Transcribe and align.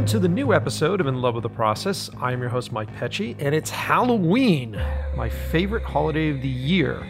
Welcome 0.00 0.12
to 0.12 0.18
the 0.18 0.28
new 0.28 0.54
episode 0.54 1.02
of 1.02 1.08
In 1.08 1.20
Love 1.20 1.34
with 1.34 1.42
the 1.42 1.50
Process. 1.50 2.08
I 2.18 2.32
am 2.32 2.40
your 2.40 2.48
host, 2.48 2.72
Mike 2.72 2.90
Pecci, 2.96 3.36
and 3.38 3.54
it's 3.54 3.68
Halloween, 3.68 4.82
my 5.14 5.28
favorite 5.28 5.82
holiday 5.82 6.30
of 6.30 6.40
the 6.40 6.48
year, 6.48 7.06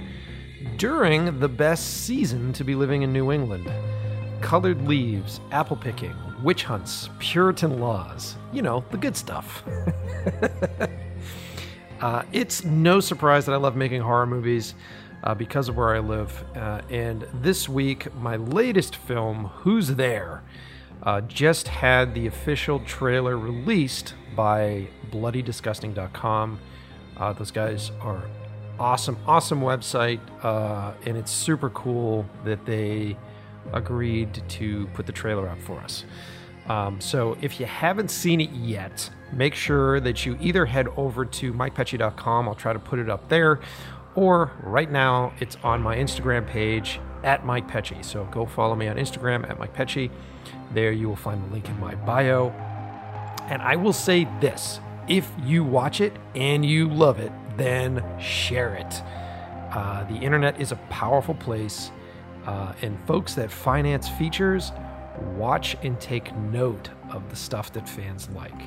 during 0.77 1.39
the 1.39 1.49
best 1.49 2.03
season 2.05 2.53
to 2.53 2.65
be 2.65 2.75
living 2.75 3.03
in 3.03 3.13
New 3.13 3.31
England. 3.31 3.71
Colored 4.41 4.89
leaves, 4.89 5.41
apple 5.53 5.77
picking, 5.77 6.17
witch 6.43 6.65
hunts, 6.65 7.09
Puritan 7.21 7.79
laws. 7.79 8.34
You 8.53 8.62
know, 8.62 8.84
the 8.91 8.97
good 8.97 9.15
stuff. 9.15 9.62
uh, 12.01 12.25
it's 12.33 12.65
no 12.65 12.98
surprise 12.98 13.47
that 13.47 13.53
I 13.53 13.59
love 13.59 13.77
making 13.77 14.01
horror 14.01 14.27
movies 14.27 14.75
uh, 15.23 15.33
because 15.37 15.69
of 15.69 15.77
where 15.77 15.95
I 15.95 16.01
live. 16.01 16.45
Uh, 16.57 16.81
and 16.91 17.25
this 17.34 17.69
week, 17.69 18.12
my 18.17 18.34
latest 18.34 18.97
film, 18.97 19.45
Who's 19.59 19.95
There? 19.95 20.43
Uh, 21.03 21.21
just 21.23 21.69
had 21.69 22.15
the 22.15 22.27
official 22.27 22.81
trailer 22.81 23.37
released 23.37 24.15
by 24.37 24.89
bloodydisgusting.com. 25.11 26.61
Uh, 27.17 27.33
those 27.33 27.51
guys 27.51 27.91
are 28.01 28.23
awesome, 28.79 29.19
awesome 29.27 29.61
website, 29.61 30.21
uh, 30.43 30.93
and 31.07 31.17
it's 31.17 31.31
super 31.31 31.71
cool 31.71 32.27
that 32.45 32.65
they 32.65 33.17
agreed 33.73 34.43
to 34.49 34.87
put 34.95 35.07
the 35.07 35.13
trailer 35.13 35.49
out 35.49 35.61
for 35.61 35.79
us. 35.81 36.05
Um, 36.69 37.01
so 37.01 37.37
if 37.41 37.59
you 37.61 37.67
haven't 37.67 38.11
seen 38.11 38.41
it 38.41 38.51
yet, 38.51 39.11
make 39.33 39.55
sure 39.55 40.01
that 40.01 40.25
you 40.25 40.37
either 40.41 40.67
head 40.67 40.89
over 40.97 41.25
to 41.25 41.53
mikepecci.com. 41.53 42.48
I'll 42.48 42.55
try 42.55 42.73
to 42.73 42.79
put 42.79 42.98
it 42.98 43.11
up 43.11 43.29
there, 43.29 43.61
or 44.14 44.53
right 44.62 44.91
now 44.91 45.33
it's 45.41 45.57
on 45.62 45.83
my 45.83 45.97
Instagram 45.97 46.47
page 46.47 47.01
at 47.23 47.45
Mike 47.45 47.69
Pecci. 47.69 48.05
So 48.05 48.25
go 48.27 48.47
follow 48.47 48.75
me 48.75 48.89
on 48.89 48.97
Instagram 48.97 49.48
at 49.48 49.59
Mike. 49.59 49.75
There 50.73 50.93
you 50.93 51.09
will 51.09 51.17
find 51.17 51.43
the 51.45 51.53
link 51.53 51.69
in 51.69 51.79
my 51.81 51.95
bio. 51.95 52.51
And 53.49 53.61
I 53.63 53.77
will 53.77 53.93
say 53.93 54.29
this 54.41 54.81
if 55.09 55.29
you 55.43 55.65
watch 55.65 56.01
it 56.01 56.13
and 56.35 56.65
you 56.65 56.89
love 56.89 57.19
it, 57.19 57.33
then 57.57 58.05
share 58.21 58.75
it. 58.75 59.03
Uh, 59.73 60.05
the 60.05 60.17
internet 60.17 60.61
is 60.61 60.73
a 60.73 60.77
powerful 60.89 61.35
place, 61.35 61.91
uh, 62.47 62.73
and 62.83 62.98
folks 63.07 63.35
that 63.35 63.51
finance 63.51 64.09
features 64.09 64.73
watch 65.37 65.77
and 65.83 66.01
take 66.01 66.35
note 66.37 66.91
of 67.11 67.29
the 67.29 67.37
stuff 67.37 67.73
that 67.73 67.89
fans 67.89 68.29
like. 68.31 68.63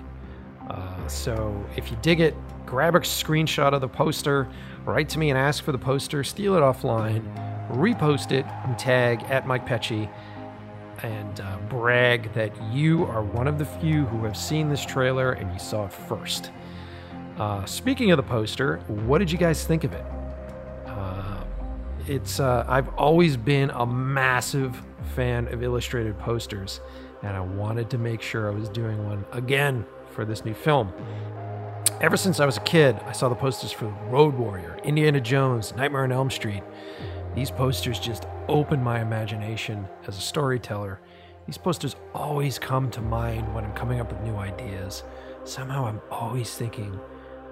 Uh, 0.70 1.08
so 1.08 1.66
if 1.76 1.92
you 1.92 1.98
dig 2.02 2.20
it, 2.20 2.36
grab 2.66 2.96
a 2.96 3.00
screenshot 3.00 3.74
of 3.74 3.81
the 3.81 3.88
poster, 3.88 4.48
write 4.86 5.09
to 5.09 5.20
me 5.20 5.30
and 5.30 5.38
ask 5.38 5.64
for 5.64 5.72
the 5.72 5.78
poster, 5.78 6.24
steal 6.24 6.56
it 6.56 6.62
offline, 6.62 7.24
repost 7.70 8.31
it, 8.31 8.46
and 8.66 8.78
tag 8.78 9.24
at 9.24 9.48
Mike 9.48 9.66
Pecci 9.66 10.09
and 11.02 11.39
uh, 11.41 11.58
brag 11.69 12.31
that 12.33 12.52
you 12.72 13.05
are 13.05 13.23
one 13.23 13.47
of 13.47 13.58
the 13.58 13.66
few 13.66 14.05
who 14.05 14.23
have 14.23 14.38
seen 14.38 14.69
this 14.69 14.86
trailer 14.86 15.33
and 15.33 15.52
you 15.52 15.59
saw 15.59 15.85
it 15.85 15.94
first. 15.94 16.52
Uh, 17.38 17.66
speaking 17.66 18.11
of 18.11 18.17
the 18.17 18.23
poster, 18.23 18.77
what 18.88 19.19
did 19.19 19.31
you 19.31 19.38
guys 19.38 19.66
think 19.66 19.83
of 19.83 19.94
it? 19.94 20.05
Uh, 20.85 21.44
it's 22.08 22.39
uh, 22.39 22.63
I've 22.67 22.89
always 22.95 23.38
been 23.38 23.72
a 23.72 23.85
massive 23.85 24.80
fan 25.16 25.47
of 25.47 25.63
illustrated 25.63 26.17
posters, 26.19 26.80
and 27.23 27.35
I 27.35 27.39
wanted 27.39 27.89
to 27.91 27.97
make 27.97 28.22
sure 28.22 28.52
I 28.52 28.53
was 28.53 28.69
doing 28.69 29.03
one 29.05 29.25
again 29.31 29.85
for 30.11 30.25
this 30.25 30.45
new 30.45 30.53
film. 30.53 30.94
Ever 32.01 32.18
since 32.18 32.39
I 32.39 32.45
was 32.45 32.57
a 32.57 32.62
kid, 32.62 33.00
I 33.06 33.13
saw 33.13 33.29
the 33.29 33.35
posters 33.35 33.72
for 33.72 33.85
Road 34.09 34.35
Warrior, 34.35 34.79
Indiana 34.84 35.22
Jones, 35.22 35.73
Nightmare 35.75 36.03
on 36.03 36.12
Elm 36.12 36.29
Street. 36.29 36.63
These 37.35 37.49
posters 37.51 37.99
just 37.99 38.27
open 38.47 38.83
my 38.83 39.01
imagination 39.01 39.88
as 40.07 40.17
a 40.17 40.21
storyteller. 40.21 40.99
These 41.47 41.57
posters 41.57 41.95
always 42.13 42.59
come 42.59 42.91
to 42.91 43.01
mind 43.01 43.53
when 43.53 43.63
I'm 43.63 43.73
coming 43.73 43.99
up 43.99 44.11
with 44.11 44.21
new 44.21 44.35
ideas. 44.35 45.03
Somehow 45.44 45.85
I'm 45.85 46.01
always 46.11 46.53
thinking 46.55 46.99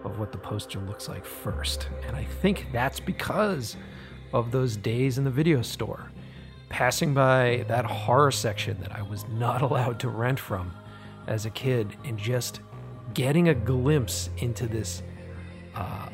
of 0.03 0.19
what 0.19 0.31
the 0.31 0.37
poster 0.37 0.79
looks 0.79 1.09
like 1.09 1.25
first. 1.25 1.89
And 2.07 2.15
I 2.15 2.23
think 2.23 2.67
that's 2.71 2.99
because 2.99 3.75
of 4.33 4.51
those 4.51 4.77
days 4.77 5.17
in 5.17 5.23
the 5.23 5.31
video 5.31 5.61
store, 5.61 6.11
passing 6.69 7.13
by 7.13 7.65
that 7.67 7.85
horror 7.85 8.31
section 8.31 8.79
that 8.81 8.95
I 8.95 9.01
was 9.01 9.27
not 9.29 9.61
allowed 9.67 9.99
to 10.01 10.09
rent 10.09 10.39
from 10.39 10.71
as 11.27 11.45
a 11.45 11.49
kid, 11.49 11.95
and 12.03 12.17
just 12.17 12.61
getting 13.13 13.49
a 13.49 13.53
glimpse 13.53 14.29
into 14.37 14.67
this 14.67 15.03
uh, 15.75 16.09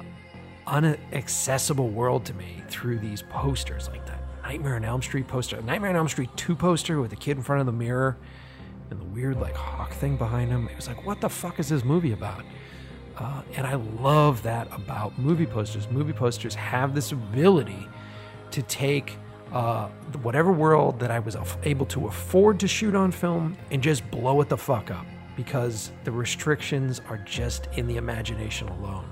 unaccessible 0.68 1.92
world 1.92 2.26
to 2.26 2.34
me 2.34 2.62
through 2.70 3.00
these 3.00 3.22
posters 3.24 3.88
like 3.88 4.06
that 4.06 4.22
Nightmare 4.48 4.76
on 4.76 4.86
Elm 4.86 5.02
Street 5.02 5.28
poster, 5.28 5.62
Nightmare 5.62 5.90
on 5.90 5.98
Elm 5.98 6.08
Street 6.08 6.30
2 6.38 6.56
poster 6.56 7.02
with 7.02 7.10
the 7.10 7.18
kid 7.18 7.36
in 7.36 7.44
front 7.44 7.60
of 7.60 7.66
the 7.66 7.74
mirror 7.74 8.18
and 8.90 8.98
the 8.98 9.06
weird 9.06 9.42
like 9.42 9.56
hawk 9.56 9.92
thing 9.92 10.16
behind 10.16 10.50
him. 10.50 10.70
It 10.70 10.76
was 10.78 10.88
like, 10.88 11.06
what 11.06 11.20
the 11.20 11.28
fuck 11.30 11.60
is 11.60 11.68
this 11.68 11.84
movie 11.84 12.14
about? 12.14 12.46
Uh, 13.18 13.42
and 13.56 13.68
I 13.68 13.76
love 13.76 14.42
that 14.44 14.70
about 14.72 15.18
movie 15.20 15.46
posters. 15.46 15.90
Movie 15.90 16.14
posters 16.14 16.56
have 16.56 16.96
this 16.96 17.12
ability 17.12 17.88
to 18.52 18.62
take 18.64 19.18
uh, 19.52 19.88
whatever 20.22 20.54
world 20.54 20.98
that 21.00 21.12
I 21.12 21.20
was 21.20 21.36
able 21.64 21.86
to 21.88 22.08
afford 22.08 22.58
to 22.62 22.70
shoot 22.70 22.96
on 22.96 23.12
film 23.12 23.58
and 23.72 23.84
just 23.84 24.10
blow 24.12 24.40
it 24.40 24.48
the 24.48 24.58
fuck 24.58 24.92
up 24.92 25.06
because 25.36 25.92
the 26.06 26.12
restrictions 26.12 27.02
are 27.10 27.18
just 27.18 27.68
in 27.74 27.86
the 27.86 27.98
imagination 27.98 28.70
alone. 28.70 29.10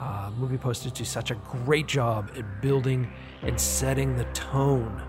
Uh, 0.00 0.30
movie 0.36 0.58
posters 0.58 0.92
do 0.92 1.04
such 1.04 1.30
a 1.30 1.34
great 1.64 1.86
job 1.86 2.30
at 2.36 2.60
building 2.60 3.10
and 3.42 3.58
setting 3.58 4.16
the 4.16 4.24
tone 4.26 5.02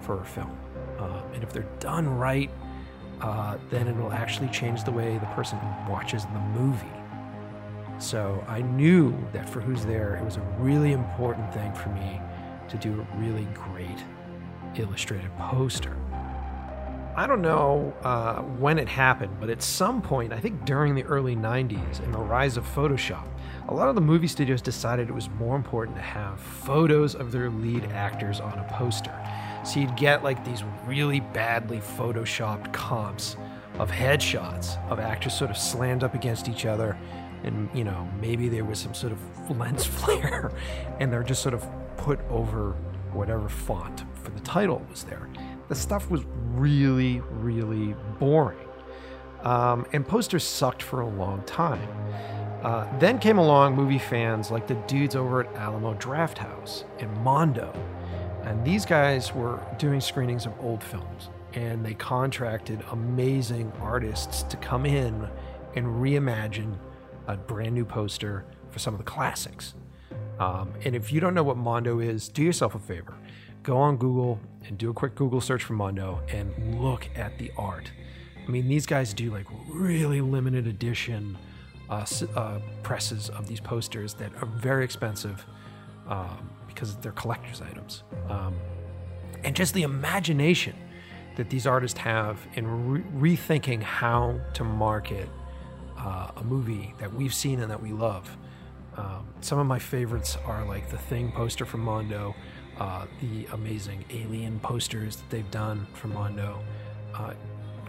for 0.00 0.20
a 0.20 0.24
film. 0.24 0.56
Uh, 0.98 1.22
and 1.32 1.42
if 1.42 1.52
they're 1.52 1.68
done 1.80 2.08
right, 2.08 2.50
uh, 3.20 3.56
then 3.70 3.88
it 3.88 3.96
will 3.96 4.12
actually 4.12 4.48
change 4.48 4.84
the 4.84 4.90
way 4.90 5.18
the 5.18 5.26
person 5.26 5.58
watches 5.88 6.24
the 6.26 6.40
movie. 6.60 6.86
So 7.98 8.44
I 8.46 8.62
knew 8.62 9.16
that 9.32 9.48
for 9.48 9.60
Who's 9.60 9.84
There, 9.84 10.16
it 10.16 10.24
was 10.24 10.36
a 10.36 10.42
really 10.58 10.92
important 10.92 11.52
thing 11.52 11.72
for 11.74 11.88
me 11.88 12.20
to 12.68 12.76
do 12.76 13.00
a 13.00 13.18
really 13.18 13.48
great 13.54 14.04
illustrated 14.76 15.30
poster. 15.36 15.96
I 17.16 17.26
don't 17.26 17.42
know 17.42 17.92
uh, 18.02 18.42
when 18.42 18.78
it 18.78 18.88
happened, 18.88 19.40
but 19.40 19.50
at 19.50 19.62
some 19.62 20.00
point, 20.00 20.32
I 20.32 20.38
think 20.38 20.64
during 20.64 20.94
the 20.94 21.02
early 21.02 21.34
90s 21.34 21.98
and 22.04 22.14
the 22.14 22.18
rise 22.18 22.56
of 22.56 22.64
Photoshop, 22.64 23.26
a 23.68 23.74
lot 23.74 23.88
of 23.88 23.94
the 23.94 24.00
movie 24.00 24.26
studios 24.26 24.62
decided 24.62 25.08
it 25.08 25.14
was 25.14 25.28
more 25.38 25.54
important 25.54 25.94
to 25.96 26.02
have 26.02 26.40
photos 26.40 27.14
of 27.14 27.32
their 27.32 27.50
lead 27.50 27.84
actors 27.92 28.40
on 28.40 28.58
a 28.58 28.64
poster. 28.72 29.14
So 29.62 29.80
you'd 29.80 29.94
get 29.94 30.24
like 30.24 30.42
these 30.44 30.64
really 30.86 31.20
badly 31.20 31.78
photoshopped 31.78 32.72
comps 32.72 33.36
of 33.78 33.90
headshots 33.90 34.82
of 34.90 34.98
actors 34.98 35.34
sort 35.34 35.50
of 35.50 35.58
slammed 35.58 36.02
up 36.02 36.14
against 36.14 36.48
each 36.48 36.64
other 36.64 36.96
and 37.44 37.68
you 37.72 37.84
know 37.84 38.08
maybe 38.20 38.48
there 38.48 38.64
was 38.64 38.78
some 38.78 38.94
sort 38.94 39.12
of 39.12 39.50
lens 39.58 39.84
flare 39.84 40.50
and 40.98 41.12
they're 41.12 41.22
just 41.22 41.42
sort 41.42 41.54
of 41.54 41.64
put 41.96 42.18
over 42.30 42.72
whatever 43.12 43.48
font 43.48 44.04
for 44.22 44.30
the 44.30 44.40
title 44.40 44.84
was 44.90 45.04
there. 45.04 45.28
The 45.68 45.74
stuff 45.74 46.10
was 46.10 46.22
really 46.54 47.20
really 47.30 47.94
boring. 48.18 48.58
Um, 49.42 49.86
and 49.92 50.08
posters 50.08 50.42
sucked 50.42 50.82
for 50.82 51.02
a 51.02 51.08
long 51.08 51.42
time 51.42 51.88
uh, 52.62 52.86
then 52.98 53.18
came 53.18 53.38
along 53.38 53.76
movie 53.76 53.98
fans 53.98 54.50
like 54.50 54.66
the 54.66 54.74
dudes 54.86 55.14
over 55.14 55.44
at 55.44 55.54
Alamo 55.54 55.94
Drafthouse 55.94 56.84
and 56.98 57.14
Mondo. 57.18 57.72
And 58.42 58.64
these 58.64 58.84
guys 58.84 59.34
were 59.34 59.60
doing 59.78 60.00
screenings 60.00 60.46
of 60.46 60.52
old 60.60 60.82
films. 60.82 61.30
And 61.54 61.84
they 61.84 61.94
contracted 61.94 62.82
amazing 62.90 63.72
artists 63.80 64.42
to 64.44 64.56
come 64.56 64.86
in 64.86 65.28
and 65.76 65.86
reimagine 65.86 66.76
a 67.26 67.36
brand 67.36 67.74
new 67.74 67.84
poster 67.84 68.44
for 68.70 68.78
some 68.78 68.94
of 68.94 68.98
the 68.98 69.04
classics. 69.04 69.74
Um, 70.38 70.72
and 70.84 70.94
if 70.94 71.12
you 71.12 71.20
don't 71.20 71.34
know 71.34 71.42
what 71.42 71.56
Mondo 71.56 72.00
is, 72.00 72.28
do 72.28 72.42
yourself 72.42 72.74
a 72.74 72.78
favor. 72.78 73.14
Go 73.62 73.76
on 73.76 73.96
Google 73.96 74.40
and 74.66 74.78
do 74.78 74.90
a 74.90 74.94
quick 74.94 75.14
Google 75.14 75.40
search 75.40 75.62
for 75.62 75.74
Mondo 75.74 76.22
and 76.28 76.80
look 76.80 77.08
at 77.14 77.38
the 77.38 77.52
art. 77.56 77.90
I 78.46 78.50
mean, 78.50 78.68
these 78.68 78.86
guys 78.86 79.12
do 79.12 79.30
like 79.30 79.46
really 79.68 80.20
limited 80.20 80.66
edition 80.66 81.36
uh, 81.90 82.04
uh, 82.34 82.58
presses 82.82 83.28
of 83.30 83.46
these 83.46 83.60
posters 83.60 84.14
that 84.14 84.32
are 84.42 84.46
very 84.46 84.84
expensive 84.84 85.44
um, 86.08 86.50
because 86.66 86.96
they're 86.96 87.12
collector's 87.12 87.62
items. 87.62 88.02
Um, 88.28 88.56
and 89.44 89.54
just 89.54 89.74
the 89.74 89.82
imagination 89.82 90.74
that 91.36 91.50
these 91.50 91.66
artists 91.66 91.98
have 91.98 92.40
in 92.54 92.88
re- 92.90 93.36
rethinking 93.36 93.82
how 93.82 94.40
to 94.54 94.64
market 94.64 95.28
uh, 95.96 96.30
a 96.36 96.44
movie 96.44 96.94
that 96.98 97.12
we've 97.12 97.34
seen 97.34 97.60
and 97.60 97.70
that 97.70 97.80
we 97.80 97.92
love. 97.92 98.36
Um, 98.96 99.28
some 99.40 99.58
of 99.58 99.66
my 99.66 99.78
favorites 99.78 100.36
are 100.44 100.64
like 100.64 100.90
the 100.90 100.98
Thing 100.98 101.30
poster 101.30 101.64
from 101.64 101.80
Mondo, 101.80 102.34
uh, 102.78 103.06
the 103.20 103.46
amazing 103.52 104.04
Alien 104.10 104.58
posters 104.60 105.16
that 105.16 105.30
they've 105.30 105.50
done 105.50 105.86
for 105.92 106.08
Mondo. 106.08 106.58
Uh, 107.14 107.34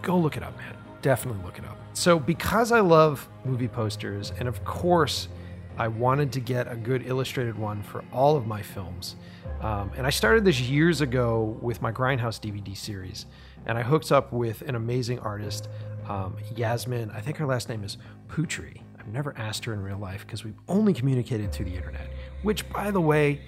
go 0.02 0.16
look 0.16 0.36
it 0.36 0.42
up, 0.42 0.56
man 0.56 0.76
definitely 1.02 1.42
look 1.44 1.58
it 1.58 1.64
up. 1.64 1.79
So, 1.92 2.18
because 2.18 2.72
I 2.72 2.80
love 2.80 3.28
movie 3.44 3.68
posters, 3.68 4.32
and 4.38 4.48
of 4.48 4.64
course, 4.64 5.28
I 5.76 5.88
wanted 5.88 6.32
to 6.32 6.40
get 6.40 6.70
a 6.70 6.76
good 6.76 7.06
illustrated 7.06 7.58
one 7.58 7.82
for 7.82 8.04
all 8.12 8.36
of 8.36 8.46
my 8.46 8.62
films. 8.62 9.16
Um, 9.60 9.90
and 9.96 10.06
I 10.06 10.10
started 10.10 10.44
this 10.44 10.60
years 10.60 11.00
ago 11.00 11.58
with 11.60 11.82
my 11.82 11.92
Grindhouse 11.92 12.40
DVD 12.40 12.76
series. 12.76 13.26
And 13.66 13.76
I 13.76 13.82
hooked 13.82 14.12
up 14.12 14.32
with 14.32 14.62
an 14.62 14.74
amazing 14.74 15.18
artist, 15.20 15.68
Um, 16.08 16.36
Yasmine, 16.56 17.10
I 17.10 17.20
think 17.20 17.36
her 17.36 17.46
last 17.46 17.68
name 17.68 17.84
is 17.84 17.98
Putri. 18.28 18.80
I've 18.98 19.06
never 19.08 19.32
asked 19.38 19.64
her 19.66 19.72
in 19.72 19.80
real 19.82 19.98
life 19.98 20.26
because 20.26 20.44
we've 20.44 20.58
only 20.66 20.92
communicated 20.92 21.52
through 21.52 21.66
the 21.66 21.76
internet, 21.76 22.10
which, 22.42 22.68
by 22.70 22.90
the 22.90 23.00
way, 23.00 23.40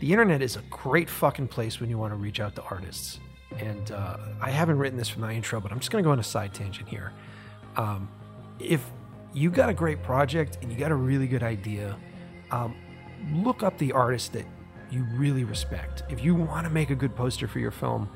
the 0.00 0.10
internet 0.10 0.42
is 0.42 0.56
a 0.56 0.62
great 0.68 1.08
fucking 1.08 1.48
place 1.48 1.80
when 1.80 1.90
you 1.90 1.98
want 1.98 2.12
to 2.12 2.16
reach 2.16 2.40
out 2.40 2.56
to 2.56 2.62
artists. 2.62 3.20
And 3.58 3.92
uh, 3.92 4.16
I 4.40 4.50
haven't 4.50 4.78
written 4.78 4.98
this 4.98 5.08
for 5.08 5.20
my 5.20 5.32
intro, 5.32 5.60
but 5.60 5.70
I'm 5.70 5.78
just 5.78 5.90
going 5.90 6.02
to 6.02 6.06
go 6.06 6.12
on 6.12 6.18
a 6.18 6.24
side 6.24 6.52
tangent 6.54 6.88
here. 6.88 7.12
Um, 7.78 8.08
if 8.58 8.84
you 9.32 9.50
got 9.50 9.70
a 9.70 9.74
great 9.74 10.02
project 10.02 10.58
and 10.60 10.70
you 10.70 10.76
got 10.76 10.90
a 10.90 10.96
really 10.96 11.26
good 11.26 11.42
idea, 11.42 11.96
um, 12.50 12.76
look 13.32 13.62
up 13.62 13.78
the 13.78 13.92
artist 13.92 14.32
that 14.34 14.44
you 14.90 15.04
really 15.14 15.44
respect. 15.44 16.02
If 16.10 16.22
you 16.22 16.34
want 16.34 16.66
to 16.66 16.70
make 16.70 16.90
a 16.90 16.94
good 16.94 17.14
poster 17.14 17.46
for 17.46 17.60
your 17.60 17.70
film, 17.70 18.10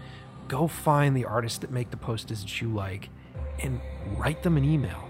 go 0.49 0.67
find 0.67 1.17
the 1.17 1.25
artists 1.25 1.59
that 1.59 1.71
make 1.71 1.91
the 1.91 1.97
posters 1.97 2.43
that 2.43 2.61
you 2.61 2.69
like 2.69 3.09
and 3.61 3.81
write 4.17 4.43
them 4.43 4.57
an 4.57 4.65
email. 4.65 5.09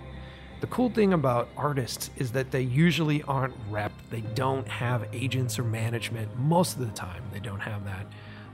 The 0.61 0.67
cool 0.69 0.91
thing 0.91 1.13
about 1.13 1.49
artists 1.57 2.11
is 2.17 2.31
that 2.33 2.53
they 2.53 2.63
usually 2.63 3.23
aren't 3.25 3.55
rep. 3.69 3.93
They 4.11 4.21
don't 4.21 4.69
have 4.69 5.09
agents 5.13 5.59
or 5.59 5.65
management. 5.65 6.37
Most 6.39 6.79
of 6.79 6.87
the 6.87 6.93
time, 6.95 7.25
they 7.33 7.41
don't 7.41 7.59
have 7.59 7.85
that. 7.85 8.07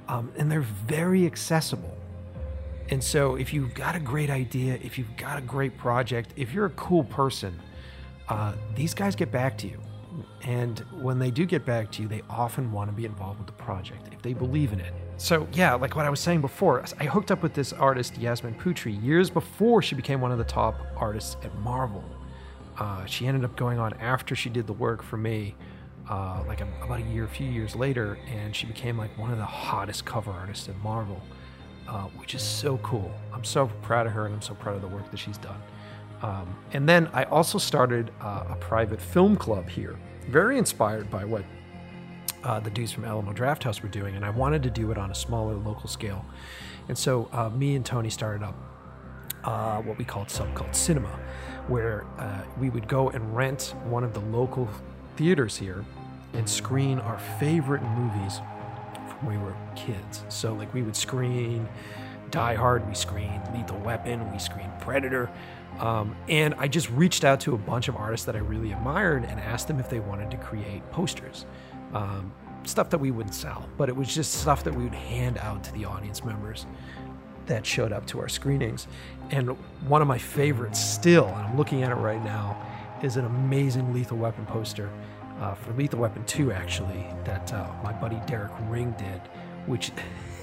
Um, 0.08 0.32
and 0.38 0.50
they're 0.50 0.60
very 0.60 1.26
accessible. 1.26 1.94
And 2.90 3.02
so, 3.05 3.35
if 3.37 3.52
you've 3.52 3.75
got 3.75 3.94
a 3.94 4.00
great 4.00 4.31
idea, 4.31 4.79
if 4.82 4.96
you've 4.99 5.17
got 5.17 5.38
a 5.38 5.43
great 5.43 5.76
project, 5.76 6.32
if 6.37 6.55
you're 6.55 6.67
a 6.67 6.70
cool 6.70 7.05
person, 7.05 7.58
uh, 8.29 8.55
these 8.75 8.94
guys 8.94 9.14
get 9.14 9.31
back 9.31 9.58
to 9.58 9.67
you. 9.67 9.79
And 10.43 10.79
when 11.00 11.19
they 11.19 11.31
do 11.31 11.44
get 11.44 11.64
back 11.64 11.90
to 11.93 12.02
you, 12.02 12.08
they 12.08 12.23
often 12.31 12.73
want 12.73 12.90
to 12.90 12.96
be 12.96 13.05
involved 13.05 13.38
with 13.38 13.46
the 13.46 13.52
project 13.52 14.08
if 14.12 14.23
they 14.23 14.32
believe 14.32 14.73
in 14.73 14.81
it. 14.81 14.93
So, 15.19 15.49
yeah, 15.52 15.75
like 15.75 15.96
what 15.96 16.06
I 16.06 16.11
was 16.11 16.20
saying 16.20 16.40
before, 16.40 16.85
I 16.99 17.05
hooked 17.05 17.31
up 17.31 17.43
with 17.43 17.52
this 17.52 17.73
artist, 17.73 18.17
Yasmine 18.19 18.55
Putri, 18.55 19.02
years 19.02 19.31
before 19.31 19.82
she 19.82 19.94
became 19.94 20.20
one 20.20 20.31
of 20.31 20.38
the 20.38 20.44
top 20.44 20.76
artists 20.96 21.37
at 21.43 21.55
Marvel. 21.58 22.05
Uh, 22.79 23.05
she 23.05 23.26
ended 23.26 23.44
up 23.44 23.56
going 23.56 23.79
on 23.79 23.94
after 23.94 24.37
she 24.37 24.49
did 24.49 24.67
the 24.67 24.73
work 24.73 25.02
for 25.02 25.17
me, 25.17 25.56
uh, 26.08 26.44
like 26.46 26.61
a, 26.61 26.69
about 26.82 27.00
a 27.00 27.02
year, 27.02 27.25
a 27.25 27.29
few 27.29 27.49
years 27.49 27.75
later, 27.75 28.17
and 28.29 28.55
she 28.55 28.67
became 28.67 28.96
like 28.96 29.17
one 29.19 29.32
of 29.32 29.38
the 29.38 29.44
hottest 29.44 30.05
cover 30.05 30.31
artists 30.31 30.69
at 30.69 30.79
Marvel, 30.79 31.20
uh, 31.88 32.05
which 32.19 32.35
is 32.35 32.43
so 32.43 32.79
cool. 32.79 33.11
I'm 33.32 33.44
so 33.44 33.67
proud 33.82 34.06
of 34.06 34.12
her, 34.12 34.26
and 34.26 34.35
I'm 34.35 34.43
so 34.43 34.55
proud 34.55 34.76
of 34.76 34.82
the 34.82 34.88
work 34.88 35.11
that 35.11 35.17
she's 35.17 35.38
done. 35.38 35.61
Um, 36.23 36.56
and 36.73 36.88
then 36.88 37.08
I 37.12 37.25
also 37.25 37.58
started 37.58 38.11
uh, 38.20 38.44
a 38.50 38.56
private 38.56 39.00
film 39.00 39.37
club 39.37 39.69
here, 39.69 39.99
very 40.29 40.58
inspired 40.58 41.11
by 41.11 41.25
what 41.25 41.44
uh, 42.44 42.61
the 42.61 42.70
dudes 42.70 42.93
from 42.93 43.05
Alamo 43.05 43.32
Drafthouse 43.32 43.82
were 43.82 43.88
doing, 43.88 44.17
and 44.17 44.25
I 44.25 44.31
wanted 44.31 44.62
to 44.64 44.70
do 44.70 44.90
it 44.90 44.99
on 44.99 45.11
a 45.11 45.14
smaller 45.14 45.55
local 45.55 45.88
scale. 45.88 46.25
And 46.88 46.96
so 46.96 47.29
uh, 47.32 47.49
me 47.50 47.75
and 47.75 47.85
Tony 47.85 48.11
started 48.11 48.44
up 48.44 48.55
uh, 49.44 49.81
what 49.82 49.96
we 49.99 50.05
called 50.05 50.31
sub 50.31 50.55
called 50.55 50.75
cinema, 50.75 51.19
where 51.69 52.05
uh, 52.19 52.43
we 52.58 52.70
would 52.70 52.88
go 52.88 53.11
and 53.11 53.35
rent 53.35 53.75
one 53.85 54.05
of 54.05 54.12
the 54.12 54.20
local 54.20 54.69
theaters 55.17 55.56
here 55.56 55.85
and 56.35 56.49
screen 56.49 56.99
our 57.00 57.19
favorite 57.40 57.82
movies 57.82 58.40
we 59.26 59.36
were 59.38 59.54
kids. 59.74 60.24
So 60.28 60.54
like 60.54 60.72
we 60.74 60.82
would 60.82 60.96
screen 60.96 61.68
Die 62.30 62.54
Hard, 62.54 62.86
we 62.86 62.94
screened 62.94 63.42
Lethal 63.54 63.78
Weapon, 63.78 64.30
we 64.32 64.38
screened 64.38 64.72
Predator. 64.80 65.30
Um, 65.78 66.16
and 66.28 66.54
I 66.54 66.68
just 66.68 66.90
reached 66.90 67.24
out 67.24 67.40
to 67.40 67.54
a 67.54 67.58
bunch 67.58 67.88
of 67.88 67.96
artists 67.96 68.26
that 68.26 68.36
I 68.36 68.40
really 68.40 68.72
admired 68.72 69.24
and 69.24 69.40
asked 69.40 69.68
them 69.68 69.78
if 69.78 69.88
they 69.88 70.00
wanted 70.00 70.30
to 70.32 70.36
create 70.36 70.88
posters 70.90 71.46
um, 71.94 72.32
stuff 72.64 72.90
that 72.90 72.98
we 72.98 73.10
wouldn't 73.10 73.34
sell, 73.34 73.68
but 73.76 73.88
it 73.88 73.96
was 73.96 74.12
just 74.14 74.40
stuff 74.40 74.64
that 74.64 74.74
we 74.74 74.84
would 74.84 74.94
hand 74.94 75.38
out 75.38 75.64
to 75.64 75.72
the 75.72 75.84
audience 75.84 76.24
members 76.24 76.66
that 77.46 77.64
showed 77.64 77.92
up 77.92 78.06
to 78.06 78.20
our 78.20 78.28
screenings. 78.28 78.86
And 79.30 79.50
one 79.86 80.02
of 80.02 80.08
my 80.08 80.18
favorites 80.18 80.78
still, 80.78 81.26
and 81.26 81.46
I'm 81.46 81.56
looking 81.56 81.82
at 81.82 81.90
it 81.90 81.96
right 81.96 82.22
now, 82.22 82.62
is 83.02 83.16
an 83.16 83.24
amazing 83.24 83.94
Lethal 83.94 84.18
Weapon 84.18 84.44
poster 84.46 84.90
uh, 85.40 85.55
for 85.55 85.73
Lethal 85.75 86.00
Weapon 86.00 86.25
2, 86.25 86.52
actually, 86.52 87.06
that 87.25 87.52
uh, 87.52 87.69
my 87.82 87.93
buddy 87.93 88.20
Derek 88.26 88.52
Ring 88.69 88.94
did, 88.99 89.20
which 89.67 89.93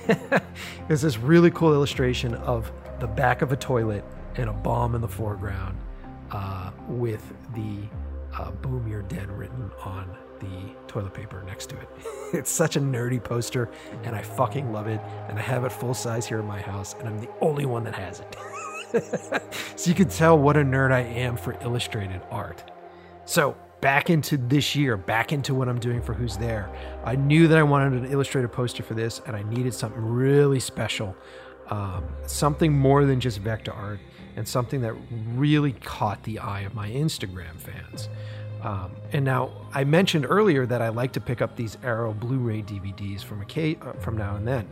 is 0.90 1.02
this 1.02 1.18
really 1.18 1.52
cool 1.52 1.74
illustration 1.74 2.36
of 2.36 2.72
the 3.00 3.08
back 3.08 3.42
of 3.42 3.52
a 3.52 3.56
toilet 3.56 4.04
and 4.36 4.50
a 4.50 4.54
bomb 4.54 4.96
in 4.96 5.02
the 5.02 5.08
foreground 5.08 5.78
uh, 6.32 6.72
with 6.88 7.34
the 7.54 7.88
uh, 8.38 8.52
Boom 8.52 8.88
You're 8.88 9.02
Dead 9.04 9.30
written 9.30 9.72
on 9.84 10.16
the 10.40 10.76
toilet 10.88 11.14
paper 11.14 11.44
next 11.44 11.68
to 11.68 11.80
it. 11.80 11.90
it's 12.34 12.52
such 12.52 12.76
a 12.76 12.80
nerdy 12.80 13.24
poster, 13.24 13.70
and 14.04 14.16
I 14.16 14.22
fucking 14.22 14.72
love 14.72 14.88
it. 14.88 15.00
And 15.30 15.38
I 15.40 15.42
have 15.42 15.64
it 15.66 15.72
full 15.72 15.94
size 15.94 16.26
here 16.26 16.40
in 16.40 16.46
my 16.46 16.60
house, 16.60 16.96
and 17.00 17.08
I'm 17.08 17.20
the 17.20 17.30
only 17.42 17.66
one 17.66 17.84
that 17.86 17.96
has 17.96 18.22
it. 18.22 19.44
so 19.76 19.90
you 19.90 19.96
can 19.96 20.10
tell 20.10 20.38
what 20.38 20.58
a 20.58 20.62
nerd 20.62 20.92
I 20.92 21.02
am 21.02 21.38
for 21.38 21.58
illustrated 21.62 22.22
art. 22.30 22.72
So 23.26 23.56
back 23.82 24.10
into 24.10 24.38
this 24.38 24.76
year, 24.76 24.98
back 24.98 25.32
into 25.32 25.54
what 25.54 25.70
I'm 25.70 25.80
doing 25.80 26.02
for 26.02 26.14
Who's 26.14 26.38
There. 26.38 26.70
I 27.04 27.16
knew 27.16 27.48
that 27.48 27.58
I 27.58 27.64
wanted 27.64 27.94
an 27.94 28.12
illustrated 28.12 28.50
poster 28.50 28.84
for 28.84 28.94
this, 28.94 29.22
and 29.28 29.36
I 29.36 29.44
needed 29.44 29.74
something 29.74 30.02
really 30.02 30.60
special. 30.60 31.16
Um, 31.70 32.06
something 32.26 32.74
more 32.74 33.06
than 33.06 33.20
just 33.20 33.40
vector 33.40 33.74
art, 33.74 34.00
and 34.36 34.48
something 34.48 34.82
that 34.82 34.94
really 35.34 35.74
caught 35.74 36.22
the 36.24 36.40
eye 36.40 36.62
of 36.62 36.74
my 36.74 36.90
Instagram 36.90 37.58
fans. 37.58 38.10
Um, 38.62 38.96
and 39.14 39.24
now 39.24 39.52
I 39.74 39.84
mentioned 39.84 40.26
earlier 40.28 40.66
that 40.66 40.82
I 40.82 40.90
like 40.90 41.12
to 41.14 41.22
pick 41.22 41.42
up 41.42 41.56
these 41.56 41.78
Arrow 41.84 42.14
Blu-ray 42.14 42.64
DVDs 42.64 43.24
from 43.24 43.42
a 43.44 43.76
uh, 43.82 43.94
from 43.94 44.18
now 44.18 44.36
and 44.36 44.48
then. 44.48 44.68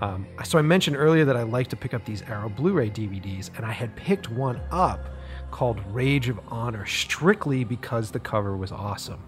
Um, 0.00 0.26
so 0.44 0.58
I 0.58 0.62
mentioned 0.62 0.96
earlier 0.96 1.24
that 1.24 1.36
I 1.36 1.42
like 1.42 1.68
to 1.68 1.76
pick 1.76 1.94
up 1.94 2.04
these 2.04 2.22
Arrow 2.22 2.48
Blu-ray 2.48 2.90
DVDs, 2.90 3.50
and 3.56 3.66
I 3.66 3.72
had 3.72 3.96
picked 3.96 4.30
one 4.30 4.60
up 4.70 5.08
called 5.50 5.80
Rage 5.92 6.28
of 6.28 6.40
Honor 6.48 6.86
strictly 6.86 7.64
because 7.64 8.10
the 8.10 8.20
cover 8.20 8.56
was 8.56 8.72
awesome. 8.72 9.22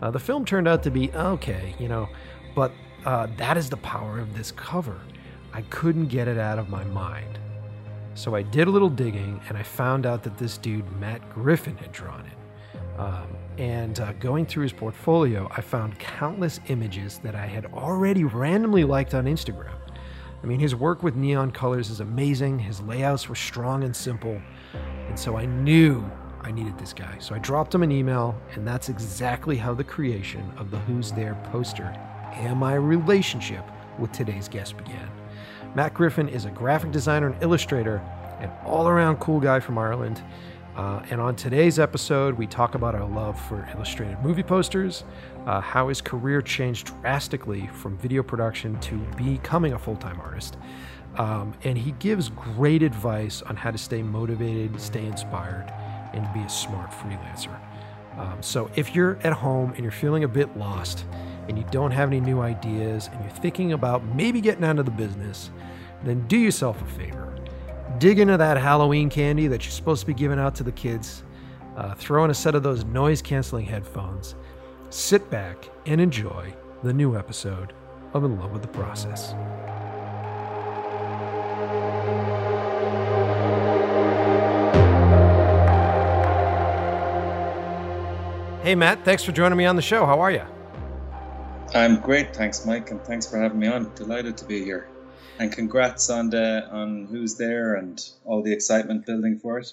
Uh, 0.00 0.10
the 0.10 0.18
film 0.18 0.44
turned 0.44 0.68
out 0.68 0.82
to 0.82 0.90
be 0.90 1.10
okay, 1.12 1.74
you 1.78 1.88
know, 1.88 2.08
but 2.54 2.72
uh, 3.04 3.28
that 3.36 3.56
is 3.56 3.70
the 3.70 3.76
power 3.78 4.18
of 4.18 4.36
this 4.36 4.52
cover. 4.52 5.00
I 5.52 5.62
couldn't 5.62 6.08
get 6.08 6.28
it 6.28 6.38
out 6.38 6.58
of 6.58 6.68
my 6.68 6.84
mind. 6.84 7.38
So 8.14 8.34
I 8.34 8.42
did 8.42 8.66
a 8.66 8.70
little 8.70 8.88
digging, 8.88 9.40
and 9.48 9.58
I 9.58 9.62
found 9.62 10.06
out 10.06 10.22
that 10.24 10.38
this 10.38 10.58
dude 10.58 10.90
Matt 10.98 11.28
Griffin 11.30 11.76
had 11.76 11.92
drawn 11.92 12.24
it. 12.26 12.98
Um, 12.98 13.26
and 13.58 14.00
uh, 14.00 14.12
going 14.14 14.46
through 14.46 14.64
his 14.64 14.72
portfolio, 14.72 15.50
I 15.54 15.60
found 15.60 15.98
countless 15.98 16.60
images 16.68 17.18
that 17.18 17.34
I 17.34 17.46
had 17.46 17.66
already 17.66 18.24
randomly 18.24 18.84
liked 18.84 19.14
on 19.14 19.26
Instagram. 19.26 19.74
I 20.42 20.46
mean, 20.46 20.60
his 20.60 20.74
work 20.74 21.02
with 21.02 21.16
neon 21.16 21.50
colors 21.50 21.90
is 21.90 22.00
amazing, 22.00 22.58
his 22.58 22.80
layouts 22.80 23.28
were 23.28 23.34
strong 23.34 23.84
and 23.84 23.94
simple, 23.94 24.40
and 25.08 25.18
so 25.18 25.36
I 25.36 25.46
knew 25.46 26.08
I 26.42 26.52
needed 26.52 26.78
this 26.78 26.92
guy. 26.92 27.18
So 27.18 27.34
I 27.34 27.38
dropped 27.38 27.74
him 27.74 27.82
an 27.82 27.90
email, 27.90 28.40
and 28.52 28.66
that's 28.66 28.88
exactly 28.88 29.56
how 29.56 29.74
the 29.74 29.84
creation 29.84 30.52
of 30.56 30.70
the 30.70 30.78
Who's 30.78 31.10
There 31.12 31.36
poster 31.50 31.92
and 32.34 32.58
my 32.58 32.74
relationship 32.74 33.64
with 33.98 34.12
today's 34.12 34.48
guest 34.48 34.76
began. 34.76 35.10
Matt 35.74 35.94
Griffin 35.94 36.28
is 36.28 36.44
a 36.44 36.50
graphic 36.50 36.90
designer 36.90 37.28
and 37.28 37.42
illustrator, 37.42 37.96
an 38.40 38.50
all 38.64 38.88
around 38.88 39.16
cool 39.16 39.40
guy 39.40 39.60
from 39.60 39.78
Ireland. 39.78 40.22
Uh, 40.76 41.02
and 41.10 41.20
on 41.20 41.34
today's 41.34 41.78
episode, 41.78 42.36
we 42.36 42.46
talk 42.46 42.74
about 42.74 42.94
our 42.94 43.08
love 43.08 43.40
for 43.48 43.66
illustrated 43.74 44.18
movie 44.22 44.42
posters, 44.42 45.04
uh, 45.46 45.60
how 45.60 45.88
his 45.88 46.02
career 46.02 46.42
changed 46.42 46.86
drastically 47.00 47.66
from 47.68 47.96
video 47.96 48.22
production 48.22 48.78
to 48.80 48.96
becoming 49.16 49.72
a 49.72 49.78
full 49.78 49.96
time 49.96 50.20
artist. 50.20 50.58
Um, 51.18 51.54
and 51.64 51.78
he 51.78 51.92
gives 51.92 52.28
great 52.28 52.82
advice 52.82 53.42
on 53.42 53.56
how 53.56 53.70
to 53.70 53.78
stay 53.78 54.02
motivated, 54.02 54.80
stay 54.80 55.04
inspired, 55.04 55.72
and 56.12 56.26
be 56.34 56.40
a 56.40 56.48
smart 56.48 56.90
freelancer. 56.90 57.58
Um, 58.18 58.42
so 58.42 58.70
if 58.76 58.94
you're 58.94 59.18
at 59.22 59.32
home 59.32 59.72
and 59.72 59.80
you're 59.80 59.90
feeling 59.90 60.24
a 60.24 60.28
bit 60.28 60.56
lost 60.56 61.04
and 61.48 61.58
you 61.58 61.64
don't 61.70 61.90
have 61.90 62.08
any 62.08 62.20
new 62.20 62.40
ideas 62.40 63.08
and 63.12 63.22
you're 63.22 63.34
thinking 63.34 63.72
about 63.72 64.04
maybe 64.14 64.40
getting 64.40 64.64
out 64.64 64.78
of 64.78 64.84
the 64.84 64.90
business, 64.90 65.50
then 66.04 66.26
do 66.28 66.36
yourself 66.36 66.80
a 66.80 66.86
favor 66.86 67.26
dig 67.98 68.18
into 68.18 68.36
that 68.36 68.56
Halloween 68.58 69.08
candy 69.08 69.46
that 69.48 69.64
you're 69.64 69.72
supposed 69.72 70.00
to 70.00 70.06
be 70.06 70.14
giving 70.14 70.38
out 70.38 70.54
to 70.56 70.62
the 70.62 70.72
kids, 70.72 71.22
uh, 71.76 71.94
throw 71.94 72.24
in 72.24 72.30
a 72.30 72.34
set 72.34 72.54
of 72.54 72.62
those 72.62 72.84
noise 72.84 73.22
canceling 73.22 73.64
headphones, 73.64 74.34
sit 74.90 75.28
back 75.30 75.68
and 75.86 76.00
enjoy 76.00 76.52
the 76.82 76.92
new 76.92 77.16
episode 77.16 77.72
of 78.12 78.24
In 78.24 78.38
Love 78.38 78.52
with 78.52 78.62
the 78.62 78.68
Process. 78.68 79.34
Hey, 88.66 88.74
Matt, 88.74 89.04
thanks 89.04 89.22
for 89.22 89.30
joining 89.30 89.56
me 89.56 89.64
on 89.64 89.76
the 89.76 89.80
show. 89.80 90.04
How 90.04 90.18
are 90.18 90.32
you? 90.32 90.42
I'm 91.72 92.00
great, 92.00 92.34
thanks, 92.34 92.66
Mike, 92.66 92.90
and 92.90 93.00
thanks 93.04 93.24
for 93.24 93.38
having 93.38 93.60
me 93.60 93.68
on. 93.68 93.94
Delighted 93.94 94.36
to 94.38 94.44
be 94.44 94.64
here. 94.64 94.88
And 95.38 95.52
congrats 95.52 96.10
on 96.10 96.30
the 96.30 96.68
on 96.72 97.06
who's 97.08 97.36
there 97.36 97.76
and 97.76 98.04
all 98.24 98.42
the 98.42 98.52
excitement 98.52 99.06
building 99.06 99.38
for 99.38 99.60
it. 99.60 99.72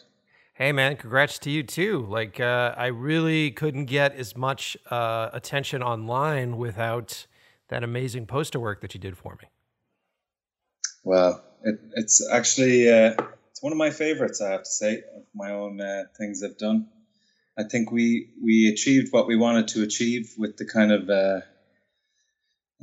Hey 0.53 0.71
man, 0.71 0.95
congrats 0.95 1.39
to 1.39 1.49
you 1.49 1.63
too. 1.63 2.05
Like 2.07 2.39
uh, 2.39 2.75
I 2.77 2.85
really 2.85 3.49
couldn't 3.49 3.85
get 3.85 4.13
as 4.13 4.37
much 4.37 4.77
uh, 4.91 5.31
attention 5.33 5.81
online 5.81 6.57
without 6.57 7.25
that 7.69 7.83
amazing 7.83 8.27
poster 8.27 8.59
work 8.59 8.81
that 8.81 8.93
you 8.93 8.99
did 8.99 9.17
for 9.17 9.39
me. 9.41 9.47
Well, 11.03 11.43
it, 11.63 11.79
it's 11.95 12.23
actually 12.31 12.91
uh, 12.91 13.15
it's 13.49 13.63
one 13.63 13.71
of 13.71 13.77
my 13.79 13.89
favorites. 13.89 14.39
I 14.39 14.51
have 14.51 14.61
to 14.61 14.69
say, 14.69 14.97
of 14.97 15.23
my 15.33 15.49
own 15.49 15.81
uh, 15.81 16.03
things 16.15 16.43
I've 16.43 16.59
done. 16.59 16.89
I 17.57 17.63
think 17.63 17.91
we 17.91 18.29
we 18.41 18.67
achieved 18.67 19.11
what 19.11 19.27
we 19.27 19.35
wanted 19.35 19.67
to 19.69 19.83
achieve 19.83 20.33
with 20.37 20.57
the 20.57 20.65
kind 20.65 20.91
of 20.91 21.09
uh, 21.09 21.41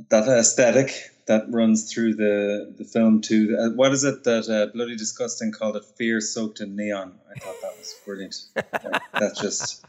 that 0.09 0.27
aesthetic 0.27 0.91
that 1.27 1.45
runs 1.49 1.91
through 1.91 2.15
the 2.15 2.73
the 2.77 2.85
film 2.85 3.21
too. 3.21 3.57
Uh, 3.59 3.69
what 3.75 3.91
is 3.91 4.03
it 4.03 4.23
that 4.23 4.49
uh, 4.49 4.71
Bloody 4.73 4.95
Disgusting 4.95 5.51
called 5.51 5.75
it? 5.75 5.83
Fear 5.97 6.21
soaked 6.21 6.61
in 6.61 6.75
neon. 6.75 7.19
I 7.29 7.39
thought 7.39 7.55
that 7.61 7.77
was 7.77 7.95
brilliant. 8.05 8.35
that's 9.13 9.41
just 9.41 9.85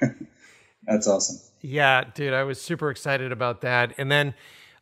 that's 0.86 1.06
awesome. 1.06 1.38
Yeah, 1.60 2.04
dude, 2.14 2.32
I 2.32 2.44
was 2.44 2.60
super 2.60 2.90
excited 2.90 3.32
about 3.32 3.60
that. 3.60 3.92
And 3.98 4.10
then 4.10 4.34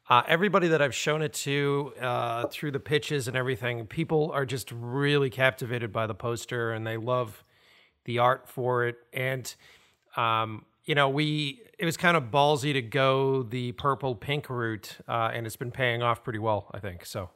uh, 0.08 0.22
everybody 0.28 0.68
that 0.68 0.80
I've 0.80 0.94
shown 0.94 1.22
it 1.22 1.32
to 1.34 1.92
uh, 2.00 2.46
through 2.46 2.70
the 2.70 2.80
pitches 2.80 3.26
and 3.26 3.36
everything, 3.36 3.84
people 3.86 4.30
are 4.32 4.46
just 4.46 4.70
really 4.70 5.28
captivated 5.28 5.92
by 5.92 6.06
the 6.06 6.14
poster 6.14 6.72
and 6.72 6.86
they 6.86 6.96
love 6.96 7.42
the 8.08 8.18
art 8.18 8.48
for 8.48 8.86
it. 8.86 8.96
And 9.12 9.54
um, 10.16 10.64
you 10.84 10.96
know, 10.96 11.10
we 11.10 11.60
it 11.78 11.84
was 11.84 11.96
kind 11.96 12.16
of 12.16 12.24
ballsy 12.24 12.72
to 12.72 12.82
go 12.82 13.44
the 13.44 13.72
purple 13.72 14.16
pink 14.16 14.50
route, 14.50 14.96
uh, 15.06 15.30
and 15.32 15.46
it's 15.46 15.56
been 15.56 15.70
paying 15.70 16.02
off 16.02 16.24
pretty 16.24 16.40
well, 16.40 16.68
I 16.72 16.80
think. 16.80 17.06
So. 17.06 17.30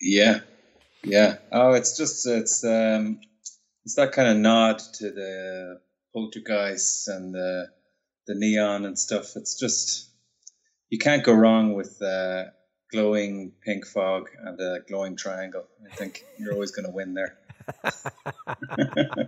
Yeah, 0.00 0.40
yeah. 1.02 1.38
Oh, 1.50 1.72
it's 1.72 1.96
just 1.96 2.24
it's 2.26 2.62
um, 2.62 3.20
it's 3.84 3.96
that 3.96 4.12
kind 4.12 4.28
of 4.28 4.36
nod 4.36 4.78
to 4.78 5.10
the 5.10 5.80
poltergeist 6.14 7.08
and 7.08 7.34
the 7.34 7.68
the 8.26 8.34
neon 8.36 8.84
and 8.84 8.96
stuff. 8.96 9.34
It's 9.34 9.58
just 9.58 10.10
you 10.90 10.98
can't 10.98 11.24
go 11.24 11.32
wrong 11.32 11.74
with 11.74 12.00
uh, 12.02 12.44
glowing 12.92 13.52
pink 13.64 13.86
fog 13.86 14.28
and 14.44 14.60
a 14.60 14.80
glowing 14.86 15.16
triangle. 15.16 15.64
I 15.90 15.96
think 15.96 16.24
you're 16.38 16.52
always 16.52 16.70
going 16.72 16.86
to 16.86 16.92
win 16.92 17.14
there. 17.14 17.38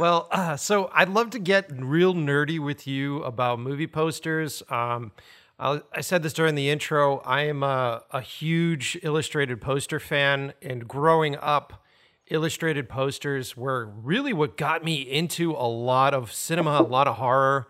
Well, 0.00 0.28
uh, 0.30 0.56
so 0.56 0.90
I'd 0.94 1.10
love 1.10 1.30
to 1.30 1.38
get 1.38 1.70
real 1.70 2.14
nerdy 2.14 2.58
with 2.58 2.86
you 2.86 3.22
about 3.22 3.60
movie 3.60 3.86
posters. 3.86 4.62
Um, 4.70 5.12
I 5.58 6.00
said 6.00 6.22
this 6.22 6.32
during 6.32 6.54
the 6.54 6.70
intro. 6.70 7.18
I 7.18 7.42
am 7.42 7.62
a, 7.62 8.02
a, 8.10 8.22
huge 8.22 8.98
illustrated 9.02 9.60
poster 9.60 10.00
fan, 10.00 10.54
and 10.62 10.88
growing 10.88 11.36
up, 11.36 11.84
illustrated 12.28 12.88
posters 12.88 13.58
were 13.58 13.84
really 13.84 14.32
what 14.32 14.56
got 14.56 14.82
me 14.82 15.02
into 15.02 15.52
a 15.52 15.68
lot 15.68 16.14
of 16.14 16.32
cinema, 16.32 16.80
a 16.80 16.82
lot 16.82 17.06
of 17.06 17.16
horror. 17.16 17.68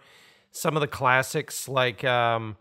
Some 0.53 0.77
of 0.77 0.83
the 0.83 0.87
classics, 0.87 1.69
like 1.69 2.05
um, 2.05 2.57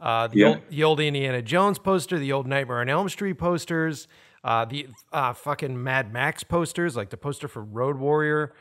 uh, 0.00 0.26
the, 0.26 0.38
yeah. 0.38 0.46
old, 0.46 0.60
the 0.70 0.82
old 0.82 0.98
Indiana 0.98 1.40
Jones 1.40 1.78
poster, 1.78 2.18
the 2.18 2.32
old 2.32 2.48
Nightmare 2.48 2.80
on 2.80 2.88
Elm 2.88 3.08
Street 3.08 3.34
posters, 3.34 4.08
uh, 4.42 4.64
the 4.64 4.88
uh, 5.12 5.34
fucking 5.34 5.80
Mad 5.80 6.12
Max 6.12 6.42
posters, 6.42 6.96
like 6.96 7.10
the 7.10 7.16
poster 7.16 7.46
for 7.46 7.62
Road 7.62 7.96
Warrior. 7.96 8.52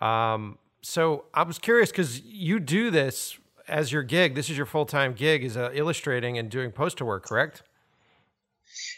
Um, 0.00 0.58
so 0.82 1.24
I 1.34 1.42
was 1.42 1.58
curious 1.58 1.90
because 1.90 2.20
you 2.22 2.58
do 2.58 2.90
this 2.90 3.38
as 3.68 3.92
your 3.92 4.02
gig. 4.02 4.34
This 4.34 4.50
is 4.50 4.56
your 4.56 4.66
full 4.66 4.86
time 4.86 5.14
gig, 5.14 5.44
is 5.44 5.56
uh, 5.56 5.70
illustrating 5.72 6.38
and 6.38 6.50
doing 6.50 6.72
poster 6.72 7.04
work, 7.04 7.24
correct? 7.24 7.62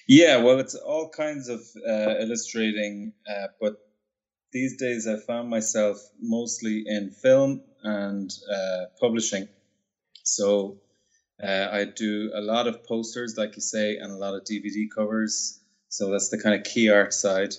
Yeah, 0.07 0.39
well, 0.39 0.59
it's 0.59 0.75
all 0.75 1.09
kinds 1.09 1.49
of 1.49 1.61
uh, 1.89 2.19
illustrating, 2.19 3.13
uh, 3.29 3.49
but 3.61 3.77
these 4.53 4.77
days 4.77 5.07
I 5.09 5.17
found 5.17 5.49
myself 5.49 5.99
mostly 6.21 6.85
in 6.87 7.11
film 7.11 7.63
and 7.83 8.31
uh, 8.53 8.85
publishing. 9.01 9.49
So 10.25 10.79
uh, 11.43 11.69
I 11.73 11.85
do 11.85 12.31
a 12.35 12.41
lot 12.41 12.67
of 12.67 12.85
posters, 12.85 13.37
like 13.37 13.57
you 13.57 13.63
say, 13.63 13.97
and 13.97 14.13
a 14.13 14.17
lot 14.17 14.35
of 14.35 14.45
DVD 14.45 14.87
covers. 14.95 15.59
So 15.89 16.11
that's 16.11 16.29
the 16.29 16.39
kind 16.39 16.55
of 16.55 16.65
key 16.65 16.91
art 16.91 17.13
side. 17.15 17.55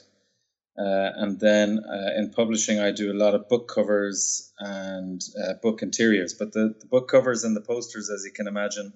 Uh, 0.78 1.12
and 1.18 1.40
then 1.40 1.80
uh, 1.88 2.20
in 2.20 2.32
publishing, 2.32 2.80
I 2.80 2.92
do 2.92 3.12
a 3.12 3.14
lot 3.14 3.36
of 3.36 3.48
book 3.48 3.72
covers 3.74 4.52
and 4.58 5.22
uh, 5.40 5.54
book 5.62 5.84
interiors. 5.84 6.34
But 6.34 6.52
the, 6.54 6.74
the, 6.80 6.88
book 6.88 7.08
covers 7.08 7.44
and 7.44 7.56
the 7.56 7.62
posters, 7.62 8.10
as 8.10 8.26
you 8.26 8.32
can 8.32 8.48
imagine, 8.48 8.92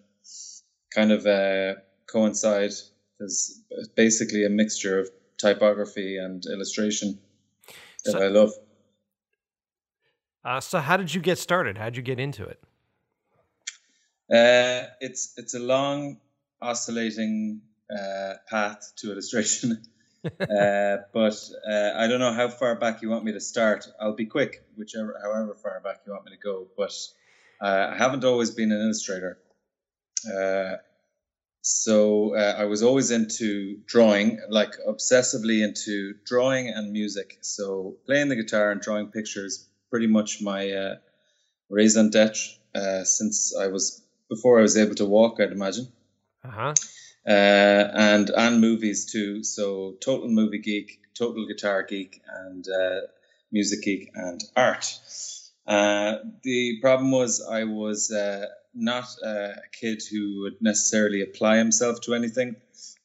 kind 0.94 1.12
of 1.12 1.28
uh, 1.28 1.80
coincide. 2.08 2.72
There's 3.20 3.62
basically 3.96 4.44
a 4.44 4.50
mixture 4.50 5.00
of 5.00 5.10
typography 5.38 6.18
and 6.18 6.44
illustration 6.48 7.20
that 8.06 8.14
so, 8.14 8.24
I 8.24 8.28
love. 8.30 8.54
Uh, 10.44 10.60
so, 10.60 10.80
how 10.80 10.98
did 10.98 11.14
you 11.14 11.22
get 11.22 11.38
started? 11.38 11.78
How 11.78 11.86
did 11.86 11.98
you 11.98 12.04
get 12.04 12.20
into 12.20 12.44
it? 12.44 12.60
Uh, 14.32 14.88
it's 15.00 15.34
it's 15.38 15.54
a 15.54 15.60
long, 15.60 16.18
oscillating 16.60 17.62
path 18.50 18.94
to 18.98 19.12
illustration. 19.12 19.84
uh, 20.42 20.98
but 21.14 21.50
uh, 21.70 21.92
I 21.96 22.08
don't 22.08 22.20
know 22.20 22.34
how 22.34 22.50
far 22.50 22.76
back 22.76 23.02
you 23.02 23.10
want 23.10 23.24
me 23.24 23.34
to 23.34 23.40
start. 23.40 23.88
I'll 24.00 24.14
be 24.16 24.26
quick, 24.26 24.64
whichever, 24.76 25.20
however 25.22 25.56
far 25.56 25.80
back 25.82 26.02
you 26.06 26.14
want 26.14 26.26
me 26.26 26.32
to 26.32 26.38
go. 26.38 26.68
But 26.78 26.94
uh, 27.62 27.92
I 27.94 27.98
haven't 27.98 28.24
always 28.24 28.52
been 28.52 28.72
an 28.72 28.82
illustrator. 28.82 29.40
Uh, 30.26 30.78
so 31.62 32.36
uh, 32.36 32.56
I 32.58 32.66
was 32.66 32.84
always 32.84 33.12
into 33.12 33.80
drawing, 33.86 34.40
like 34.50 34.74
obsessively 34.88 35.64
into 35.64 36.16
drawing 36.26 36.70
and 36.70 36.92
music. 36.92 37.38
So 37.42 37.98
playing 38.06 38.30
the 38.30 38.36
guitar 38.36 38.72
and 38.72 38.82
drawing 38.82 39.08
pictures, 39.08 39.68
pretty 39.90 40.08
much 40.08 40.42
my 40.42 40.98
raison 41.70 42.10
d'etre 42.10 42.58
since 43.04 43.56
I 43.56 43.68
was 43.68 44.02
before 44.30 44.60
I 44.60 44.62
was 44.62 44.78
able 44.78 44.96
to 44.96 45.06
walk. 45.06 45.40
I'd 45.40 45.52
imagine. 45.52 45.88
Uh 46.44 46.50
huh 46.50 46.74
uh, 47.28 47.92
and 47.94 48.30
and 48.30 48.62
movies 48.62 49.12
too. 49.12 49.44
So 49.44 49.98
total 50.00 50.30
movie 50.30 50.60
geek, 50.60 51.02
total 51.14 51.46
guitar 51.46 51.84
geek, 51.84 52.22
and 52.28 52.66
uh, 52.68 53.02
music 53.52 53.84
geek 53.84 54.12
and 54.16 54.42
art. 54.56 54.98
Uh, 55.68 56.20
the 56.44 56.80
problem 56.80 57.12
was 57.12 57.46
I 57.46 57.66
was 57.66 58.10
uh, 58.12 58.46
not 58.74 59.08
a 59.24 59.56
kid 59.74 60.02
who 60.10 60.44
would 60.44 60.62
necessarily 60.62 61.22
apply 61.22 61.58
himself 61.58 62.00
to 62.02 62.14
anything. 62.14 62.56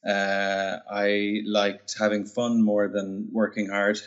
Uh, 0.07 0.79
I 0.89 1.41
liked 1.45 1.97
having 1.99 2.25
fun 2.25 2.63
more 2.63 2.89
than 2.89 3.29
working 3.33 3.69
hard. 3.69 3.99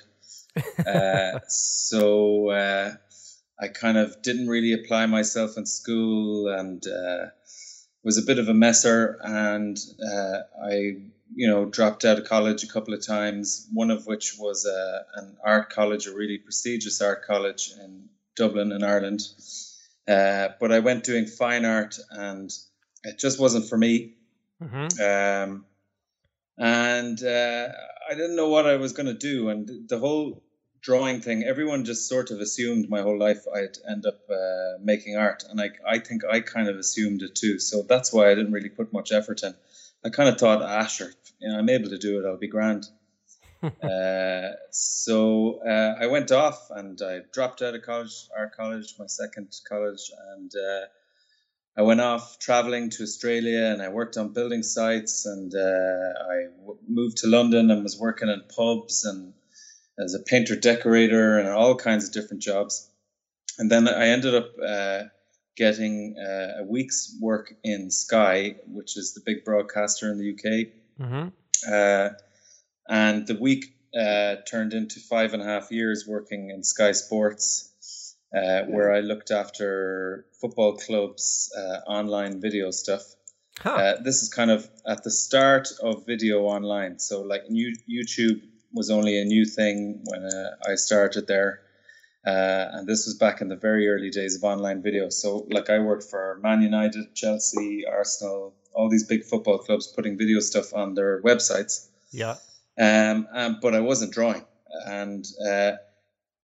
Uh, 0.88 1.40
so 1.50 2.50
I 2.52 3.68
kind 3.74 3.98
of 3.98 4.22
didn't 4.22 4.48
really 4.48 4.72
apply 4.72 5.06
myself 5.06 5.58
in 5.58 5.66
school 5.66 6.48
and 6.48 6.82
was 8.06 8.20
a 8.20 8.22
bit 8.22 8.38
of 8.38 8.48
a 8.48 8.54
messer, 8.54 9.20
and 9.24 9.78
uh, 10.00 10.38
I, 10.64 10.76
you 11.34 11.48
know, 11.48 11.66
dropped 11.66 12.06
out 12.06 12.20
of 12.20 12.26
college 12.26 12.64
a 12.64 12.68
couple 12.68 12.94
of 12.94 13.06
times. 13.06 13.68
One 13.74 13.90
of 13.90 14.06
which 14.06 14.36
was 14.38 14.66
uh, 14.68 15.04
an 15.16 15.36
art 15.44 15.72
college, 15.72 16.06
a 16.06 16.16
really 16.16 16.38
prestigious 16.38 17.02
art 17.02 17.26
college 17.26 17.72
in 17.84 18.08
Dublin, 18.36 18.72
in 18.72 18.84
Ireland. 18.84 19.22
Uh, 20.08 20.50
but 20.60 20.72
I 20.72 20.80
went 20.80 21.04
doing 21.04 21.26
fine 21.26 21.66
art, 21.66 21.98
and 22.12 22.54
it 23.04 23.18
just 23.18 23.40
wasn't 23.40 23.68
for 23.68 23.78
me. 23.78 24.14
Mm-hmm. 24.62 25.52
Um, 25.52 25.66
and 26.60 27.22
uh, 27.24 27.68
I 28.10 28.14
didn't 28.14 28.36
know 28.36 28.50
what 28.50 28.68
I 28.68 28.76
was 28.76 28.94
going 28.94 29.08
to 29.08 29.16
do, 29.16 29.50
and 29.50 29.90
the 29.90 29.98
whole 29.98 30.44
drawing 30.86 31.20
thing, 31.20 31.44
everyone 31.44 31.84
just 31.84 32.08
sort 32.08 32.30
of 32.30 32.40
assumed 32.40 32.88
my 32.90 33.02
whole 33.02 33.18
life 33.18 33.44
I'd 33.54 33.78
end 33.90 34.06
up 34.06 34.20
uh, 34.30 34.78
making 34.80 35.18
art, 35.18 35.44
and 35.50 35.60
I 35.60 35.72
I 35.86 35.98
think 35.98 36.22
I 36.24 36.42
kind 36.42 36.70
of 36.70 36.78
assumed 36.78 37.24
it 37.24 37.34
too. 37.36 37.58
So 37.60 37.82
that's 37.82 38.14
why 38.14 38.30
I 38.30 38.36
didn't 38.36 38.52
really 38.52 38.70
put 38.70 38.94
much 38.94 39.12
effort 39.12 39.42
in. 39.42 39.56
I 40.06 40.10
kind 40.10 40.30
of 40.30 40.40
thought, 40.40 40.62
ah, 40.62 40.86
sure, 40.86 41.12
you 41.40 41.50
know, 41.50 41.58
I'm 41.58 41.70
able 41.70 41.90
to 41.90 41.98
do 41.98 42.20
it. 42.20 42.28
I'll 42.28 42.38
be 42.38 42.48
grand. 42.48 42.86
uh, 43.64 44.50
so 44.70 45.60
uh, 45.68 45.96
I 46.00 46.06
went 46.06 46.32
off 46.32 46.70
and 46.70 47.02
I 47.02 47.22
dropped 47.34 47.64
out 47.64 47.74
of 47.74 47.82
college, 47.82 48.28
art 48.38 48.56
college, 48.56 48.94
my 49.00 49.08
second 49.08 49.48
college, 49.68 50.12
and 50.36 50.52
uh, 50.56 50.86
I 51.76 51.82
went 51.82 52.02
off 52.02 52.38
traveling 52.38 52.92
to 52.92 53.04
Australia 53.04 53.66
and 53.66 53.82
I 53.82 53.90
worked 53.90 54.18
on 54.18 54.34
building 54.34 54.62
sites 54.62 55.26
and 55.26 55.52
uh, 55.56 56.14
I 56.36 56.38
w- 56.60 56.80
moved 56.88 57.18
to 57.18 57.28
London 57.28 57.72
and 57.72 57.82
was 57.82 58.00
working 58.00 58.30
in 58.30 58.44
pubs 58.56 59.04
and 59.04 59.34
as 59.98 60.14
a 60.14 60.20
painter 60.20 60.56
decorator 60.56 61.40
and 61.40 61.48
all 61.48 61.76
kinds 61.76 62.06
of 62.06 62.14
different 62.14 62.44
jobs. 62.44 62.90
And 63.58 63.72
then 63.72 63.88
I 63.88 64.08
ended 64.08 64.36
up 64.36 64.50
uh, 64.62 65.04
getting 65.56 66.18
uh, 66.20 66.62
a 66.62 66.64
week's 66.64 67.16
work 67.22 67.54
in 67.64 67.90
Sky, 67.92 68.56
which 68.68 68.98
is 68.98 69.14
the 69.14 69.22
big 69.26 69.46
broadcaster 69.46 70.12
in 70.12 70.18
the 70.18 70.32
UK. 70.34 70.68
Mm-hmm. 71.00 71.28
Uh, 71.72 72.10
and 72.88 73.26
the 73.26 73.36
week 73.36 73.74
uh, 73.98 74.36
turned 74.50 74.74
into 74.74 75.00
five 75.00 75.34
and 75.34 75.42
a 75.42 75.46
half 75.46 75.72
years 75.72 76.06
working 76.08 76.50
in 76.50 76.64
Sky 76.64 76.92
Sports, 76.92 78.18
uh, 78.36 78.64
where 78.64 78.94
I 78.94 79.00
looked 79.00 79.32
after 79.32 80.26
football 80.42 80.76
clubs' 80.76 81.52
uh, 81.58 81.90
online 81.90 82.42
video 82.42 82.72
stuff. 82.72 83.04
Huh. 83.58 83.96
this 84.04 84.22
is 84.22 84.28
kind 84.28 84.52
of 84.52 84.70
at 84.86 85.06
the 85.06 85.10
start 85.10 85.70
of 85.82 86.06
video 86.06 86.42
online. 86.42 87.00
So, 87.00 87.22
like 87.22 87.44
YouTube 87.50 88.42
was 88.76 88.92
only 88.92 89.20
a 89.20 89.26
new 89.26 89.46
thing 89.46 90.04
when 90.06 90.24
uh, 90.24 90.52
I 90.70 90.76
started 90.76 91.26
there. 91.28 91.62
Uh, 92.28 92.70
and 92.74 92.88
this 92.88 93.06
was 93.06 93.16
back 93.18 93.42
in 93.42 93.48
the 93.48 93.56
very 93.56 93.88
early 93.88 94.10
days 94.10 94.36
of 94.36 94.44
online 94.44 94.82
video. 94.82 95.10
So, 95.10 95.48
like, 95.50 95.70
I 95.70 95.80
worked 95.80 96.06
for 96.10 96.40
Man 96.42 96.62
United, 96.62 97.14
Chelsea, 97.16 97.84
Arsenal, 97.90 98.56
all 98.74 98.90
these 98.90 99.06
big 99.06 99.24
football 99.24 99.60
clubs 99.60 99.88
putting 99.88 100.18
video 100.18 100.40
stuff 100.40 100.74
on 100.74 100.96
their 100.96 101.22
websites. 101.22 101.88
Yeah. 102.12 102.36
Um, 102.78 103.28
um, 103.32 103.60
but 103.62 103.74
I 103.76 103.80
wasn't 103.80 104.12
drawing. 104.12 104.44
And 104.86 105.24
uh, 105.48 105.74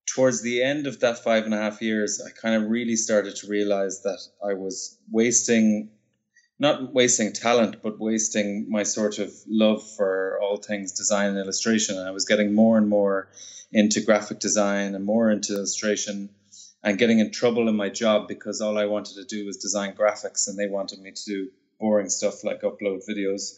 towards 0.06 0.42
the 0.42 0.62
end 0.64 0.88
of 0.88 1.00
that 1.00 1.24
five 1.24 1.46
and 1.46 1.54
a 1.54 1.58
half 1.58 1.82
years, 1.82 2.22
I 2.26 2.30
kind 2.30 2.56
of 2.56 2.70
really 2.70 2.96
started 2.96 3.36
to 3.38 3.48
realize 3.48 4.04
that 4.04 4.20
I 4.44 4.54
was 4.54 4.98
wasting, 5.10 5.90
not 6.62 6.94
wasting 6.94 7.34
talent, 7.34 7.82
but 7.82 8.00
wasting 8.00 8.68
my 8.70 8.84
sort 8.84 9.18
of 9.18 9.34
love 9.48 9.82
for 9.98 10.40
all 10.40 10.58
things 10.58 10.92
design 10.92 11.30
and 11.30 11.40
illustration. 11.40 11.98
And 11.98 12.08
I 12.08 12.12
was 12.12 12.26
getting 12.26 12.54
more 12.54 12.78
and 12.78 12.88
more 12.88 13.30
into 13.72 14.00
graphic 14.02 14.40
design 14.40 14.94
and 14.94 15.04
more 15.04 15.32
into 15.32 15.56
illustration 15.56 16.30
and 16.84 17.00
getting 17.00 17.18
in 17.18 17.32
trouble 17.32 17.68
in 17.68 17.76
my 17.76 17.90
job 17.90 18.28
because 18.28 18.62
all 18.62 18.78
I 18.78 18.86
wanted 18.86 19.16
to 19.16 19.26
do 19.26 19.48
was 19.48 19.58
design 19.58 19.96
graphics 19.96 20.48
and 20.48 20.56
they 20.56 20.68
wanted 20.68 21.00
me 21.00 21.12
to 21.12 21.24
do 21.26 21.50
boring 21.80 22.10
stuff 22.10 22.44
like 22.44 22.62
upload 22.62 23.02
videos. 23.10 23.58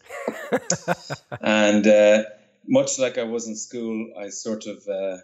and 1.41 1.85
uh, 1.85 2.23
much 2.65 2.99
like 2.99 3.17
I 3.17 3.23
was 3.23 3.49
in 3.49 3.57
school, 3.57 4.13
I 4.17 4.29
sort 4.29 4.65
of 4.65 4.87
uh, 4.87 5.17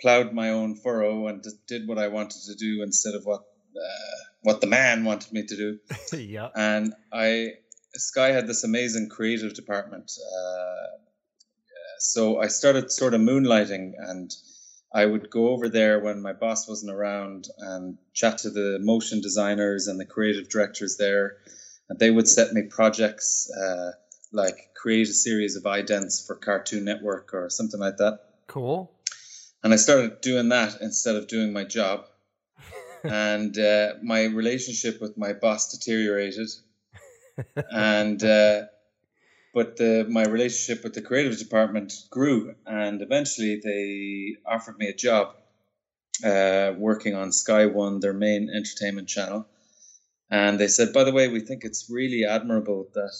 plowed 0.00 0.32
my 0.32 0.50
own 0.50 0.76
furrow 0.76 1.26
and 1.26 1.44
did 1.66 1.88
what 1.88 1.98
I 1.98 2.06
wanted 2.06 2.42
to 2.42 2.54
do 2.54 2.84
instead 2.84 3.16
of 3.16 3.24
what 3.24 3.40
uh, 3.40 4.29
what 4.42 4.60
the 4.60 4.66
man 4.66 5.04
wanted 5.04 5.32
me 5.32 5.44
to 5.46 5.56
do. 5.56 5.78
yeah. 6.16 6.48
And 6.54 6.94
I 7.12 7.54
Sky 7.94 8.28
had 8.28 8.46
this 8.46 8.64
amazing 8.64 9.08
creative 9.08 9.54
department. 9.54 10.12
Uh, 10.18 10.98
so 11.98 12.40
I 12.40 12.46
started 12.46 12.90
sort 12.90 13.14
of 13.14 13.20
moonlighting 13.20 13.92
and 13.98 14.34
I 14.92 15.06
would 15.06 15.30
go 15.30 15.50
over 15.50 15.68
there 15.68 16.00
when 16.00 16.22
my 16.22 16.32
boss 16.32 16.68
wasn't 16.68 16.92
around 16.92 17.48
and 17.58 17.98
chat 18.12 18.38
to 18.38 18.50
the 18.50 18.78
motion 18.80 19.20
designers 19.20 19.86
and 19.86 20.00
the 20.00 20.04
creative 20.04 20.48
directors 20.48 20.96
there. 20.96 21.36
And 21.88 21.98
they 21.98 22.10
would 22.10 22.28
set 22.28 22.52
me 22.52 22.62
projects 22.62 23.50
uh, 23.50 23.92
like 24.32 24.70
create 24.74 25.08
a 25.08 25.12
series 25.12 25.56
of 25.56 25.64
idents 25.64 26.26
for 26.26 26.36
Cartoon 26.36 26.84
Network 26.84 27.34
or 27.34 27.50
something 27.50 27.80
like 27.80 27.98
that. 27.98 28.20
Cool. 28.46 28.92
And 29.62 29.72
I 29.72 29.76
started 29.76 30.20
doing 30.20 30.48
that 30.48 30.80
instead 30.80 31.16
of 31.16 31.28
doing 31.28 31.52
my 31.52 31.64
job. 31.64 32.06
And 33.04 33.56
uh, 33.58 33.94
my 34.02 34.24
relationship 34.24 35.00
with 35.00 35.16
my 35.16 35.32
boss 35.32 35.72
deteriorated. 35.72 36.48
and 37.70 38.22
uh, 38.22 38.62
but 39.52 39.76
the, 39.76 40.06
my 40.08 40.24
relationship 40.24 40.84
with 40.84 40.94
the 40.94 41.02
creative 41.02 41.38
department 41.38 41.92
grew, 42.10 42.54
and 42.66 43.02
eventually 43.02 43.60
they 43.62 44.36
offered 44.46 44.78
me 44.78 44.88
a 44.88 44.94
job 44.94 45.34
uh, 46.24 46.72
working 46.76 47.14
on 47.14 47.32
Sky 47.32 47.66
One, 47.66 48.00
their 48.00 48.12
main 48.12 48.50
entertainment 48.50 49.08
channel. 49.08 49.46
And 50.30 50.60
they 50.60 50.68
said, 50.68 50.92
by 50.92 51.04
the 51.04 51.12
way, 51.12 51.28
we 51.28 51.40
think 51.40 51.64
it's 51.64 51.90
really 51.90 52.24
admirable 52.24 52.86
that 52.94 53.12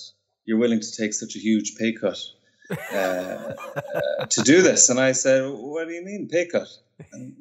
you're 0.45 0.59
willing 0.59 0.81
to 0.81 0.97
take 0.97 1.13
such 1.13 1.35
a 1.35 1.41
huge 1.41 1.75
pay 1.77 1.93
cut 1.93 2.19
uh, 2.93 2.95
uh, 2.97 4.27
to 4.27 4.43
do 4.43 4.63
this. 4.63 4.89
And 4.91 5.01
I 5.01 5.13
said, 5.13 5.51
what 5.53 5.89
do 5.89 5.95
you 5.95 6.05
mean 6.05 6.29
pay 6.29 6.47
cut? 6.47 6.69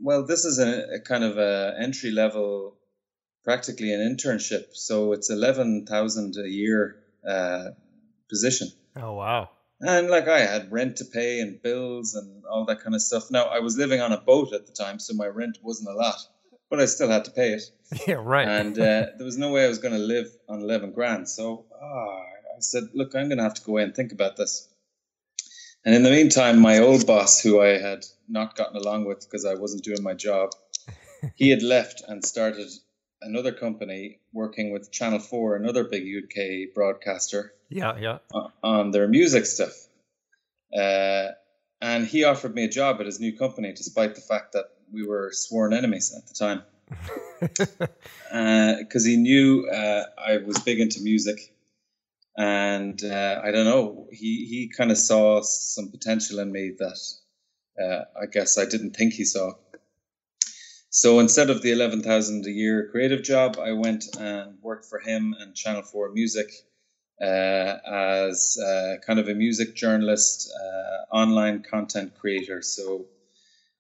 Well, 0.02 0.26
this 0.26 0.46
is 0.46 0.60
a, 0.60 0.96
a 0.96 1.00
kind 1.00 1.24
of 1.24 1.38
a 1.38 1.76
entry 1.80 2.12
level, 2.12 2.78
practically 3.44 3.94
an 3.94 4.00
internship. 4.00 4.74
So 4.74 5.14
it's 5.14 5.30
11,000 5.30 6.36
a 6.38 6.48
year 6.48 6.98
uh, 7.28 7.70
position. 8.30 8.70
Oh 8.96 9.14
wow! 9.14 9.50
And 9.82 10.10
like 10.10 10.28
I 10.28 10.40
had 10.40 10.72
rent 10.72 10.98
to 10.98 11.06
pay 11.06 11.40
and 11.40 11.62
bills 11.62 12.16
and 12.16 12.44
all 12.46 12.66
that 12.66 12.82
kind 12.82 12.96
of 12.96 13.02
stuff. 13.02 13.32
Now 13.32 13.46
I 13.46 13.60
was 13.60 13.78
living 13.78 14.02
on 14.02 14.12
a 14.12 14.20
boat 14.20 14.54
at 14.54 14.66
the 14.66 14.74
time, 14.74 15.00
so 15.00 15.14
my 15.14 15.28
rent 15.28 15.60
wasn't 15.62 15.90
a 15.90 15.94
lot, 15.94 16.20
but 16.70 16.80
I 16.80 16.86
still 16.86 17.10
had 17.10 17.26
to 17.26 17.32
pay 17.32 17.54
it. 17.54 17.64
Yeah, 18.08 18.22
right. 18.24 18.48
And 18.48 18.78
uh, 18.78 19.08
there 19.18 19.26
was 19.26 19.38
no 19.38 19.52
way 19.52 19.66
I 19.66 19.68
was 19.68 19.80
going 19.80 19.96
to 19.96 20.00
live 20.00 20.28
on 20.48 20.62
eleven 20.62 20.92
grand. 20.92 21.28
So 21.28 21.66
oh, 21.82 22.24
I 22.60 22.62
said, 22.62 22.84
look, 22.94 23.16
I'm 23.16 23.30
going 23.30 23.38
to 23.38 23.44
have 23.44 23.56
to 23.56 23.64
go 23.64 23.74
away 23.74 23.84
and 23.84 23.96
think 23.96 24.12
about 24.12 24.36
this. 24.36 24.68
And 25.86 25.96
in 25.96 26.04
the 26.04 26.10
meantime, 26.10 26.60
my 26.60 26.80
old 26.80 27.08
boss, 27.08 27.42
who 27.42 27.62
I 27.62 27.78
had 27.78 28.06
not 28.28 28.56
gotten 28.56 28.76
along 28.76 29.06
with 29.06 29.22
because 29.22 29.46
I 29.46 29.56
wasn't 29.56 29.84
doing 29.84 30.04
my 30.04 30.14
job, 30.14 30.52
he 31.36 31.50
had 31.50 31.64
left 31.76 32.04
and 32.08 32.24
started 32.24 32.70
another 33.22 33.52
company 33.52 34.20
working 34.34 34.72
with 34.72 34.92
Channel 34.92 35.20
4, 35.20 35.56
another 35.56 35.84
big 35.84 36.04
UK 36.04 36.74
broadcaster. 36.74 37.54
Yeah, 37.70 37.98
yeah. 37.98 38.18
On 38.64 38.92
their 38.92 39.08
music 39.08 39.46
stuff. 39.46 39.88
Uh, 40.76 41.30
and 41.82 42.06
he 42.06 42.24
offered 42.24 42.54
me 42.54 42.66
a 42.66 42.70
job 42.70 43.00
at 43.00 43.06
his 43.06 43.20
new 43.20 43.36
company, 43.36 43.72
despite 43.72 44.16
the 44.16 44.22
fact 44.22 44.54
that 44.54 44.66
we 44.92 45.06
were 45.06 45.32
sworn 45.32 45.74
enemies 45.74 46.14
at 46.16 46.28
the 46.28 46.34
time. 46.34 46.64
Because 47.40 47.80
uh, 49.06 49.10
he 49.10 49.18
knew 49.18 49.70
uh, 49.70 50.04
I 50.18 50.38
was 50.38 50.60
big 50.60 50.80
into 50.80 51.02
music. 51.02 51.54
And 52.40 53.04
uh, 53.04 53.42
I 53.44 53.52
don't 53.52 53.66
know, 53.66 54.08
he, 54.12 54.46
he 54.46 54.72
kind 54.76 54.92
of 54.92 54.98
saw 54.98 55.42
some 55.42 55.92
potential 55.92 56.40
in 56.40 56.50
me 56.50 56.72
that 56.80 57.00
uh, 57.84 58.06
I 58.20 58.28
guess 58.28 58.58
I 58.58 58.64
didn't 58.64 58.96
think 58.96 59.14
he 59.14 59.26
saw. 59.26 59.52
So 60.90 61.20
instead 61.20 61.50
of 61.50 61.62
the 61.62 61.72
11,000 61.74 62.46
a 62.46 62.50
year 62.50 62.88
creative 62.92 63.24
job, 63.24 63.60
I 63.60 63.74
went 63.74 64.06
and 64.18 64.58
worked 64.62 64.86
for 64.86 65.00
him 65.00 65.36
and 65.38 65.54
Channel 65.54 65.82
4 65.82 66.14
Music 66.14 66.50
uh, 67.22 67.76
as 67.86 68.58
uh, 68.58 68.96
kind 69.06 69.20
of 69.20 69.28
a 69.28 69.34
music 69.34 69.76
journalist, 69.76 70.50
uh, 70.50 71.14
online 71.14 71.62
content 71.62 72.14
creator. 72.16 72.62
So 72.62 73.08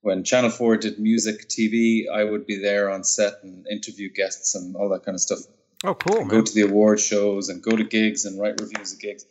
when 0.01 0.25
Channel 0.25 0.49
4 0.49 0.75
did 0.75 0.99
music 0.99 1.47
TV, 1.47 2.09
I 2.13 2.25
would 2.25 2.45
be 2.45 2.57
there 2.57 2.89
on 2.89 3.05
set 3.05 3.35
and 3.41 3.65
interview 3.67 4.09
guests 4.11 4.53
and 4.53 4.75
all 4.75 4.89
that 4.89 5.05
kind 5.05 5.15
of 5.15 5.21
stuff. 5.21 5.39
Oh, 5.83 5.93
cool. 5.93 6.25
Go 6.25 6.41
to 6.41 6.53
the 6.53 6.61
award 6.61 6.99
shows 6.99 7.49
and 7.49 7.61
go 7.63 7.75
to 7.75 7.83
gigs 7.83 8.25
and 8.25 8.39
write 8.39 8.59
reviews 8.59 8.93
of 8.93 8.99
gigs. 8.99 9.25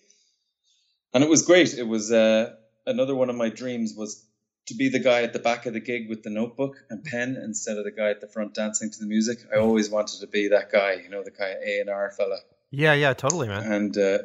And 1.13 1.23
it 1.23 1.29
was 1.29 1.43
great. 1.43 1.75
It 1.75 1.87
was 1.87 2.11
uh, 2.11 2.55
another 2.87 3.15
one 3.15 3.31
of 3.31 3.37
my 3.37 3.51
dreams 3.51 3.95
was 3.95 4.25
to 4.67 4.75
be 4.75 4.89
the 4.89 4.99
guy 4.99 5.23
at 5.23 5.33
the 5.33 5.39
back 5.39 5.67
of 5.67 5.73
the 5.73 5.81
gig 5.81 6.09
with 6.09 6.23
the 6.23 6.31
notebook 6.31 6.77
and 6.91 7.03
pen 7.03 7.37
instead 7.43 7.79
of 7.79 7.85
the 7.85 7.91
guy 7.91 8.11
at 8.11 8.21
the 8.21 8.29
front 8.29 8.55
dancing 8.55 8.91
to 8.91 8.99
the 8.99 9.07
music. 9.07 9.39
I 9.53 9.59
always 9.59 9.91
wanted 9.91 10.21
to 10.21 10.27
be 10.27 10.49
that 10.49 10.71
guy, 10.71 10.95
you 11.03 11.09
know, 11.09 11.23
the 11.23 11.31
kind 11.31 11.53
of 11.53 11.63
A 11.63 11.81
and 11.81 11.91
R 11.91 12.11
fella. 12.11 12.39
Yeah, 12.71 12.93
yeah, 12.93 13.15
totally, 13.15 13.49
man. 13.49 13.71
And 13.71 13.97
uh, 13.97 14.19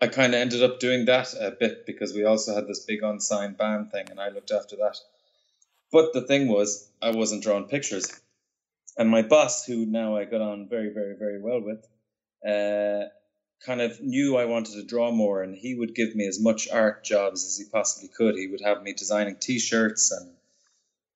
I 0.00 0.08
kind 0.08 0.34
of 0.34 0.40
ended 0.40 0.62
up 0.62 0.78
doing 0.78 1.06
that 1.06 1.34
a 1.34 1.50
bit 1.50 1.86
because 1.86 2.12
we 2.12 2.24
also 2.24 2.54
had 2.54 2.66
this 2.66 2.80
big 2.80 3.02
unsigned 3.02 3.56
band 3.56 3.90
thing, 3.90 4.10
and 4.10 4.20
I 4.20 4.28
looked 4.28 4.50
after 4.50 4.76
that. 4.76 4.96
But 5.90 6.12
the 6.12 6.20
thing 6.20 6.48
was, 6.48 6.86
I 7.00 7.10
wasn't 7.10 7.42
drawing 7.42 7.64
pictures, 7.64 8.12
and 8.98 9.08
my 9.08 9.22
boss, 9.22 9.64
who 9.64 9.86
now 9.86 10.16
I 10.16 10.24
got 10.24 10.40
on 10.40 10.68
very, 10.68 10.92
very, 10.92 11.14
very 11.16 11.40
well 11.40 11.60
with, 11.62 11.84
uh, 12.44 13.08
kind 13.64 13.80
of 13.80 14.00
knew 14.00 14.36
I 14.36 14.44
wanted 14.44 14.72
to 14.72 14.84
draw 14.84 15.12
more, 15.12 15.42
and 15.42 15.54
he 15.54 15.76
would 15.76 15.94
give 15.94 16.16
me 16.16 16.26
as 16.26 16.42
much 16.42 16.68
art 16.68 17.04
jobs 17.04 17.46
as 17.46 17.56
he 17.56 17.70
possibly 17.70 18.08
could. 18.08 18.34
He 18.34 18.48
would 18.48 18.60
have 18.60 18.82
me 18.82 18.92
designing 18.92 19.36
T-shirts, 19.40 20.10
and 20.10 20.34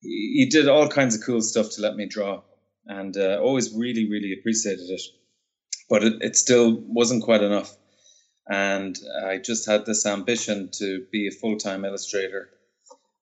he, 0.01 0.35
he 0.37 0.47
did 0.47 0.69
all 0.69 0.89
kinds 0.89 1.17
of 1.17 1.23
cool 1.27 1.41
stuff 1.43 1.71
to 1.73 1.83
let 1.83 1.97
me 1.97 2.07
draw, 2.07 2.43
and 2.87 3.17
uh, 3.17 3.41
always 3.43 3.75
really, 3.75 4.09
really 4.09 4.33
appreciated 4.33 4.89
it. 4.89 5.03
But 5.91 6.05
it, 6.05 6.23
it 6.23 6.37
still 6.37 6.81
wasn't 6.87 7.25
quite 7.25 7.43
enough, 7.43 7.77
and 8.49 8.97
I 9.27 9.39
just 9.39 9.69
had 9.69 9.87
this 9.87 10.07
ambition 10.07 10.71
to 10.79 11.05
be 11.11 11.27
a 11.27 11.33
full-time 11.33 11.85
illustrator. 11.85 12.49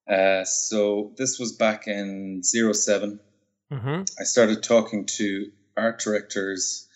Uh, 0.07 0.45
so 0.45 1.13
this 1.17 1.39
was 1.39 1.53
back 1.53 1.87
in 1.87 2.43
7 2.43 3.21
mm-hmm. 3.71 4.03
I 4.19 4.25
started 4.25 4.63
talking 4.63 5.07
to 5.17 5.51
art 5.77 6.01
directors 6.01 6.89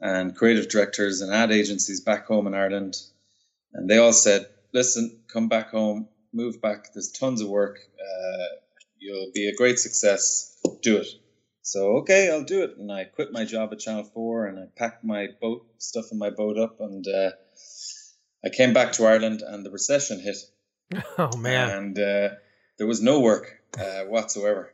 and 0.00 0.36
creative 0.36 0.68
directors 0.68 1.20
and 1.20 1.32
ad 1.32 1.50
agencies 1.50 2.00
back 2.00 2.26
home 2.26 2.46
in 2.46 2.54
Ireland. 2.54 2.96
And 3.72 3.88
they 3.88 3.98
all 3.98 4.12
said, 4.12 4.46
listen, 4.72 5.20
come 5.28 5.48
back 5.48 5.70
home, 5.70 6.08
move 6.32 6.60
back. 6.60 6.92
There's 6.92 7.10
tons 7.10 7.40
of 7.40 7.48
work. 7.48 7.78
Uh, 7.98 8.44
you'll 8.98 9.30
be 9.34 9.48
a 9.48 9.56
great 9.56 9.78
success. 9.78 10.56
Do 10.82 10.98
it. 10.98 11.08
So, 11.62 11.98
okay, 11.98 12.30
I'll 12.30 12.44
do 12.44 12.62
it. 12.62 12.76
And 12.78 12.90
I 12.90 13.04
quit 13.04 13.32
my 13.32 13.44
job 13.44 13.72
at 13.72 13.80
Channel 13.80 14.04
4 14.04 14.46
and 14.46 14.58
I 14.58 14.64
packed 14.76 15.04
my 15.04 15.28
boat, 15.40 15.66
stuff 15.78 16.06
in 16.12 16.18
my 16.18 16.30
boat 16.30 16.58
up. 16.58 16.80
And 16.80 17.06
uh, 17.06 17.30
I 18.44 18.48
came 18.48 18.72
back 18.72 18.92
to 18.92 19.06
Ireland 19.06 19.42
and 19.42 19.64
the 19.64 19.70
recession 19.70 20.20
hit. 20.20 20.36
Oh, 21.18 21.36
man. 21.36 21.70
And 21.70 21.98
uh, 21.98 22.28
there 22.78 22.86
was 22.86 23.02
no 23.02 23.20
work 23.20 23.60
uh, 23.78 24.04
whatsoever. 24.04 24.72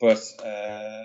But 0.00 0.22
uh, 0.42 1.04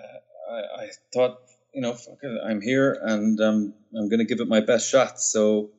I, 0.52 0.84
I 0.84 0.90
thought 1.14 1.40
you 1.76 1.82
know, 1.82 1.92
it, 1.92 2.42
I'm 2.44 2.62
here 2.62 2.98
and 3.04 3.40
um, 3.42 3.74
I'm 3.96 4.08
going 4.08 4.20
to 4.20 4.26
give 4.26 4.40
it 4.40 4.48
my 4.48 4.62
best 4.62 4.90
shot. 4.90 5.20
So 5.20 5.72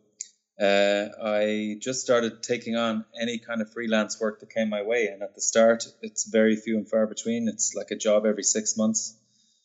uh, 0.60 1.06
I 1.24 1.78
just 1.80 2.02
started 2.02 2.42
taking 2.42 2.76
on 2.76 3.06
any 3.18 3.38
kind 3.38 3.62
of 3.62 3.72
freelance 3.72 4.20
work 4.20 4.40
that 4.40 4.50
came 4.50 4.68
my 4.68 4.82
way. 4.82 5.06
And 5.06 5.22
at 5.22 5.34
the 5.34 5.40
start, 5.40 5.86
it's 6.02 6.28
very 6.28 6.54
few 6.54 6.76
and 6.76 6.88
far 6.88 7.06
between. 7.06 7.48
It's 7.48 7.74
like 7.74 7.90
a 7.90 7.96
job 7.96 8.26
every 8.26 8.42
six 8.42 8.76
months. 8.76 9.16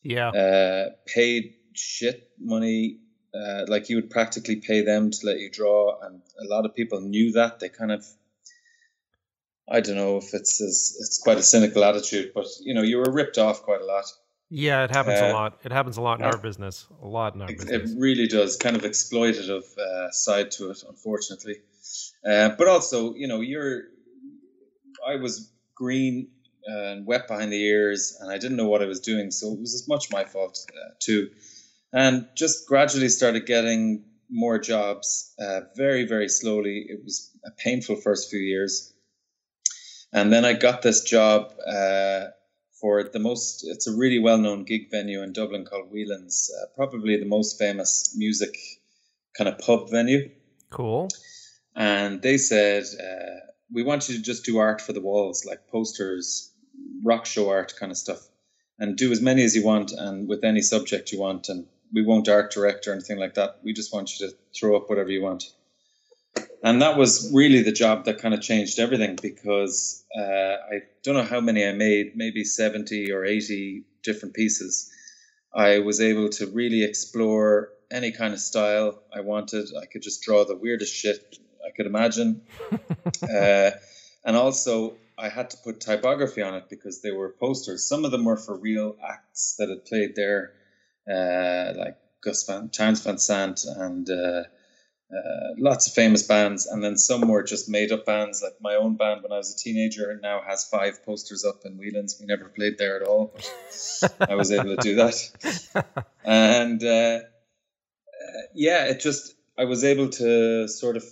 Yeah. 0.03 0.29
Uh, 0.29 0.91
paid 1.05 1.55
shit 1.73 2.29
money. 2.39 2.99
Uh, 3.33 3.65
like 3.67 3.89
you 3.89 3.97
would 3.97 4.09
practically 4.09 4.57
pay 4.57 4.83
them 4.83 5.11
to 5.11 5.25
let 5.25 5.39
you 5.39 5.49
draw. 5.51 5.99
And 6.01 6.21
a 6.39 6.45
lot 6.45 6.65
of 6.65 6.75
people 6.75 7.01
knew 7.01 7.33
that. 7.33 7.59
They 7.59 7.69
kind 7.69 7.91
of, 7.91 8.05
I 9.69 9.79
don't 9.81 9.95
know 9.95 10.17
if 10.17 10.33
it's, 10.33 10.61
as, 10.61 10.97
it's 10.99 11.19
quite 11.19 11.37
a 11.37 11.43
cynical 11.43 11.83
attitude, 11.83 12.31
but 12.33 12.45
you 12.61 12.73
know, 12.73 12.81
you 12.81 12.97
were 12.97 13.11
ripped 13.11 13.37
off 13.37 13.63
quite 13.63 13.81
a 13.81 13.85
lot 13.85 14.05
Yeah, 14.49 14.83
it 14.83 14.91
happens 14.91 15.21
uh, 15.21 15.25
a 15.25 15.33
lot. 15.33 15.59
It 15.63 15.71
happens 15.71 15.97
a 15.97 16.01
lot 16.01 16.19
in 16.19 16.25
uh, 16.25 16.29
our 16.29 16.37
business. 16.37 16.85
A 17.01 17.07
lot 17.07 17.35
in 17.35 17.41
our 17.41 17.49
it, 17.49 17.57
business. 17.57 17.91
It 17.91 17.97
really 17.99 18.27
does. 18.27 18.57
Kind 18.57 18.75
of 18.75 18.81
exploitative 18.81 19.63
uh, 19.77 20.11
side 20.11 20.51
to 20.51 20.71
it, 20.71 20.83
unfortunately. 20.87 21.55
Uh, 22.25 22.49
but 22.57 22.67
also, 22.67 23.15
you 23.15 23.27
know, 23.27 23.39
you're. 23.39 23.83
I 25.07 25.15
was 25.15 25.51
green 25.73 26.27
and 26.65 27.07
wet 27.07 27.27
behind 27.27 27.51
the 27.51 27.63
ears, 27.63 28.17
and 28.19 28.29
I 28.29 28.37
didn't 28.37 28.57
know 28.57 28.67
what 28.67 28.81
I 28.81 28.85
was 28.85 28.99
doing, 28.99 29.31
so 29.31 29.53
it 29.53 29.59
was 29.59 29.73
as 29.73 29.87
much 29.87 30.11
my 30.11 30.25
fault 30.25 30.59
uh, 30.69 30.89
too. 30.99 31.29
And 31.93 32.27
just 32.35 32.67
gradually 32.67 33.09
started 33.09 33.45
getting 33.45 34.03
more 34.29 34.59
jobs, 34.59 35.33
uh, 35.39 35.61
very 35.75 36.05
very 36.05 36.29
slowly. 36.29 36.85
It 36.87 37.03
was 37.03 37.31
a 37.45 37.51
painful 37.51 37.95
first 37.95 38.29
few 38.29 38.39
years, 38.39 38.90
and 40.13 40.31
then 40.31 40.45
I 40.45 40.53
got 40.53 40.81
this 40.81 41.01
job 41.01 41.53
for 42.81 43.03
the 43.03 43.19
most, 43.19 43.63
it's 43.63 43.87
a 43.87 43.95
really 43.95 44.17
well 44.17 44.39
known 44.39 44.63
gig 44.63 44.89
venue 44.89 45.21
in 45.21 45.33
Dublin 45.33 45.65
called 45.65 45.91
Whelan's, 45.91 46.49
uh, 46.59 46.65
probably 46.75 47.17
the 47.17 47.27
most 47.27 47.59
famous 47.59 48.15
music 48.17 48.57
kind 49.37 49.47
of 49.47 49.59
pub 49.59 49.89
venue. 49.91 50.31
Cool. 50.71 51.09
And 51.75 52.21
they 52.21 52.37
said, 52.37 52.85
uh, 52.99 53.45
we 53.71 53.83
want 53.83 54.09
you 54.09 54.15
to 54.15 54.21
just 54.21 54.43
do 54.45 54.57
art 54.57 54.81
for 54.81 54.93
the 54.93 54.99
walls, 54.99 55.45
like 55.45 55.67
posters, 55.67 56.51
rock 57.03 57.25
show 57.25 57.49
art 57.49 57.75
kind 57.79 57.91
of 57.91 57.97
stuff, 57.97 58.27
and 58.79 58.97
do 58.97 59.11
as 59.11 59.21
many 59.21 59.43
as 59.43 59.55
you 59.55 59.63
want 59.63 59.91
and 59.91 60.27
with 60.27 60.43
any 60.43 60.61
subject 60.61 61.11
you 61.11 61.19
want. 61.19 61.49
And 61.49 61.67
we 61.93 62.03
won't 62.03 62.27
art 62.27 62.51
direct 62.51 62.87
or 62.87 62.93
anything 62.93 63.19
like 63.19 63.35
that. 63.35 63.59
We 63.63 63.73
just 63.73 63.93
want 63.93 64.19
you 64.19 64.27
to 64.27 64.35
throw 64.59 64.75
up 64.75 64.89
whatever 64.89 65.11
you 65.11 65.21
want 65.21 65.43
and 66.63 66.81
that 66.81 66.97
was 66.97 67.31
really 67.33 67.63
the 67.63 67.71
job 67.71 68.05
that 68.05 68.19
kind 68.19 68.33
of 68.33 68.41
changed 68.41 68.79
everything 68.79 69.17
because 69.21 70.03
uh, 70.17 70.21
I 70.21 70.81
don't 71.03 71.15
know 71.15 71.23
how 71.23 71.41
many 71.41 71.65
I 71.65 71.71
made, 71.71 72.15
maybe 72.15 72.43
70 72.43 73.11
or 73.11 73.25
80 73.25 73.83
different 74.03 74.35
pieces. 74.35 74.91
I 75.53 75.79
was 75.79 75.99
able 75.99 76.29
to 76.29 76.47
really 76.47 76.83
explore 76.83 77.69
any 77.89 78.11
kind 78.11 78.33
of 78.33 78.39
style 78.39 79.01
I 79.13 79.21
wanted. 79.21 79.69
I 79.79 79.85
could 79.85 80.01
just 80.01 80.21
draw 80.23 80.45
the 80.45 80.55
weirdest 80.55 80.93
shit 80.93 81.39
I 81.65 81.71
could 81.71 81.87
imagine. 81.87 82.41
uh, 83.23 83.71
and 84.23 84.35
also, 84.35 84.95
I 85.17 85.29
had 85.29 85.49
to 85.51 85.57
put 85.57 85.81
typography 85.81 86.41
on 86.41 86.55
it 86.55 86.69
because 86.69 87.01
they 87.01 87.11
were 87.11 87.29
posters. 87.29 87.87
Some 87.87 88.05
of 88.05 88.11
them 88.11 88.23
were 88.23 88.37
for 88.37 88.55
real 88.55 88.95
acts 89.03 89.55
that 89.57 89.69
had 89.69 89.85
played 89.85 90.15
there, 90.15 90.53
uh, 91.09 91.73
like 91.77 91.97
Gus 92.23 92.45
Van, 92.45 92.69
Townes 92.69 93.01
Van 93.01 93.17
Zandt 93.17 93.65
and 93.65 94.09
uh, 95.13 95.53
lots 95.57 95.87
of 95.87 95.93
famous 95.93 96.23
bands, 96.23 96.67
and 96.67 96.83
then 96.83 96.97
some 96.97 97.27
were 97.27 97.43
just 97.43 97.69
made 97.69 97.91
up 97.91 98.05
bands. 98.05 98.41
Like 98.41 98.53
my 98.61 98.75
own 98.75 98.95
band 98.95 99.23
when 99.23 99.31
I 99.31 99.37
was 99.37 99.53
a 99.53 99.57
teenager 99.57 100.17
now 100.21 100.41
has 100.47 100.65
five 100.65 101.05
posters 101.05 101.43
up 101.43 101.61
in 101.65 101.77
Whelan's. 101.77 102.17
We 102.19 102.25
never 102.25 102.45
played 102.45 102.77
there 102.77 102.95
at 102.95 103.07
all, 103.07 103.33
but 104.17 104.29
I 104.29 104.35
was 104.35 104.51
able 104.51 104.75
to 104.75 104.77
do 104.77 104.95
that. 104.95 106.05
And 106.23 106.83
uh, 106.83 106.87
uh, 106.87 108.41
yeah, 108.53 108.85
it 108.85 108.99
just 108.99 109.33
I 109.57 109.65
was 109.65 109.83
able 109.83 110.09
to 110.09 110.67
sort 110.67 110.97
of 110.97 111.03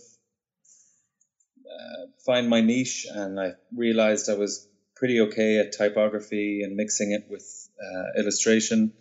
uh, 1.65 2.05
find 2.25 2.47
my 2.47 2.61
niche, 2.61 3.07
and 3.09 3.39
I 3.39 3.53
realized 3.75 4.29
I 4.29 4.35
was 4.35 4.67
pretty 4.95 5.21
okay 5.21 5.59
at 5.59 5.71
typography 5.71 6.61
and 6.63 6.75
mixing 6.75 7.11
it 7.11 7.25
with 7.29 7.69
uh, 7.81 8.19
illustration 8.19 8.93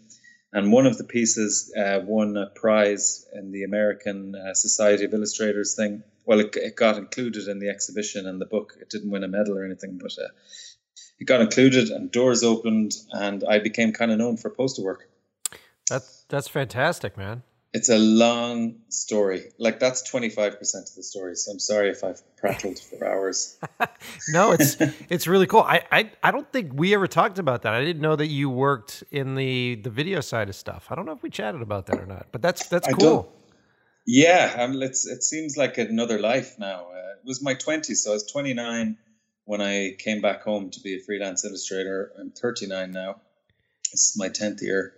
and 0.52 0.72
one 0.72 0.86
of 0.86 0.98
the 0.98 1.04
pieces 1.04 1.72
uh, 1.76 2.00
won 2.04 2.36
a 2.36 2.46
prize 2.46 3.26
in 3.34 3.52
the 3.52 3.64
American 3.64 4.34
uh, 4.34 4.54
Society 4.54 5.04
of 5.04 5.14
Illustrators 5.14 5.74
thing. 5.74 6.02
Well, 6.24 6.40
it, 6.40 6.56
it, 6.56 6.76
got 6.76 6.96
included 6.96 7.48
in 7.48 7.58
the 7.58 7.68
exhibition 7.68 8.26
and 8.26 8.40
the 8.40 8.46
book. 8.46 8.74
It 8.80 8.90
didn't 8.90 9.10
win 9.10 9.24
a 9.24 9.28
medal 9.28 9.56
or 9.56 9.64
anything, 9.64 9.98
but 10.00 10.12
uh, 10.18 10.28
it 11.18 11.24
got 11.24 11.40
included 11.40 11.88
and 11.90 12.10
doors 12.10 12.42
opened, 12.42 12.94
and 13.12 13.44
I 13.44 13.58
became 13.58 13.92
kind 13.92 14.10
of 14.10 14.18
known 14.18 14.36
for 14.36 14.50
poster 14.50 14.82
work. 14.82 15.08
That's 15.88 16.24
that's 16.28 16.48
fantastic, 16.48 17.16
man 17.16 17.42
it's 17.74 17.90
a 17.90 17.98
long 17.98 18.76
story. 18.88 19.44
Like 19.58 19.78
that's 19.78 20.02
twenty 20.02 20.30
five 20.30 20.58
percent 20.58 20.88
of 20.88 20.94
the 20.94 21.02
story. 21.02 21.34
So 21.36 21.52
I'm 21.52 21.58
sorry 21.58 21.90
if 21.90 22.02
I've 22.02 22.22
prattled 22.36 22.78
for 22.78 23.06
hours. 23.06 23.58
no, 24.28 24.52
it's 24.52 24.76
it's 25.10 25.26
really 25.26 25.46
cool. 25.46 25.60
I, 25.60 25.82
I 25.92 26.10
I 26.22 26.30
don't 26.30 26.50
think 26.50 26.72
we 26.74 26.94
ever 26.94 27.06
talked 27.06 27.38
about 27.38 27.62
that. 27.62 27.74
I 27.74 27.84
didn't 27.84 28.02
know 28.02 28.16
that 28.16 28.28
you 28.28 28.48
worked 28.48 29.04
in 29.10 29.34
the 29.34 29.76
the 29.76 29.90
video 29.90 30.20
side 30.20 30.48
of 30.48 30.54
stuff. 30.54 30.86
I 30.90 30.94
don't 30.94 31.04
know 31.04 31.12
if 31.12 31.22
we 31.22 31.30
chatted 31.30 31.60
about 31.60 31.86
that 31.86 31.98
or 31.98 32.06
not. 32.06 32.28
But 32.32 32.42
that's 32.42 32.66
that's 32.68 32.88
cool. 32.94 33.32
Yeah, 34.06 34.56
um, 34.58 34.80
it's 34.80 35.06
it 35.06 35.22
seems 35.22 35.58
like 35.58 35.76
another 35.76 36.18
life 36.18 36.58
now. 36.58 36.86
Uh, 36.90 37.12
it 37.20 37.26
was 37.26 37.42
my 37.42 37.52
twenties, 37.52 38.04
so 38.04 38.12
I 38.12 38.14
was 38.14 38.30
twenty 38.30 38.54
nine 38.54 38.96
when 39.44 39.60
I 39.60 39.94
came 39.98 40.22
back 40.22 40.42
home 40.42 40.70
to 40.70 40.80
be 40.80 40.96
a 40.96 41.00
freelance 41.00 41.44
illustrator. 41.44 42.12
I'm 42.18 42.30
thirty 42.30 42.66
nine 42.66 42.92
now. 42.92 43.20
This 43.92 44.10
is 44.10 44.14
my 44.16 44.30
tenth 44.30 44.62
year. 44.62 44.94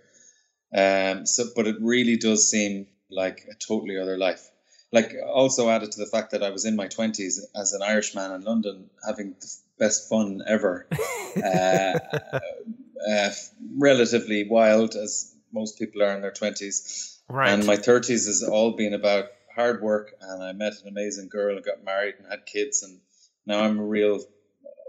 Um, 0.75 1.25
so, 1.25 1.45
but 1.55 1.67
it 1.67 1.77
really 1.81 2.17
does 2.17 2.49
seem 2.49 2.87
like 3.09 3.45
a 3.49 3.55
totally 3.55 3.97
other 3.97 4.17
life. 4.17 4.49
Like 4.91 5.15
also 5.25 5.69
added 5.69 5.91
to 5.93 5.99
the 5.99 6.05
fact 6.05 6.31
that 6.31 6.43
I 6.43 6.49
was 6.49 6.65
in 6.65 6.75
my 6.75 6.87
twenties 6.87 7.45
as 7.55 7.73
an 7.73 7.81
Irishman 7.81 8.31
in 8.31 8.41
London, 8.41 8.89
having 9.05 9.35
the 9.39 9.53
best 9.79 10.09
fun 10.09 10.41
ever. 10.45 10.87
uh, 11.37 11.99
uh, 13.09 13.29
relatively 13.77 14.47
wild, 14.47 14.95
as 14.95 15.33
most 15.53 15.79
people 15.79 16.03
are 16.03 16.15
in 16.15 16.21
their 16.21 16.31
twenties. 16.31 17.19
Right. 17.29 17.51
And 17.51 17.65
my 17.65 17.77
thirties 17.77 18.27
has 18.27 18.43
all 18.43 18.71
been 18.71 18.93
about 18.93 19.25
hard 19.55 19.81
work, 19.81 20.13
and 20.19 20.43
I 20.43 20.51
met 20.51 20.73
an 20.81 20.89
amazing 20.89 21.29
girl 21.29 21.55
and 21.55 21.65
got 21.65 21.83
married 21.83 22.15
and 22.17 22.27
had 22.29 22.45
kids, 22.45 22.83
and 22.83 22.99
now 23.45 23.61
I'm 23.61 23.79
a 23.79 23.85
real 23.85 24.19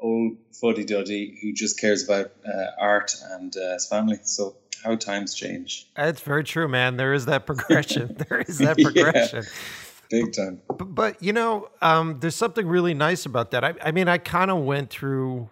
old 0.01 0.37
fuddy 0.61 0.85
duddy 0.85 1.38
who 1.40 1.53
just 1.53 1.81
cares 1.81 2.05
about 2.05 2.33
uh, 2.45 2.66
art 2.79 3.14
and 3.31 3.57
uh, 3.57 3.75
his 3.75 3.87
family. 3.87 4.18
So 4.25 4.57
how 4.83 4.97
times 4.97 5.35
change. 5.35 5.88
That's 5.97 6.21
very 6.21 6.45
true, 6.45 6.68
man. 6.68 6.97
There 6.97 7.14
is 7.14 7.27
that 7.27 7.47
progression. 7.47 8.16
there 8.29 8.40
is 8.40 8.59
that 8.59 8.79
progression. 8.79 9.45
yeah, 9.45 10.23
big 10.23 10.33
time. 10.33 10.61
But, 10.68 10.95
but 10.95 11.23
you 11.23 11.33
know, 11.33 11.68
um, 11.81 12.18
there's 12.21 12.37
something 12.37 12.66
really 12.66 12.95
nice 12.95 13.27
about 13.27 13.51
that. 13.53 13.64
I, 13.64 13.75
I 13.83 13.92
mean, 13.92 14.09
I 14.09 14.18
kind 14.18 14.51
of 14.51 14.59
went 14.59 14.90
through 14.90 15.51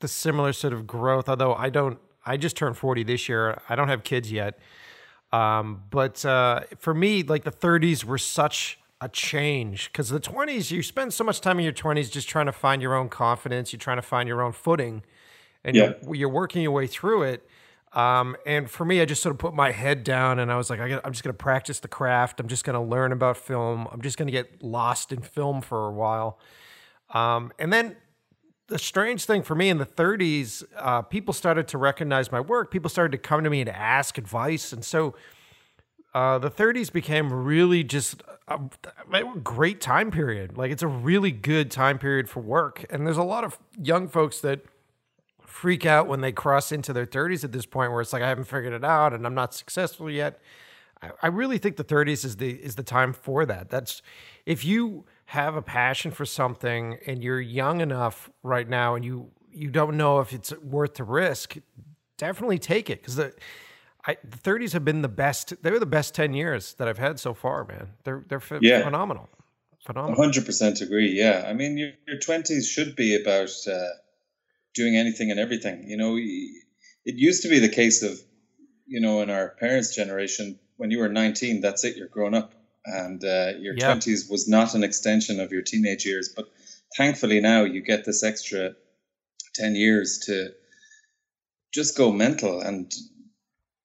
the 0.00 0.08
similar 0.08 0.52
sort 0.52 0.72
of 0.72 0.86
growth, 0.86 1.28
although 1.28 1.54
I 1.54 1.70
don't. 1.70 1.98
I 2.26 2.36
just 2.36 2.56
turned 2.56 2.76
40 2.76 3.04
this 3.04 3.28
year. 3.28 3.60
I 3.68 3.76
don't 3.76 3.88
have 3.88 4.02
kids 4.02 4.32
yet. 4.32 4.58
Um, 5.30 5.82
but 5.90 6.24
uh, 6.24 6.60
for 6.78 6.94
me, 6.94 7.22
like 7.22 7.44
the 7.44 7.50
30s 7.50 8.04
were 8.04 8.18
such 8.18 8.78
a 9.00 9.08
change 9.08 9.90
because 9.92 10.08
the 10.08 10.20
20s, 10.20 10.70
you 10.70 10.82
spend 10.82 11.12
so 11.12 11.24
much 11.24 11.40
time 11.40 11.58
in 11.58 11.64
your 11.64 11.72
20s 11.72 12.10
just 12.10 12.28
trying 12.28 12.46
to 12.46 12.52
find 12.52 12.80
your 12.80 12.94
own 12.94 13.08
confidence. 13.08 13.72
You're 13.72 13.80
trying 13.80 13.98
to 13.98 14.02
find 14.02 14.28
your 14.28 14.40
own 14.42 14.52
footing, 14.52 15.02
and 15.64 15.76
yeah. 15.76 15.92
you're, 16.02 16.14
you're 16.14 16.28
working 16.28 16.62
your 16.62 16.72
way 16.72 16.86
through 16.86 17.24
it. 17.24 17.48
Um, 17.94 18.36
and 18.44 18.68
for 18.68 18.84
me, 18.84 19.00
I 19.00 19.04
just 19.04 19.22
sort 19.22 19.32
of 19.32 19.38
put 19.38 19.54
my 19.54 19.70
head 19.70 20.02
down 20.02 20.40
and 20.40 20.50
I 20.50 20.56
was 20.56 20.68
like, 20.68 20.80
I 20.80 20.88
am 20.88 21.12
just 21.12 21.22
going 21.22 21.32
to 21.32 21.42
practice 21.42 21.78
the 21.78 21.88
craft. 21.88 22.40
I'm 22.40 22.48
just 22.48 22.64
going 22.64 22.74
to 22.74 22.80
learn 22.80 23.12
about 23.12 23.36
film. 23.36 23.86
I'm 23.92 24.02
just 24.02 24.18
going 24.18 24.26
to 24.26 24.32
get 24.32 24.62
lost 24.62 25.12
in 25.12 25.20
film 25.20 25.60
for 25.60 25.86
a 25.86 25.92
while. 25.92 26.40
Um, 27.10 27.52
and 27.58 27.72
then 27.72 27.96
the 28.66 28.78
strange 28.78 29.26
thing 29.26 29.42
for 29.42 29.54
me 29.54 29.68
in 29.68 29.78
the 29.78 29.86
30s, 29.86 30.64
uh, 30.76 31.02
people 31.02 31.32
started 31.32 31.68
to 31.68 31.78
recognize 31.78 32.32
my 32.32 32.40
work. 32.40 32.72
People 32.72 32.90
started 32.90 33.12
to 33.12 33.18
come 33.18 33.44
to 33.44 33.50
me 33.50 33.60
and 33.60 33.70
ask 33.70 34.18
advice. 34.18 34.72
And 34.72 34.84
so 34.84 35.14
uh, 36.14 36.38
the 36.38 36.50
30s 36.50 36.92
became 36.92 37.32
really 37.32 37.84
just 37.84 38.24
a, 38.48 38.58
a 39.12 39.38
great 39.38 39.80
time 39.80 40.10
period. 40.10 40.56
Like 40.56 40.72
it's 40.72 40.82
a 40.82 40.88
really 40.88 41.30
good 41.30 41.70
time 41.70 41.98
period 41.98 42.28
for 42.28 42.40
work. 42.40 42.84
And 42.90 43.06
there's 43.06 43.18
a 43.18 43.22
lot 43.22 43.44
of 43.44 43.58
young 43.80 44.08
folks 44.08 44.40
that 44.40 44.60
freak 45.54 45.86
out 45.86 46.08
when 46.08 46.20
they 46.20 46.32
cross 46.32 46.72
into 46.72 46.92
their 46.92 47.06
30s 47.06 47.44
at 47.44 47.52
this 47.52 47.64
point 47.64 47.92
where 47.92 48.00
it's 48.00 48.12
like 48.12 48.24
I 48.24 48.28
haven't 48.28 48.46
figured 48.46 48.72
it 48.72 48.82
out 48.82 49.12
and 49.12 49.24
I'm 49.24 49.36
not 49.36 49.54
successful 49.54 50.10
yet. 50.10 50.40
I, 51.00 51.10
I 51.22 51.26
really 51.28 51.58
think 51.58 51.76
the 51.76 51.84
30s 51.84 52.24
is 52.24 52.38
the 52.38 52.50
is 52.50 52.74
the 52.74 52.82
time 52.82 53.12
for 53.12 53.46
that. 53.46 53.70
That's 53.70 54.02
if 54.46 54.64
you 54.64 55.04
have 55.26 55.54
a 55.54 55.62
passion 55.62 56.10
for 56.10 56.26
something 56.26 56.98
and 57.06 57.22
you're 57.22 57.40
young 57.40 57.80
enough 57.80 58.28
right 58.42 58.68
now 58.68 58.96
and 58.96 59.04
you 59.04 59.30
you 59.52 59.70
don't 59.70 59.96
know 59.96 60.18
if 60.18 60.32
it's 60.32 60.52
worth 60.58 60.94
the 60.94 61.04
risk, 61.04 61.56
definitely 62.18 62.58
take 62.58 62.90
it 62.90 63.00
because 63.00 63.14
the 63.14 63.32
I, 64.08 64.16
the 64.24 64.36
30s 64.36 64.72
have 64.72 64.84
been 64.84 65.02
the 65.02 65.08
best. 65.08 65.62
They 65.62 65.70
were 65.70 65.78
the 65.78 65.86
best 65.86 66.16
10 66.16 66.34
years 66.34 66.74
that 66.74 66.88
I've 66.88 66.98
had 66.98 67.20
so 67.20 67.32
far, 67.32 67.64
man. 67.64 67.90
They're 68.02 68.24
they're 68.28 68.42
yeah. 68.60 68.82
phenomenal. 68.82 69.28
Phenomenal. 69.86 70.18
100% 70.18 70.80
agree. 70.80 71.12
Yeah. 71.12 71.44
I 71.46 71.52
mean, 71.52 71.76
your, 71.76 71.90
your 72.08 72.18
20s 72.18 72.64
should 72.64 72.96
be 72.96 73.14
about 73.20 73.50
uh, 73.70 73.88
doing 74.74 74.96
anything 74.96 75.30
and 75.30 75.40
everything. 75.40 75.88
You 75.88 75.96
know, 75.96 76.16
it 76.16 77.16
used 77.16 77.42
to 77.42 77.48
be 77.48 77.58
the 77.60 77.68
case 77.68 78.02
of, 78.02 78.18
you 78.86 79.00
know, 79.00 79.22
in 79.22 79.30
our 79.30 79.50
parents' 79.60 79.94
generation, 79.94 80.58
when 80.76 80.90
you 80.90 80.98
were 80.98 81.08
19, 81.08 81.60
that's 81.60 81.84
it, 81.84 81.96
you're 81.96 82.08
grown 82.08 82.34
up. 82.34 82.52
And 82.84 83.24
uh, 83.24 83.52
your 83.58 83.74
yeah. 83.76 83.94
20s 83.94 84.30
was 84.30 84.46
not 84.46 84.74
an 84.74 84.84
extension 84.84 85.40
of 85.40 85.52
your 85.52 85.62
teenage 85.62 86.04
years. 86.04 86.28
But 86.28 86.48
thankfully 86.96 87.40
now 87.40 87.64
you 87.64 87.80
get 87.80 88.04
this 88.04 88.22
extra 88.22 88.74
10 89.54 89.74
years 89.74 90.18
to 90.26 90.50
just 91.72 91.96
go 91.96 92.12
mental 92.12 92.60
and 92.60 92.92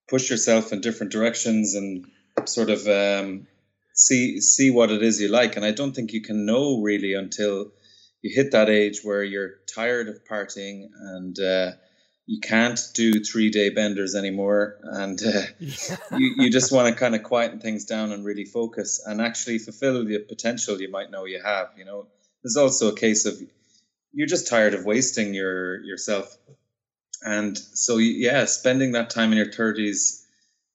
push 0.10 0.30
yourself 0.30 0.73
in 0.73 0.82
different 0.82 1.12
directions 1.12 1.75
and 1.75 2.06
sort 2.45 2.69
of 2.69 2.88
um, 2.88 3.47
see 3.93 4.41
see 4.41 4.71
what 4.71 4.91
it 4.91 5.02
is 5.02 5.21
you 5.21 5.30
like. 5.30 5.56
And 5.56 5.65
I 5.65 5.71
don't 5.71 5.93
think 5.93 6.12
you 6.12 6.21
can 6.21 6.45
know 6.45 6.82
really 6.82 7.13
until 7.13 7.71
you 8.21 8.32
hit 8.34 8.51
that 8.51 8.69
age 8.69 9.01
where 9.03 9.23
you're 9.23 9.60
tired 9.73 10.10
of 10.10 10.25
partying 10.25 10.89
and 10.99 11.39
uh, 11.39 11.71
you 12.29 12.39
can't 12.39 12.79
do 12.93 13.23
three 13.23 13.49
day 13.49 13.71
benders 13.71 14.13
anymore, 14.13 14.77
and 14.84 15.19
uh, 15.23 15.41
yeah. 15.58 15.97
you 16.17 16.36
you 16.38 16.51
just 16.51 16.71
want 16.71 16.88
to 16.88 16.99
kind 16.99 17.15
of 17.15 17.23
quieten 17.23 17.60
things 17.60 17.86
down 17.86 18.12
and 18.12 18.23
really 18.23 18.45
focus 18.45 19.01
and 19.03 19.19
actually 19.19 19.58
fulfill 19.58 20.05
the 20.05 20.19
potential 20.19 20.79
you 20.79 20.91
might 20.91 21.10
know 21.10 21.25
you 21.25 21.41
have. 21.43 21.69
You 21.75 21.86
know, 21.86 22.05
there's 22.43 22.55
also 22.55 22.89
a 22.89 22.95
case 22.95 23.25
of 23.25 23.41
you're 24.13 24.27
just 24.27 24.47
tired 24.47 24.75
of 24.75 24.86
wasting 24.86 25.34
your 25.34 25.84
yourself, 25.84 26.38
and 27.23 27.58
so 27.58 27.97
yeah, 27.97 28.45
spending 28.45 28.91
that 28.91 29.10
time 29.10 29.32
in 29.32 29.39
your 29.39 29.51
thirties 29.51 30.23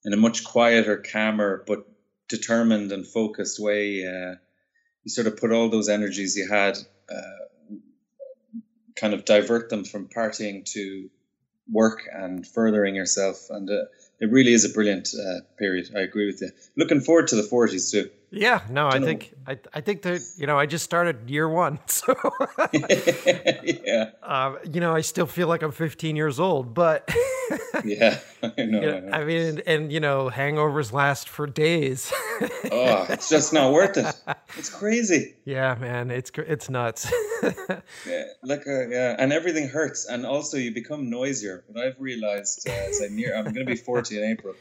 in 0.04 0.12
a 0.12 0.16
much 0.16 0.42
quieter, 0.42 0.96
calmer, 0.96 1.62
but 1.68 1.86
determined 2.28 2.90
and 2.90 3.06
focused 3.06 3.60
way. 3.60 4.04
Uh, 4.04 4.34
you 5.04 5.10
sort 5.10 5.26
of 5.26 5.36
put 5.36 5.52
all 5.52 5.68
those 5.68 5.88
energies 5.88 6.36
you 6.36 6.48
had, 6.48 6.78
uh, 7.10 7.76
kind 8.96 9.14
of 9.14 9.24
divert 9.24 9.70
them 9.70 9.84
from 9.84 10.08
partying 10.08 10.64
to 10.64 11.10
work 11.70 12.02
and 12.12 12.46
furthering 12.46 12.94
yourself. 12.94 13.46
And 13.50 13.70
uh, 13.70 13.84
it 14.20 14.30
really 14.30 14.52
is 14.52 14.64
a 14.64 14.70
brilliant 14.70 15.08
uh, 15.14 15.40
period. 15.58 15.90
I 15.96 16.00
agree 16.00 16.26
with 16.26 16.40
you. 16.40 16.50
Looking 16.76 17.00
forward 17.00 17.28
to 17.28 17.36
the 17.36 17.42
40s 17.42 17.90
too. 17.90 18.10
Yeah, 18.36 18.62
no, 18.68 18.88
I, 18.88 19.00
think 19.00 19.32
I, 19.46 19.58
I 19.72 19.80
think 19.80 20.02
that 20.02 20.20
you 20.36 20.46
know 20.46 20.58
I 20.58 20.66
just 20.66 20.84
started 20.84 21.30
year 21.30 21.48
one, 21.48 21.78
so 21.86 22.14
yeah. 22.72 24.10
Um, 24.24 24.58
you 24.72 24.80
know, 24.80 24.94
I 24.94 25.02
still 25.02 25.26
feel 25.26 25.48
like 25.48 25.62
I'm 25.62 25.70
15 25.70 26.16
years 26.16 26.40
old, 26.40 26.74
but 26.74 27.08
yeah, 27.84 28.18
I 28.42 28.48
know, 28.56 28.64
you 28.64 28.66
know, 28.66 28.96
I 28.96 29.00
know. 29.00 29.12
I 29.12 29.24
mean, 29.24 29.42
and, 29.42 29.60
and, 29.66 29.92
you 29.92 30.00
know, 30.00 30.30
hangovers 30.30 30.92
last 30.92 31.28
for 31.28 31.46
days. 31.46 32.10
oh, 32.72 33.06
it's 33.10 33.28
just 33.28 33.52
not 33.52 33.72
worth 33.72 33.96
it. 33.98 34.06
It's 34.56 34.70
crazy. 34.70 35.34
Yeah, 35.44 35.76
man, 35.78 36.10
it's 36.10 36.30
it's 36.36 36.70
nuts. 36.70 37.12
yeah, 37.42 38.24
like 38.42 38.66
uh, 38.66 38.88
yeah, 38.88 39.14
and 39.18 39.32
everything 39.32 39.68
hurts, 39.68 40.06
and 40.06 40.24
also 40.24 40.56
you 40.56 40.72
become 40.72 41.10
noisier. 41.10 41.64
But 41.70 41.84
I've 41.84 42.00
realized 42.00 42.66
uh, 42.66 42.72
as 42.72 43.02
I 43.02 43.08
near, 43.08 43.36
I'm 43.36 43.44
going 43.44 43.66
to 43.66 43.72
be 43.72 43.76
40 43.76 44.18
in 44.18 44.24
April 44.24 44.54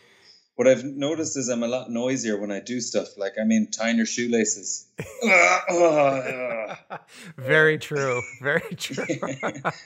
what 0.56 0.68
I've 0.68 0.84
noticed 0.84 1.38
is 1.38 1.50
I'm 1.50 1.64
a 1.64 1.68
lot 1.68 1.90
noisier 1.90 2.40
when 2.40 2.52
I 2.52 2.60
do 2.60 2.80
stuff. 2.80 3.18
Like 3.18 3.34
I 3.40 3.44
mean, 3.44 3.72
tying 3.72 3.98
your 3.98 4.06
shoelaces. 4.06 4.86
Very 7.38 7.80
true. 7.80 8.22
Very 8.42 8.76
true. 8.76 9.06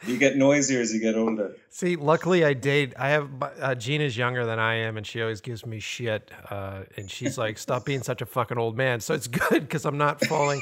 you 0.05 0.17
get 0.17 0.35
noisier 0.35 0.81
as 0.81 0.93
you 0.93 0.99
get 0.99 1.15
older. 1.15 1.55
See, 1.69 1.95
luckily 1.95 2.43
I 2.43 2.53
date. 2.53 2.93
I 2.97 3.09
have 3.09 3.29
uh, 3.41 3.75
Gina's 3.75 4.17
younger 4.17 4.45
than 4.45 4.59
I 4.59 4.75
am, 4.75 4.97
and 4.97 5.07
she 5.07 5.21
always 5.21 5.39
gives 5.39 5.65
me 5.65 5.79
shit. 5.79 6.29
Uh, 6.49 6.83
and 6.97 7.09
she's 7.09 7.37
like, 7.37 7.57
"Stop 7.57 7.85
being 7.85 8.03
such 8.03 8.21
a 8.21 8.25
fucking 8.25 8.57
old 8.57 8.75
man." 8.75 8.99
So 8.99 9.13
it's 9.13 9.27
good 9.27 9.61
because 9.61 9.85
I'm 9.85 9.97
not 9.97 10.23
falling. 10.25 10.61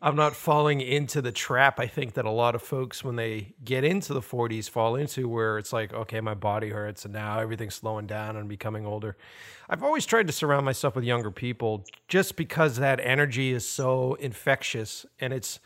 I'm 0.00 0.16
not 0.16 0.34
falling 0.34 0.80
into 0.80 1.20
the 1.20 1.32
trap. 1.32 1.78
I 1.78 1.86
think 1.86 2.14
that 2.14 2.24
a 2.24 2.30
lot 2.30 2.54
of 2.54 2.62
folks, 2.62 3.04
when 3.04 3.16
they 3.16 3.54
get 3.64 3.84
into 3.84 4.14
the 4.14 4.22
40s, 4.22 4.70
fall 4.70 4.96
into 4.96 5.28
where 5.28 5.58
it's 5.58 5.72
like, 5.72 5.92
okay, 5.92 6.20
my 6.20 6.34
body 6.34 6.70
hurts, 6.70 7.04
and 7.04 7.12
now 7.12 7.40
everything's 7.40 7.74
slowing 7.74 8.06
down 8.06 8.36
and 8.36 8.48
becoming 8.48 8.86
older. 8.86 9.16
I've 9.68 9.82
always 9.82 10.06
tried 10.06 10.26
to 10.26 10.32
surround 10.32 10.64
myself 10.64 10.94
with 10.94 11.04
younger 11.04 11.30
people 11.30 11.84
just 12.08 12.36
because 12.36 12.76
that 12.76 13.00
energy 13.00 13.52
is 13.52 13.66
so 13.66 14.14
infectious 14.14 15.06
and 15.20 15.32
it's 15.32 15.60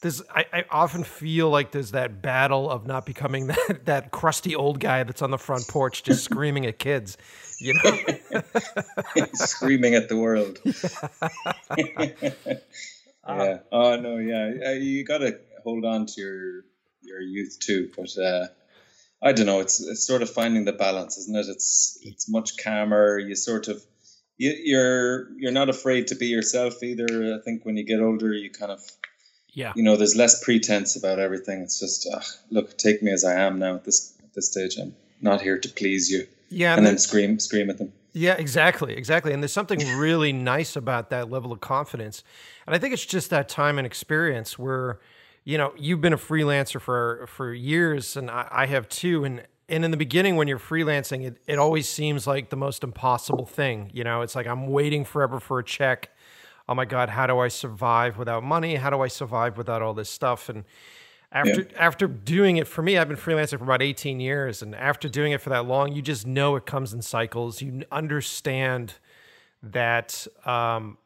there's 0.00 0.22
I, 0.32 0.46
I, 0.52 0.64
often 0.70 1.02
feel 1.02 1.50
like 1.50 1.72
there's 1.72 1.90
that 1.90 2.22
battle 2.22 2.70
of 2.70 2.86
not 2.86 3.04
becoming 3.04 3.46
that 3.48 3.86
that 3.86 4.10
crusty 4.10 4.54
old 4.54 4.80
guy 4.80 5.02
that's 5.02 5.22
on 5.22 5.30
the 5.30 5.38
front 5.38 5.66
porch 5.68 6.02
just 6.02 6.24
screaming 6.24 6.66
at 6.66 6.78
kids 6.78 7.18
you 7.60 7.74
know? 7.74 8.42
Screaming 9.34 9.94
at 9.94 10.08
the 10.08 10.16
world. 10.16 10.58
Yeah, 13.28 13.34
uh, 13.34 13.58
oh 13.72 13.96
no 13.96 14.16
yeah. 14.16 14.72
You 14.72 15.04
gotta 15.04 15.38
hold 15.62 15.84
on 15.84 16.06
to 16.06 16.18
your 16.18 16.64
your 17.02 17.20
youth 17.20 17.58
too 17.60 17.90
but 17.94 18.16
uh 18.16 18.46
I 19.22 19.32
don't 19.32 19.46
know. 19.46 19.60
It's 19.60 19.80
it's 19.80 20.06
sort 20.06 20.22
of 20.22 20.30
finding 20.30 20.64
the 20.64 20.72
balance, 20.72 21.18
isn't 21.18 21.36
it? 21.36 21.46
It's 21.48 21.98
it's 22.02 22.28
much 22.28 22.56
calmer. 22.56 23.18
You 23.18 23.34
sort 23.34 23.68
of 23.68 23.82
you, 24.36 24.54
you're 24.62 25.28
you're 25.36 25.52
not 25.52 25.68
afraid 25.68 26.08
to 26.08 26.14
be 26.14 26.26
yourself 26.26 26.82
either. 26.82 27.34
I 27.34 27.42
think 27.44 27.64
when 27.64 27.76
you 27.76 27.84
get 27.84 28.00
older, 28.00 28.32
you 28.32 28.50
kind 28.50 28.70
of 28.70 28.80
yeah. 29.48 29.72
You 29.74 29.82
know, 29.82 29.96
there's 29.96 30.14
less 30.14 30.42
pretense 30.44 30.94
about 30.94 31.18
everything. 31.18 31.62
It's 31.62 31.80
just 31.80 32.08
ugh, 32.12 32.24
look, 32.50 32.78
take 32.78 33.02
me 33.02 33.10
as 33.10 33.24
I 33.24 33.34
am 33.34 33.58
now 33.58 33.74
at 33.74 33.84
this 33.84 34.14
at 34.22 34.32
this 34.34 34.50
stage. 34.50 34.78
I'm 34.78 34.94
not 35.20 35.40
here 35.40 35.58
to 35.58 35.68
please 35.68 36.10
you. 36.10 36.26
Yeah, 36.48 36.72
and, 36.72 36.78
and 36.78 36.86
then 36.86 36.98
scream 36.98 37.40
scream 37.40 37.68
at 37.70 37.78
them. 37.78 37.92
Yeah, 38.12 38.34
exactly, 38.34 38.94
exactly. 38.94 39.32
And 39.32 39.42
there's 39.42 39.52
something 39.52 39.80
really 39.98 40.32
nice 40.32 40.76
about 40.76 41.10
that 41.10 41.30
level 41.30 41.52
of 41.52 41.60
confidence. 41.60 42.24
And 42.66 42.74
I 42.74 42.78
think 42.78 42.94
it's 42.94 43.04
just 43.04 43.30
that 43.30 43.48
time 43.48 43.78
and 43.78 43.86
experience 43.86 44.58
where 44.58 44.98
you 45.48 45.56
know, 45.56 45.72
you've 45.78 46.02
been 46.02 46.12
a 46.12 46.18
freelancer 46.18 46.78
for 46.78 47.24
for 47.26 47.54
years, 47.54 48.18
and 48.18 48.30
I, 48.30 48.46
I 48.50 48.66
have 48.66 48.86
too. 48.86 49.24
And 49.24 49.42
and 49.66 49.82
in 49.82 49.90
the 49.90 49.96
beginning, 49.96 50.36
when 50.36 50.46
you're 50.46 50.58
freelancing, 50.58 51.24
it 51.24 51.38
it 51.46 51.58
always 51.58 51.88
seems 51.88 52.26
like 52.26 52.50
the 52.50 52.56
most 52.56 52.84
impossible 52.84 53.46
thing. 53.46 53.90
You 53.94 54.04
know, 54.04 54.20
it's 54.20 54.36
like 54.36 54.46
I'm 54.46 54.66
waiting 54.66 55.06
forever 55.06 55.40
for 55.40 55.58
a 55.58 55.64
check. 55.64 56.10
Oh 56.68 56.74
my 56.74 56.84
God, 56.84 57.08
how 57.08 57.26
do 57.26 57.38
I 57.38 57.48
survive 57.48 58.18
without 58.18 58.44
money? 58.44 58.74
How 58.74 58.90
do 58.90 59.00
I 59.00 59.08
survive 59.08 59.56
without 59.56 59.80
all 59.80 59.94
this 59.94 60.10
stuff? 60.10 60.50
And 60.50 60.64
after 61.32 61.62
yeah. 61.62 61.78
after 61.78 62.06
doing 62.06 62.58
it 62.58 62.68
for 62.68 62.82
me, 62.82 62.98
I've 62.98 63.08
been 63.08 63.16
freelancing 63.16 63.56
for 63.56 63.64
about 63.64 63.80
18 63.80 64.20
years, 64.20 64.60
and 64.60 64.74
after 64.74 65.08
doing 65.08 65.32
it 65.32 65.40
for 65.40 65.48
that 65.48 65.64
long, 65.64 65.92
you 65.92 66.02
just 66.02 66.26
know 66.26 66.56
it 66.56 66.66
comes 66.66 66.92
in 66.92 67.00
cycles. 67.00 67.62
You 67.62 67.84
understand 67.90 68.96
that 69.62 70.26
um, 70.44 70.98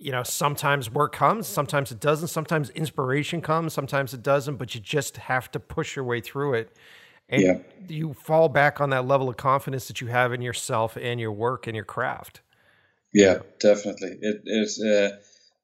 you 0.00 0.12
know, 0.12 0.22
sometimes 0.22 0.90
work 0.90 1.12
comes, 1.12 1.46
sometimes 1.46 1.92
it 1.92 2.00
doesn't, 2.00 2.28
sometimes 2.28 2.70
inspiration 2.70 3.42
comes, 3.42 3.74
sometimes 3.74 4.14
it 4.14 4.22
doesn't, 4.22 4.56
but 4.56 4.74
you 4.74 4.80
just 4.80 5.18
have 5.18 5.50
to 5.52 5.60
push 5.60 5.94
your 5.94 6.06
way 6.06 6.22
through 6.22 6.54
it. 6.54 6.74
And 7.28 7.42
yeah. 7.42 7.58
you 7.86 8.14
fall 8.14 8.48
back 8.48 8.80
on 8.80 8.90
that 8.90 9.06
level 9.06 9.28
of 9.28 9.36
confidence 9.36 9.86
that 9.88 10.00
you 10.00 10.06
have 10.06 10.32
in 10.32 10.40
yourself 10.40 10.96
and 10.96 11.20
your 11.20 11.32
work 11.32 11.66
and 11.66 11.76
your 11.76 11.84
craft. 11.84 12.40
Yeah, 13.12 13.40
definitely. 13.60 14.16
It 14.20 14.42
is 14.46 14.82
uh, 14.82 15.18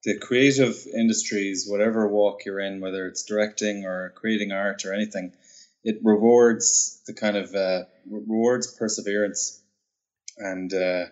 the 0.05 0.19
creative 0.19 0.87
industries, 0.95 1.67
whatever 1.69 2.07
walk 2.07 2.45
you're 2.45 2.61
in, 2.61 2.81
whether 2.81 3.09
it's 3.09 3.25
directing 3.25 3.87
or 3.87 4.13
creating 4.17 4.53
art 4.53 4.85
or 4.85 4.93
anything, 4.93 5.33
it 5.83 5.99
rewards 6.03 7.01
the 7.07 7.15
kind 7.15 7.37
of 7.37 7.55
uh, 7.55 7.85
rewards 8.09 8.73
perseverance 8.77 9.63
and 10.37 10.73
uh, 10.75 11.07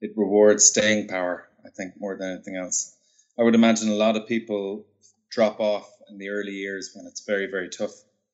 it 0.00 0.12
rewards 0.16 0.66
staying 0.66 1.08
power 1.08 1.47
I 1.64 1.70
think, 1.70 1.94
more 1.98 2.16
than 2.16 2.32
anything 2.32 2.56
else. 2.56 2.94
I 3.38 3.42
would 3.42 3.54
imagine 3.54 3.88
a 3.88 3.94
lot 3.94 4.16
of 4.16 4.26
people 4.26 4.86
drop 5.30 5.60
off 5.60 5.88
in 6.10 6.18
the 6.18 6.30
early 6.30 6.52
years 6.52 6.92
when 6.94 7.06
it's 7.06 7.24
very, 7.24 7.46
very 7.46 7.68
tough. 7.68 7.92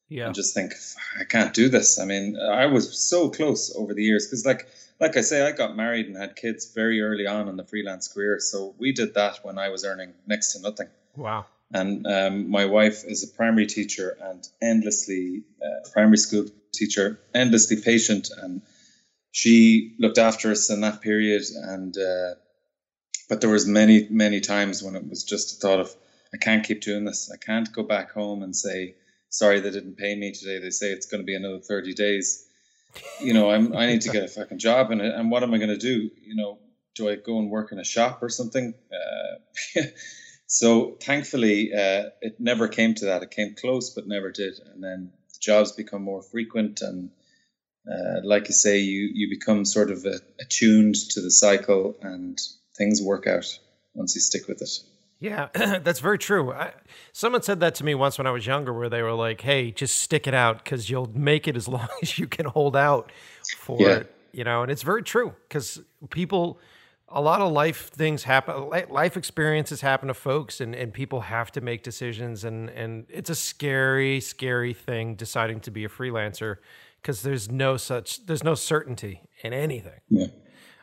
Yeah. 0.09 0.27
And 0.27 0.35
just 0.35 0.55
think, 0.55 0.73
I 1.19 1.25
can't 1.25 1.55
do 1.55 1.69
this. 1.69 1.99
I 1.99 2.05
mean, 2.05 2.39
I 2.39 2.67
was 2.67 2.99
so 2.99 3.31
close 3.31 3.75
over 3.75 3.95
the 3.95 4.05
years 4.05 4.27
because, 4.27 4.45
like, 4.47 4.69
like 5.01 5.17
I 5.17 5.23
say, 5.23 5.47
I 5.47 5.53
got 5.53 5.77
married 5.77 6.07
and 6.07 6.17
had 6.17 6.37
kids 6.37 6.73
very 6.73 7.01
early 7.01 7.27
on 7.27 7.49
in 7.49 7.57
the 7.57 7.65
freelance 7.65 8.07
career. 8.09 8.39
So 8.39 8.75
we 8.79 8.93
did 8.93 9.15
that 9.15 9.45
when 9.45 9.59
I 9.59 9.71
was 9.71 9.85
earning 9.85 10.13
next 10.27 10.53
to 10.53 10.61
nothing. 10.61 10.89
Wow. 11.17 11.47
And 11.73 12.07
um, 12.07 12.51
my 12.51 12.67
wife 12.67 13.05
is 13.05 13.25
a 13.25 13.29
primary 13.35 13.67
teacher 13.67 14.17
and 14.23 14.47
endlessly 14.63 15.43
uh, 15.61 15.89
primary 15.93 16.19
school 16.19 16.47
teacher, 16.73 17.19
endlessly 17.35 17.81
patient, 17.81 18.31
and 18.37 18.63
she 19.33 19.97
looked 19.99 20.19
after 20.19 20.53
us 20.53 20.71
in 20.71 20.83
that 20.83 21.01
period. 21.01 21.43
And 21.55 21.97
uh, 21.97 22.35
but 23.29 23.41
there 23.41 23.51
was 23.51 23.67
many 23.67 24.07
many 24.11 24.41
times 24.41 24.83
when 24.83 24.97
it 24.97 25.09
was 25.09 25.25
just 25.25 25.57
a 25.57 25.61
thought 25.61 25.81
of 25.81 25.95
I 26.33 26.37
can't 26.37 26.67
keep 26.67 26.81
doing 26.81 27.05
this. 27.05 27.31
I 27.33 27.37
can't 27.37 27.73
go 27.73 27.85
back 27.85 28.11
home 28.13 28.43
and 28.43 28.55
say 28.55 28.97
sorry 29.29 29.61
they 29.61 29.71
didn't 29.71 29.97
pay 29.97 30.15
me 30.17 30.33
today. 30.33 30.59
They 30.59 30.71
say 30.71 30.89
it's 30.89 31.07
going 31.07 31.23
to 31.23 31.27
be 31.27 31.37
another 31.37 31.61
thirty 31.61 31.95
days. 31.95 32.47
You 33.21 33.35
know, 33.35 33.51
I'm 33.51 33.77
I 33.77 33.87
need 33.87 34.03
to 34.03 34.11
get 34.11 34.25
a 34.25 34.29
fucking 34.29 34.59
job 34.59 34.91
and 34.91 35.01
and 35.01 35.31
what 35.31 35.43
am 35.43 35.55
I 35.55 35.59
going 35.59 35.71
to 35.71 35.79
do? 35.79 36.11
You 36.23 36.37
know, 36.37 36.59
do 36.95 37.09
I 37.09 37.17
go 37.17 37.39
and 37.39 37.51
work 37.51 37.73
in 37.73 37.79
a 37.79 37.85
shop 37.85 38.23
or 38.23 38.29
something? 38.29 38.75
Uh, 38.93 39.83
so 40.47 40.97
thankfully, 41.01 41.73
uh, 41.73 42.11
it 42.21 42.41
never 42.41 42.69
came 42.69 42.95
to 42.95 43.07
that. 43.07 43.23
It 43.23 43.31
came 43.31 43.55
close, 43.55 43.91
but 43.91 44.07
never 44.07 44.31
did. 44.31 44.55
And 44.73 44.83
then 44.83 45.13
the 45.33 45.39
jobs 45.41 45.73
become 45.73 46.03
more 46.03 46.23
frequent 46.23 46.81
and. 46.83 47.11
Uh, 47.87 48.23
like 48.25 48.49
you 48.49 48.55
say, 48.55 48.79
you, 48.79 49.11
you 49.13 49.29
become 49.29 49.63
sort 49.67 49.91
of 49.91 50.07
attuned 50.41 50.95
to 50.95 51.21
the 51.21 51.31
cycle 51.31 51.95
and 52.01 52.41
things 52.77 53.03
work 53.03 53.27
out 53.27 53.47
once 53.95 54.15
you 54.15 54.21
stick 54.21 54.49
with 54.49 54.61
it. 54.63 54.71
Yeah, 55.21 55.49
that's 55.55 56.01
very 56.01 56.19
true. 56.19 56.53
I, 56.53 56.73
someone 57.13 57.43
said 57.43 57.61
that 57.61 57.75
to 57.77 57.85
me 57.85 57.95
once 57.95 58.19
when 58.19 58.27
I 58.27 58.31
was 58.31 58.47
younger, 58.47 58.73
where 58.73 58.89
they 58.89 59.03
were 59.03 59.13
like, 59.13 59.41
"Hey, 59.41 59.71
just 59.71 59.99
stick 59.99 60.27
it 60.27 60.35
out 60.35 60.63
because 60.63 60.91
you'll 60.91 61.11
make 61.15 61.49
it 61.49 61.57
as 61.57 61.69
long 61.77 61.89
as 62.03 62.19
you 62.19 62.27
can 62.27 62.47
hold 62.47 62.77
out 62.77 63.11
for 63.57 63.81
yeah. 63.81 63.89
it." 63.97 64.15
You 64.33 64.45
know, 64.45 64.63
and 64.63 64.71
it's 64.71 64.83
very 64.83 65.03
true 65.03 65.35
because 65.49 65.81
people, 66.11 66.59
a 67.09 67.21
lot 67.21 67.41
of 67.41 67.53
life 67.53 67.89
things 67.91 68.25
happen, 68.25 68.69
life 68.91 69.17
experiences 69.17 69.81
happen 69.81 70.09
to 70.09 70.15
folks, 70.15 70.61
and 70.61 70.75
and 70.75 70.93
people 70.93 71.23
have 71.23 71.51
to 71.53 71.61
make 71.61 71.83
decisions, 71.83 72.45
and 72.45 72.69
and 72.71 73.07
it's 73.09 73.31
a 73.31 73.35
scary, 73.35 74.21
scary 74.21 74.75
thing 74.75 75.15
deciding 75.15 75.61
to 75.61 75.71
be 75.71 75.85
a 75.85 75.89
freelancer 75.89 76.57
because 77.01 77.23
there's 77.23 77.51
no 77.51 77.77
such, 77.77 78.27
there's 78.27 78.43
no 78.43 78.55
certainty 78.55 79.21
in 79.43 79.53
anything. 79.53 80.01
Yeah. 80.09 80.27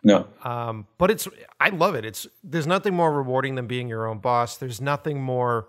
No. 0.03 0.27
Um, 0.43 0.87
but 0.97 1.11
it's 1.11 1.27
I 1.59 1.69
love 1.69 1.95
it. 1.95 2.05
It's 2.05 2.27
there's 2.43 2.67
nothing 2.67 2.93
more 2.93 3.11
rewarding 3.11 3.55
than 3.55 3.67
being 3.67 3.87
your 3.87 4.07
own 4.07 4.19
boss. 4.19 4.57
There's 4.57 4.81
nothing 4.81 5.21
more, 5.21 5.67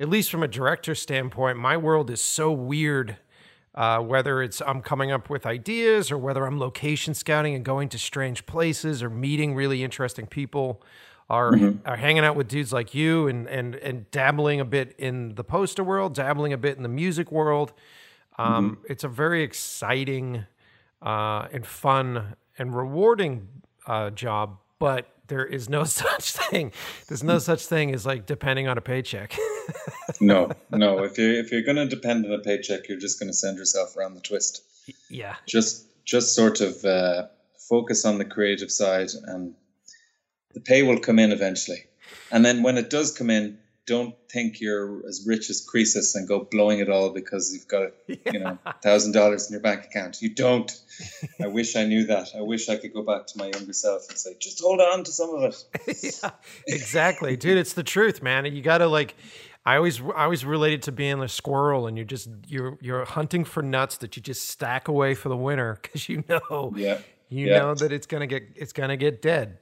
at 0.00 0.08
least 0.08 0.30
from 0.30 0.42
a 0.42 0.48
director 0.48 0.94
standpoint. 0.94 1.58
My 1.58 1.76
world 1.76 2.10
is 2.10 2.22
so 2.22 2.50
weird 2.52 3.16
Uh, 3.74 4.00
whether 4.00 4.42
it's 4.42 4.60
I'm 4.62 4.82
coming 4.82 5.12
up 5.12 5.30
with 5.30 5.46
ideas 5.46 6.10
or 6.10 6.18
whether 6.18 6.46
I'm 6.46 6.58
location 6.58 7.14
scouting 7.14 7.54
and 7.54 7.64
going 7.64 7.88
to 7.90 7.98
strange 7.98 8.44
places 8.44 9.02
or 9.04 9.10
meeting 9.10 9.54
really 9.54 9.82
interesting 9.84 10.26
people 10.26 10.82
are, 11.28 11.52
Mm-hmm. 11.52 11.86
are 11.86 11.96
hanging 11.96 12.24
out 12.24 12.34
with 12.36 12.48
dudes 12.48 12.72
like 12.72 12.92
you 12.94 13.28
and, 13.28 13.46
and, 13.48 13.76
and 13.76 14.10
dabbling 14.10 14.58
a 14.60 14.64
bit 14.64 14.94
in 14.98 15.34
the 15.36 15.44
poster 15.44 15.84
world, 15.84 16.14
dabbling 16.14 16.52
a 16.52 16.56
bit 16.58 16.76
in 16.76 16.82
the 16.82 16.88
music 16.88 17.30
world. 17.30 17.72
Um, 18.38 18.46
Mm-hmm. 18.48 18.92
It's 18.92 19.04
a 19.04 19.08
very 19.08 19.42
exciting 19.44 20.46
uh, 21.02 21.46
and 21.52 21.64
fun 21.64 22.34
and 22.58 22.74
rewarding 22.74 23.48
uh, 23.86 24.10
job, 24.10 24.58
but 24.78 25.06
there 25.28 25.44
is 25.46 25.68
no 25.68 25.84
such 26.02 26.32
thing. 26.32 26.72
There's 27.08 27.22
no 27.22 27.38
such 27.38 27.66
thing 27.66 27.94
as 27.94 28.04
like 28.06 28.26
depending 28.26 28.68
on 28.68 28.78
a 28.78 28.82
paycheck. 28.82 29.36
No, 30.20 30.50
no. 30.70 31.04
If 31.04 31.18
you're 31.18 31.34
if 31.34 31.52
you're 31.52 31.62
going 31.62 31.76
to 31.76 31.86
depend 31.86 32.24
on 32.24 32.32
a 32.32 32.38
paycheck, 32.38 32.88
you're 32.88 32.98
just 32.98 33.20
going 33.20 33.28
to 33.28 33.34
send 33.34 33.58
yourself 33.58 33.96
around 33.96 34.14
the 34.14 34.20
twist. 34.20 34.62
yeah. 35.10 35.36
Just 35.46 35.84
just 36.06 36.34
sort 36.34 36.60
of 36.62 36.82
uh, 36.84 37.26
focus 37.58 38.06
on 38.06 38.16
the 38.16 38.24
creative 38.24 38.70
side, 38.72 39.10
and 39.26 39.54
the 40.54 40.60
pay 40.60 40.82
will 40.82 40.98
come 40.98 41.18
in 41.18 41.30
eventually. 41.30 41.84
And 42.32 42.44
then 42.44 42.62
when 42.62 42.78
it 42.78 42.88
does 42.88 43.16
come 43.16 43.28
in, 43.28 43.58
don't 43.88 44.14
think 44.30 44.60
you're 44.60 45.04
as 45.08 45.24
rich 45.26 45.48
as 45.50 45.60
Croesus 45.66 46.14
and 46.14 46.28
go 46.28 46.40
blowing 46.44 46.78
it 46.78 46.90
all 46.90 47.10
because 47.10 47.52
you've 47.52 47.66
got 47.66 47.92
you 48.06 48.38
know 48.38 48.58
thousand 48.82 49.12
dollars 49.12 49.48
in 49.48 49.52
your 49.52 49.62
bank 49.62 49.86
account. 49.86 50.20
You 50.22 50.28
don't. 50.28 50.70
I 51.42 51.46
wish 51.46 51.74
I 51.74 51.84
knew 51.84 52.04
that. 52.06 52.28
I 52.36 52.42
wish 52.42 52.68
I 52.68 52.76
could 52.76 52.92
go 52.92 53.02
back 53.02 53.26
to 53.28 53.38
my 53.38 53.46
younger 53.46 53.72
self 53.72 54.08
and 54.10 54.18
say, 54.18 54.36
just 54.38 54.60
hold 54.60 54.80
on 54.80 55.02
to 55.04 55.10
some 55.10 55.30
of 55.34 55.42
it. 55.42 55.64
yeah, 56.22 56.30
exactly, 56.66 57.36
dude. 57.36 57.56
It's 57.58 57.72
the 57.72 57.82
truth, 57.82 58.22
man. 58.22 58.44
You 58.46 58.62
got 58.62 58.78
to 58.78 58.86
like. 58.86 59.16
I 59.66 59.76
always, 59.76 60.00
I 60.00 60.24
always 60.24 60.46
related 60.46 60.82
to 60.84 60.92
being 60.92 61.20
a 61.20 61.28
squirrel, 61.28 61.86
and 61.88 61.96
you're 61.98 62.06
just 62.06 62.28
you're 62.46 62.78
you're 62.80 63.04
hunting 63.04 63.44
for 63.44 63.62
nuts 63.62 63.98
that 63.98 64.16
you 64.16 64.22
just 64.22 64.48
stack 64.48 64.88
away 64.88 65.14
for 65.14 65.28
the 65.28 65.36
winter 65.36 65.78
because 65.82 66.08
you 66.08 66.24
know, 66.28 66.72
Yeah. 66.76 66.98
you 67.28 67.48
yeah. 67.48 67.58
know 67.58 67.74
that 67.74 67.92
it's 67.92 68.06
gonna 68.06 68.26
get 68.26 68.44
it's 68.54 68.72
gonna 68.72 68.96
get 68.96 69.20
dead. 69.20 69.58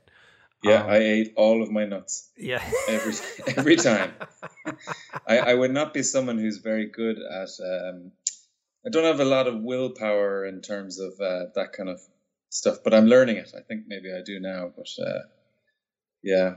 Yeah, 0.62 0.82
Um, 0.82 0.90
I 0.90 0.96
ate 0.96 1.32
all 1.36 1.62
of 1.62 1.70
my 1.70 1.84
nuts 1.84 2.30
Yeah, 2.36 2.62
every 2.88 3.14
every 3.56 3.76
time. 3.90 4.12
I, 5.26 5.38
I 5.38 5.54
would 5.54 5.72
not 5.72 5.92
be 5.94 6.02
someone 6.02 6.38
who's 6.38 6.58
very 6.58 6.86
good 6.86 7.18
at. 7.18 7.50
Um, 7.60 8.12
I 8.84 8.90
don't 8.90 9.04
have 9.04 9.20
a 9.20 9.24
lot 9.24 9.46
of 9.48 9.60
willpower 9.62 10.46
in 10.46 10.60
terms 10.62 11.00
of 11.00 11.12
uh, 11.20 11.46
that 11.54 11.72
kind 11.72 11.88
of 11.88 12.00
stuff, 12.50 12.78
but 12.84 12.94
I'm 12.94 13.06
learning 13.06 13.36
it. 13.36 13.52
I 13.56 13.62
think 13.62 13.84
maybe 13.86 14.12
I 14.12 14.22
do 14.24 14.38
now, 14.40 14.70
but 14.74 14.88
uh, 15.04 15.22
yeah, 16.22 16.54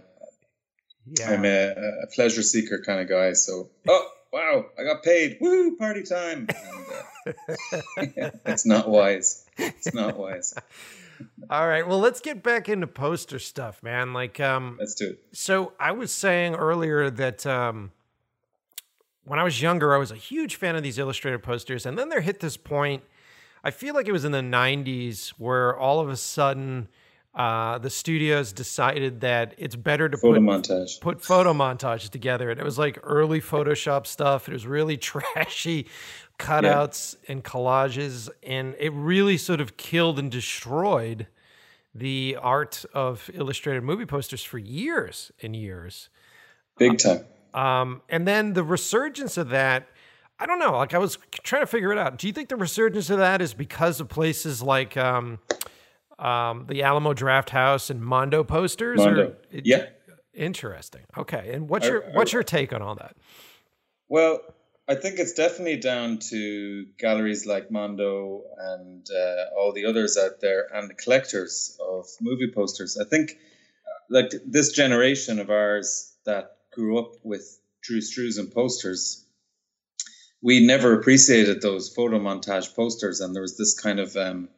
yeah. 1.05 1.31
I'm 1.31 1.45
a, 1.45 1.71
a 2.03 2.07
pleasure 2.13 2.43
seeker 2.43 2.81
kind 2.85 3.01
of 3.01 3.09
guy. 3.09 3.33
So, 3.33 3.69
oh 3.88 4.07
wow, 4.31 4.65
I 4.77 4.83
got 4.83 5.03
paid! 5.03 5.38
Woo, 5.41 5.75
party 5.77 6.03
time! 6.03 6.47
And, 6.49 6.85
uh, 8.07 8.31
it's 8.45 8.65
not 8.65 8.88
wise. 8.89 9.45
It's 9.57 9.93
not 9.93 10.17
wise. 10.17 10.53
All 11.49 11.67
right, 11.67 11.88
well, 11.88 11.99
let's 11.99 12.19
get 12.19 12.43
back 12.43 12.69
into 12.69 12.88
poster 12.88 13.39
stuff, 13.39 13.82
man. 13.82 14.13
Like, 14.13 14.39
um, 14.39 14.77
Let's 14.79 14.95
do 14.95 15.12
it. 15.12 15.23
So 15.32 15.73
I 15.79 15.91
was 15.91 16.12
saying 16.12 16.55
earlier 16.55 17.10
that 17.10 17.45
um, 17.45 17.91
when 19.23 19.39
I 19.39 19.43
was 19.43 19.62
younger, 19.62 19.93
I 19.93 19.97
was 19.97 20.12
a 20.12 20.15
huge 20.15 20.55
fan 20.55 20.75
of 20.75 20.84
these 20.84 20.97
illustrated 20.97 21.43
posters, 21.43 21.86
and 21.86 21.97
then 21.97 22.10
there 22.10 22.21
hit 22.21 22.39
this 22.39 22.58
point. 22.58 23.03
I 23.63 23.71
feel 23.71 23.93
like 23.93 24.08
it 24.08 24.12
was 24.12 24.25
in 24.25 24.32
the 24.32 24.39
'90s 24.39 25.29
where 25.38 25.77
all 25.77 25.99
of 25.99 26.10
a 26.10 26.15
sudden 26.15 26.88
uh, 27.36 27.77
the 27.77 27.89
studios 27.89 28.51
decided 28.51 29.21
that 29.21 29.53
it's 29.58 29.75
better 29.75 30.10
to 30.10 30.17
Photo 30.17 30.39
put 30.39 30.41
montage. 30.41 30.99
put 30.99 31.21
photo 31.21 31.53
montages 31.53 32.10
together, 32.10 32.49
and 32.49 32.60
it 32.60 32.63
was 32.63 32.77
like 32.77 32.99
early 33.03 33.39
Photoshop 33.39 34.08
stuff. 34.08 34.47
It 34.47 34.53
was 34.53 34.65
really 34.65 34.97
trashy 35.12 35.88
cutouts 36.39 37.15
and 37.28 37.43
collages, 37.43 38.30
and 38.41 38.75
it 38.80 38.91
really 38.93 39.38
sort 39.38 39.62
of 39.62 39.78
killed 39.78 40.17
and 40.17 40.32
destroyed 40.32 41.28
the 41.93 42.38
art 42.41 42.86
of 42.93 43.30
illustrated 43.34 43.84
movie 43.84 44.06
posters 44.06 44.43
for 44.43 44.58
years 44.58 45.32
and 45.41 45.56
years. 45.56 46.10
Big 46.78 46.97
time. 46.97 47.25
Um, 47.54 48.02
and 48.10 48.28
then 48.28 48.54
the 48.54 48.63
resurgence 48.63 49.38
of 49.38 49.49
that, 49.49 49.88
I 50.39 50.45
don't 50.45 50.60
know. 50.60 50.73
Like 50.78 50.93
I 50.93 50.97
was 50.99 51.17
trying 51.43 51.63
to 51.63 51.67
figure 51.67 51.91
it 51.91 51.97
out. 51.97 52.17
Do 52.17 52.28
you 52.28 52.34
think 52.34 52.49
the 52.49 52.56
resurgence 52.56 53.10
of 53.10 53.17
that 53.17 53.41
is 53.41 53.54
because 53.54 53.99
of 53.99 54.08
places 54.08 54.62
like 54.62 54.95
um, 54.95 55.39
um, 56.19 56.65
the 56.69 56.84
Alamo 56.84 57.13
Drafthouse 57.13 57.89
and 57.89 58.02
Mondo 58.02 58.43
posters? 58.43 58.99
Mondo. 58.99 59.36
it- 59.52 59.65
Yeah. 59.65 59.88
Interesting. 60.34 61.02
Okay. 61.17 61.52
And 61.54 61.67
what's 61.69 61.86
I- 61.86 61.89
your 61.89 62.06
I- 62.06 62.12
what's 62.13 62.32
your 62.32 62.43
take 62.43 62.71
on 62.71 62.82
all 62.82 62.95
that? 62.95 63.17
Well, 64.08 64.39
I 64.89 64.95
think 64.95 65.19
it's 65.19 65.34
definitely 65.34 65.78
down 65.78 66.17
to 66.32 66.88
galleries 66.97 67.45
like 67.45 67.69
Mondo 67.69 68.41
and 68.58 69.08
uh, 69.12 69.56
all 69.56 69.71
the 69.71 69.86
others 69.86 70.17
out 70.17 70.41
there 70.41 70.67
and 70.73 70.89
the 70.89 70.95
collectors 70.95 71.78
of 71.80 72.08
movie 72.19 72.52
posters. 72.52 72.97
I 72.97 73.06
think, 73.06 73.34
uh, 73.34 73.99
like 74.10 74.32
this 74.47 74.71
generation 74.71 75.38
of 75.38 75.52
ours 75.52 76.12
that 76.25 76.58
grew 76.73 76.97
up 76.97 77.23
with 77.23 77.62
Drew 77.84 77.99
Struzan 77.99 78.52
posters, 78.52 79.23
we 80.41 80.65
never 80.65 80.99
appreciated 80.99 81.62
those 81.62 81.93
photo 81.93 82.17
montage 82.17 82.75
posters, 82.75 83.21
and 83.21 83.36
there 83.36 83.43
was 83.43 83.58
this 83.58 83.80
kind 83.80 83.99
of 83.99 84.15
um, 84.15 84.49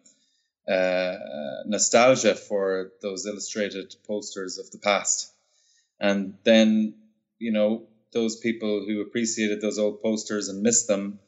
uh, 0.66 1.18
nostalgia 1.66 2.36
for 2.36 2.94
those 3.02 3.26
illustrated 3.26 3.94
posters 4.08 4.60
of 4.60 4.72
the 4.72 4.78
past. 4.78 5.34
And 6.00 6.36
then, 6.46 6.94
you 7.38 7.52
know, 7.52 7.88
those 8.14 8.38
people 8.38 8.84
who 8.86 9.02
appreciated 9.02 9.62
those 9.62 9.80
old 9.80 10.02
posters 10.02 10.50
and 10.50 10.62
missed 10.62 10.88
them 10.88 11.20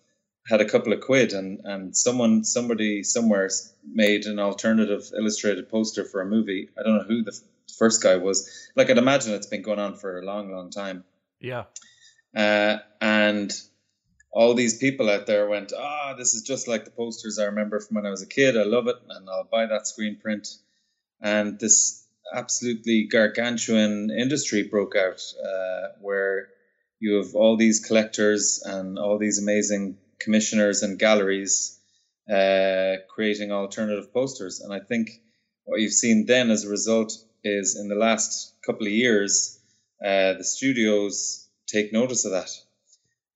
had 0.47 0.59
a 0.59 0.67
couple 0.69 0.91
of 0.91 0.99
quid 0.99 1.31
and 1.33 1.61
and 1.63 1.95
someone 1.95 2.43
somebody 2.43 3.03
somewhere 3.03 3.49
made 3.85 4.25
an 4.25 4.39
alternative 4.39 5.09
illustrated 5.17 5.69
poster 5.69 6.03
for 6.03 6.21
a 6.21 6.25
movie. 6.25 6.69
I 6.77 6.83
don't 6.83 6.97
know 6.97 7.03
who 7.03 7.23
the 7.23 7.31
f- 7.31 7.73
first 7.77 8.03
guy 8.03 8.17
was. 8.17 8.49
Like 8.75 8.89
i'd 8.89 8.97
imagine 8.97 9.33
it's 9.33 9.47
been 9.47 9.61
going 9.61 9.79
on 9.79 9.95
for 9.95 10.19
a 10.19 10.25
long 10.25 10.51
long 10.51 10.69
time. 10.69 11.03
Yeah. 11.39 11.65
uh, 12.35 12.77
and 13.01 13.51
all 14.31 14.53
these 14.55 14.77
people 14.79 15.09
out 15.09 15.27
there 15.27 15.47
went 15.47 15.71
ah 15.77 16.15
this 16.17 16.33
is 16.33 16.41
just 16.41 16.67
like 16.67 16.85
the 16.85 16.91
posters 16.91 17.37
i 17.37 17.43
remember 17.45 17.79
from 17.79 17.95
when 17.95 18.05
i 18.05 18.09
was 18.09 18.21
a 18.23 18.27
kid. 18.27 18.57
I 18.57 18.63
love 18.63 18.87
it 18.87 18.95
and 19.09 19.29
i'll 19.29 19.47
buy 19.49 19.65
that 19.67 19.87
screen 19.87 20.17
print. 20.21 20.47
And 21.21 21.57
this 21.59 22.05
absolutely 22.33 23.07
gargantuan 23.07 24.09
industry 24.11 24.63
broke 24.63 24.95
out 24.95 25.21
uh, 25.41 25.89
where 26.01 26.47
you 27.03 27.15
have 27.15 27.35
all 27.35 27.57
these 27.57 27.85
collectors 27.85 28.63
and 28.65 28.97
all 28.97 29.17
these 29.17 29.37
amazing 29.37 29.97
commissioners 30.21 30.83
and 30.83 30.97
galleries 30.97 31.77
uh, 32.31 32.93
creating 33.13 33.51
alternative 33.51 34.13
posters. 34.13 34.61
And 34.61 34.73
I 34.73 34.79
think 34.79 35.09
what 35.65 35.81
you've 35.81 35.91
seen 35.91 36.25
then 36.25 36.49
as 36.49 36.63
a 36.63 36.69
result 36.69 37.11
is 37.43 37.77
in 37.77 37.89
the 37.89 37.95
last 38.07 38.55
couple 38.65 38.87
of 38.87 38.93
years, 38.93 39.59
uh, 40.01 40.31
the 40.39 40.45
studios 40.45 41.49
take 41.67 41.91
notice 41.91 42.23
of 42.23 42.31
that. 42.31 42.51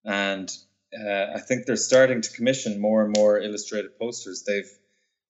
And 0.05 0.49
uh, 0.97 1.25
I 1.35 1.41
think 1.41 1.65
they're 1.65 1.75
starting 1.75 2.21
to 2.21 2.31
commission 2.31 2.79
more 2.79 3.03
and 3.03 3.13
more 3.17 3.37
illustrated 3.37 3.99
posters. 3.99 4.45
They've 4.47 4.71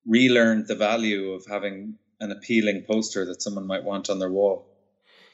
relearned 0.05 0.67
the 0.67 0.75
value 0.75 1.31
of 1.31 1.47
having 1.47 1.95
an 2.19 2.31
appealing 2.31 2.83
poster 2.87 3.25
that 3.25 3.41
someone 3.41 3.65
might 3.65 3.83
want 3.83 4.11
on 4.11 4.19
their 4.19 4.31
wall. 4.31 4.67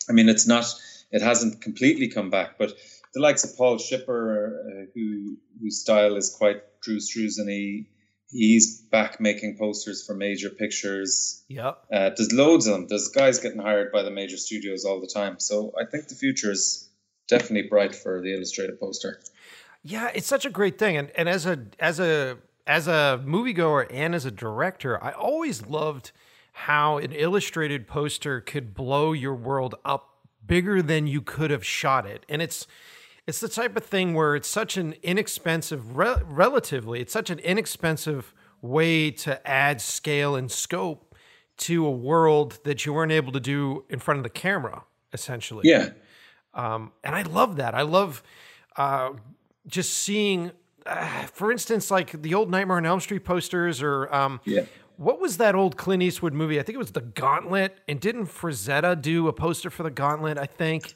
I 0.10 0.14
mean, 0.14 0.30
it's 0.30 0.48
not, 0.48 0.74
it 1.14 1.22
hasn't 1.22 1.62
completely 1.62 2.10
come 2.10 2.30
back, 2.30 2.58
but 2.58 2.74
the 3.14 3.22
likes 3.22 3.44
of 3.44 3.56
Paul 3.56 3.78
Shipper, 3.78 4.60
uh, 4.68 4.86
who 4.94 5.38
whose 5.62 5.80
style 5.80 6.16
is 6.18 6.36
quite 6.38 6.62
Drew 6.82 6.98
Struzan, 6.98 7.48
he, 7.48 7.88
he's 8.30 8.82
back 8.82 9.22
making 9.22 9.58
posters 9.58 10.04
for 10.06 10.16
major 10.16 10.50
pictures. 10.50 11.44
Yeah, 11.48 11.74
Uh, 11.92 12.10
there's 12.18 12.34
loads 12.34 12.66
of 12.66 12.74
them. 12.74 12.88
There's 12.88 13.10
guys 13.10 13.40
getting 13.40 13.62
hired 13.62 13.92
by 13.92 14.02
the 14.02 14.12
major 14.12 14.38
studios 14.38 14.84
all 14.84 15.00
the 15.00 15.08
time. 15.08 15.40
So 15.40 15.72
I 15.80 15.86
think 15.86 16.08
the 16.08 16.16
future 16.16 16.52
is 16.52 16.90
definitely 17.30 17.70
bright 17.70 17.96
for 17.96 18.20
the 18.22 18.34
illustrated 18.34 18.80
poster. 18.80 19.22
Yeah, 19.84 20.10
it's 20.16 20.28
such 20.28 20.46
a 20.46 20.50
great 20.50 20.80
thing, 20.80 20.98
and 20.98 21.12
and 21.16 21.30
as 21.30 21.46
a 21.46 21.60
as 21.80 22.00
a 22.00 22.38
as 22.66 22.88
a 22.88 23.22
moviegoer 23.24 23.86
and 23.92 24.16
as 24.16 24.26
a 24.26 24.32
director, 24.32 25.02
I 25.04 25.12
always 25.12 25.66
loved 25.68 26.12
how 26.54 26.98
an 26.98 27.12
illustrated 27.12 27.88
poster 27.88 28.42
could 28.42 28.74
blow 28.74 29.12
your 29.12 29.36
world 29.36 29.76
up 29.84 30.13
bigger 30.46 30.82
than 30.82 31.08
you 31.08 31.22
could 31.22 31.52
have 31.52 31.66
shot 31.66 32.06
it, 32.06 32.26
and 32.30 32.42
it's 32.42 32.68
it's 33.26 33.40
the 33.40 33.48
type 33.48 33.78
of 33.78 33.86
thing 33.86 34.14
where 34.14 34.36
it's 34.36 34.50
such 34.50 34.76
an 34.76 34.96
inexpensive, 35.02 35.96
re- 35.98 36.22
relatively, 36.26 37.00
it's 37.00 37.14
such 37.14 37.30
an 37.30 37.40
inexpensive 37.40 38.34
way 38.62 39.12
to 39.12 39.46
add 39.48 39.80
scale 39.80 40.36
and 40.36 40.52
scope 40.52 41.16
to 41.56 41.86
a 41.86 41.92
world 41.92 42.60
that 42.66 42.86
you 42.86 42.94
weren't 42.94 43.12
able 43.12 43.32
to 43.32 43.40
do 43.40 43.86
in 43.90 44.00
front 44.00 44.18
of 44.18 44.24
the 44.24 44.30
camera, 44.30 44.84
essentially. 45.14 45.62
Yeah. 45.70 45.92
Um, 46.54 46.92
and 47.04 47.16
I 47.16 47.22
love 47.22 47.56
that. 47.58 47.76
I 47.76 47.84
love 47.84 48.24
uh, 48.76 49.12
just 49.68 49.94
seeing, 49.94 50.52
uh, 50.86 51.24
for 51.28 51.52
instance, 51.52 51.90
like 51.90 52.22
the 52.22 52.34
old 52.34 52.52
Nightmare 52.52 52.78
on 52.78 52.86
Elm 52.86 53.00
Street 53.00 53.24
posters, 53.24 53.82
or 53.82 54.14
um, 54.14 54.42
Yeah. 54.44 54.66
What 54.98 55.20
was 55.20 55.38
that 55.38 55.56
old 55.56 55.78
Clint 55.78 56.04
Eastwood 56.04 56.34
movie? 56.34 56.60
I 56.60 56.64
think 56.64 56.76
it 56.76 56.80
was 56.80 56.92
The 56.92 57.02
Gauntlet. 57.02 57.78
And 57.88 58.00
didn't 58.00 58.28
Frazetta 58.28 59.02
do 59.02 59.28
a 59.28 59.34
poster 59.34 59.70
for 59.70 59.84
The 59.84 59.92
Gauntlet? 59.92 60.38
I 60.38 60.46
think. 60.46 60.96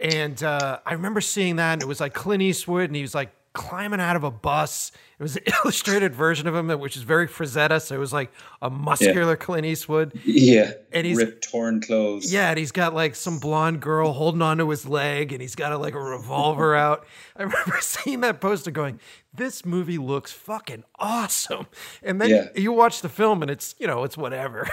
And 0.00 0.42
uh, 0.42 0.78
I 0.86 0.92
remember 0.94 1.20
seeing 1.20 1.56
that, 1.56 1.74
and 1.74 1.82
it 1.82 1.86
was 1.88 2.00
like 2.00 2.14
Clint 2.14 2.42
Eastwood, 2.42 2.84
and 2.84 2.96
he 2.96 3.02
was 3.02 3.14
like 3.14 3.30
climbing 3.52 4.00
out 4.00 4.14
of 4.14 4.22
a 4.22 4.30
bus. 4.30 4.92
It 5.18 5.22
was 5.22 5.36
an 5.36 5.42
illustrated 5.64 6.14
version 6.14 6.46
of 6.46 6.54
him, 6.54 6.68
which 6.78 6.96
is 6.96 7.02
very 7.02 7.26
Frazetta. 7.26 7.80
So 7.82 7.94
it 7.94 7.98
was 7.98 8.12
like 8.12 8.30
a 8.62 8.70
muscular 8.70 9.30
yeah. 9.30 9.36
Clint 9.36 9.66
Eastwood. 9.66 10.12
Yeah. 10.24 10.72
And 10.92 11.06
he's 11.06 11.16
ripped, 11.16 11.50
torn 11.50 11.80
clothes. 11.80 12.32
Yeah. 12.32 12.50
And 12.50 12.58
he's 12.58 12.72
got 12.72 12.94
like 12.94 13.14
some 13.14 13.38
blonde 13.38 13.80
girl 13.80 14.12
holding 14.12 14.42
onto 14.42 14.68
his 14.68 14.86
leg 14.86 15.32
and 15.32 15.42
he's 15.42 15.54
got 15.54 15.72
a, 15.72 15.78
like 15.78 15.94
a 15.94 16.00
revolver 16.00 16.74
out. 16.76 17.06
I 17.36 17.42
remember 17.42 17.78
seeing 17.80 18.20
that 18.20 18.40
poster 18.40 18.70
going, 18.70 19.00
this 19.34 19.64
movie 19.64 19.98
looks 19.98 20.32
fucking 20.32 20.84
awesome. 20.96 21.66
And 22.02 22.20
then 22.20 22.30
yeah. 22.30 22.48
you 22.54 22.72
watch 22.72 23.00
the 23.02 23.08
film 23.08 23.42
and 23.42 23.50
it's, 23.50 23.74
you 23.78 23.86
know, 23.86 24.04
it's 24.04 24.16
whatever. 24.16 24.68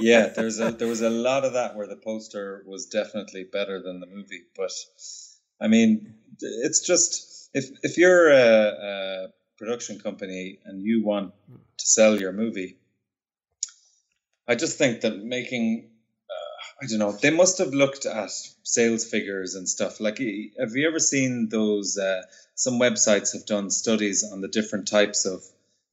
yeah. 0.00 0.28
There's 0.28 0.58
a, 0.58 0.72
there 0.72 0.88
was 0.88 1.02
a 1.02 1.10
lot 1.10 1.44
of 1.44 1.52
that 1.52 1.76
where 1.76 1.86
the 1.86 1.96
poster 1.96 2.62
was 2.66 2.86
definitely 2.86 3.44
better 3.44 3.82
than 3.82 4.00
the 4.00 4.06
movie. 4.06 4.44
But 4.56 4.72
I 5.60 5.68
mean, 5.68 6.14
it's 6.40 6.80
just, 6.80 7.33
if 7.54 7.70
if 7.82 7.96
you're 7.96 8.30
a, 8.30 8.68
a 8.90 9.28
production 9.56 10.00
company 10.00 10.58
and 10.64 10.82
you 10.82 11.04
want 11.04 11.32
to 11.78 11.86
sell 11.86 12.20
your 12.20 12.32
movie, 12.32 12.76
I 14.46 14.56
just 14.56 14.76
think 14.76 15.02
that 15.02 15.16
making 15.24 15.90
uh, 16.28 16.84
I 16.84 16.86
don't 16.88 16.98
know 16.98 17.12
they 17.12 17.30
must 17.30 17.58
have 17.58 17.72
looked 17.72 18.04
at 18.06 18.30
sales 18.64 19.04
figures 19.04 19.54
and 19.54 19.68
stuff. 19.68 20.00
Like, 20.00 20.18
have 20.18 20.72
you 20.74 20.88
ever 20.88 20.98
seen 20.98 21.48
those? 21.48 21.96
Uh, 21.96 22.22
some 22.56 22.74
websites 22.74 23.32
have 23.32 23.46
done 23.46 23.70
studies 23.70 24.24
on 24.30 24.40
the 24.40 24.48
different 24.48 24.86
types 24.86 25.24
of 25.24 25.42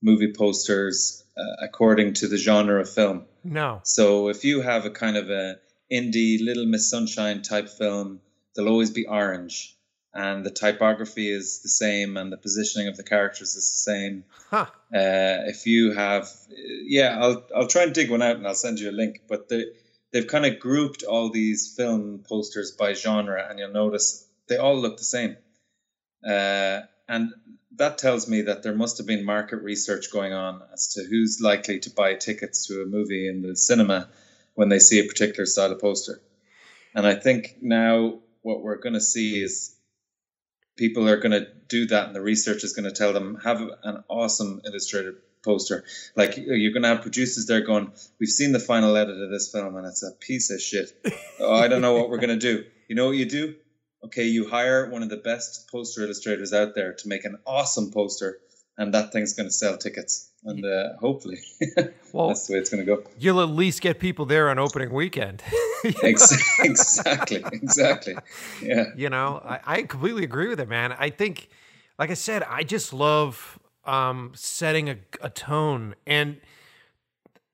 movie 0.01 0.33
posters 0.33 1.23
uh, 1.37 1.65
according 1.65 2.13
to 2.13 2.27
the 2.27 2.37
genre 2.37 2.81
of 2.81 2.89
film. 2.89 3.25
No. 3.43 3.81
So 3.83 4.29
if 4.29 4.43
you 4.43 4.61
have 4.61 4.85
a 4.85 4.91
kind 4.91 5.17
of 5.17 5.29
a 5.29 5.57
indie 5.91 6.43
Little 6.43 6.65
Miss 6.65 6.89
Sunshine 6.89 7.41
type 7.41 7.69
film, 7.69 8.21
they'll 8.55 8.67
always 8.67 8.91
be 8.91 9.05
orange 9.07 9.75
and 10.13 10.45
the 10.45 10.51
typography 10.51 11.29
is 11.31 11.59
the 11.59 11.69
same 11.69 12.17
and 12.17 12.31
the 12.31 12.37
positioning 12.37 12.87
of 12.87 12.97
the 12.97 13.03
characters 13.03 13.55
is 13.55 13.69
the 13.71 13.91
same. 13.91 14.23
Huh. 14.49 14.65
Uh, 14.93 15.47
if 15.47 15.65
you 15.65 15.93
have, 15.93 16.29
yeah, 16.49 17.17
I'll 17.19 17.45
I'll 17.55 17.67
try 17.67 17.83
and 17.83 17.93
dig 17.93 18.11
one 18.11 18.21
out 18.21 18.35
and 18.35 18.45
I'll 18.45 18.55
send 18.55 18.79
you 18.79 18.89
a 18.89 18.91
link. 18.91 19.21
But 19.27 19.47
they 19.47 19.65
they've 20.11 20.27
kind 20.27 20.45
of 20.45 20.59
grouped 20.59 21.03
all 21.03 21.29
these 21.29 21.73
film 21.75 22.23
posters 22.27 22.71
by 22.71 22.93
genre, 22.93 23.45
and 23.49 23.59
you'll 23.59 23.71
notice 23.71 24.25
they 24.47 24.57
all 24.57 24.77
look 24.77 24.97
the 24.97 25.03
same. 25.03 25.37
Uh, 26.27 26.81
and 27.07 27.33
that 27.77 27.97
tells 27.97 28.27
me 28.27 28.43
that 28.43 28.63
there 28.63 28.75
must 28.75 28.97
have 28.97 29.07
been 29.07 29.23
market 29.23 29.57
research 29.57 30.11
going 30.11 30.33
on 30.33 30.61
as 30.73 30.93
to 30.93 31.03
who's 31.03 31.39
likely 31.41 31.79
to 31.79 31.89
buy 31.89 32.13
tickets 32.15 32.67
to 32.67 32.81
a 32.81 32.85
movie 32.85 33.27
in 33.27 33.41
the 33.41 33.55
cinema 33.55 34.09
when 34.55 34.69
they 34.69 34.79
see 34.79 34.99
a 34.99 35.07
particular 35.07 35.45
style 35.45 35.71
of 35.71 35.79
poster. 35.79 36.21
And 36.93 37.07
I 37.07 37.15
think 37.15 37.57
now 37.61 38.19
what 38.41 38.61
we're 38.61 38.77
going 38.77 38.93
to 38.93 39.01
see 39.01 39.41
is 39.41 39.73
people 40.81 41.07
are 41.07 41.17
going 41.17 41.31
to 41.31 41.45
do 41.67 41.85
that 41.85 42.07
and 42.07 42.15
the 42.15 42.21
research 42.21 42.63
is 42.63 42.73
going 42.73 42.85
to 42.85 42.91
tell 42.91 43.13
them 43.13 43.37
have 43.43 43.61
an 43.83 44.03
awesome 44.07 44.61
illustrated 44.65 45.13
poster. 45.43 45.83
Like 46.15 46.37
you're 46.37 46.71
going 46.71 46.81
to 46.81 46.89
have 46.89 47.03
producers 47.03 47.45
there 47.45 47.61
going 47.61 47.91
we've 48.19 48.29
seen 48.29 48.51
the 48.51 48.59
final 48.59 48.97
edit 48.97 49.21
of 49.21 49.29
this 49.29 49.51
film 49.51 49.75
and 49.75 49.85
it's 49.85 50.01
a 50.01 50.09
piece 50.19 50.49
of 50.49 50.59
shit. 50.59 50.91
Oh, 51.39 51.53
i 51.53 51.67
don't 51.67 51.81
know 51.81 51.93
what 51.93 52.09
we're 52.09 52.23
going 52.25 52.39
to 52.39 52.53
do. 52.53 52.65
You 52.87 52.95
know 52.95 53.05
what 53.05 53.15
you 53.15 53.25
do? 53.25 53.53
Okay 54.05 54.25
you 54.25 54.49
hire 54.49 54.89
one 54.89 55.03
of 55.03 55.09
the 55.09 55.17
best 55.17 55.69
poster 55.71 56.01
illustrators 56.01 56.51
out 56.51 56.73
there 56.73 56.93
to 56.93 57.07
make 57.07 57.25
an 57.25 57.37
awesome 57.45 57.91
poster 57.91 58.39
and 58.77 58.93
that 58.93 59.11
thing's 59.11 59.33
going 59.33 59.47
to 59.47 59.53
sell 59.53 59.77
tickets 59.77 60.31
and 60.43 60.65
uh, 60.65 60.89
hopefully 60.99 61.39
well, 62.13 62.29
that's 62.29 62.47
the 62.47 62.53
way 62.53 62.59
it's 62.59 62.69
going 62.69 62.85
to 62.85 62.95
go. 62.95 63.03
You'll 63.19 63.41
at 63.41 63.49
least 63.49 63.81
get 63.81 63.99
people 63.99 64.25
there 64.25 64.49
on 64.49 64.57
opening 64.59 64.91
weekend. 64.91 65.43
exactly, 65.83 67.43
exactly. 67.51 68.15
Yeah. 68.61 68.85
You 68.95 69.09
know, 69.09 69.41
I, 69.43 69.59
I, 69.65 69.81
completely 69.83 70.23
agree 70.23 70.47
with 70.47 70.59
it, 70.59 70.69
man. 70.69 70.93
I 70.97 71.09
think, 71.09 71.49
like 71.97 72.11
I 72.11 72.15
said, 72.15 72.43
I 72.43 72.63
just 72.63 72.93
love 72.93 73.59
um, 73.85 74.31
setting 74.35 74.89
a, 74.89 74.97
a 75.21 75.29
tone 75.29 75.95
and 76.05 76.37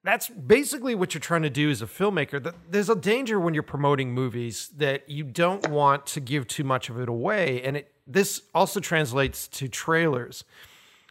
that's 0.07 0.29
basically 0.29 0.95
what 0.95 1.13
you're 1.13 1.19
trying 1.19 1.41
to 1.41 1.49
do 1.49 1.69
as 1.69 1.81
a 1.81 1.85
filmmaker. 1.85 2.53
There's 2.69 2.89
a 2.89 2.95
danger 2.95 3.41
when 3.41 3.53
you're 3.53 3.61
promoting 3.61 4.13
movies 4.13 4.69
that 4.77 5.09
you 5.09 5.25
don't 5.25 5.67
want 5.69 6.05
to 6.07 6.21
give 6.21 6.47
too 6.47 6.63
much 6.63 6.89
of 6.89 6.97
it 6.97 7.09
away, 7.09 7.61
and 7.61 7.75
it 7.75 7.91
this 8.07 8.41
also 8.55 8.79
translates 8.79 9.49
to 9.49 9.67
trailers. 9.67 10.45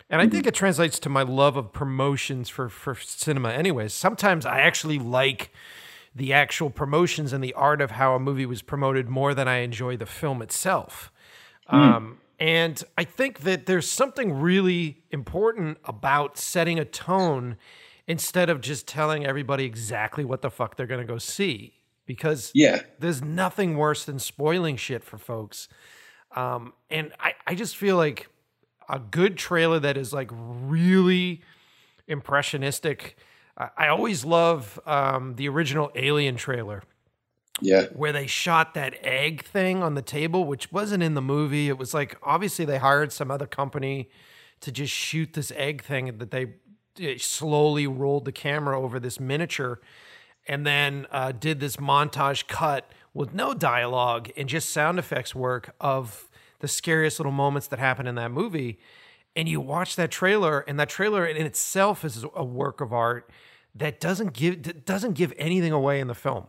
And 0.09 0.21
I 0.21 0.25
think 0.25 0.43
mm-hmm. 0.43 0.49
it 0.49 0.55
translates 0.55 0.99
to 1.01 1.09
my 1.09 1.23
love 1.23 1.57
of 1.57 1.73
promotions 1.73 2.49
for, 2.49 2.69
for 2.69 2.95
cinema, 2.95 3.51
anyways. 3.51 3.93
Sometimes 3.93 4.47
I 4.47 4.61
actually 4.61 4.99
like 4.99 5.51
the 6.15 6.33
actual 6.33 6.71
promotions 6.71 7.33
and 7.33 7.43
the 7.43 7.53
art 7.55 7.81
of 7.81 7.93
how 7.93 8.15
a 8.15 8.21
movie 8.21 8.47
was 8.47 8.63
promoted 8.63 9.09
more 9.09 9.35
than 9.35 9.49
I 9.49 9.59
enjoy 9.59 9.97
the 9.97 10.07
film 10.07 10.43
itself. 10.43 11.13
Mm. 11.71 11.75
Um, 11.75 12.19
and 12.39 12.83
I 12.97 13.05
think 13.05 13.41
that 13.41 13.67
there's 13.67 13.89
something 13.89 14.33
really 14.33 15.03
important 15.11 15.79
about 15.85 16.39
setting 16.39 16.79
a 16.79 16.85
tone 16.85 17.57
instead 18.07 18.49
of 18.49 18.61
just 18.61 18.87
telling 18.87 19.27
everybody 19.27 19.65
exactly 19.65 20.25
what 20.25 20.41
the 20.41 20.51
fuck 20.51 20.77
they're 20.77 20.87
going 20.87 21.01
to 21.01 21.07
go 21.07 21.19
see. 21.19 21.75
Because 22.07 22.53
yeah. 22.55 22.83
there's 23.01 23.23
nothing 23.23 23.77
worse 23.77 24.05
than 24.05 24.21
spoiling 24.21 24.77
shit 24.77 25.03
for 25.03 25.19
folks. 25.19 25.69
Um, 26.37 26.73
and 26.89 27.13
I, 27.19 27.33
I 27.47 27.55
just 27.57 27.77
feel 27.77 27.97
like 27.97 28.29
a 28.89 28.99
good 28.99 29.37
trailer 29.37 29.79
that 29.81 29.97
is 29.97 30.13
like 30.13 30.31
really 30.33 31.43
impressionistic. 32.07 33.17
I, 33.57 33.69
I 33.77 33.89
always 33.89 34.25
love 34.25 34.79
um, 34.87 35.35
the 35.37 35.49
original 35.49 35.91
Alien 35.95 36.37
trailer. 36.37 36.83
Yeah. 37.61 37.85
Where 37.95 38.13
they 38.13 38.27
shot 38.27 38.75
that 38.75 38.99
egg 39.03 39.43
thing 39.45 39.83
on 39.83 39.95
the 39.95 40.03
table, 40.03 40.45
which 40.45 40.71
wasn't 40.71 41.03
in 41.03 41.15
the 41.15 41.23
movie. 41.23 41.69
It 41.69 41.79
was 41.79 41.95
like 41.95 42.19
obviously 42.23 42.67
they 42.67 42.77
hired 42.79 43.13
some 43.13 43.31
other 43.31 43.47
company 43.47 44.11
to 44.61 44.71
just 44.71 44.93
shoot 44.93 45.33
this 45.33 45.51
egg 45.57 45.83
thing 45.83 46.19
that 46.19 46.31
they 46.31 47.17
slowly 47.19 47.87
rolled 47.87 48.25
the 48.25 48.33
camera 48.33 48.81
over 48.81 49.01
this 49.01 49.19
miniature 49.21 49.81
and 50.47 50.67
then 50.67 51.07
uh, 51.11 51.33
did 51.33 51.61
this 51.61 51.77
montage 51.77 52.47
cut 52.47 52.91
with 53.13 53.35
no 53.35 53.55
dialogue 53.55 54.31
and 54.37 54.49
just 54.49 54.71
sound 54.71 54.99
effects 54.99 55.35
work 55.35 55.75
of 55.81 56.26
the 56.61 56.69
scariest 56.69 57.19
little 57.19 57.33
moments 57.33 57.69
that 57.69 57.79
happen 57.79 58.07
in 58.07 58.15
that 58.17 58.31
movie. 58.31 58.79
And 59.35 59.49
you 59.49 59.61
watch 59.61 59.97
that 59.97 60.11
trailer, 60.11 60.61
and 60.61 60.81
that 60.81 60.89
trailer 60.89 61.27
in 61.27 61.45
itself 61.45 62.05
is 62.05 62.25
a 62.35 62.45
work 62.45 62.81
of 62.81 62.93
art 62.93 63.31
that 63.75 64.01
doesn't 64.01 64.33
give 64.33 64.85
doesn't 64.85 65.13
give 65.13 65.33
anything 65.37 65.73
away 65.73 66.01
in 66.01 66.07
the 66.07 66.15
film. 66.15 66.47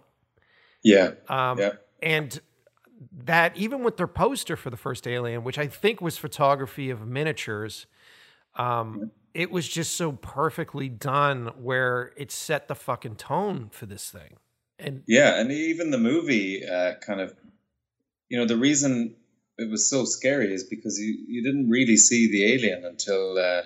Yeah. 0.83 1.11
Um, 1.27 1.59
yeah. 1.59 1.71
And 2.01 2.39
that 3.25 3.55
even 3.57 3.83
with 3.83 3.97
their 3.97 4.07
poster 4.07 4.55
for 4.55 4.69
the 4.69 4.77
first 4.77 5.07
Alien, 5.07 5.43
which 5.43 5.57
I 5.57 5.67
think 5.67 6.01
was 6.01 6.17
photography 6.17 6.89
of 6.89 7.05
miniatures, 7.05 7.87
um, 8.55 9.11
it 9.33 9.51
was 9.51 9.67
just 9.67 9.95
so 9.95 10.13
perfectly 10.13 10.89
done 10.89 11.51
where 11.61 12.13
it 12.17 12.31
set 12.31 12.67
the 12.67 12.75
fucking 12.75 13.17
tone 13.17 13.69
for 13.71 13.85
this 13.85 14.09
thing. 14.09 14.37
And 14.79 15.03
yeah, 15.07 15.39
and 15.39 15.51
even 15.51 15.91
the 15.91 15.97
movie 15.97 16.65
uh, 16.65 16.95
kind 16.95 17.19
of, 17.19 17.35
you 18.29 18.37
know, 18.37 18.45
the 18.45 18.57
reason 18.57 19.15
it 19.57 19.69
was 19.69 19.89
so 19.89 20.05
scary 20.05 20.53
is 20.53 20.63
because 20.63 20.99
you, 20.99 21.17
you 21.27 21.43
didn't 21.43 21.69
really 21.69 21.97
see 21.97 22.29
the 22.31 22.53
alien 22.53 22.85
until 22.85 23.37
uh, 23.37 23.63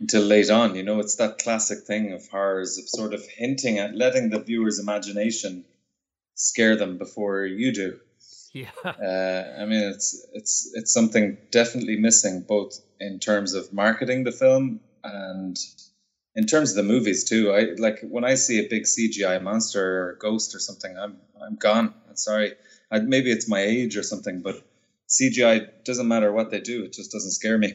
until 0.00 0.22
late 0.22 0.50
on. 0.50 0.74
You 0.74 0.82
know, 0.82 1.00
it's 1.00 1.16
that 1.16 1.38
classic 1.38 1.84
thing 1.86 2.12
of 2.12 2.26
horrors 2.28 2.78
of 2.78 2.88
sort 2.88 3.14
of 3.14 3.22
hinting 3.36 3.78
at 3.78 3.94
letting 3.94 4.30
the 4.30 4.40
viewer's 4.40 4.78
imagination 4.78 5.64
scare 6.34 6.76
them 6.76 6.98
before 6.98 7.44
you 7.44 7.72
do. 7.72 7.98
Yeah. 8.52 8.70
Uh, 8.84 9.44
I 9.60 9.66
mean, 9.66 9.82
it's 9.82 10.26
it's 10.32 10.70
it's 10.74 10.92
something 10.92 11.38
definitely 11.52 11.96
missing, 11.96 12.44
both 12.48 12.80
in 12.98 13.18
terms 13.20 13.54
of 13.54 13.72
marketing 13.72 14.24
the 14.24 14.32
film 14.32 14.80
and 15.04 15.56
in 16.34 16.46
terms 16.46 16.70
of 16.70 16.76
the 16.76 16.82
movies 16.94 17.24
too. 17.24 17.52
I 17.52 17.74
like 17.78 17.98
when 18.02 18.24
I 18.24 18.34
see 18.34 18.58
a 18.58 18.68
big 18.68 18.84
CGI 18.84 19.42
monster 19.42 20.08
or 20.08 20.16
ghost 20.18 20.54
or 20.54 20.58
something, 20.58 20.96
I'm 20.98 21.18
I'm 21.40 21.56
gone. 21.56 21.92
I'm 22.08 22.16
sorry. 22.16 22.54
I, 22.90 23.00
maybe 23.00 23.30
it's 23.30 23.48
my 23.48 23.60
age 23.60 23.96
or 23.96 24.02
something, 24.02 24.40
but 24.40 24.56
CGI 25.08 25.68
doesn't 25.84 26.08
matter 26.08 26.32
what 26.32 26.50
they 26.50 26.60
do; 26.60 26.84
it 26.84 26.92
just 26.92 27.12
doesn't 27.12 27.32
scare 27.32 27.58
me. 27.58 27.74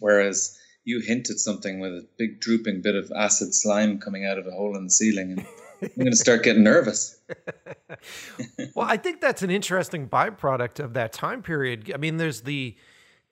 Whereas 0.00 0.58
you 0.84 1.00
hinted 1.00 1.38
something 1.38 1.80
with 1.80 1.92
a 1.92 2.06
big 2.18 2.40
drooping 2.40 2.82
bit 2.82 2.94
of 2.94 3.12
acid 3.16 3.54
slime 3.54 3.98
coming 3.98 4.26
out 4.26 4.38
of 4.38 4.46
a 4.46 4.50
hole 4.50 4.76
in 4.76 4.84
the 4.84 4.90
ceiling, 4.90 5.32
and 5.32 5.46
I'm 5.82 5.90
going 5.98 6.10
to 6.10 6.16
start 6.16 6.42
getting 6.42 6.62
nervous. 6.62 7.18
well, 8.74 8.86
I 8.88 8.96
think 8.96 9.20
that's 9.20 9.42
an 9.42 9.50
interesting 9.50 10.08
byproduct 10.08 10.80
of 10.80 10.94
that 10.94 11.12
time 11.12 11.42
period. 11.42 11.90
I 11.92 11.98
mean, 11.98 12.16
there's 12.16 12.42
the 12.42 12.76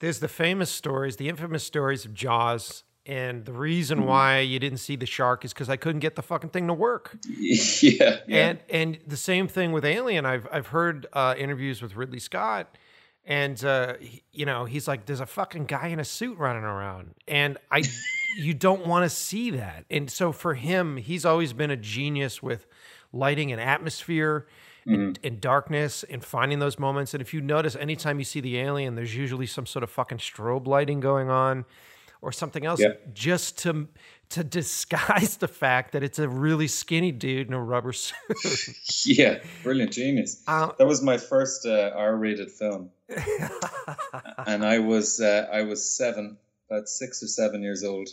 there's 0.01 0.21
the 0.21 0.29
famous 0.29 0.71
stories, 0.71 1.17
the 1.17 1.29
infamous 1.29 1.65
stories 1.65 2.05
of 2.05 2.15
Jaws. 2.15 2.85
And 3.07 3.47
the 3.47 3.53
reason 3.53 4.01
mm-hmm. 4.01 4.09
why 4.09 4.39
you 4.41 4.59
didn't 4.59 4.79
see 4.79 4.95
the 4.95 5.07
shark 5.07 5.45
is 5.45 5.55
because 5.55 5.71
I 5.71 5.77
couldn't 5.77 6.01
get 6.01 6.17
the 6.17 6.23
fucking 6.23 6.51
thing 6.51 6.67
to 6.67 6.75
work. 6.75 7.17
Yeah, 7.83 8.19
yeah. 8.29 8.49
And 8.49 8.59
and 8.69 8.99
the 9.07 9.17
same 9.17 9.49
thing 9.49 9.73
with 9.73 9.85
Alien. 9.85 10.27
I've 10.27 10.47
I've 10.53 10.69
heard 10.69 11.07
uh, 11.15 11.35
interviews 11.37 11.81
with 11.81 11.97
Ridley 11.97 12.19
Scott, 12.19 12.77
and 13.25 13.65
uh, 13.65 13.95
he, 14.01 14.23
you 14.33 14.47
know 14.47 14.65
he's 14.65 14.89
like 14.89 15.07
there's 15.07 15.21
a 15.21 15.27
fucking 15.27 15.67
guy 15.67 15.89
in 15.89 16.01
a 16.01 16.05
suit 16.05 16.37
running 16.39 16.65
around 16.65 17.15
and 17.29 17.59
i 17.71 17.83
you 18.37 18.55
don't 18.55 18.87
want 18.87 19.05
to 19.05 19.11
see 19.11 19.51
that 19.51 19.85
and 19.91 20.11
so 20.11 20.33
for 20.33 20.55
him 20.55 20.97
he's 20.97 21.25
always 21.25 21.53
been 21.53 21.71
a 21.71 21.77
genius 21.77 22.43
with 22.43 22.67
lighting 23.13 23.53
and 23.53 23.61
atmosphere 23.61 24.47
and 24.87 25.19
in 25.23 25.39
darkness 25.39 26.05
and 26.05 26.25
finding 26.25 26.59
those 26.59 26.79
moments. 26.79 27.13
And 27.15 27.21
if 27.21 27.33
you 27.35 27.41
notice, 27.43 27.77
anytime 27.77 28.19
you 28.19 28.25
see 28.25 28.41
the 28.41 28.59
alien, 28.59 28.95
there's 28.97 29.15
usually 29.15 29.47
some 29.47 29.67
sort 29.67 29.83
of 29.85 29.91
fucking 29.91 30.19
strobe 30.19 30.67
lighting 30.67 31.01
going 31.01 31.29
on 31.31 31.65
or 32.23 32.33
something 32.33 32.65
else 32.65 32.81
just 33.13 33.59
to 33.59 33.89
to 34.31 34.43
disguise 34.43 35.37
the 35.41 35.49
fact 35.49 35.93
that 35.93 36.03
it's 36.03 36.19
a 36.19 36.29
really 36.29 36.67
skinny 36.67 37.13
dude 37.13 37.47
in 37.47 37.53
a 37.53 37.63
rubber 37.63 37.93
suit. 38.05 38.17
Yeah, 39.07 39.41
brilliant 39.63 39.93
genius. 39.93 40.43
Uh, 40.47 40.73
That 40.79 40.87
was 40.87 41.03
my 41.03 41.19
first 41.19 41.67
uh, 41.67 41.93
R-rated 41.95 42.51
film, 42.51 42.91
and 44.47 44.65
I 44.65 44.79
was 44.79 45.21
uh, 45.21 45.49
I 45.53 45.63
was 45.63 45.97
seven, 45.97 46.39
about 46.71 46.89
six 46.89 47.23
or 47.23 47.27
seven 47.27 47.63
years 47.63 47.85
old, 47.85 48.09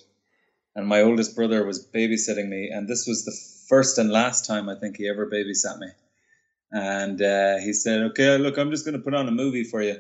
and 0.75 0.87
my 0.87 1.01
oldest 1.01 1.35
brother 1.35 1.65
was 1.65 1.85
babysitting 1.85 2.47
me, 2.47 2.69
and 2.69 2.87
this 2.87 3.05
was 3.07 3.25
the 3.25 3.35
first 3.69 3.97
and 3.97 4.11
last 4.11 4.45
time 4.45 4.69
I 4.69 4.75
think 4.75 4.97
he 4.97 5.09
ever 5.09 5.29
babysat 5.29 5.79
me. 5.79 5.87
And 6.71 7.21
uh, 7.21 7.57
he 7.59 7.73
said, 7.73 8.01
"Okay, 8.11 8.37
look, 8.37 8.57
I'm 8.57 8.71
just 8.71 8.85
going 8.85 8.97
to 8.97 9.03
put 9.03 9.13
on 9.13 9.27
a 9.27 9.31
movie 9.31 9.63
for 9.63 9.81
you." 9.81 9.99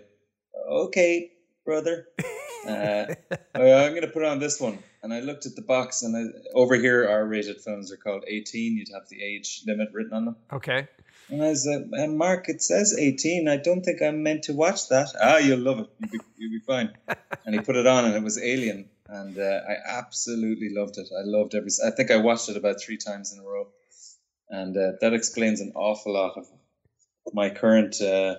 Okay, 0.69 1.31
brother. 1.65 2.07
Uh, 2.67 3.05
oh, 3.55 3.85
I'm 3.85 3.91
going 3.91 4.01
to 4.01 4.11
put 4.11 4.23
on 4.23 4.39
this 4.39 4.59
one. 4.59 4.79
And 5.03 5.13
I 5.13 5.21
looked 5.21 5.45
at 5.45 5.55
the 5.55 5.61
box, 5.61 6.01
and 6.01 6.17
I, 6.17 6.49
over 6.53 6.75
here, 6.75 7.07
R-rated 7.07 7.61
films 7.61 7.91
are 7.91 7.97
called 7.97 8.25
18. 8.27 8.75
You'd 8.77 8.89
have 8.93 9.07
the 9.09 9.23
age 9.23 9.63
limit 9.65 9.89
written 9.93 10.13
on 10.13 10.25
them. 10.25 10.35
okay. 10.51 10.87
And 11.29 11.43
I 11.43 11.49
was 11.49 11.65
and 11.65 12.17
Mark, 12.17 12.47
it 12.47 12.61
says 12.61 12.95
18. 12.97 13.47
I 13.47 13.57
don't 13.57 13.81
think 13.81 14.01
I'm 14.01 14.23
meant 14.23 14.43
to 14.43 14.53
watch 14.53 14.87
that. 14.89 15.09
Ah, 15.21 15.37
you'll 15.37 15.59
love 15.59 15.79
it. 15.79 15.89
You'll 15.99 16.11
be, 16.11 16.19
you'll 16.37 16.51
be 16.51 16.65
fine. 16.65 16.91
and 17.45 17.53
he 17.53 17.61
put 17.61 17.75
it 17.75 17.85
on, 17.85 18.05
and 18.05 18.15
it 18.15 18.23
was 18.23 18.41
Alien. 18.41 18.89
And 19.09 19.37
uh, 19.37 19.61
I 19.69 19.97
absolutely 19.97 20.69
loved 20.69 20.97
it. 20.97 21.07
I 21.17 21.23
loved 21.23 21.55
every. 21.55 21.69
I 21.85 21.91
think 21.91 22.11
I 22.11 22.17
watched 22.17 22.49
it 22.49 22.57
about 22.57 22.81
three 22.81 22.97
times 22.97 23.33
in 23.33 23.39
a 23.39 23.43
row. 23.43 23.67
And 24.49 24.75
uh, 24.77 24.93
that 25.01 25.13
explains 25.13 25.59
an 25.59 25.73
awful 25.75 26.13
lot 26.13 26.37
of 26.37 26.45
my 27.33 27.49
current 27.49 28.01
uh, 28.01 28.35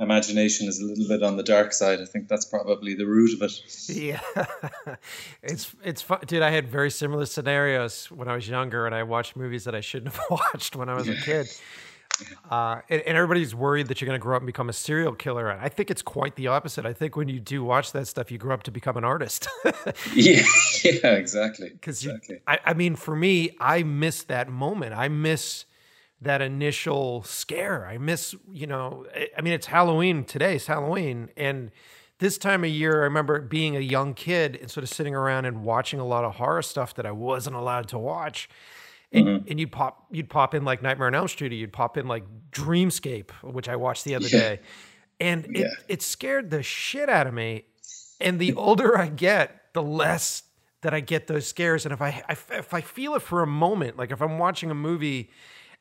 imagination 0.00 0.68
is 0.68 0.80
a 0.80 0.84
little 0.84 1.06
bit 1.06 1.22
on 1.22 1.36
the 1.36 1.42
dark 1.42 1.72
side. 1.72 2.00
I 2.00 2.06
think 2.06 2.28
that's 2.28 2.44
probably 2.44 2.94
the 2.94 3.06
root 3.06 3.34
of 3.34 3.42
it. 3.42 3.88
Yeah, 3.88 4.20
it's 5.42 5.74
it's 5.82 6.02
fun, 6.02 6.20
dude. 6.26 6.42
I 6.42 6.50
had 6.50 6.68
very 6.68 6.90
similar 6.90 7.26
scenarios 7.26 8.10
when 8.10 8.28
I 8.28 8.34
was 8.34 8.48
younger, 8.48 8.86
and 8.86 8.94
I 8.94 9.02
watched 9.02 9.36
movies 9.36 9.64
that 9.64 9.74
I 9.74 9.80
shouldn't 9.80 10.14
have 10.14 10.24
watched 10.30 10.76
when 10.76 10.88
I 10.88 10.94
was 10.94 11.08
a 11.08 11.16
kid. 11.16 11.48
Uh, 12.50 12.80
and, 12.88 13.02
and 13.02 13.16
everybody's 13.16 13.54
worried 13.54 13.88
that 13.88 14.00
you're 14.00 14.06
going 14.06 14.18
to 14.18 14.22
grow 14.22 14.36
up 14.36 14.42
and 14.42 14.46
become 14.46 14.68
a 14.68 14.72
serial 14.72 15.12
killer. 15.14 15.48
And 15.50 15.60
I 15.60 15.68
think 15.68 15.90
it's 15.90 16.02
quite 16.02 16.36
the 16.36 16.46
opposite. 16.48 16.86
I 16.86 16.92
think 16.92 17.16
when 17.16 17.28
you 17.28 17.40
do 17.40 17.64
watch 17.64 17.92
that 17.92 18.06
stuff, 18.06 18.30
you 18.30 18.38
grow 18.38 18.54
up 18.54 18.62
to 18.64 18.70
become 18.70 18.96
an 18.96 19.04
artist. 19.04 19.48
Yeah, 20.14 20.42
yeah, 20.84 21.12
exactly. 21.12 21.70
Because 21.70 22.04
exactly. 22.04 22.40
I, 22.46 22.58
I 22.66 22.74
mean, 22.74 22.96
for 22.96 23.16
me, 23.16 23.56
I 23.60 23.82
miss 23.82 24.22
that 24.24 24.48
moment. 24.48 24.94
I 24.94 25.08
miss 25.08 25.64
that 26.20 26.40
initial 26.40 27.22
scare. 27.24 27.86
I 27.86 27.98
miss, 27.98 28.34
you 28.52 28.66
know, 28.66 29.06
I- 29.14 29.28
I 29.36 29.42
mean, 29.42 29.52
it's 29.52 29.66
Halloween 29.66 30.24
today. 30.24 30.56
It's 30.56 30.66
Halloween, 30.66 31.30
and 31.36 31.70
this 32.18 32.38
time 32.38 32.62
of 32.64 32.70
year, 32.70 33.00
I 33.02 33.04
remember 33.04 33.40
being 33.40 33.76
a 33.76 33.80
young 33.80 34.14
kid 34.14 34.56
and 34.60 34.70
sort 34.70 34.84
of 34.84 34.88
sitting 34.90 35.14
around 35.14 35.44
and 35.46 35.64
watching 35.64 35.98
a 36.00 36.06
lot 36.06 36.24
of 36.24 36.36
horror 36.36 36.62
stuff 36.62 36.94
that 36.94 37.04
I 37.04 37.10
wasn't 37.10 37.56
allowed 37.56 37.88
to 37.88 37.98
watch. 37.98 38.48
And, 39.14 39.48
and 39.48 39.60
you'd 39.60 39.72
pop, 39.72 40.06
you'd 40.10 40.28
pop 40.28 40.54
in 40.54 40.64
like 40.64 40.82
Nightmare 40.82 41.06
on 41.06 41.14
Elm 41.14 41.28
Street, 41.28 41.52
or 41.52 41.54
you'd 41.54 41.72
pop 41.72 41.96
in 41.96 42.06
like 42.08 42.24
Dreamscape, 42.50 43.30
which 43.42 43.68
I 43.68 43.76
watched 43.76 44.04
the 44.04 44.14
other 44.14 44.26
Yeah. 44.28 44.38
day, 44.38 44.60
and 45.20 45.44
it, 45.46 45.58
Yeah. 45.60 45.66
it 45.88 46.02
scared 46.02 46.50
the 46.50 46.62
shit 46.62 47.08
out 47.08 47.26
of 47.26 47.34
me. 47.34 47.64
And 48.20 48.38
the 48.38 48.54
older 48.54 48.96
I 48.98 49.08
get, 49.08 49.72
the 49.72 49.82
less 49.82 50.44
that 50.82 50.94
I 50.94 51.00
get 51.00 51.26
those 51.26 51.46
scares. 51.46 51.84
And 51.86 51.92
if 51.92 52.00
I, 52.00 52.22
I 52.28 52.32
if 52.58 52.72
I 52.74 52.80
feel 52.80 53.14
it 53.14 53.22
for 53.22 53.42
a 53.42 53.46
moment, 53.46 53.96
like 53.96 54.10
if 54.12 54.20
I'm 54.22 54.38
watching 54.38 54.70
a 54.70 54.74
movie 54.74 55.30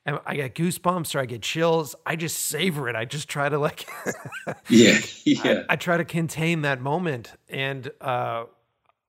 and 0.06 0.20
I 0.26 0.36
get 0.36 0.56
goosebumps 0.56 1.16
or 1.16 1.20
I 1.20 1.26
get 1.26 1.42
chills, 1.42 1.96
I 2.06 2.16
just 2.16 2.38
savor 2.38 2.90
it. 2.90 2.96
I 2.96 3.06
just 3.06 3.30
try 3.30 3.50
to 3.50 3.58
like 3.60 3.88
Yeah, 4.70 5.00
yeah. 5.26 5.64
I 5.70 5.76
try 5.76 5.98
to 5.98 6.06
contain 6.06 6.62
that 6.64 6.82
moment. 6.82 7.34
And 7.50 7.92
uh, 8.02 8.46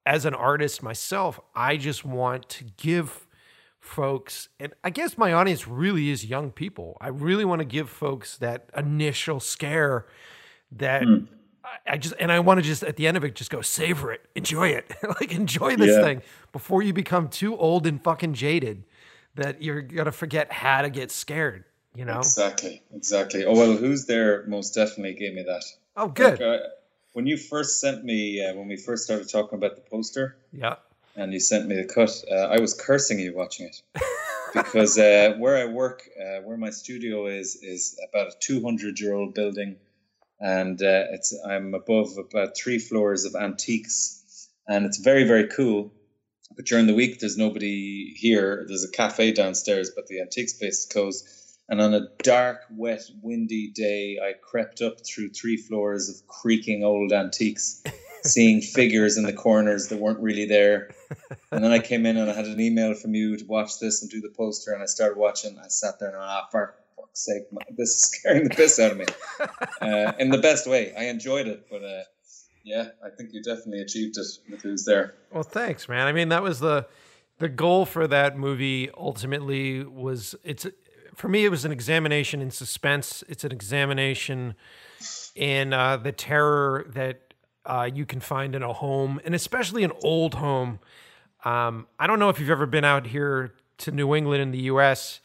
as 0.06 0.24
an 0.24 0.34
artist 0.34 0.82
myself, 0.82 1.40
I 1.54 1.76
just 1.76 2.04
want 2.04 2.48
to 2.50 2.64
give 2.76 3.23
folks, 3.84 4.48
and 4.58 4.72
I 4.82 4.90
guess 4.90 5.18
my 5.18 5.32
audience 5.32 5.68
really 5.68 6.08
is 6.10 6.24
young 6.24 6.50
people. 6.50 6.96
I 7.00 7.08
really 7.08 7.44
want 7.44 7.60
to 7.60 7.64
give 7.66 7.90
folks 7.90 8.38
that 8.38 8.68
initial 8.76 9.40
scare 9.40 10.06
that. 10.72 11.02
I- 11.02 11.22
I 11.86 11.96
just 11.96 12.14
and 12.20 12.30
I 12.30 12.40
want 12.40 12.58
to 12.58 12.62
just 12.62 12.82
at 12.84 12.96
the 12.96 13.06
end 13.06 13.16
of 13.16 13.24
it 13.24 13.34
just 13.34 13.50
go 13.50 13.60
savor 13.62 14.12
it, 14.12 14.24
enjoy 14.34 14.68
it, 14.68 14.92
like 15.20 15.32
enjoy 15.32 15.76
this 15.76 15.96
Yeah. 15.96 16.02
thing 16.02 16.22
before 16.52 16.82
you 16.82 16.92
become 16.92 17.28
too 17.28 17.56
old 17.56 17.86
and 17.86 18.02
fucking 18.04 18.34
jaded 18.34 18.84
that 19.34 19.62
you're 19.62 19.80
gonna 19.82 20.12
forget 20.12 20.52
how 20.52 20.82
to 20.82 20.90
get 20.90 21.10
scared. 21.10 21.64
You 21.96 22.04
know? 22.04 22.18
Exactly, 22.18 22.82
exactly. 22.94 23.44
Oh 23.46 23.52
well, 23.54 23.76
who's 23.76 24.04
there? 24.06 24.44
Most 24.46 24.74
definitely 24.74 25.14
gave 25.14 25.32
me 25.34 25.42
that. 25.42 25.64
Oh, 25.96 26.08
good. 26.08 26.38
Like, 26.38 26.40
uh, 26.42 26.58
when 27.14 27.26
you 27.26 27.36
first 27.38 27.80
sent 27.80 28.04
me, 28.04 28.44
uh, 28.44 28.54
when 28.54 28.68
we 28.68 28.76
first 28.76 29.04
started 29.04 29.28
talking 29.30 29.56
about 29.58 29.74
the 29.74 29.82
poster, 29.82 30.36
Yeah. 30.52 30.76
And 31.16 31.32
you 31.32 31.40
sent 31.40 31.66
me 31.66 31.76
the 31.76 31.84
cut, 31.84 32.10
uh, 32.30 32.34
I 32.34 32.60
was 32.60 32.74
cursing 32.74 33.18
you 33.18 33.34
watching 33.34 33.66
it 33.66 33.82
because 34.54 34.98
uh, 34.98 35.34
where 35.38 35.56
I 35.56 35.66
work, 35.66 36.08
uh, 36.20 36.40
where 36.42 36.56
my 36.56 36.70
studio 36.70 37.26
is, 37.26 37.56
is 37.62 37.98
about 38.08 38.28
a 38.28 38.32
two 38.40 38.62
hundred 38.62 39.00
year 39.00 39.14
old 39.14 39.34
building, 39.34 39.76
and 40.40 40.80
uh, 40.82 41.04
it's 41.12 41.34
I'm 41.46 41.74
above 41.74 42.16
about 42.18 42.56
three 42.56 42.78
floors 42.78 43.24
of 43.24 43.34
antiques, 43.34 44.48
and 44.66 44.86
it's 44.86 44.98
very 44.98 45.24
very 45.24 45.48
cool. 45.48 45.92
But 46.56 46.66
during 46.66 46.86
the 46.86 46.94
week, 46.94 47.18
there's 47.18 47.36
nobody 47.36 48.14
here. 48.16 48.64
There's 48.68 48.84
a 48.84 48.90
cafe 48.90 49.32
downstairs, 49.32 49.90
but 49.94 50.06
the 50.06 50.20
antique 50.20 50.48
space 50.48 50.80
is 50.80 50.86
closed. 50.86 51.26
And 51.68 51.80
on 51.80 51.94
a 51.94 52.08
dark, 52.22 52.60
wet, 52.70 53.02
windy 53.22 53.70
day, 53.70 54.18
I 54.22 54.34
crept 54.34 54.82
up 54.82 54.98
through 55.04 55.30
three 55.30 55.56
floors 55.56 56.10
of 56.10 56.26
creaking 56.28 56.84
old 56.84 57.12
antiques, 57.12 57.82
seeing 58.24 58.60
figures 58.60 59.16
in 59.16 59.24
the 59.24 59.32
corners 59.32 59.88
that 59.88 59.98
weren't 59.98 60.20
really 60.20 60.46
there. 60.46 60.94
And 61.50 61.62
then 61.62 61.72
I 61.72 61.78
came 61.78 62.06
in 62.06 62.16
and 62.16 62.30
I 62.30 62.34
had 62.34 62.46
an 62.46 62.60
email 62.60 62.94
from 62.94 63.14
you 63.14 63.36
to 63.36 63.44
watch 63.44 63.78
this 63.78 64.02
and 64.02 64.10
do 64.10 64.20
the 64.20 64.30
poster. 64.30 64.72
And 64.72 64.82
I 64.82 64.86
started 64.86 65.18
watching. 65.18 65.58
I 65.58 65.68
sat 65.68 65.98
there 66.00 66.08
and 66.08 66.18
ah, 66.18 66.48
for 66.50 66.74
fuck's 66.96 67.24
sake, 67.24 67.42
this 67.76 67.90
is 67.90 68.02
scaring 68.12 68.44
the 68.44 68.54
piss 68.54 68.78
out 68.78 68.92
of 68.92 68.98
me. 68.98 69.06
Uh, 69.80 70.12
in 70.18 70.30
the 70.30 70.38
best 70.38 70.66
way. 70.66 70.94
I 70.96 71.04
enjoyed 71.04 71.46
it, 71.46 71.66
but 71.70 71.84
uh, 71.84 72.02
yeah, 72.64 72.88
I 73.04 73.10
think 73.10 73.30
you 73.32 73.42
definitely 73.42 73.80
achieved 73.80 74.16
it 74.16 74.26
with 74.50 74.62
who's 74.62 74.84
there. 74.84 75.14
Well, 75.30 75.42
thanks, 75.42 75.88
man. 75.88 76.06
I 76.06 76.12
mean, 76.12 76.30
that 76.30 76.42
was 76.42 76.60
the 76.60 76.86
the 77.38 77.48
goal 77.48 77.84
for 77.84 78.06
that 78.06 78.38
movie. 78.38 78.90
Ultimately, 78.96 79.84
was 79.84 80.34
it's 80.42 80.66
for 81.14 81.28
me. 81.28 81.44
It 81.44 81.50
was 81.50 81.64
an 81.64 81.72
examination 81.72 82.40
in 82.40 82.50
suspense. 82.50 83.22
It's 83.28 83.44
an 83.44 83.52
examination 83.52 84.54
in 85.34 85.72
uh, 85.72 85.98
the 85.98 86.12
terror 86.12 86.86
that 86.94 87.23
uh, 87.66 87.88
you 87.92 88.04
can 88.06 88.20
find 88.20 88.54
in 88.54 88.62
a 88.62 88.72
home, 88.72 89.20
and 89.24 89.34
especially 89.34 89.84
an 89.84 89.92
old 90.02 90.34
home. 90.34 90.80
Um, 91.44 91.86
I 91.98 92.06
don't 92.06 92.18
know 92.18 92.28
if 92.30 92.38
you've 92.40 92.50
ever 92.50 92.66
been 92.66 92.84
out 92.84 93.06
here 93.06 93.54
to 93.78 93.90
New 93.90 94.14
England 94.14 94.42
in 94.42 94.50
the 94.50 94.60
U.S. 94.62 95.20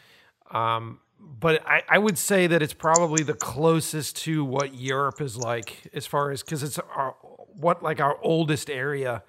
Um, 0.52 1.00
but 1.20 1.62
I, 1.68 1.84
I 1.88 1.98
would 1.98 2.18
say 2.18 2.48
that 2.48 2.62
it's 2.62 2.74
probably 2.74 3.24
the 3.24 3.34
closest 3.34 4.18
to 4.24 4.44
what 4.44 4.74
Europe 4.74 5.22
is 5.22 5.38
like 5.38 5.90
as 5.94 6.06
far 6.06 6.32
as 6.32 6.42
because 6.44 6.64
it's 6.64 6.80
our 6.80 7.16
what 7.56 7.84
like 7.84 8.00
our 8.00 8.18
oldest 8.22 8.70
area 8.70 9.24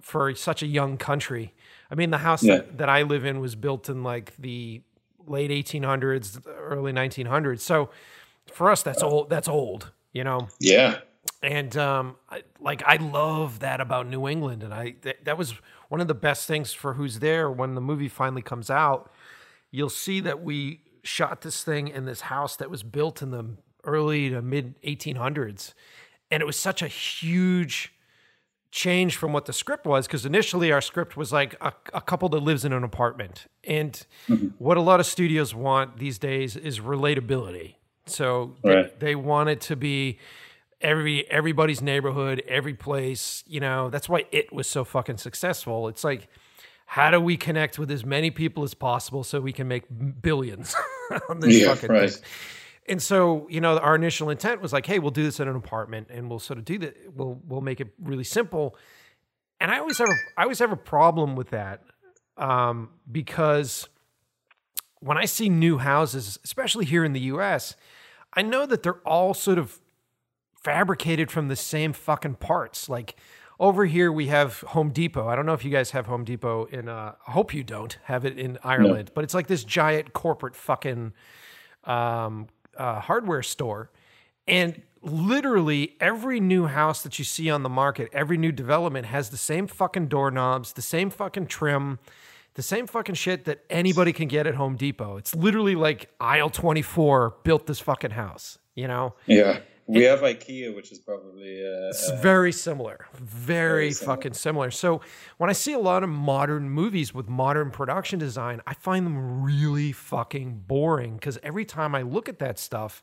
for 0.00 0.34
such 0.34 0.62
a 0.62 0.66
young 0.66 0.96
country. 0.96 1.54
I 1.90 1.94
mean, 1.94 2.10
the 2.10 2.18
house 2.18 2.42
Yeah. 2.42 2.56
that, 2.56 2.78
that 2.78 2.88
I 2.88 3.02
live 3.02 3.24
in 3.24 3.40
was 3.40 3.54
built 3.54 3.88
in 3.88 4.02
like 4.02 4.34
the 4.36 4.82
late 5.26 5.50
1800s, 5.50 6.44
early 6.46 6.92
1900s. 6.92 7.60
So 7.60 7.90
for 8.52 8.70
us, 8.70 8.82
that's 8.82 9.02
old. 9.02 9.30
That's 9.30 9.48
old, 9.48 9.90
you 10.12 10.24
know 10.24 10.48
Yeah. 10.58 10.98
And 11.42 11.76
um, 11.76 12.16
I, 12.30 12.42
like 12.60 12.82
I 12.86 12.96
love 12.96 13.60
that 13.60 13.80
about 13.80 14.06
New 14.06 14.28
England, 14.28 14.62
and 14.62 14.72
I 14.72 14.94
that, 15.02 15.24
that 15.24 15.36
was 15.36 15.54
one 15.88 16.00
of 16.00 16.08
the 16.08 16.14
best 16.14 16.46
things 16.46 16.72
for 16.72 16.94
Who's 16.94 17.18
There. 17.18 17.50
When 17.50 17.74
the 17.74 17.80
movie 17.80 18.08
finally 18.08 18.42
comes 18.42 18.70
out, 18.70 19.12
you'll 19.70 19.90
see 19.90 20.20
that 20.20 20.42
we 20.42 20.80
shot 21.02 21.40
this 21.40 21.64
thing 21.64 21.88
in 21.88 22.04
this 22.04 22.22
house 22.22 22.56
that 22.56 22.70
was 22.70 22.82
built 22.82 23.22
in 23.22 23.30
the 23.32 23.44
early 23.84 24.30
to 24.30 24.40
mid 24.40 24.80
1800s, 24.82 25.74
and 26.30 26.40
it 26.40 26.46
was 26.46 26.56
such 26.56 26.80
a 26.80 26.88
huge 26.88 27.92
change 28.70 29.16
from 29.16 29.34
what 29.34 29.44
the 29.44 29.52
script 29.52 29.84
was 29.84 30.06
because 30.06 30.24
initially 30.24 30.72
our 30.72 30.80
script 30.80 31.14
was 31.14 31.30
like 31.30 31.54
a, 31.60 31.72
a 31.92 32.00
couple 32.00 32.28
that 32.30 32.40
lives 32.40 32.64
in 32.64 32.72
an 32.72 32.82
apartment. 32.82 33.46
And 33.64 34.04
what 34.58 34.78
a 34.78 34.80
lot 34.80 34.98
of 34.98 35.04
studios 35.04 35.54
want 35.54 35.98
these 35.98 36.18
days 36.18 36.56
is 36.56 36.80
relatability. 36.80 37.74
So 38.06 38.54
they, 38.62 38.90
they 38.98 39.14
want 39.14 39.50
it 39.50 39.60
to 39.62 39.76
be 39.76 40.18
every 40.82 41.30
everybody's 41.30 41.80
neighborhood 41.80 42.42
every 42.48 42.74
place 42.74 43.42
you 43.46 43.60
know 43.60 43.88
that's 43.90 44.08
why 44.08 44.24
it 44.32 44.52
was 44.52 44.66
so 44.66 44.84
fucking 44.84 45.16
successful 45.16 45.88
it's 45.88 46.04
like 46.04 46.28
how 46.86 47.10
do 47.10 47.18
we 47.20 47.36
connect 47.36 47.78
with 47.78 47.90
as 47.90 48.04
many 48.04 48.30
people 48.30 48.62
as 48.64 48.74
possible 48.74 49.24
so 49.24 49.40
we 49.40 49.52
can 49.52 49.66
make 49.68 49.84
billions 50.20 50.74
on 51.30 51.40
this 51.40 51.58
Yeah, 51.60 51.74
fucking 51.74 51.90
right. 51.90 52.10
thing 52.10 52.22
and 52.88 53.00
so, 53.00 53.46
you 53.48 53.60
know, 53.60 53.78
our 53.78 53.94
initial 53.94 54.28
intent 54.28 54.60
was 54.60 54.72
like, 54.72 54.86
hey, 54.86 54.98
we'll 54.98 55.12
do 55.12 55.22
this 55.22 55.38
in 55.38 55.46
an 55.46 55.54
apartment 55.54 56.08
and 56.10 56.28
we'll 56.28 56.40
sort 56.40 56.58
of 56.58 56.64
do 56.64 56.78
that. 56.78 56.96
We'll 57.14 57.40
we'll 57.46 57.60
make 57.60 57.80
it 57.80 57.94
really 58.02 58.24
simple. 58.24 58.76
And 59.60 59.70
I 59.70 59.78
always 59.78 59.98
have 59.98 60.08
a 60.08 60.14
I 60.36 60.42
always 60.42 60.58
have 60.58 60.72
a 60.72 60.76
problem 60.76 61.36
with 61.36 61.50
that. 61.50 61.84
Um, 62.36 62.90
because 63.10 63.88
when 64.98 65.16
I 65.16 65.26
see 65.26 65.48
new 65.48 65.78
houses, 65.78 66.40
especially 66.42 66.84
here 66.84 67.04
in 67.04 67.12
the 67.12 67.20
US, 67.20 67.76
I 68.34 68.42
know 68.42 68.66
that 68.66 68.82
they're 68.82 69.00
all 69.06 69.32
sort 69.32 69.58
of 69.58 69.78
fabricated 70.62 71.30
from 71.30 71.48
the 71.48 71.56
same 71.56 71.92
fucking 71.92 72.36
parts. 72.36 72.88
Like 72.88 73.16
over 73.58 73.84
here, 73.84 74.10
we 74.10 74.26
have 74.28 74.60
Home 74.60 74.90
Depot. 74.90 75.28
I 75.28 75.36
don't 75.36 75.46
know 75.46 75.52
if 75.52 75.64
you 75.64 75.70
guys 75.70 75.90
have 75.92 76.06
Home 76.06 76.24
Depot 76.24 76.64
in, 76.66 76.88
uh, 76.88 77.14
I 77.26 77.30
hope 77.30 77.54
you 77.54 77.62
don't 77.62 77.96
have 78.04 78.24
it 78.24 78.38
in 78.38 78.58
Ireland, 78.64 79.08
no. 79.08 79.12
but 79.14 79.24
it's 79.24 79.34
like 79.34 79.46
this 79.46 79.64
giant 79.64 80.12
corporate 80.12 80.56
fucking 80.56 81.12
um, 81.84 82.48
uh, 82.76 83.00
hardware 83.00 83.42
store. 83.42 83.90
And 84.48 84.82
literally 85.02 85.96
every 86.00 86.40
new 86.40 86.66
house 86.66 87.02
that 87.02 87.18
you 87.18 87.24
see 87.24 87.50
on 87.50 87.62
the 87.62 87.68
market, 87.68 88.08
every 88.12 88.36
new 88.36 88.52
development 88.52 89.06
has 89.06 89.30
the 89.30 89.36
same 89.36 89.66
fucking 89.66 90.08
doorknobs, 90.08 90.72
the 90.72 90.82
same 90.82 91.10
fucking 91.10 91.46
trim, 91.46 91.98
the 92.54 92.62
same 92.62 92.86
fucking 92.86 93.14
shit 93.14 93.44
that 93.44 93.64
anybody 93.70 94.12
can 94.12 94.28
get 94.28 94.46
at 94.46 94.54
Home 94.54 94.76
Depot. 94.76 95.16
It's 95.16 95.34
literally 95.34 95.74
like 95.74 96.10
aisle 96.20 96.50
24 96.50 97.36
built 97.44 97.66
this 97.66 97.80
fucking 97.80 98.12
house, 98.12 98.58
you 98.74 98.86
know? 98.88 99.14
Yeah. 99.26 99.60
We 99.86 100.06
it, 100.06 100.10
have 100.10 100.20
IKEA, 100.20 100.74
which 100.74 100.92
is 100.92 100.98
probably 100.98 101.60
uh, 101.60 101.88
it's 101.90 102.10
very 102.22 102.52
similar, 102.52 103.06
very, 103.14 103.24
very 103.24 103.92
similar. 103.92 104.16
fucking 104.16 104.34
similar. 104.34 104.70
So 104.70 105.00
when 105.38 105.50
I 105.50 105.52
see 105.52 105.72
a 105.72 105.78
lot 105.78 106.02
of 106.02 106.08
modern 106.08 106.70
movies 106.70 107.12
with 107.12 107.28
modern 107.28 107.70
production 107.70 108.18
design, 108.18 108.60
I 108.66 108.74
find 108.74 109.04
them 109.04 109.42
really 109.42 109.92
fucking 109.92 110.64
boring 110.66 111.14
because 111.14 111.38
every 111.42 111.64
time 111.64 111.94
I 111.94 112.02
look 112.02 112.28
at 112.28 112.38
that 112.38 112.58
stuff, 112.58 113.02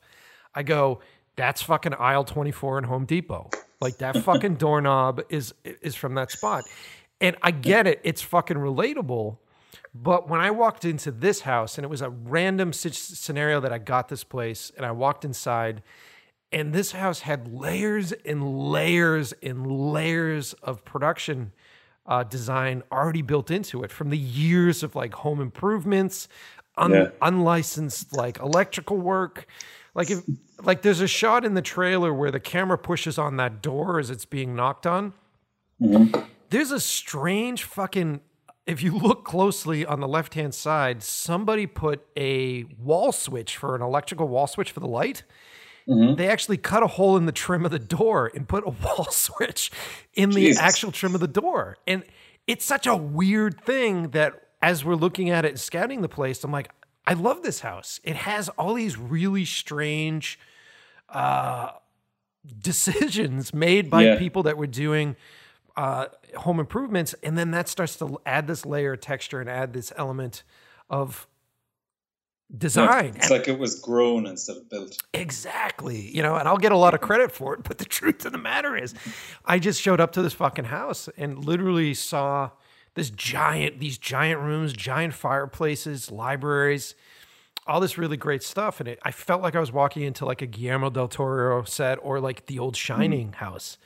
I 0.56 0.64
go, 0.64 1.02
"That's 1.36 1.62
fucking 1.62 1.96
aisle 1.96 2.24
twenty 2.24 2.52
four 2.52 2.78
in 2.78 2.86
Home 2.86 3.06
Depot." 3.06 3.50
Like 3.82 3.98
that 3.98 4.18
fucking 4.24 4.56
doorknob 4.56 5.22
is 5.30 5.54
is 5.64 5.96
from 5.96 6.16
that 6.16 6.32
spot. 6.32 6.64
And 7.22 7.36
I 7.42 7.52
get 7.52 7.88
it, 7.88 8.00
it's 8.04 8.22
fucking 8.22 8.58
relatable. 8.58 9.38
But 9.94 10.30
when 10.30 10.40
I 10.40 10.52
walked 10.52 10.86
into 10.86 11.12
this 11.12 11.42
house, 11.42 11.78
and 11.78 11.84
it 11.84 11.90
was 11.90 12.02
a 12.02 12.10
random 12.10 12.74
scenario 12.74 13.60
that 13.60 13.74
I 13.74 13.78
got 13.78 14.08
this 14.08 14.24
place, 14.24 14.72
and 14.78 14.86
I 14.86 14.92
walked 14.92 15.26
inside, 15.26 15.82
and 16.52 16.74
this 16.74 16.92
house 16.92 17.22
had 17.22 17.54
layers 17.54 18.12
and 18.12 18.72
layers 18.72 19.34
and 19.44 19.68
layers 19.68 20.54
of 20.54 20.84
production 20.86 21.52
uh, 22.06 22.24
design 22.24 22.84
already 22.92 23.22
built 23.22 23.52
into 23.52 23.84
it 23.84 23.92
from 23.92 24.10
the 24.10 24.18
years 24.18 24.82
of 24.82 24.96
like 24.96 25.14
home 25.14 25.40
improvements, 25.40 26.28
un- 26.78 26.92
yeah. 26.92 27.10
unlicensed 27.22 28.16
like 28.16 28.40
electrical 28.40 28.98
work. 28.98 29.46
Like 29.94 30.10
if 30.10 30.24
like 30.64 30.82
there's 30.82 31.02
a 31.02 31.08
shot 31.08 31.46
in 31.46 31.54
the 31.54 31.62
trailer 31.62 32.14
where 32.14 32.32
the 32.32 32.40
camera 32.40 32.78
pushes 32.78 33.18
on 33.18 33.38
that 33.38 33.62
door 33.62 34.00
as 34.00 34.10
it's 34.10 34.26
being 34.26 34.56
knocked 34.56 34.88
on. 34.88 35.14
Mm-hmm 35.82 36.22
there's 36.50 36.72
a 36.72 36.80
strange 36.80 37.64
fucking 37.64 38.22
if 38.66 38.84
you 38.84 38.96
look 38.96 39.26
closely 39.26 39.84
on 39.86 40.00
the 40.00 40.08
left 40.08 40.36
hand 40.36 40.54
side, 40.54 41.02
somebody 41.02 41.66
put 41.66 42.06
a 42.16 42.66
wall 42.78 43.12
switch 43.12 43.58
for 43.58 43.76
an 43.76 43.82
electrical 43.82 44.28
wall 44.28 44.46
switch 44.46 44.72
for 44.72 44.80
the 44.80 44.88
light. 44.88 45.24
Mm-hmm. 45.90 46.16
They 46.16 46.28
actually 46.28 46.58
cut 46.58 46.84
a 46.84 46.88
hole 46.88 47.18
in 47.18 47.26
the 47.26 47.32
trim 47.32 47.66
of 47.66 47.72
the 47.72 47.80
door 47.80 48.32
and 48.34 48.48
put 48.48 48.64
a 48.66 48.70
wall 48.84 49.08
switch 49.10 49.72
in 50.14 50.30
the 50.30 50.42
Jesus. 50.42 50.62
actual 50.62 50.92
trim 50.92 51.16
of 51.16 51.22
the 51.22 51.28
door. 51.28 51.78
And 51.88 52.04
it's 52.48 52.66
such 52.66 52.86
a 52.88 52.96
weird 52.96 53.62
thing 53.62 54.10
that 54.10 54.50
as 54.62 54.84
we're 54.84 54.96
looking 54.96 55.30
at 55.30 55.46
it 55.46 55.50
and 55.50 55.60
scouting 55.60 56.02
the 56.02 56.10
place, 56.10 56.44
I'm 56.44 56.52
like, 56.52 56.70
I 57.08 57.14
love 57.14 57.42
this 57.42 57.62
house. 57.62 58.00
It 58.04 58.16
has 58.16 58.50
all 58.50 58.74
these 58.74 58.98
really 58.98 59.46
strange 59.46 60.38
uh, 61.10 61.72
decisions 62.62 63.54
made 63.54 63.90
by 63.90 64.04
yeah. 64.04 64.18
people 64.18 64.44
that 64.44 64.58
were 64.58 64.68
doing 64.68 65.16
uh, 65.76 66.08
home 66.36 66.60
improvements, 66.60 67.16
and 67.24 67.38
then 67.38 67.52
that 67.52 67.70
starts 67.70 67.96
to 67.98 68.20
add 68.26 68.48
this 68.48 68.66
layer 68.66 68.94
of 68.94 69.02
texture 69.02 69.40
and 69.40 69.50
add 69.50 69.72
this 69.72 69.94
element 69.96 70.44
of 70.90 71.26
design. 72.58 73.14
It's 73.16 73.30
like 73.30 73.48
it 73.48 73.60
was 73.60 73.80
grown 73.80 74.26
instead 74.26 74.58
of 74.58 74.70
built. 74.70 74.98
Exactly. 75.14 76.16
You 76.16 76.24
know, 76.24 76.36
and 76.36 76.48
I'll 76.48 76.58
get 76.58 76.72
a 76.72 76.78
lot 76.78 76.94
of 76.94 77.02
credit 77.02 77.32
for 77.32 77.54
it, 77.54 77.64
but 77.68 77.78
the 77.78 77.86
truth 77.86 78.26
of 78.26 78.32
the 78.32 78.38
matter 78.38 78.76
is, 78.76 78.94
I 79.46 79.60
just 79.60 79.82
showed 79.82 80.00
up 80.00 80.12
to 80.14 80.22
this 80.22 80.34
fucking 80.34 80.66
house 80.66 81.10
and 81.18 81.44
literally 81.44 81.94
saw 81.94 82.52
this 82.96 83.10
giant, 83.10 83.80
these 83.80 83.98
giant 83.98 84.42
rooms, 84.42 84.74
giant 84.74 85.14
fireplaces, 85.14 86.12
libraries, 86.12 86.96
all 87.68 87.80
this 87.80 87.98
really 87.98 88.18
great 88.18 88.42
stuff. 88.42 88.80
And 88.80 88.90
it, 88.90 89.00
I 89.04 89.12
felt 89.12 89.42
like 89.42 89.56
I 89.56 89.60
was 89.60 89.72
walking 89.72 90.04
into 90.04 90.26
like 90.26 90.42
a 90.42 90.48
Guillermo 90.48 90.90
del 90.90 91.08
Toro 91.08 91.64
set 91.64 92.00
or 92.02 92.20
like 92.20 92.48
the 92.48 92.58
old 92.60 92.76
Shining 92.76 93.30
mm. 93.30 93.36
house. 93.36 93.78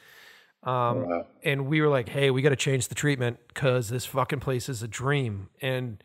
Um, 0.64 1.10
wow. 1.10 1.28
And 1.44 1.68
we 1.68 1.82
were 1.82 1.90
like, 1.90 2.08
hey, 2.08 2.32
we 2.32 2.42
got 2.42 2.50
to 2.50 2.56
change 2.56 2.88
the 2.88 2.96
treatment 2.96 3.40
because 3.50 3.90
this 3.90 4.06
fucking 4.06 4.40
place 4.40 4.70
is 4.70 4.82
a 4.82 4.88
dream. 4.88 5.50
And 5.62 6.02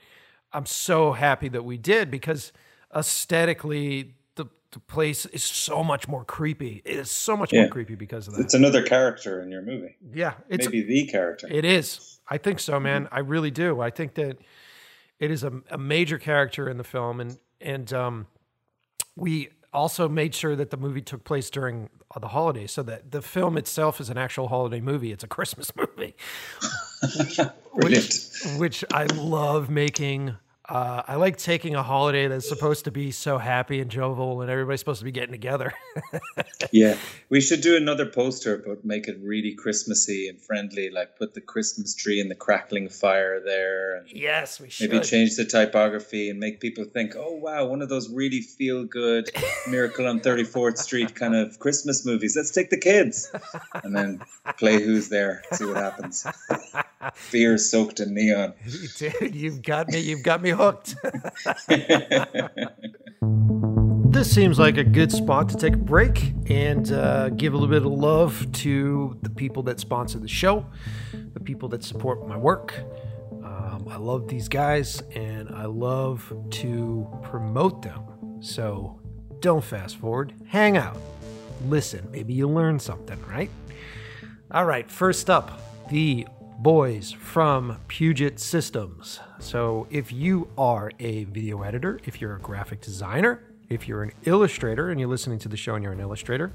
I'm 0.53 0.67
so 0.67 1.13
happy 1.13 1.49
that 1.49 1.65
we 1.65 1.77
did 1.77 2.11
because 2.11 2.53
aesthetically, 2.95 4.15
the, 4.37 4.47
the 4.73 4.81
place 4.81 5.27
is 5.27 5.43
so 5.43 5.85
much 5.85 6.09
more 6.09 6.25
creepy. 6.25 6.83
It 6.85 6.97
is 6.97 7.11
so 7.11 7.37
much 7.37 7.53
yeah. 7.53 7.63
more 7.63 7.71
creepy 7.71 7.95
because 7.95 8.29
of 8.29 8.35
that. 8.35 8.43
It's 8.43 8.55
another 8.55 8.83
character 8.83 9.43
in 9.43 9.51
your 9.51 9.63
movie. 9.63 9.97
Yeah. 10.15 10.35
It's 10.49 10.67
maybe 10.67 10.83
the 10.83 11.07
character. 11.07 11.49
It 11.51 11.65
is. 11.65 12.21
I 12.29 12.39
think 12.39 12.61
so, 12.61 12.81
man. 12.81 13.05
Mm-hmm. 13.05 13.15
I 13.15 13.19
really 13.21 13.51
do. 13.51 13.81
I 13.81 13.91
think 13.91 14.15
that 14.15 14.39
it 15.19 15.31
is 15.31 15.45
a, 15.45 15.53
a 15.71 15.79
major 15.79 16.19
character 16.19 16.69
in 16.69 16.79
the 16.79 16.85
film. 16.85 17.21
And, 17.21 17.39
and, 17.61 17.93
um, 17.93 18.27
we 19.17 19.51
also 19.73 20.09
made 20.09 20.35
sure 20.35 20.57
that 20.57 20.71
the 20.71 20.77
movie 20.77 21.03
took 21.03 21.25
place 21.25 21.51
during 21.51 21.91
the 22.19 22.29
holidays 22.29 22.73
so 22.73 22.83
that 22.83 23.13
the 23.13 23.23
film 23.23 23.57
itself 23.59 24.01
is 24.01 24.09
an 24.09 24.17
actual 24.19 24.49
holiday 24.49 24.81
movie. 24.81 25.13
It's 25.13 25.25
a 25.25 25.29
christmas 25.29 25.71
movie. 25.77 26.17
Which, 27.75 28.25
which 28.57 28.85
i 28.93 29.05
love 29.05 29.71
making 29.71 30.35
uh, 30.69 31.03
I 31.09 31.15
like 31.17 31.39
taking 31.39 31.75
a 31.75 31.83
holiday 31.83 32.29
that's 32.29 32.47
supposed 32.47 32.85
to 32.85 32.91
be 32.91 33.11
so 33.11 33.39
happy 33.39 33.81
and 33.81 33.91
jovial, 33.91 34.43
and 34.43 34.51
everybody's 34.51 34.81
supposed 34.81 34.99
to 34.99 35.05
be 35.05 35.13
getting 35.13 35.33
together. 35.33 35.73
yeah, 36.73 36.97
we 37.31 37.41
should 37.41 37.63
do 37.63 37.75
another 37.77 38.05
poster, 38.05 38.63
but 38.67 38.85
make 38.85 39.09
it 39.09 39.19
really 39.23 39.55
Christmassy 39.55 40.29
and 40.29 40.39
friendly. 40.39 40.91
Like 40.91 41.17
put 41.17 41.33
the 41.33 41.41
Christmas 41.41 41.95
tree 41.95 42.21
and 42.21 42.31
the 42.31 42.35
crackling 42.35 42.91
fire 42.91 43.41
there. 43.41 44.05
yes, 44.09 44.61
we 44.61 44.69
should. 44.69 44.91
Maybe 44.91 45.03
change 45.03 45.37
the 45.37 45.47
typography 45.47 46.29
and 46.29 46.39
make 46.39 46.61
people 46.61 46.85
think, 46.85 47.15
"Oh 47.17 47.33
wow, 47.33 47.65
one 47.65 47.81
of 47.81 47.89
those 47.89 48.11
really 48.11 48.43
feel 48.43 48.85
good 48.85 49.31
Miracle 49.69 50.07
on 50.07 50.21
Thirty 50.21 50.45
Fourth 50.45 50.77
Street 50.77 51.15
kind 51.15 51.35
of 51.35 51.59
Christmas 51.59 52.05
movies." 52.05 52.37
Let's 52.37 52.51
take 52.51 52.69
the 52.69 52.77
kids 52.79 53.33
and 53.83 53.97
then 53.97 54.21
play 54.59 54.83
Who's 54.83 55.09
There, 55.09 55.43
see 55.53 55.65
what 55.65 55.79
happens. 55.79 56.27
Fear 57.15 57.59
soaked 57.59 58.01
in 58.01 58.15
neon. 58.15 58.55
Dude, 58.97 59.35
you've 59.35 59.63
got 59.63 59.89
me. 59.89 60.01
You've 60.01 60.23
got 60.23 60.43
me 60.43 60.51
hooked. 60.51 60.97
this 64.11 64.33
seems 64.33 64.59
like 64.59 64.79
a 64.79 64.85
good 64.85 65.13
spot 65.13 65.49
to 65.51 65.57
take 65.57 65.75
a 65.75 65.79
break 65.79 66.33
and 66.47 66.91
uh, 66.91 67.29
give 67.31 67.53
a 67.53 67.57
little 67.57 67.69
bit 67.69 67.87
of 67.87 67.93
love 67.93 68.51
to 68.53 69.17
the 69.23 69.31
people 69.31 69.63
that 69.65 69.79
sponsor 69.79 70.19
the 70.19 70.29
show, 70.29 70.67
the 71.35 71.41
people 71.41 71.69
that 71.69 71.85
support 71.85 72.27
my 72.27 72.37
work. 72.37 72.75
Um, 73.45 73.87
I 73.89 73.97
love 73.97 74.27
these 74.27 74.49
guys 74.49 75.01
and 75.15 75.49
I 75.51 75.67
love 75.67 76.33
to 76.51 77.09
promote 77.23 77.83
them. 77.83 78.03
So 78.41 79.01
don't 79.41 79.63
fast 79.63 79.99
forward, 79.99 80.33
hang 80.47 80.77
out, 80.77 80.99
listen. 81.69 82.09
Maybe 82.11 82.35
you 82.35 82.49
learn 82.49 82.81
something, 82.81 83.21
right? 83.27 83.51
All 84.51 84.65
right, 84.65 84.91
first 84.91 85.31
up, 85.31 85.61
the 85.91 86.27
boys 86.59 87.13
from 87.13 87.79
Puget 87.87 88.41
Systems. 88.41 89.21
So, 89.39 89.87
if 89.91 90.13
you 90.13 90.49
are 90.59 90.91
a 90.99 91.25
video 91.25 91.63
editor, 91.63 92.01
if 92.05 92.21
you're 92.21 92.35
a 92.35 92.41
graphic 92.41 92.81
designer, 92.81 93.45
if 93.69 93.87
you're 93.87 94.03
an 94.03 94.13
illustrator 94.25 94.91
and 94.91 94.99
you're 94.99 95.09
listening 95.09 95.39
to 95.41 95.49
the 95.49 95.57
show 95.57 95.77
and 95.77 95.85
you're 95.85 95.93
an 95.93 96.01
illustrator, 96.01 96.53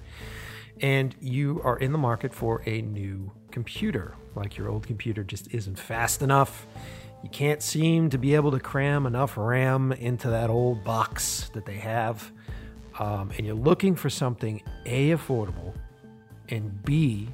and 0.82 1.16
you 1.22 1.62
are 1.64 1.78
in 1.78 1.93
the 1.93 1.97
market 1.97 2.34
for 2.34 2.62
a 2.66 2.82
new 2.82 3.32
computer, 3.49 4.16
like 4.36 4.58
your 4.58 4.70
old 4.70 4.86
computer 4.86 5.24
just 5.24 5.54
isn't 5.54 5.80
fast 5.80 6.22
enough, 6.22 6.68
you 7.24 7.30
can't 7.30 7.62
seem 7.62 8.10
to 8.10 8.18
be 8.18 8.36
able 8.36 8.51
to 8.51 8.60
cram 8.60 9.06
enough 9.06 9.38
RAM 9.38 9.93
into 9.93 10.30
that 10.30 10.49
old 10.49 10.84
box 10.84 11.49
that 11.54 11.66
they 11.66 11.78
have, 11.78 12.30
um, 12.99 13.32
and 13.38 13.45
you're 13.45 13.56
looking 13.56 13.95
for 13.95 14.10
something 14.10 14.62
A, 14.86 15.12
affordable, 15.12 15.74
and 16.49 16.84
B, 16.84 17.30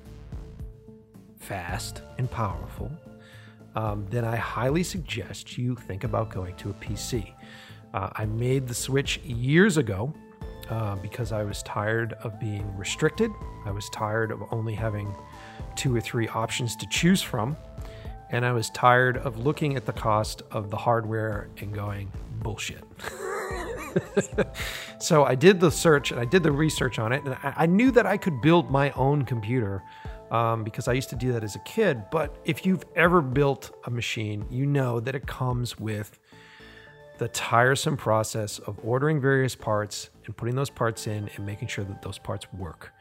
fast 1.49 2.03
and 2.19 2.29
powerful, 2.29 2.91
um, 3.75 4.05
then 4.11 4.23
I 4.23 4.35
highly 4.35 4.83
suggest 4.83 5.57
you 5.57 5.75
think 5.75 6.03
about 6.03 6.29
going 6.29 6.55
to 6.57 6.69
a 6.69 6.73
PC. 6.73 7.33
Uh, 7.91 8.09
I 8.15 8.25
made 8.25 8.67
the 8.67 8.75
switch 8.75 9.17
years 9.23 9.77
ago 9.77 10.13
uh, 10.69 10.95
because 10.97 11.31
I 11.31 11.43
was 11.43 11.63
tired 11.63 12.13
of 12.21 12.39
being 12.39 12.71
restricted. 12.77 13.31
I 13.65 13.71
was 13.71 13.89
tired 13.89 14.31
of 14.31 14.43
only 14.51 14.75
having 14.75 15.13
two 15.75 15.95
or 15.95 15.99
three 15.99 16.27
options 16.27 16.75
to 16.75 16.87
choose 16.87 17.23
from. 17.23 17.57
And 18.29 18.45
I 18.45 18.51
was 18.51 18.69
tired 18.69 19.17
of 19.17 19.39
looking 19.39 19.75
at 19.75 19.87
the 19.87 19.93
cost 19.93 20.43
of 20.51 20.69
the 20.69 20.77
hardware 20.77 21.49
and 21.61 21.73
going, 21.73 22.11
bullshit. 22.43 22.83
so 24.99 25.23
I 25.23 25.33
did 25.33 25.59
the 25.59 25.71
search 25.71 26.11
and 26.11 26.19
I 26.19 26.25
did 26.25 26.43
the 26.43 26.51
research 26.51 26.99
on 26.99 27.11
it, 27.11 27.23
and 27.23 27.33
I, 27.41 27.53
I 27.57 27.65
knew 27.65 27.89
that 27.89 28.05
I 28.05 28.17
could 28.17 28.39
build 28.39 28.69
my 28.69 28.91
own 28.91 29.25
computer 29.25 29.81
um, 30.32 30.63
because 30.63 30.88
I 30.88 30.93
used 30.93 31.09
to 31.09 31.15
do 31.15 31.32
that 31.34 31.43
as 31.43 31.55
a 31.55 31.59
kid. 31.59 32.03
But 32.11 32.36
if 32.45 32.65
you've 32.65 32.84
ever 32.95 33.21
built 33.21 33.71
a 33.86 33.89
machine, 33.89 34.45
you 34.49 34.65
know 34.65 34.99
that 34.99 35.15
it 35.15 35.27
comes 35.27 35.80
with 35.80 36.19
the 37.17 37.27
tiresome 37.30 37.97
process 37.97 38.59
of 38.59 38.80
ordering 38.84 39.19
various 39.19 39.55
parts 39.55 40.09
and 40.25 40.36
putting 40.36 40.55
those 40.55 40.69
parts 40.69 41.05
in 41.05 41.30
and 41.36 41.45
making 41.45 41.67
sure 41.67 41.84
that 41.84 42.01
those 42.01 42.17
parts 42.17 42.51
work. 42.53 42.93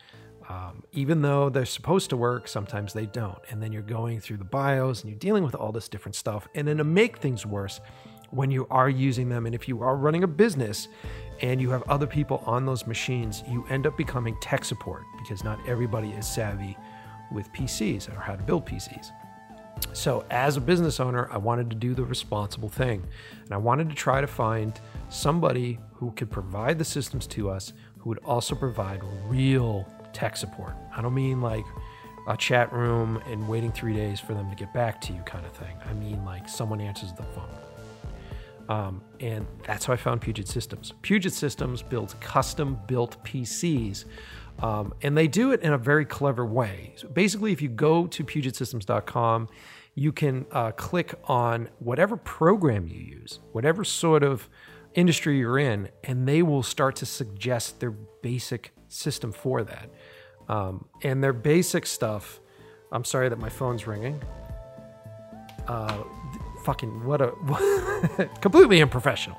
Um, 0.49 0.83
even 0.93 1.21
though 1.21 1.51
they're 1.51 1.67
supposed 1.67 2.11
to 2.11 2.17
work, 2.17 2.49
sometimes 2.49 2.95
they 2.95 3.07
don't. 3.07 3.39
And 3.51 3.63
then 3.63 3.71
you're 3.71 3.83
going 3.83 4.19
through 4.19 4.39
the 4.39 4.45
BIOS 4.45 5.03
and 5.03 5.11
you're 5.11 5.19
dealing 5.19 5.45
with 5.45 5.55
all 5.55 5.73
this 5.73 5.89
different 5.89 6.17
stuff. 6.17 6.49
And 6.55 6.67
then 6.67 6.79
to 6.79 6.85
make 6.85 7.19
things 7.19 7.45
worse, 7.45 7.81
when 8.31 8.51
you 8.51 8.67
are 8.71 8.89
using 8.89 9.29
them, 9.29 9.47
and 9.47 9.55
if 9.55 9.69
you 9.69 9.83
are 9.83 9.97
running 9.97 10.25
a 10.25 10.27
business 10.27 10.89
and 11.41 11.61
you 11.61 11.71
have 11.71 11.83
other 11.89 12.07
people 12.07 12.43
on 12.45 12.67
those 12.67 12.87
machines, 12.87 13.43
you 13.49 13.65
end 13.71 13.87
up 13.87 13.97
becoming 13.97 14.37
tech 14.41 14.65
support 14.65 15.03
because 15.19 15.45
not 15.45 15.59
everybody 15.69 16.11
is 16.11 16.27
savvy 16.27 16.77
with 17.33 17.53
PCs 17.53 18.09
or 18.15 18.21
how 18.21 18.37
to 18.37 18.43
build 18.43 18.67
PCs. 18.67 19.11
So, 19.93 20.25
as 20.31 20.57
a 20.57 20.61
business 20.61 20.99
owner, 20.99 21.29
I 21.31 21.39
wanted 21.39 21.71
to 21.71 21.77
do 21.77 21.95
the 21.95 22.05
responsible 22.05 22.69
thing. 22.69 23.07
And 23.45 23.53
I 23.53 23.57
wanted 23.57 23.89
to 23.91 23.95
try 23.95 24.21
to 24.21 24.27
find 24.27 24.79
somebody 25.09 25.79
who 25.95 26.11
could 26.13 26.31
provide 26.31 26.79
the 26.79 26.85
systems 26.85 27.27
to 27.29 27.51
us 27.51 27.73
who 27.99 28.09
would 28.11 28.19
also 28.19 28.55
provide 28.55 29.01
real 29.27 29.87
tech 30.13 30.37
support. 30.37 30.75
I 30.97 31.03
don't 31.03 31.15
mean 31.15 31.41
like 31.41 31.65
a 32.29 32.37
chat 32.37 32.73
room 32.73 33.23
and 33.27 33.49
waiting 33.49 33.73
three 33.73 33.95
days 33.95 34.21
for 34.21 34.35
them 34.35 34.51
to 34.51 34.57
get 34.57 34.73
back 34.75 35.01
to 35.03 35.13
you 35.13 35.21
kind 35.23 35.47
of 35.47 35.53
thing. 35.53 35.77
I 35.89 35.93
mean 35.95 36.25
like 36.25 36.49
someone 36.49 36.81
answers 36.81 37.13
the 37.13 37.23
phone. 37.23 37.49
Um, 38.69 39.01
and 39.21 39.47
that's 39.67 39.87
how 39.87 39.95
I 39.95 39.97
found 39.97 40.21
Puget 40.21 40.47
Systems. 40.47 40.93
Puget 41.01 41.33
Systems 41.33 41.83
builds 41.83 42.15
custom 42.21 42.79
built 42.87 43.23
PCs 43.25 44.05
um, 44.61 44.95
and 45.03 45.17
they 45.17 45.29
do 45.29 45.53
it 45.53 45.63
in 45.63 45.73
a 45.73 45.79
very 45.79 46.05
clever 46.05 46.45
way. 46.45 46.95
So 46.97 47.09
basically, 47.09 47.53
if 47.53 47.63
you 47.63 47.69
go 47.69 48.07
to 48.07 48.25
PugetSystems.com, 48.25 49.49
you 49.95 50.13
can 50.13 50.47
uh, 50.53 50.73
click 50.73 51.15
on 51.25 51.69
whatever 51.79 52.17
program 52.17 52.87
you 52.87 53.01
use, 53.01 53.41
whatever 53.53 53.85
sort 53.85 54.23
of 54.23 54.49
industry 54.95 55.39
you're 55.39 55.59
in, 55.59 55.89
and 56.05 56.27
they 56.27 56.43
will 56.43 56.63
start 56.63 56.97
to 56.97 57.07
suggest 57.07 57.81
their 57.81 57.91
basic 57.91 58.73
system 58.89 59.33
for 59.33 59.63
that. 59.65 59.91
Um, 60.49 60.87
and 61.03 61.23
their 61.23 61.33
basic 61.33 61.87
stuff, 61.87 62.41
I'm 62.91 63.05
sorry 63.05 63.29
that 63.29 63.39
my 63.39 63.49
phone's 63.49 63.87
ringing. 63.87 64.23
Uh, 65.67 66.03
fucking 66.65 67.05
what 67.05 67.21
a 67.21 67.33
completely 68.41 68.83
unprofessional. 68.83 69.39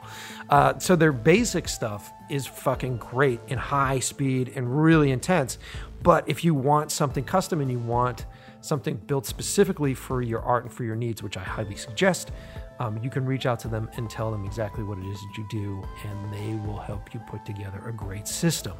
Uh, 0.49 0.77
so 0.79 0.95
their 0.95 1.11
basic 1.11 1.67
stuff 1.67 2.11
is 2.29 2.47
fucking 2.47 2.97
great 2.97 3.39
in 3.47 3.57
high 3.57 3.99
speed 3.99 4.53
and 4.55 4.81
really 4.81 5.11
intense. 5.11 5.57
But 6.01 6.27
if 6.27 6.43
you 6.43 6.53
want 6.53 6.91
something 6.91 7.23
custom 7.23 7.61
and 7.61 7.69
you 7.69 7.79
want 7.79 8.25
something 8.61 8.95
built 8.95 9.25
specifically 9.25 9.93
for 9.93 10.21
your 10.21 10.41
art 10.41 10.63
and 10.65 10.73
for 10.73 10.83
your 10.83 10.95
needs, 10.95 11.23
which 11.23 11.37
I 11.37 11.43
highly 11.43 11.75
suggest, 11.75 12.31
um, 12.79 12.97
you 13.03 13.09
can 13.09 13.25
reach 13.25 13.45
out 13.45 13.59
to 13.61 13.67
them 13.67 13.89
and 13.97 14.09
tell 14.09 14.31
them 14.31 14.45
exactly 14.45 14.83
what 14.83 14.97
it 14.97 15.05
is 15.05 15.19
that 15.19 15.37
you 15.37 15.45
do, 15.49 15.83
and 16.05 16.33
they 16.33 16.65
will 16.65 16.77
help 16.77 17.13
you 17.13 17.19
put 17.21 17.45
together 17.45 17.81
a 17.85 17.91
great 17.91 18.27
system. 18.27 18.73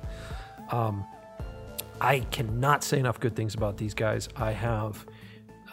Um, 0.72 1.06
I 2.02 2.22
cannot 2.32 2.84
say 2.84 3.00
enough 3.00 3.20
good 3.20 3.36
things 3.36 3.56
about 3.56 3.78
these 3.78 3.94
guys. 3.94 4.30
I 4.38 4.52
have 4.52 5.06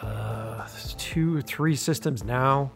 uh, 0.03 0.67
two 0.99 1.37
or 1.37 1.43
three 1.43 1.77
systems 1.77 2.25
now 2.25 2.71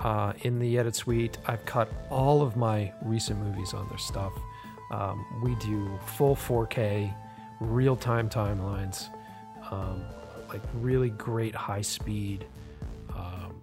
uh, 0.00 0.32
in 0.42 0.58
the 0.58 0.78
edit 0.78 0.96
suite. 0.96 1.38
I've 1.46 1.64
cut 1.64 1.90
all 2.10 2.42
of 2.42 2.56
my 2.56 2.92
recent 3.02 3.40
movies 3.40 3.74
on 3.74 3.88
their 3.88 3.98
stuff. 3.98 4.32
Um, 4.90 5.24
we 5.42 5.54
do 5.56 5.98
full 6.16 6.36
4K, 6.36 7.14
real 7.60 7.96
time 7.96 8.28
timelines, 8.28 9.08
um, 9.70 10.04
like 10.48 10.62
really 10.74 11.10
great 11.10 11.54
high 11.54 11.80
speed 11.80 12.46
um, 13.14 13.60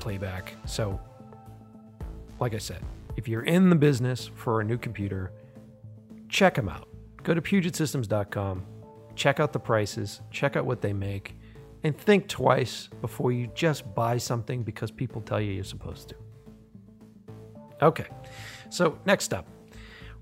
playback. 0.00 0.54
So, 0.66 1.00
like 2.40 2.54
I 2.54 2.58
said, 2.58 2.82
if 3.16 3.28
you're 3.28 3.42
in 3.42 3.70
the 3.70 3.76
business 3.76 4.30
for 4.34 4.60
a 4.60 4.64
new 4.64 4.78
computer, 4.78 5.32
check 6.28 6.54
them 6.54 6.68
out. 6.68 6.88
Go 7.22 7.34
to 7.34 7.42
PugetSystems.com, 7.42 8.64
check 9.14 9.40
out 9.40 9.52
the 9.52 9.60
prices, 9.60 10.20
check 10.30 10.56
out 10.56 10.64
what 10.64 10.80
they 10.80 10.92
make 10.92 11.36
and 11.82 11.96
think 11.96 12.28
twice 12.28 12.88
before 13.00 13.32
you 13.32 13.46
just 13.54 13.94
buy 13.94 14.18
something 14.18 14.62
because 14.62 14.90
people 14.90 15.20
tell 15.20 15.40
you 15.40 15.52
you're 15.52 15.64
supposed 15.64 16.08
to. 16.10 16.14
Okay, 17.82 18.06
so 18.68 18.98
next 19.06 19.32
up, 19.32 19.46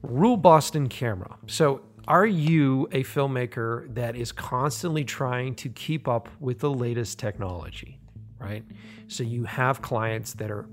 Rule 0.03 0.37
Boston 0.37 0.89
Camera. 0.89 1.37
So, 1.47 1.83
are 2.07 2.27
you 2.27 2.89
a 2.93 3.03
filmmaker 3.03 3.93
that 3.95 4.17
is 4.17 4.33
constantly 4.33 5.05
trying 5.05 5.55
to 5.57 5.69
keep 5.69 6.09
up 6.09 6.29
with 6.41 6.61
the 6.61 6.71
latest 6.71 7.19
technology, 7.19 7.99
right? 8.39 8.65
So, 9.09 9.25
you 9.25 9.45
have 9.45 9.83
clients 9.83 10.35
that 10.35 10.51
are 10.51 10.69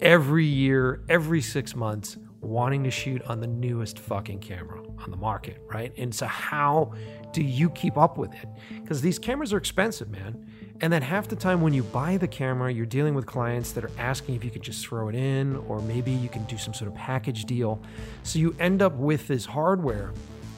every 0.00 0.46
year, 0.46 1.02
every 1.08 1.42
six 1.42 1.76
months, 1.76 2.16
wanting 2.40 2.84
to 2.84 2.90
shoot 2.90 3.22
on 3.22 3.40
the 3.40 3.46
newest 3.46 3.98
fucking 3.98 4.38
camera 4.40 4.82
on 5.02 5.10
the 5.10 5.16
market, 5.16 5.62
right? 5.66 5.92
And 5.98 6.14
so, 6.14 6.26
how 6.26 6.92
do 7.32 7.42
you 7.42 7.70
keep 7.70 7.96
up 7.96 8.18
with 8.18 8.32
it? 8.34 8.48
Because 8.82 9.00
these 9.00 9.18
cameras 9.18 9.52
are 9.52 9.58
expensive, 9.58 10.10
man. 10.10 10.46
And 10.82 10.90
then 10.90 11.02
half 11.02 11.28
the 11.28 11.36
time 11.36 11.60
when 11.60 11.74
you 11.74 11.82
buy 11.82 12.16
the 12.16 12.26
camera, 12.26 12.72
you're 12.72 12.86
dealing 12.86 13.14
with 13.14 13.26
clients 13.26 13.72
that 13.72 13.84
are 13.84 13.90
asking 13.98 14.34
if 14.36 14.44
you 14.44 14.50
could 14.50 14.62
just 14.62 14.86
throw 14.86 15.08
it 15.08 15.14
in, 15.14 15.56
or 15.68 15.82
maybe 15.82 16.10
you 16.10 16.30
can 16.30 16.44
do 16.44 16.56
some 16.56 16.72
sort 16.72 16.90
of 16.90 16.96
package 16.96 17.44
deal. 17.44 17.80
So 18.22 18.38
you 18.38 18.56
end 18.58 18.80
up 18.80 18.94
with 18.94 19.28
this 19.28 19.44
hardware 19.44 20.12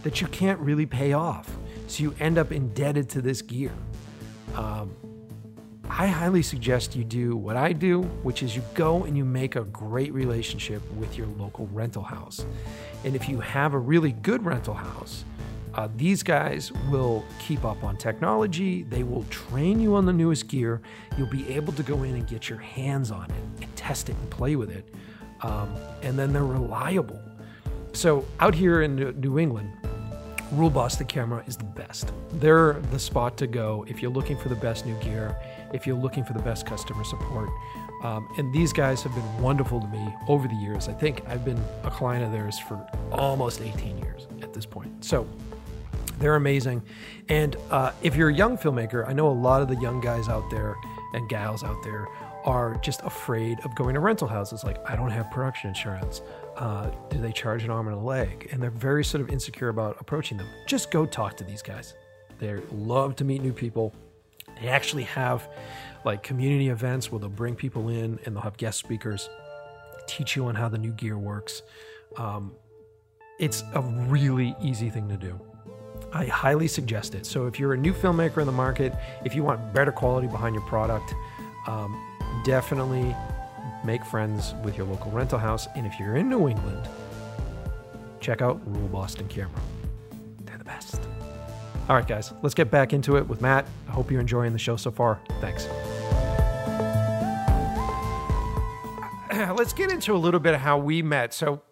that 0.04 0.20
you 0.20 0.28
can't 0.28 0.60
really 0.60 0.86
pay 0.86 1.12
off. 1.12 1.50
So 1.88 2.04
you 2.04 2.14
end 2.20 2.38
up 2.38 2.52
indebted 2.52 3.08
to 3.10 3.22
this 3.22 3.42
gear. 3.42 3.72
Um, 4.54 4.94
I 5.94 6.06
highly 6.06 6.42
suggest 6.42 6.96
you 6.96 7.04
do 7.04 7.36
what 7.36 7.54
I 7.54 7.74
do, 7.74 8.00
which 8.22 8.42
is 8.42 8.56
you 8.56 8.62
go 8.72 9.04
and 9.04 9.14
you 9.14 9.26
make 9.26 9.56
a 9.56 9.64
great 9.64 10.10
relationship 10.14 10.82
with 10.94 11.18
your 11.18 11.26
local 11.38 11.68
rental 11.70 12.02
house. 12.02 12.46
And 13.04 13.14
if 13.14 13.28
you 13.28 13.40
have 13.40 13.74
a 13.74 13.78
really 13.78 14.12
good 14.12 14.42
rental 14.42 14.72
house, 14.72 15.26
uh, 15.74 15.88
these 15.98 16.22
guys 16.22 16.72
will 16.90 17.22
keep 17.38 17.66
up 17.66 17.84
on 17.84 17.98
technology. 17.98 18.84
They 18.84 19.02
will 19.02 19.24
train 19.24 19.80
you 19.80 19.94
on 19.94 20.06
the 20.06 20.14
newest 20.14 20.48
gear. 20.48 20.80
You'll 21.18 21.26
be 21.26 21.46
able 21.50 21.74
to 21.74 21.82
go 21.82 22.02
in 22.04 22.14
and 22.14 22.26
get 22.26 22.48
your 22.48 22.58
hands 22.58 23.10
on 23.10 23.26
it 23.26 23.62
and 23.62 23.76
test 23.76 24.08
it 24.08 24.16
and 24.16 24.30
play 24.30 24.56
with 24.56 24.70
it. 24.70 24.88
Um, 25.42 25.76
and 26.02 26.18
then 26.18 26.32
they're 26.32 26.46
reliable. 26.46 27.20
So, 27.92 28.24
out 28.40 28.54
here 28.54 28.80
in 28.80 29.20
New 29.20 29.38
England, 29.38 29.70
Rule 30.52 30.70
Boston 30.70 31.06
Camera 31.06 31.42
is 31.46 31.56
the 31.56 31.64
best. 31.64 32.12
They're 32.32 32.74
the 32.90 32.98
spot 32.98 33.36
to 33.38 33.46
go 33.46 33.84
if 33.88 34.02
you're 34.02 34.10
looking 34.10 34.36
for 34.36 34.48
the 34.48 34.54
best 34.56 34.84
new 34.84 34.94
gear, 35.00 35.34
if 35.72 35.86
you're 35.86 35.96
looking 35.96 36.24
for 36.24 36.32
the 36.32 36.42
best 36.42 36.66
customer 36.66 37.04
support. 37.04 37.48
Um, 38.02 38.28
and 38.36 38.52
these 38.52 38.72
guys 38.72 39.02
have 39.02 39.14
been 39.14 39.42
wonderful 39.42 39.80
to 39.80 39.86
me 39.88 40.14
over 40.28 40.48
the 40.48 40.54
years. 40.54 40.88
I 40.88 40.92
think 40.92 41.22
I've 41.28 41.44
been 41.44 41.62
a 41.84 41.90
client 41.90 42.24
of 42.24 42.32
theirs 42.32 42.58
for 42.58 42.84
almost 43.12 43.60
18 43.60 43.98
years 43.98 44.26
at 44.42 44.52
this 44.52 44.66
point. 44.66 45.04
So, 45.04 45.26
they're 46.18 46.36
amazing. 46.36 46.82
And 47.28 47.56
uh, 47.70 47.92
if 48.02 48.14
you're 48.14 48.28
a 48.28 48.34
young 48.34 48.56
filmmaker, 48.56 49.08
I 49.08 49.12
know 49.12 49.28
a 49.28 49.30
lot 49.32 49.60
of 49.60 49.68
the 49.68 49.76
young 49.76 50.00
guys 50.00 50.28
out 50.28 50.48
there 50.50 50.76
and 51.14 51.28
gals 51.28 51.64
out 51.64 51.82
there 51.82 52.06
are 52.44 52.76
just 52.76 53.02
afraid 53.02 53.58
of 53.64 53.74
going 53.74 53.94
to 53.94 54.00
rental 54.00 54.28
houses. 54.28 54.64
Like, 54.64 54.78
I 54.88 54.96
don't 54.96 55.10
have 55.10 55.30
production 55.30 55.68
insurance. 55.68 56.22
Uh, 56.56 56.90
do 57.08 57.18
they 57.18 57.32
charge 57.32 57.64
an 57.64 57.70
arm 57.70 57.88
and 57.88 57.96
a 57.96 58.00
leg? 58.00 58.48
And 58.52 58.62
they're 58.62 58.70
very 58.70 59.04
sort 59.04 59.20
of 59.20 59.30
insecure 59.30 59.68
about 59.68 59.96
approaching 60.00 60.38
them. 60.38 60.48
Just 60.66 60.90
go 60.90 61.06
talk 61.06 61.36
to 61.38 61.44
these 61.44 61.62
guys. 61.62 61.94
They 62.38 62.54
love 62.72 63.16
to 63.16 63.24
meet 63.24 63.42
new 63.42 63.52
people. 63.52 63.94
They 64.62 64.68
actually 64.68 65.02
have 65.04 65.48
like 66.04 66.22
community 66.22 66.68
events 66.68 67.10
where 67.10 67.18
they'll 67.18 67.28
bring 67.28 67.56
people 67.56 67.88
in 67.88 68.20
and 68.24 68.34
they'll 68.34 68.42
have 68.42 68.56
guest 68.56 68.78
speakers, 68.78 69.28
teach 70.06 70.36
you 70.36 70.46
on 70.46 70.54
how 70.54 70.68
the 70.68 70.78
new 70.78 70.92
gear 70.92 71.18
works. 71.18 71.62
Um, 72.16 72.52
it's 73.40 73.64
a 73.74 73.80
really 73.80 74.54
easy 74.62 74.88
thing 74.88 75.08
to 75.08 75.16
do. 75.16 75.38
I 76.12 76.26
highly 76.26 76.68
suggest 76.68 77.14
it. 77.14 77.26
So 77.26 77.46
if 77.46 77.58
you're 77.58 77.72
a 77.72 77.76
new 77.76 77.92
filmmaker 77.92 78.38
in 78.38 78.46
the 78.46 78.52
market, 78.52 78.94
if 79.24 79.34
you 79.34 79.42
want 79.42 79.72
better 79.72 79.90
quality 79.90 80.28
behind 80.28 80.54
your 80.54 80.64
product, 80.64 81.12
um, 81.66 82.00
definitely 82.44 83.16
make 83.84 84.04
friends 84.04 84.54
with 84.62 84.76
your 84.76 84.86
local 84.86 85.10
rental 85.10 85.38
house. 85.38 85.66
And 85.74 85.86
if 85.86 85.98
you're 85.98 86.16
in 86.16 86.28
New 86.28 86.48
England, 86.48 86.88
check 88.20 88.42
out 88.42 88.60
Rule 88.66 88.88
Boston 88.88 89.26
Camera. 89.26 89.60
They're 90.44 90.58
the 90.58 90.64
best. 90.64 91.00
All 91.88 91.96
right, 91.96 92.06
guys, 92.06 92.32
let's 92.42 92.54
get 92.54 92.70
back 92.70 92.92
into 92.92 93.16
it 93.16 93.26
with 93.26 93.40
Matt. 93.40 93.66
I 93.88 93.92
hope 93.92 94.10
you're 94.10 94.20
enjoying 94.20 94.52
the 94.52 94.58
show 94.58 94.76
so 94.76 94.90
far. 94.90 95.20
Thanks. 95.40 95.66
Let's 99.56 99.72
get 99.72 99.90
into 99.90 100.14
a 100.14 100.16
little 100.16 100.40
bit 100.40 100.54
of 100.54 100.60
how 100.60 100.78
we 100.78 101.02
met. 101.02 101.34
So 101.34 101.62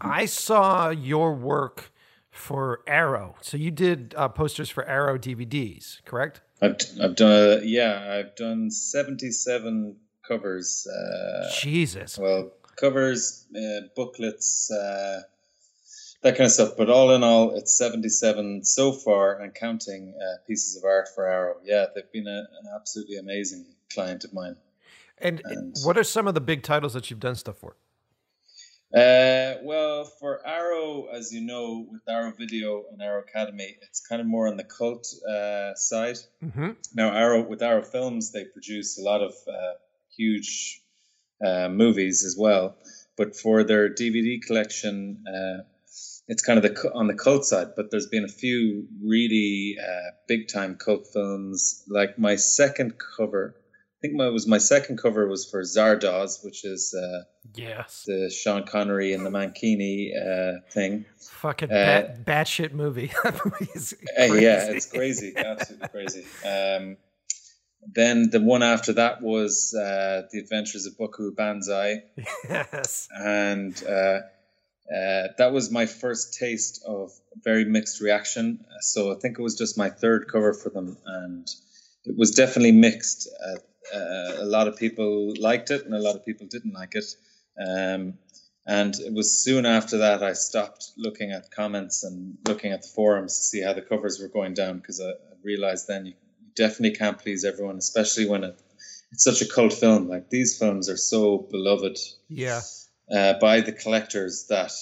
I 0.00 0.26
saw 0.26 0.90
your 0.90 1.34
work 1.34 1.92
for 2.30 2.82
Arrow. 2.86 3.36
So 3.40 3.56
you 3.56 3.70
did 3.70 4.14
uh, 4.16 4.28
posters 4.28 4.68
for 4.68 4.84
Arrow 4.84 5.16
DVDs, 5.16 6.04
correct? 6.04 6.40
I've 6.60 6.76
I've 7.00 7.16
done 7.16 7.62
yeah 7.64 8.18
I've 8.18 8.36
done 8.36 8.70
seventy 8.70 9.30
seven 9.30 9.96
covers. 10.26 10.86
Uh, 10.86 11.50
Jesus. 11.60 12.18
Well, 12.18 12.52
covers, 12.76 13.46
uh, 13.56 13.86
booklets, 13.94 14.70
uh, 14.70 15.22
that 16.24 16.36
kind 16.36 16.46
of 16.46 16.52
stuff. 16.52 16.70
But 16.76 16.90
all 16.90 17.14
in 17.14 17.22
all, 17.22 17.54
it's 17.54 17.76
seventy 17.76 18.08
seven 18.08 18.64
so 18.64 18.92
far, 18.92 19.40
and 19.40 19.54
counting 19.54 20.14
uh, 20.18 20.38
pieces 20.48 20.76
of 20.76 20.84
art 20.84 21.08
for 21.14 21.28
Arrow. 21.28 21.56
Yeah, 21.62 21.86
they've 21.94 22.10
been 22.10 22.26
a, 22.26 22.48
an 22.60 22.66
absolutely 22.74 23.16
amazing 23.16 23.66
client 23.92 24.24
of 24.24 24.32
mine. 24.32 24.56
And, 25.18 25.40
and, 25.44 25.76
what 25.84 25.96
are 25.96 26.02
some 26.02 26.26
of 26.26 26.34
the 26.34 26.40
big 26.40 26.64
titles 26.64 26.92
that 26.94 27.08
you've 27.08 27.20
done 27.20 27.36
stuff 27.36 27.58
for? 27.58 27.76
Uh, 28.92 29.58
well, 29.62 30.04
for 30.04 30.44
Arrow, 30.46 31.06
as 31.12 31.32
you 31.32 31.40
know, 31.40 31.86
with 31.90 32.02
Arrow 32.08 32.32
Video 32.36 32.84
and 32.90 33.00
Arrow 33.00 33.22
Academy, 33.22 33.76
it's 33.82 34.00
kind 34.00 34.20
of 34.20 34.26
more 34.26 34.48
on 34.48 34.56
the 34.56 34.64
cult 34.64 35.06
uh, 35.28 35.74
side. 35.74 36.16
Mm-hmm. 36.42 36.70
Now, 36.94 37.14
Arrow 37.14 37.42
with 37.42 37.62
Arrow 37.62 37.82
Films, 37.82 38.32
they 38.32 38.44
produce 38.44 38.98
a 38.98 39.02
lot 39.02 39.20
of 39.20 39.34
uh, 39.48 39.74
huge 40.16 40.80
uh, 41.44 41.68
movies 41.68 42.24
as 42.24 42.36
well. 42.38 42.76
But 43.16 43.36
for 43.36 43.62
their 43.62 43.88
DVD 43.88 44.40
collection, 44.40 45.24
uh, 45.28 45.62
it's 46.28 46.42
kind 46.42 46.58
of 46.58 46.62
the 46.74 46.90
on 46.94 47.06
the 47.06 47.14
cult 47.14 47.44
side. 47.44 47.68
But 47.76 47.90
there's 47.90 48.06
been 48.08 48.24
a 48.24 48.28
few 48.28 48.86
really 49.02 49.76
uh, 49.80 50.10
big 50.28 50.48
time 50.48 50.76
cult 50.76 51.06
films. 51.12 51.84
Like 51.88 52.18
my 52.18 52.36
second 52.36 52.94
cover, 53.16 53.54
I 53.58 53.98
think 54.02 54.14
my 54.14 54.28
was 54.28 54.46
my 54.46 54.58
second 54.58 54.98
cover 54.98 55.28
was 55.28 55.48
for 55.50 55.62
Zardoz, 55.62 56.44
which 56.44 56.64
is 56.64 56.94
uh, 56.94 57.22
Yes. 57.54 58.04
the 58.06 58.30
Sean 58.34 58.64
Connery 58.64 59.12
and 59.12 59.24
the 59.24 59.30
Mankini 59.30 60.10
uh, 60.16 60.60
thing. 60.70 61.04
Fucking 61.40 61.70
Uh, 61.70 61.74
bat, 61.74 62.24
batshit 62.24 62.72
movie. 62.72 63.12
Uh, 63.24 64.32
yeah, 64.34 64.70
it's 64.70 64.86
crazy, 64.86 65.34
absolutely 65.36 65.88
crazy. 65.88 66.24
Um, 66.46 66.96
then 67.92 68.30
the 68.30 68.40
one 68.40 68.62
after 68.62 68.94
that 68.94 69.20
was 69.20 69.74
uh, 69.74 70.22
the 70.32 70.38
Adventures 70.38 70.86
of 70.86 70.96
Buckaroo 70.96 71.34
Banzai, 71.34 72.04
yes. 72.48 73.08
and 73.14 73.74
uh, 73.84 74.20
uh, 74.88 75.28
that 75.38 75.52
was 75.52 75.70
my 75.70 75.86
first 75.86 76.38
taste 76.38 76.84
of 76.86 77.10
very 77.42 77.64
mixed 77.64 78.00
reaction. 78.00 78.64
So 78.80 79.12
I 79.12 79.16
think 79.16 79.38
it 79.38 79.42
was 79.42 79.56
just 79.56 79.78
my 79.78 79.88
third 79.88 80.26
cover 80.30 80.52
for 80.52 80.70
them, 80.70 80.96
and 81.06 81.48
it 82.04 82.16
was 82.16 82.32
definitely 82.32 82.72
mixed. 82.72 83.28
Uh, 83.42 83.96
uh, 83.96 84.36
a 84.40 84.44
lot 84.46 84.68
of 84.68 84.76
people 84.76 85.34
liked 85.38 85.70
it, 85.70 85.84
and 85.84 85.94
a 85.94 85.98
lot 85.98 86.16
of 86.16 86.24
people 86.24 86.46
didn't 86.50 86.74
like 86.74 86.94
it. 86.94 87.04
Um, 87.58 88.14
and 88.66 88.94
it 88.94 89.12
was 89.12 89.42
soon 89.42 89.66
after 89.66 89.98
that 89.98 90.22
I 90.22 90.32
stopped 90.32 90.92
looking 90.96 91.32
at 91.32 91.50
comments 91.50 92.02
and 92.02 92.38
looking 92.46 92.72
at 92.72 92.82
the 92.82 92.88
forums 92.88 93.36
to 93.36 93.42
see 93.44 93.60
how 93.60 93.74
the 93.74 93.82
covers 93.82 94.18
were 94.20 94.28
going 94.28 94.54
down 94.54 94.78
because 94.78 95.00
I, 95.00 95.10
I 95.10 95.34
realized 95.42 95.86
then 95.86 96.06
you 96.06 96.14
definitely 96.56 96.96
can't 96.96 97.18
please 97.18 97.44
everyone, 97.44 97.76
especially 97.76 98.26
when 98.26 98.44
it, 98.44 98.58
it's 99.12 99.24
such 99.24 99.42
a 99.42 99.46
cult 99.46 99.74
film. 99.74 100.08
Like 100.08 100.30
these 100.30 100.58
films 100.58 100.88
are 100.88 100.96
so 100.96 101.38
beloved 101.50 101.98
Yeah. 102.28 102.60
Uh, 103.10 103.34
by 103.34 103.60
the 103.60 103.72
collectors 103.72 104.46
that 104.48 104.72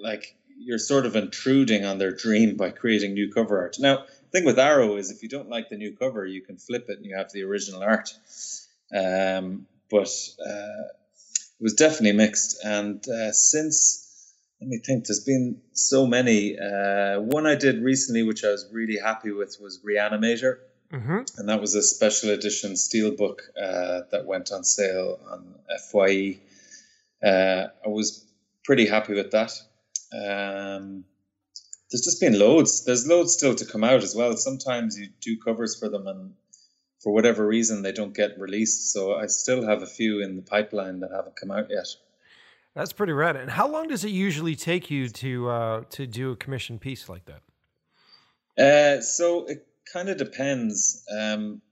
like 0.00 0.36
you're 0.58 0.78
sort 0.78 1.06
of 1.06 1.16
intruding 1.16 1.84
on 1.84 1.98
their 1.98 2.12
dream 2.12 2.56
by 2.56 2.70
creating 2.70 3.14
new 3.14 3.30
cover 3.30 3.60
art. 3.60 3.76
Now, 3.78 3.98
the 3.98 4.38
thing 4.38 4.44
with 4.44 4.58
Arrow 4.58 4.96
is 4.96 5.10
if 5.10 5.22
you 5.22 5.28
don't 5.28 5.48
like 5.48 5.68
the 5.68 5.76
new 5.76 5.94
cover, 5.94 6.24
you 6.24 6.40
can 6.40 6.56
flip 6.56 6.86
it 6.88 6.96
and 6.96 7.04
you 7.04 7.16
have 7.16 7.30
the 7.32 7.44
original 7.44 7.82
art. 7.82 8.14
Um, 8.94 9.66
but 9.90 10.08
uh, 10.44 10.86
it 11.58 11.62
was 11.62 11.74
definitely 11.74 12.12
mixed. 12.12 12.64
And 12.64 13.06
uh, 13.08 13.32
since 13.32 14.32
let 14.60 14.68
me 14.70 14.78
think, 14.78 15.06
there's 15.06 15.20
been 15.24 15.60
so 15.72 16.06
many. 16.06 16.58
Uh, 16.58 17.20
one 17.20 17.46
I 17.46 17.54
did 17.54 17.82
recently, 17.82 18.22
which 18.22 18.42
I 18.42 18.48
was 18.48 18.66
really 18.72 18.98
happy 18.98 19.30
with, 19.30 19.58
was 19.60 19.80
Reanimator 19.80 20.58
Mm-hmm. 20.92 21.18
and 21.36 21.48
that 21.48 21.60
was 21.60 21.74
a 21.74 21.82
special 21.82 22.30
edition 22.30 22.74
steelbook 22.74 23.40
uh, 23.60 24.02
that 24.12 24.24
went 24.24 24.52
on 24.52 24.62
sale 24.62 25.18
on 25.28 25.54
Fye. 25.90 26.38
Uh, 27.26 27.68
I 27.84 27.88
was 27.88 28.24
pretty 28.64 28.86
happy 28.86 29.14
with 29.14 29.32
that. 29.32 29.52
Um, 30.12 31.04
there's 31.90 32.04
just 32.04 32.20
been 32.20 32.38
loads. 32.38 32.84
There's 32.84 33.06
loads 33.06 33.32
still 33.32 33.54
to 33.54 33.64
come 33.64 33.84
out 33.84 34.02
as 34.02 34.14
well. 34.14 34.36
Sometimes 34.36 34.98
you 34.98 35.08
do 35.20 35.36
covers 35.44 35.78
for 35.78 35.88
them, 35.88 36.06
and 36.06 36.34
for 37.02 37.12
whatever 37.12 37.46
reason, 37.46 37.82
they 37.82 37.92
don't 37.92 38.14
get 38.14 38.38
released. 38.38 38.92
So 38.92 39.14
I 39.14 39.26
still 39.26 39.66
have 39.66 39.82
a 39.82 39.86
few 39.86 40.22
in 40.22 40.36
the 40.36 40.42
pipeline 40.42 41.00
that 41.00 41.10
haven't 41.10 41.36
come 41.36 41.50
out 41.50 41.70
yet. 41.70 41.86
That's 42.74 42.92
pretty 42.92 43.14
rad. 43.14 43.36
And 43.36 43.50
how 43.50 43.66
long 43.68 43.88
does 43.88 44.04
it 44.04 44.10
usually 44.10 44.54
take 44.54 44.90
you 44.90 45.08
to 45.08 45.48
uh, 45.48 45.80
to 45.90 46.06
do 46.06 46.32
a 46.32 46.36
commission 46.36 46.78
piece 46.78 47.08
like 47.08 47.24
that? 47.24 47.42
Uh, 48.62 49.00
so 49.00 49.46
it 49.46 49.66
kind 49.92 50.08
of 50.08 50.16
depends. 50.16 51.04
Um, 51.10 51.62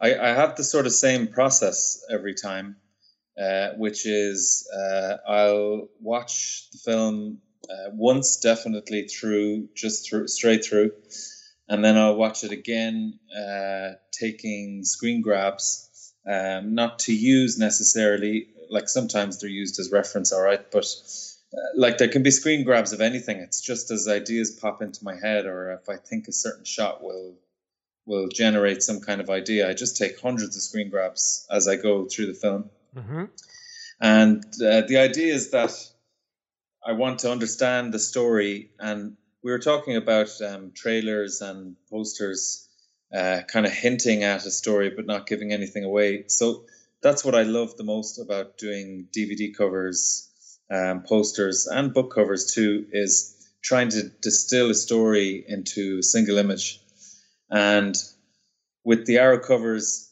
I, 0.00 0.14
I 0.14 0.28
have 0.28 0.56
the 0.56 0.64
sort 0.64 0.86
of 0.86 0.92
same 0.92 1.28
process 1.28 2.04
every 2.10 2.34
time, 2.34 2.76
uh, 3.40 3.70
which 3.76 4.06
is 4.06 4.68
uh, 4.74 5.16
I'll 5.26 5.88
watch 6.00 6.68
the 6.72 6.78
film 6.78 7.38
uh, 7.68 7.90
once, 7.92 8.36
definitely 8.36 9.08
through, 9.08 9.68
just 9.74 10.08
through, 10.08 10.28
straight 10.28 10.64
through, 10.64 10.92
and 11.68 11.84
then 11.84 11.96
I'll 11.96 12.16
watch 12.16 12.44
it 12.44 12.52
again, 12.52 13.18
uh, 13.36 13.92
taking 14.12 14.84
screen 14.84 15.22
grabs, 15.22 16.12
um, 16.26 16.74
not 16.74 17.00
to 17.00 17.14
use 17.14 17.58
necessarily. 17.58 18.48
Like 18.70 18.88
sometimes 18.88 19.40
they're 19.40 19.50
used 19.50 19.78
as 19.78 19.90
reference, 19.90 20.32
all 20.32 20.42
right, 20.42 20.60
but 20.70 20.84
uh, 21.54 21.60
like 21.76 21.98
there 21.98 22.08
can 22.08 22.22
be 22.22 22.30
screen 22.30 22.64
grabs 22.64 22.92
of 22.92 23.00
anything. 23.00 23.38
It's 23.38 23.60
just 23.60 23.90
as 23.90 24.08
ideas 24.08 24.50
pop 24.50 24.82
into 24.82 25.04
my 25.04 25.14
head, 25.14 25.46
or 25.46 25.72
if 25.72 25.88
I 25.88 25.96
think 25.96 26.28
a 26.28 26.32
certain 26.32 26.64
shot 26.64 27.02
will 27.02 27.34
will 28.06 28.28
generate 28.28 28.82
some 28.82 29.00
kind 29.00 29.20
of 29.20 29.30
idea. 29.30 29.68
I 29.68 29.72
just 29.72 29.96
take 29.96 30.20
hundreds 30.20 30.56
of 30.56 30.62
screen 30.62 30.90
grabs 30.90 31.46
as 31.50 31.68
I 31.68 31.76
go 31.76 32.04
through 32.04 32.26
the 32.26 32.34
film, 32.34 32.70
Mm-hmm. 32.96 33.24
and 34.00 34.44
uh, 34.62 34.82
the 34.82 34.98
idea 34.98 35.34
is 35.34 35.50
that 35.50 35.72
I 36.84 36.92
want 36.92 37.20
to 37.20 37.30
understand 37.30 37.94
the 37.94 37.98
story. 37.98 38.70
And 38.78 39.16
we 39.42 39.50
were 39.50 39.58
talking 39.58 39.96
about 39.96 40.30
um, 40.42 40.72
trailers 40.74 41.40
and 41.40 41.76
posters, 41.90 42.68
uh, 43.14 43.40
kind 43.48 43.64
of 43.64 43.72
hinting 43.72 44.22
at 44.22 44.44
a 44.44 44.50
story 44.50 44.90
but 44.90 45.06
not 45.06 45.26
giving 45.26 45.52
anything 45.52 45.84
away. 45.84 46.24
So 46.28 46.64
that's 47.02 47.24
what 47.24 47.34
I 47.34 47.42
love 47.42 47.76
the 47.76 47.84
most 47.84 48.18
about 48.18 48.58
doing 48.58 49.08
DVD 49.16 49.56
covers, 49.56 50.28
um, 50.70 51.02
posters, 51.02 51.66
and 51.66 51.94
book 51.94 52.14
covers 52.14 52.52
too. 52.52 52.86
Is 52.92 53.34
trying 53.62 53.88
to 53.90 54.10
distill 54.20 54.70
a 54.70 54.74
story 54.74 55.44
into 55.46 55.98
a 56.00 56.02
single 56.02 56.38
image, 56.38 56.80
and 57.50 57.94
with 58.84 59.06
the 59.06 59.18
arrow 59.18 59.38
covers, 59.38 60.10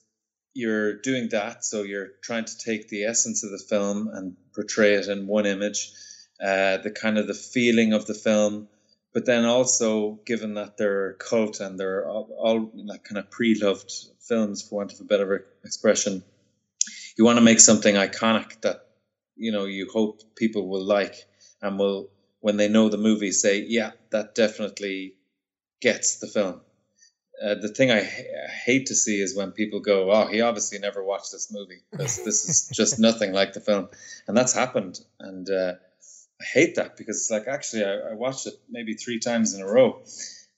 you're 0.54 1.00
doing 1.00 1.28
that. 1.30 1.64
So 1.64 1.82
you're 1.82 2.10
trying 2.22 2.44
to 2.44 2.58
take 2.58 2.88
the 2.88 3.04
essence 3.04 3.44
of 3.44 3.50
the 3.50 3.64
film 3.68 4.08
and 4.12 4.36
portray 4.54 4.94
it 4.94 5.08
in 5.08 5.26
one 5.26 5.46
image, 5.46 5.92
uh, 6.40 6.78
the 6.78 6.90
kind 6.90 7.18
of 7.18 7.26
the 7.26 7.34
feeling 7.34 7.92
of 7.92 8.06
the 8.06 8.14
film, 8.14 8.68
but 9.12 9.26
then 9.26 9.44
also 9.44 10.20
given 10.26 10.54
that 10.54 10.76
they're 10.76 11.14
cult 11.14 11.60
and 11.60 11.78
they're 11.78 12.08
all, 12.08 12.28
all 12.38 12.70
like 12.86 13.04
kind 13.04 13.18
of 13.18 13.30
pre-loved 13.30 13.90
films, 14.20 14.62
for 14.62 14.76
want 14.76 14.92
of 14.92 15.00
a 15.00 15.04
better 15.04 15.46
expression, 15.64 16.22
you 17.16 17.24
want 17.24 17.38
to 17.38 17.44
make 17.44 17.60
something 17.60 17.94
iconic 17.94 18.60
that 18.62 18.78
you 19.36 19.52
know 19.52 19.66
you 19.66 19.88
hope 19.92 20.20
people 20.36 20.68
will 20.68 20.84
like 20.84 21.14
and 21.60 21.78
will 21.78 22.08
when 22.40 22.56
they 22.56 22.68
know 22.68 22.88
the 22.88 22.98
movie 22.98 23.30
say, 23.30 23.64
yeah, 23.66 23.92
that 24.10 24.34
definitely 24.34 25.14
gets 25.80 26.18
the 26.18 26.26
film. 26.26 26.60
Uh, 27.42 27.54
the 27.56 27.68
thing 27.68 27.90
I, 27.90 28.00
h- 28.02 28.26
hate 28.64 28.86
to 28.86 28.94
see 28.94 29.20
is 29.20 29.34
when 29.34 29.50
people 29.52 29.80
go, 29.80 30.12
"Oh, 30.12 30.26
he 30.26 30.42
obviously 30.42 30.78
never 30.78 31.02
watched 31.02 31.32
this 31.32 31.50
movie 31.52 31.82
because 31.90 32.22
this 32.24 32.48
is 32.48 32.68
just 32.72 32.98
nothing 33.00 33.32
like 33.32 33.52
the 33.52 33.60
film," 33.60 33.88
and 34.28 34.36
that's 34.36 34.52
happened. 34.52 35.00
And 35.18 35.48
uh, 35.50 35.72
I 36.40 36.44
hate 36.44 36.76
that 36.76 36.96
because 36.96 37.16
it's 37.16 37.30
like 37.30 37.48
actually 37.48 37.84
I, 37.84 38.10
I 38.10 38.14
watched 38.14 38.46
it 38.46 38.54
maybe 38.68 38.94
three 38.94 39.18
times 39.18 39.54
in 39.54 39.62
a 39.62 39.66
row, 39.66 40.00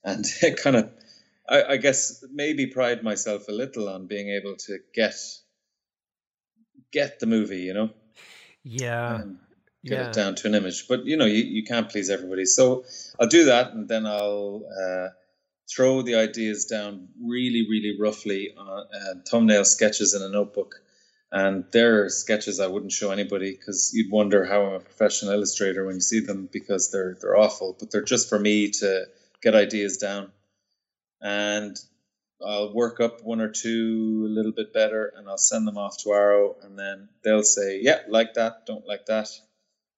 and 0.05 0.27
it 0.43 0.59
kind 0.63 0.77
of, 0.77 0.91
I, 1.49 1.63
I 1.63 1.77
guess, 1.79 2.23
maybe 2.31 2.67
pride 2.67 3.03
myself 3.03 3.49
a 3.49 3.53
little 3.53 3.89
on 3.89 4.07
being 4.07 4.29
able 4.29 4.57
to 4.67 4.79
get 4.93 5.15
get 6.93 7.19
the 7.19 7.27
movie, 7.27 7.61
you 7.61 7.75
know, 7.75 7.91
Yeah. 8.63 9.21
and 9.21 9.39
get 9.85 9.99
yeah. 9.99 10.07
it 10.09 10.13
down 10.13 10.35
to 10.37 10.49
an 10.49 10.55
image. 10.55 10.87
But 10.89 11.05
you 11.07 11.17
know, 11.17 11.27
you, 11.27 11.45
you 11.45 11.65
can't 11.65 11.89
please 11.89 12.11
everybody. 12.11 12.45
So 12.45 12.85
I'll 13.19 13.27
do 13.29 13.47
that, 13.47 13.73
and 13.73 13.89
then 13.89 14.07
I'll 14.07 14.63
uh, 14.83 15.09
throw 15.75 16.03
the 16.03 16.15
ideas 16.15 16.67
down 16.67 17.09
really, 17.21 17.67
really 17.69 17.97
roughly 17.99 18.55
on 18.57 18.69
uh, 18.69 19.15
thumbnail 19.29 19.65
sketches 19.65 20.15
in 20.15 20.23
a 20.23 20.29
notebook. 20.29 20.77
And 21.33 21.65
there 21.73 22.05
are 22.05 22.11
sketches 22.11 22.61
I 22.61 22.69
wouldn't 22.69 22.93
show 22.93 23.11
anybody 23.11 23.53
because 23.53 23.91
you'd 23.93 24.11
wonder 24.11 24.45
how 24.45 24.67
I'm 24.67 24.75
a 24.75 24.81
professional 24.81 25.33
illustrator 25.33 25.85
when 25.85 25.97
you 25.97 26.01
see 26.01 26.21
them 26.21 26.49
because 26.53 26.91
they're 26.91 27.17
they're 27.21 27.37
awful. 27.37 27.77
But 27.79 27.91
they're 27.91 28.03
just 28.03 28.29
for 28.29 28.39
me 28.39 28.71
to 28.71 29.07
get 29.43 29.57
ideas 29.57 29.97
down, 29.97 30.31
and 31.21 31.77
I'll 32.45 32.73
work 32.73 33.01
up 33.01 33.25
one 33.25 33.41
or 33.41 33.49
two 33.49 34.27
a 34.29 34.33
little 34.33 34.53
bit 34.53 34.73
better, 34.73 35.13
and 35.17 35.29
I'll 35.29 35.37
send 35.37 35.67
them 35.67 35.77
off 35.77 35.99
to 36.05 36.13
Arrow, 36.13 36.55
and 36.63 36.79
then 36.79 37.09
they'll 37.25 37.43
say, 37.43 37.81
"Yeah, 37.83 37.99
like 38.07 38.35
that, 38.35 38.65
don't 38.65 38.87
like 38.87 39.07
that," 39.07 39.29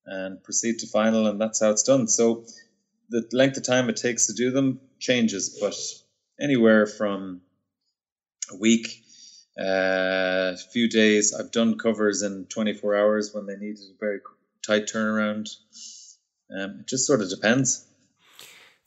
and 0.06 0.42
proceed 0.42 0.78
to 0.78 0.86
final, 0.86 1.26
and 1.26 1.38
that's 1.38 1.60
how 1.60 1.70
it's 1.70 1.82
done. 1.82 2.08
So 2.08 2.46
the 3.08 3.28
length 3.32 3.56
of 3.56 3.64
time 3.64 3.88
it 3.88 3.96
takes 3.96 4.26
to 4.26 4.34
do 4.34 4.50
them 4.50 4.80
changes, 4.98 5.58
but 5.60 5.74
anywhere 6.40 6.86
from 6.86 7.40
a 8.52 8.56
week, 8.56 9.02
a 9.58 10.56
few 10.72 10.88
days. 10.88 11.34
I've 11.34 11.50
done 11.50 11.78
covers 11.78 12.22
in 12.22 12.46
24 12.46 12.96
hours 12.96 13.30
when 13.32 13.46
they 13.46 13.56
needed 13.56 13.82
a 13.82 13.98
very 13.98 14.20
tight 14.66 14.86
turnaround. 14.86 15.48
Um, 16.56 16.80
it 16.80 16.86
just 16.86 17.06
sort 17.06 17.20
of 17.20 17.30
depends. 17.30 17.86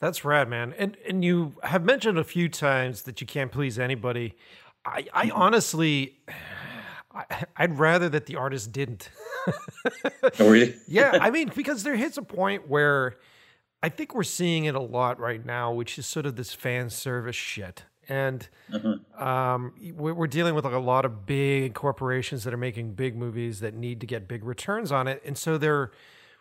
That's 0.00 0.24
rad, 0.24 0.48
man. 0.48 0.74
And 0.78 0.96
and 1.06 1.22
you 1.22 1.54
have 1.62 1.84
mentioned 1.84 2.18
a 2.18 2.24
few 2.24 2.48
times 2.48 3.02
that 3.02 3.20
you 3.20 3.26
can't 3.26 3.52
please 3.52 3.78
anybody. 3.78 4.34
I, 4.84 5.06
I 5.12 5.30
honestly, 5.30 6.16
I, 7.12 7.44
I'd 7.54 7.78
rather 7.78 8.08
that 8.08 8.24
the 8.24 8.36
artist 8.36 8.72
didn't. 8.72 9.10
oh, 10.38 10.50
really? 10.50 10.74
yeah, 10.88 11.18
I 11.20 11.30
mean, 11.30 11.50
because 11.54 11.82
there 11.82 11.96
hits 11.96 12.16
a 12.16 12.22
point 12.22 12.66
where 12.66 13.18
I 13.82 13.88
think 13.88 14.14
we're 14.14 14.22
seeing 14.24 14.64
it 14.66 14.74
a 14.74 14.80
lot 14.80 15.18
right 15.18 15.44
now, 15.44 15.72
which 15.72 15.98
is 15.98 16.06
sort 16.06 16.26
of 16.26 16.36
this 16.36 16.52
fan 16.54 16.90
service 16.90 17.36
shit. 17.36 17.84
And 18.08 18.48
Mm-hmm. 18.72 19.22
um, 19.22 19.72
we- 19.94 20.12
we're 20.12 20.26
dealing 20.26 20.54
with 20.54 20.64
like 20.64 20.74
a 20.74 20.78
lot 20.78 21.04
of 21.04 21.26
big 21.26 21.74
corporations 21.74 22.44
that 22.44 22.52
are 22.52 22.58
making 22.58 22.94
big 22.94 23.16
movies 23.16 23.60
that 23.60 23.74
need 23.74 24.00
to 24.00 24.06
get 24.06 24.26
big 24.28 24.44
returns 24.44 24.90
on 24.92 25.06
it. 25.08 25.22
And 25.24 25.38
so 25.38 25.56
they're 25.58 25.90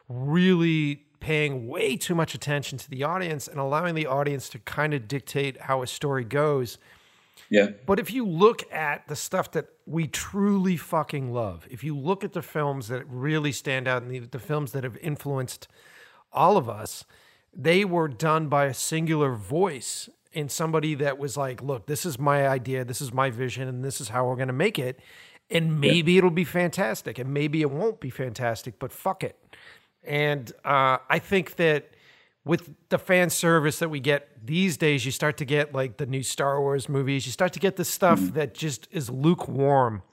really 0.08 1.06
paying 1.20 1.68
way 1.68 1.96
too 1.96 2.16
much 2.16 2.34
attention 2.34 2.78
to 2.80 2.90
the 2.90 3.04
audience 3.04 3.48
and 3.48 3.60
allowing 3.60 3.94
the 3.96 4.08
audience 4.08 4.50
to 4.50 4.60
kind 4.60 4.94
of 4.94 5.08
dictate 5.08 5.62
how 5.62 5.82
a 5.82 5.88
story 5.88 6.24
goes. 6.24 6.78
Yeah. 7.50 7.68
But 7.86 8.00
if 8.00 8.12
you 8.12 8.26
look 8.28 8.72
at 8.72 9.08
the 9.08 9.16
stuff 9.16 9.52
that 9.52 9.68
we 9.86 10.08
truly 10.08 10.78
fucking 10.78 11.32
love, 11.34 11.68
if 11.70 11.84
you 11.84 11.96
look 11.98 12.24
at 12.24 12.34
the 12.34 12.42
films 12.42 12.88
that 12.90 13.06
really 13.08 13.52
stand 13.52 13.88
out 13.88 14.02
and 14.02 14.12
the, 14.12 14.20
the 14.20 14.40
films 14.40 14.72
that 14.72 14.84
have 14.84 14.98
influenced 14.98 15.68
all 16.32 16.58
of 16.58 16.70
us, 16.70 17.06
they 17.62 17.84
were 17.84 18.08
done 18.08 18.48
by 18.48 18.66
a 18.66 18.74
singular 18.74 19.36
voice 19.36 20.10
and 20.34 20.50
somebody 20.50 20.96
that 20.96 21.18
was 21.18 21.36
like, 21.36 21.62
look, 21.62 21.88
this 21.88 22.06
is 22.06 22.18
my 22.18 22.48
idea, 22.48 22.86
this 22.86 23.02
is 23.02 23.12
my 23.12 23.30
vision, 23.30 23.68
and 23.68 23.84
this 23.84 24.00
is 24.00 24.10
how 24.10 24.28
we're 24.28 24.36
going 24.36 24.48
to 24.48 24.54
make 24.54 24.80
it. 24.80 25.00
And 25.50 25.82
maybe 25.82 26.18
it'll 26.18 26.30
be 26.30 26.44
fantastic, 26.44 27.18
and 27.18 27.34
maybe 27.34 27.62
it 27.62 27.72
won't 27.72 28.00
be 28.00 28.12
fantastic, 28.12 28.78
but 28.78 28.92
fuck 28.92 29.24
it. 29.24 29.36
And 30.04 30.52
uh, 30.64 31.00
I 31.10 31.20
think 31.20 31.56
that 31.56 31.92
with 32.46 32.70
the 32.90 33.00
fan 33.00 33.32
service 33.32 33.80
that 33.80 33.90
we 33.90 34.00
get 34.00 34.46
these 34.46 34.78
days, 34.78 35.06
you 35.06 35.12
start 35.12 35.38
to 35.38 35.46
get 35.46 35.74
like 35.74 35.98
the 35.98 36.06
new 36.06 36.24
Star 36.24 36.62
Wars 36.62 36.88
movies, 36.88 37.26
you 37.26 37.32
start 37.32 37.52
to 37.54 37.60
get 37.60 37.76
the 37.76 37.86
stuff 37.86 38.20
that 38.34 38.54
just 38.54 38.88
is 38.92 39.10
lukewarm. 39.10 40.04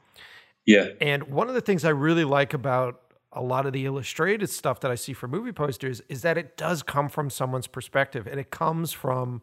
Yeah. 0.64 0.88
And 1.00 1.24
one 1.24 1.48
of 1.48 1.54
the 1.54 1.60
things 1.60 1.84
I 1.84 1.90
really 1.90 2.24
like 2.24 2.54
about 2.54 3.02
a 3.36 3.42
lot 3.42 3.66
of 3.66 3.72
the 3.72 3.84
illustrated 3.84 4.48
stuff 4.48 4.80
that 4.80 4.90
I 4.90 4.94
see 4.94 5.12
for 5.12 5.28
movie 5.28 5.52
posters 5.52 6.00
is 6.08 6.22
that 6.22 6.38
it 6.38 6.56
does 6.56 6.82
come 6.82 7.08
from 7.08 7.28
someone's 7.28 7.66
perspective 7.66 8.26
and 8.26 8.40
it 8.40 8.50
comes 8.50 8.92
from 8.92 9.42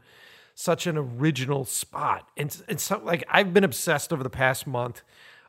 such 0.56 0.88
an 0.88 0.98
original 0.98 1.64
spot. 1.64 2.28
And, 2.36 2.56
and 2.68 2.80
so, 2.80 3.00
like, 3.04 3.24
I've 3.30 3.54
been 3.54 3.64
obsessed 3.64 4.12
over 4.12 4.24
the 4.24 4.30
past 4.30 4.68
month 4.68 5.04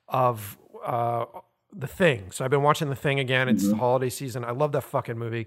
of 0.09 0.59
uh, 0.85 1.25
The 1.73 1.87
Thing. 1.87 2.31
So 2.31 2.45
I've 2.45 2.51
been 2.51 2.63
watching 2.63 2.91
The 2.91 2.97
Thing 2.97 3.19
again. 3.19 3.49
It's 3.49 3.67
the 3.67 3.77
holiday 3.77 4.11
season. 4.11 4.45
I 4.45 4.51
love 4.51 4.73
that 4.73 4.85
fucking 4.85 5.19
movie. 5.19 5.47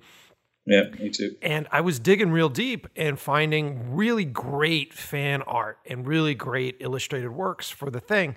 Yeah. 0.65 0.89
Me 0.99 1.09
too. 1.09 1.35
And 1.41 1.67
I 1.71 1.81
was 1.81 1.99
digging 1.99 2.31
real 2.31 2.49
deep 2.49 2.87
and 2.95 3.17
finding 3.17 3.95
really 3.95 4.25
great 4.25 4.93
fan 4.93 5.41
art 5.43 5.77
and 5.85 6.05
really 6.05 6.35
great 6.35 6.77
illustrated 6.79 7.29
works 7.29 7.69
for 7.69 7.89
the 7.89 8.01
thing. 8.01 8.35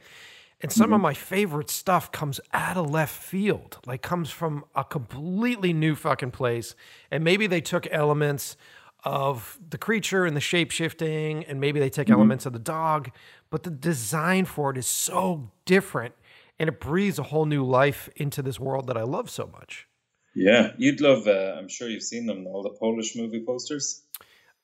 And 0.62 0.70
some 0.70 0.92
of 0.92 1.00
my 1.00 1.14
favorite 1.14 1.70
stuff 1.70 2.12
comes 2.12 2.38
out 2.52 2.76
of 2.76 2.90
left 2.90 3.14
field, 3.14 3.78
like 3.86 4.02
comes 4.02 4.30
from 4.30 4.64
a 4.74 4.84
completely 4.84 5.72
new 5.72 5.94
fucking 5.94 6.32
place. 6.32 6.74
And 7.11 7.24
maybe 7.24 7.46
they 7.46 7.62
took 7.62 7.86
elements 7.90 8.56
of 9.02 9.58
the 9.70 9.78
creature 9.78 10.26
and 10.26 10.36
the 10.36 10.40
shape 10.40 10.70
shifting, 10.70 11.44
and 11.44 11.61
maybe 11.61 11.80
they 11.80 11.88
take 11.88 12.11
elements 12.11 12.44
of 12.44 12.52
the 12.52 12.58
dog, 12.58 13.11
but 13.48 13.62
the 13.62 13.70
design 13.70 14.44
for 14.44 14.70
it 14.70 14.76
is 14.76 14.86
so 14.86 15.50
different 15.64 16.14
and 16.61 16.68
it 16.68 16.78
breathes 16.78 17.18
a 17.18 17.22
whole 17.22 17.46
new 17.46 17.64
life 17.64 18.11
into 18.16 18.42
this 18.42 18.61
world 18.61 18.86
that 18.88 18.96
I 18.96 19.02
love 19.02 19.30
so 19.30 19.50
much. 19.50 19.88
Yeah. 20.34 20.72
You'd 20.76 21.00
love. 21.00 21.26
Uh, 21.26 21.56
I'm 21.58 21.68
sure 21.68 21.88
you've 21.88 22.02
seen 22.02 22.26
them. 22.26 22.46
All 22.46 22.62
the 22.62 22.70
Polish 22.78 23.16
movie 23.16 23.42
posters. 23.44 24.02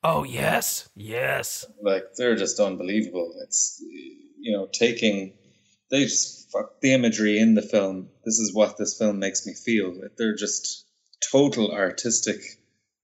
Oh, 0.04 0.22
yes. 0.22 0.90
Yes. 0.94 1.64
Like 1.82 2.14
they're 2.16 2.36
just 2.36 2.60
unbelievable. 2.60 3.34
It's 3.42 3.82
you 4.38 4.52
know 4.52 4.68
taking. 4.70 5.32
They 5.90 6.04
just 6.04 6.50
fuck 6.50 6.80
the 6.80 6.92
imagery 6.92 7.38
in 7.38 7.54
the 7.54 7.62
film. 7.62 8.08
This 8.24 8.38
is 8.38 8.52
what 8.52 8.76
this 8.76 8.98
film 8.98 9.18
makes 9.18 9.46
me 9.46 9.54
feel. 9.54 9.94
They're 10.16 10.34
just 10.34 10.84
total 11.30 11.72
artistic 11.72 12.40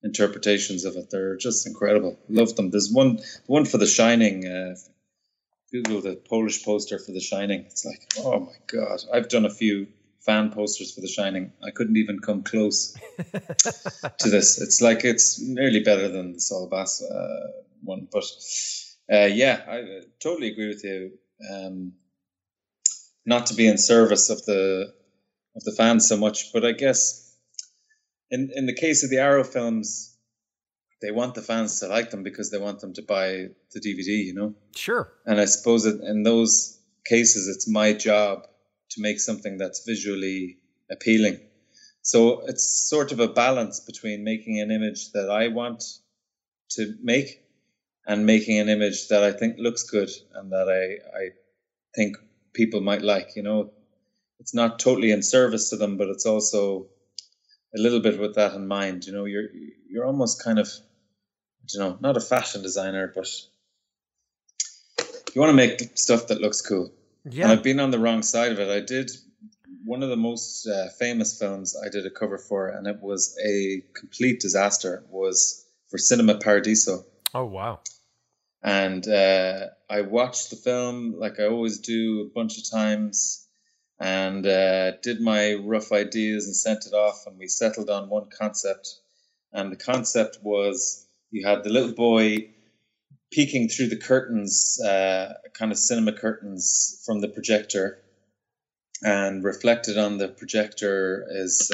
interpretations 0.03 0.85
of 0.85 0.97
it. 0.97 1.11
They're 1.11 1.37
just 1.37 1.67
incredible. 1.67 2.19
Love 2.29 2.57
them. 2.57 2.71
There's 2.71 2.91
one 2.91 3.21
one 3.47 3.65
for 3.65 3.79
The 3.79 3.87
Shining. 3.87 4.47
Uh, 4.47 4.75
Google 5.73 6.03
the 6.03 6.17
Polish 6.17 6.65
poster 6.65 6.99
for 6.99 7.13
The 7.13 7.21
Shining. 7.21 7.61
It's 7.61 7.85
like, 7.85 8.03
oh 8.19 8.41
my 8.41 8.57
god! 8.67 9.01
I've 9.13 9.29
done 9.29 9.47
a 9.47 9.51
few 9.51 9.87
fan 10.21 10.51
posters 10.51 10.93
for 10.93 11.01
The 11.01 11.09
Shining. 11.09 11.53
I 11.65 11.71
couldn't 11.71 11.97
even 11.97 12.19
come 12.19 12.43
close 12.43 12.97
to 13.17 14.29
this. 14.29 14.61
It's 14.61 14.83
like 14.83 15.05
it's 15.05 15.41
nearly 15.41 15.81
better 15.81 16.09
than 16.09 16.35
the 16.35 16.41
Saul 16.41 16.69
Bass 16.69 17.03
uh, 17.03 17.53
one, 17.83 18.07
but 18.13 18.25
uh, 19.11 19.27
yeah, 19.27 19.63
I 19.67 19.79
uh, 19.81 20.01
totally 20.21 20.49
agree 20.49 20.69
with 20.69 20.85
you. 20.85 21.13
Um, 21.51 21.93
not 23.25 23.47
to 23.47 23.55
be 23.55 23.67
in 23.67 23.79
service 23.79 24.31
of 24.31 24.45
the 24.45 24.93
of 25.55 25.65
the 25.65 25.73
fans 25.73 26.09
so 26.09 26.17
much, 26.17 26.53
but 26.53 26.65
I 26.65 26.73
guess 26.73 27.37
in 28.31 28.51
in 28.55 28.67
the 28.67 28.75
case 28.75 29.05
of 29.05 29.11
the 29.11 29.19
Arrow 29.19 29.45
films, 29.45 30.17
they 31.01 31.11
want 31.11 31.35
the 31.35 31.43
fans 31.43 31.81
to 31.81 31.89
like 31.89 32.11
them 32.11 32.23
because 32.23 32.51
they 32.51 32.59
want 32.59 32.81
them 32.81 32.95
to 32.95 33.03
buy 33.03 33.49
the 33.73 33.81
DVD, 33.81 34.25
you 34.25 34.35
know. 34.35 34.55
Sure. 34.75 35.13
And 35.27 35.41
I 35.41 35.45
suppose 35.47 35.85
that 35.85 36.01
in 36.01 36.23
those 36.23 36.79
cases, 37.05 37.49
it's 37.49 37.69
my 37.69 37.93
job 37.93 38.47
to 38.91 39.03
make 39.03 39.21
something 39.21 39.59
that's 39.59 39.85
visually 39.85 40.59
appealing. 40.91 41.41
So 42.03 42.41
it's 42.47 42.89
sort 42.89 43.13
of 43.13 43.21
a 43.21 43.29
balance 43.29 43.81
between 43.81 44.25
making 44.25 44.61
an 44.61 44.71
image 44.71 45.13
that 45.13 45.31
I 45.31 45.49
want 45.49 45.85
to 46.71 46.95
make 47.03 47.43
and 48.07 48.27
making 48.27 48.59
an 48.59 48.69
image 48.69 49.09
that 49.09 49.23
I 49.23 49.33
think 49.33 49.57
looks 49.59 49.85
good 49.85 50.11
and 50.35 50.51
that 50.53 50.69
I, 50.69 51.19
I 51.19 51.29
think 51.95 52.17
people 52.53 52.81
might 52.81 53.03
like. 53.03 53.31
You 53.37 53.43
know, 53.43 53.73
it's 54.41 54.55
not 54.55 54.79
totally 54.79 55.11
in 55.11 55.23
service 55.23 55.71
to 55.71 55.77
them, 55.77 55.97
but 55.97 56.09
it's 56.09 56.27
also 56.27 56.87
a 57.75 57.81
little 57.81 58.01
bit 58.01 58.19
with 58.19 58.35
that 58.35 58.55
in 58.55 58.67
mind. 58.67 59.05
You 59.07 59.13
know, 59.13 59.25
you're 59.25 59.49
you're 59.89 60.07
almost 60.07 60.43
kind 60.43 60.59
of, 60.59 60.69
you 61.71 61.81
know, 61.81 61.97
not 62.01 62.17
a 62.17 62.21
fashion 62.21 62.63
designer, 62.63 63.13
but 63.15 63.29
you 65.35 65.41
want 65.41 65.51
to 65.51 65.57
make 65.57 65.97
stuff 65.97 66.29
that 66.29 66.41
looks 66.41 66.61
cool. 66.61 66.93
Yeah. 67.25 67.45
And 67.45 67.53
I've 67.53 67.63
been 67.63 67.81
on 67.81 67.91
the 67.91 67.99
wrong 67.99 68.23
side 68.23 68.53
of 68.53 68.59
it. 68.59 68.69
I 68.69 68.81
did 68.81 69.11
one 69.85 70.03
of 70.03 70.11
the 70.11 70.17
most 70.17 70.67
uh, 70.67 70.89
famous 70.99 71.39
films 71.39 71.77
I 71.77 71.89
did 71.89 72.07
a 72.07 72.11
cover 72.11 72.39
for, 72.39 72.69
and 72.69 72.87
it 72.87 73.01
was 73.01 73.39
a 73.45 73.83
complete 73.95 74.41
disaster. 74.41 75.05
Was 75.09 75.65
for 75.89 75.99
Cinema 75.99 76.39
Paradiso, 76.39 77.05
Oh 77.35 77.45
wow. 77.45 77.81
And 78.63 79.07
uh, 79.09 79.67
I 79.91 80.03
watched 80.03 80.51
the 80.51 80.57
film 80.57 81.15
like 81.19 81.41
I 81.41 81.47
always 81.47 81.79
do 81.81 82.23
a 82.23 82.35
bunch 82.35 82.59
of 82.59 82.71
times, 82.71 83.47
and 84.01 84.47
uh, 84.47 84.93
did 85.03 85.21
my 85.21 85.55
rough 85.55 85.93
ideas 85.93 86.47
and 86.47 86.57
sent 86.57 86.87
it 86.87 86.95
off, 86.95 87.23
and 87.27 87.39
we 87.39 87.49
settled 87.49 87.91
on 87.91 88.09
one 88.09 88.27
concept, 88.39 88.97
and 89.53 89.73
the 89.73 89.77
concept 89.77 90.39
was 90.43 91.07
you 91.31 91.47
had 91.47 91.65
the 91.65 91.71
little 91.71 91.95
boy 91.95 92.39
peeking 93.33 93.69
through 93.69 93.89
the 93.89 93.97
curtains, 93.97 94.79
uh, 94.85 95.35
kind 95.55 95.73
of 95.73 95.79
cinema 95.79 96.13
curtains 96.13 97.03
from 97.05 97.21
the 97.21 97.29
projector, 97.29 97.99
and 99.03 99.45
reflected 99.45 99.99
on 99.99 100.19
the 100.19 100.29
projector 100.29 101.27
is 101.31 101.73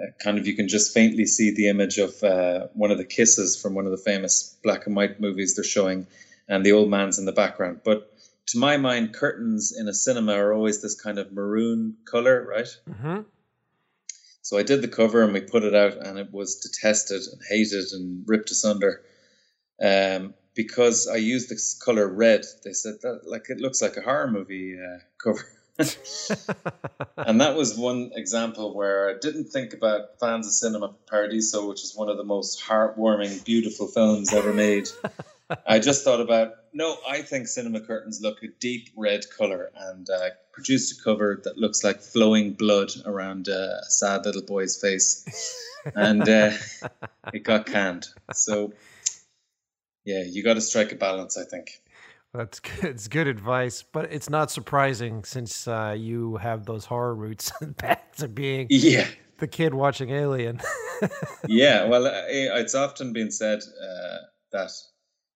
uh, 0.00 0.10
kind 0.22 0.38
of 0.38 0.46
you 0.46 0.54
can 0.54 0.68
just 0.68 0.94
faintly 0.94 1.26
see 1.26 1.52
the 1.54 1.68
image 1.68 1.98
of 1.98 2.22
uh, 2.22 2.68
one 2.74 2.90
of 2.90 2.98
the 2.98 3.04
kisses 3.04 3.60
from 3.60 3.74
one 3.74 3.84
of 3.84 3.90
the 3.90 3.98
famous 3.98 4.56
black 4.62 4.86
and 4.86 4.94
white 4.94 5.20
movies 5.20 5.54
they're 5.54 5.64
showing, 5.64 6.06
and 6.48 6.64
the 6.64 6.72
old 6.72 6.90
man's 6.90 7.18
in 7.18 7.24
the 7.24 7.32
background. 7.32 7.80
But 7.84 8.12
to 8.48 8.58
my 8.58 8.76
mind, 8.76 9.12
curtains 9.12 9.76
in 9.78 9.88
a 9.88 9.94
cinema 9.94 10.32
are 10.34 10.52
always 10.52 10.80
this 10.80 11.00
kind 11.00 11.18
of 11.18 11.32
maroon 11.32 11.96
color, 12.04 12.46
right? 12.48 12.68
Mm-hmm. 12.88 13.20
So 14.42 14.56
I 14.56 14.62
did 14.62 14.80
the 14.80 14.88
cover 14.88 15.22
and 15.22 15.34
we 15.34 15.40
put 15.40 15.64
it 15.64 15.74
out, 15.74 15.96
and 16.06 16.18
it 16.18 16.32
was 16.32 16.56
detested 16.56 17.22
and 17.30 17.40
hated 17.48 17.92
and 17.92 18.24
ripped 18.26 18.50
asunder. 18.50 19.02
Um, 19.80 20.34
because 20.54 21.06
I 21.06 21.16
used 21.16 21.50
this 21.50 21.74
color 21.74 22.08
red, 22.08 22.44
they 22.64 22.72
said 22.72 22.94
that 23.02 23.20
like 23.26 23.48
it 23.48 23.58
looks 23.58 23.80
like 23.80 23.96
a 23.96 24.02
horror 24.02 24.30
movie 24.30 24.76
uh, 24.76 24.98
cover. 25.22 25.46
And 25.78 27.40
that 27.40 27.54
was 27.56 27.76
one 27.76 28.10
example 28.14 28.74
where 28.74 29.10
I 29.10 29.14
didn't 29.20 29.46
think 29.46 29.74
about 29.74 30.18
fans 30.18 30.46
of 30.46 30.52
Cinema 30.52 30.94
Paradiso, 31.06 31.68
which 31.68 31.84
is 31.84 31.94
one 31.94 32.08
of 32.08 32.16
the 32.16 32.24
most 32.24 32.60
heartwarming, 32.60 33.44
beautiful 33.44 33.86
films 33.86 34.32
ever 34.32 34.52
made. 34.52 34.88
I 35.66 35.78
just 35.78 36.04
thought 36.04 36.20
about 36.20 36.54
no, 36.72 36.96
I 37.08 37.22
think 37.22 37.48
cinema 37.48 37.80
curtains 37.80 38.20
look 38.20 38.42
a 38.42 38.48
deep 38.48 38.90
red 38.96 39.24
color, 39.36 39.70
and 39.74 40.08
uh, 40.10 40.30
produced 40.52 41.00
a 41.00 41.02
cover 41.02 41.40
that 41.44 41.56
looks 41.56 41.82
like 41.82 42.00
flowing 42.00 42.52
blood 42.52 42.90
around 43.06 43.48
uh, 43.48 43.78
a 43.86 43.90
sad 43.90 44.26
little 44.26 44.42
boy's 44.42 44.80
face, 44.80 45.24
and 45.94 46.28
uh, 46.28 46.52
it 47.32 47.44
got 47.44 47.66
canned. 47.66 48.08
So, 48.32 48.74
yeah, 50.04 50.22
you 50.24 50.42
got 50.42 50.54
to 50.54 50.60
strike 50.60 50.92
a 50.92 50.96
balance, 50.96 51.38
I 51.38 51.44
think. 51.44 51.80
That's 52.34 52.60
good. 52.60 52.84
It's 52.84 53.08
good 53.08 53.26
advice, 53.26 53.84
but 53.92 54.12
it's 54.12 54.30
not 54.30 54.50
surprising 54.50 55.24
since 55.24 55.66
uh, 55.66 55.94
you 55.98 56.36
have 56.36 56.64
those 56.66 56.84
horror 56.84 57.14
roots 57.14 57.52
back 57.62 58.14
to 58.16 58.28
being 58.28 58.66
Yeah, 58.70 59.08
the 59.38 59.48
kid 59.48 59.74
watching 59.74 60.10
Alien. 60.10 60.60
yeah. 61.48 61.84
Well, 61.84 62.06
uh, 62.06 62.22
it's 62.26 62.74
often 62.74 63.12
been 63.12 63.30
said 63.30 63.60
uh, 63.60 64.16
that 64.52 64.70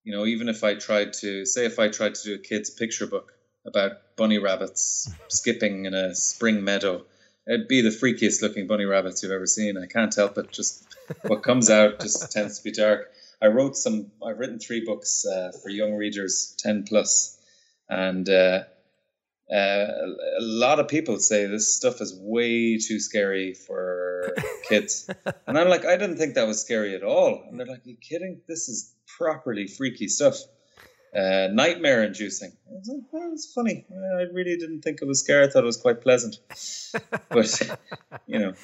you 0.04 0.12
know, 0.12 0.26
even 0.26 0.48
if 0.48 0.64
I 0.64 0.74
tried 0.74 1.12
to 1.14 1.46
say, 1.46 1.64
if 1.64 1.78
I 1.78 1.88
tried 1.88 2.16
to 2.16 2.24
do 2.24 2.34
a 2.34 2.38
kid's 2.38 2.70
picture 2.70 3.06
book, 3.06 3.32
about 3.66 3.92
bunny 4.16 4.38
rabbits 4.38 5.10
skipping 5.28 5.86
in 5.86 5.94
a 5.94 6.14
spring 6.14 6.64
meadow. 6.64 7.04
It'd 7.46 7.68
be 7.68 7.80
the 7.80 7.90
freakiest 7.90 8.42
looking 8.42 8.66
bunny 8.66 8.84
rabbits 8.84 9.22
you've 9.22 9.32
ever 9.32 9.46
seen. 9.46 9.76
I 9.76 9.86
can't 9.86 10.14
help 10.14 10.38
it. 10.38 10.52
Just 10.52 10.86
what 11.22 11.42
comes 11.42 11.70
out 11.70 12.00
just 12.00 12.30
tends 12.30 12.58
to 12.58 12.64
be 12.64 12.70
dark. 12.70 13.10
I 13.42 13.46
wrote 13.48 13.76
some. 13.76 14.12
I've 14.24 14.38
written 14.38 14.58
three 14.58 14.84
books 14.84 15.26
uh, 15.26 15.52
for 15.62 15.68
young 15.68 15.94
readers, 15.94 16.54
ten 16.58 16.84
plus, 16.84 17.38
and 17.88 18.28
uh, 18.28 18.64
uh, 19.52 19.56
a 19.56 20.40
lot 20.40 20.78
of 20.78 20.88
people 20.88 21.18
say 21.18 21.46
this 21.46 21.74
stuff 21.74 22.00
is 22.00 22.14
way 22.14 22.78
too 22.78 23.00
scary 23.00 23.54
for 23.54 24.34
kids, 24.68 25.10
and 25.46 25.58
I'm 25.58 25.68
like, 25.68 25.84
I 25.84 25.96
didn't 25.96 26.18
think 26.18 26.34
that 26.34 26.46
was 26.46 26.60
scary 26.60 26.94
at 26.94 27.02
all. 27.02 27.44
And 27.48 27.58
they're 27.58 27.66
like, 27.66 27.84
Are 27.84 27.90
you 27.90 27.96
kidding? 27.96 28.40
This 28.46 28.68
is 28.68 28.94
properly 29.18 29.66
freaky 29.66 30.08
stuff 30.08 30.36
uh, 31.14 31.48
nightmare 31.52 32.02
inducing. 32.04 32.52
I 32.68 32.74
was 32.74 32.88
like, 32.88 33.02
well, 33.10 33.30
it's 33.32 33.52
funny. 33.52 33.84
I 33.90 34.22
really 34.32 34.56
didn't 34.56 34.82
think 34.82 35.00
it 35.02 35.06
was 35.06 35.20
scary. 35.20 35.44
I 35.44 35.50
thought 35.50 35.62
it 35.62 35.66
was 35.66 35.76
quite 35.76 36.00
pleasant. 36.00 36.38
but, 37.28 37.78
you 38.26 38.38
know. 38.38 38.54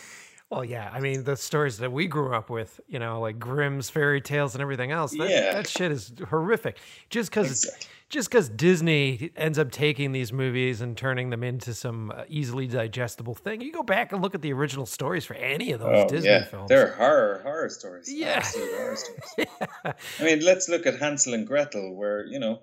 Well, 0.51 0.64
yeah. 0.64 0.90
I 0.92 1.01
mean, 1.01 1.24
the 1.24 1.36
stories 1.36 1.78
that 1.78 1.92
we 1.92 2.07
grew 2.07 2.34
up 2.34 2.49
with, 2.49 2.80
you 2.88 2.99
know, 2.99 3.20
like 3.20 3.38
Grimm's 3.38 3.90
fairy 3.90 4.20
tales 4.20 4.55
and 4.55 4.62
everything 4.62 4.90
else, 4.92 5.12
that, 5.12 5.28
yeah. 5.28 5.53
that 5.53 5.68
shit 5.68 5.92
is 5.92 6.12
horrific. 6.28 6.78
Just 7.11 7.30
because 7.30 7.64
exactly 7.64 7.88
just 8.09 8.30
because 8.30 8.49
Disney 8.49 9.30
ends 9.36 9.59
up 9.59 9.70
taking 9.70 10.12
these 10.12 10.32
movies 10.32 10.80
and 10.80 10.96
turning 10.96 11.28
them 11.28 11.42
into 11.42 11.74
some 11.74 12.11
uh, 12.11 12.24
easily 12.28 12.66
digestible 12.66 13.34
thing, 13.34 13.61
you 13.61 13.70
go 13.70 13.82
back 13.82 14.12
and 14.12 14.22
look 14.22 14.34
at 14.34 14.40
the 14.40 14.53
original 14.53 14.86
stories 14.86 15.26
for 15.26 15.34
any 15.34 15.72
of 15.72 15.80
those 15.80 16.05
oh, 16.05 16.09
Disney 16.09 16.30
yeah. 16.30 16.44
films. 16.44 16.68
They're 16.68 16.94
horror 16.94 17.40
horror 17.42 17.68
stories. 17.68 18.11
Yeah. 18.11 18.42
horror 18.42 18.96
stories. 18.96 19.22
yeah. 19.84 19.92
I 20.18 20.22
mean, 20.22 20.40
let's 20.40 20.68
look 20.68 20.86
at 20.86 20.99
Hansel 20.99 21.34
and 21.34 21.46
Gretel, 21.46 21.94
where 21.94 22.24
you 22.26 22.38
know 22.38 22.61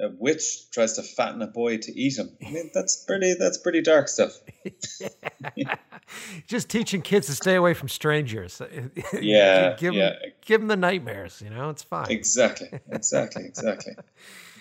a 0.00 0.10
witch 0.10 0.70
tries 0.70 0.94
to 0.94 1.02
fatten 1.02 1.42
a 1.42 1.46
boy 1.46 1.78
to 1.78 1.92
eat 1.98 2.18
him. 2.18 2.30
I 2.44 2.50
mean, 2.50 2.70
that's 2.72 3.04
pretty 3.04 3.34
that's 3.34 3.58
pretty 3.58 3.82
dark 3.82 4.08
stuff. 4.08 4.38
Just 6.46 6.68
teaching 6.68 7.02
kids 7.02 7.26
to 7.26 7.34
stay 7.34 7.54
away 7.54 7.74
from 7.74 7.88
strangers. 7.88 8.62
Yeah, 9.20 9.76
give 9.76 9.94
yeah. 9.94 10.10
Them, 10.10 10.18
give 10.44 10.60
them 10.60 10.68
the 10.68 10.76
nightmares. 10.76 11.42
You 11.42 11.50
know, 11.50 11.70
it's 11.70 11.82
fine. 11.82 12.10
Exactly, 12.10 12.68
exactly, 12.90 13.44
exactly 13.44 13.94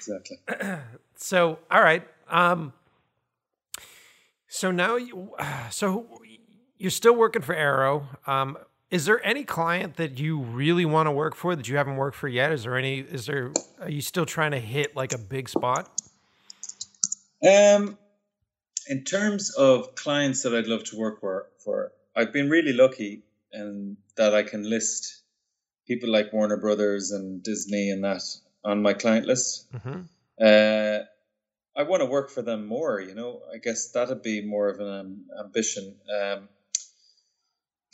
exactly. 0.08 0.38
so, 1.16 1.60
all 1.70 1.82
right. 1.82 2.08
Um, 2.30 2.74
so 4.48 4.72
now 4.72 4.96
you, 4.96 5.36
so 5.72 6.08
you're 6.78 6.92
still 6.92 7.16
working 7.16 7.42
for 7.42 7.56
Arrow. 7.56 8.08
Um, 8.26 8.58
is 8.90 9.06
there 9.06 9.26
any 9.26 9.44
client 9.44 9.96
that 9.98 10.20
you 10.20 10.40
really 10.40 10.86
want 10.86 11.08
to 11.08 11.12
work 11.12 11.36
for 11.36 11.56
that 11.56 11.68
you 11.68 11.78
haven't 11.78 11.98
worked 11.98 12.16
for 12.16 12.28
yet? 12.28 12.52
Is 12.52 12.64
there 12.64 12.78
any? 12.78 13.00
Is 13.00 13.26
there? 13.26 13.52
Are 13.82 13.90
you 13.90 14.02
still 14.02 14.26
trying 14.26 14.52
to 14.52 14.60
hit 14.60 14.96
like 14.96 15.14
a 15.14 15.18
big 15.18 15.50
spot? 15.50 15.90
Um, 17.46 17.98
in 18.88 19.04
terms 19.04 19.54
of 19.56 19.96
clients 19.96 20.44
that 20.44 20.56
I'd 20.56 20.68
love 20.68 20.86
to 20.86 20.98
work 20.98 21.20
for, 21.20 21.48
for 21.64 21.92
I've 22.16 22.34
been 22.34 22.50
really 22.50 22.74
lucky 22.74 23.24
in 23.52 23.98
that 24.16 24.34
I 24.34 24.44
can 24.44 24.68
list 24.68 25.22
people 25.86 26.10
like 26.10 26.34
Warner 26.34 26.58
Brothers 26.58 27.12
and 27.12 27.44
Disney 27.44 27.90
and 27.90 28.04
that 28.04 28.24
on 28.64 28.82
my 28.82 28.94
client 28.94 29.26
list. 29.26 29.72
Mm-hmm. 29.74 30.02
Uh, 30.42 31.00
I 31.76 31.84
want 31.84 32.02
to 32.02 32.06
work 32.06 32.32
for 32.32 32.42
them 32.42 32.66
more. 32.66 33.00
You 33.00 33.16
know, 33.16 33.42
I 33.54 33.58
guess 33.58 33.92
that'd 33.92 34.24
be 34.24 34.42
more 34.42 34.70
of 34.70 34.80
an 34.80 34.88
um, 34.88 35.26
ambition. 35.40 35.96
Um, 36.22 36.50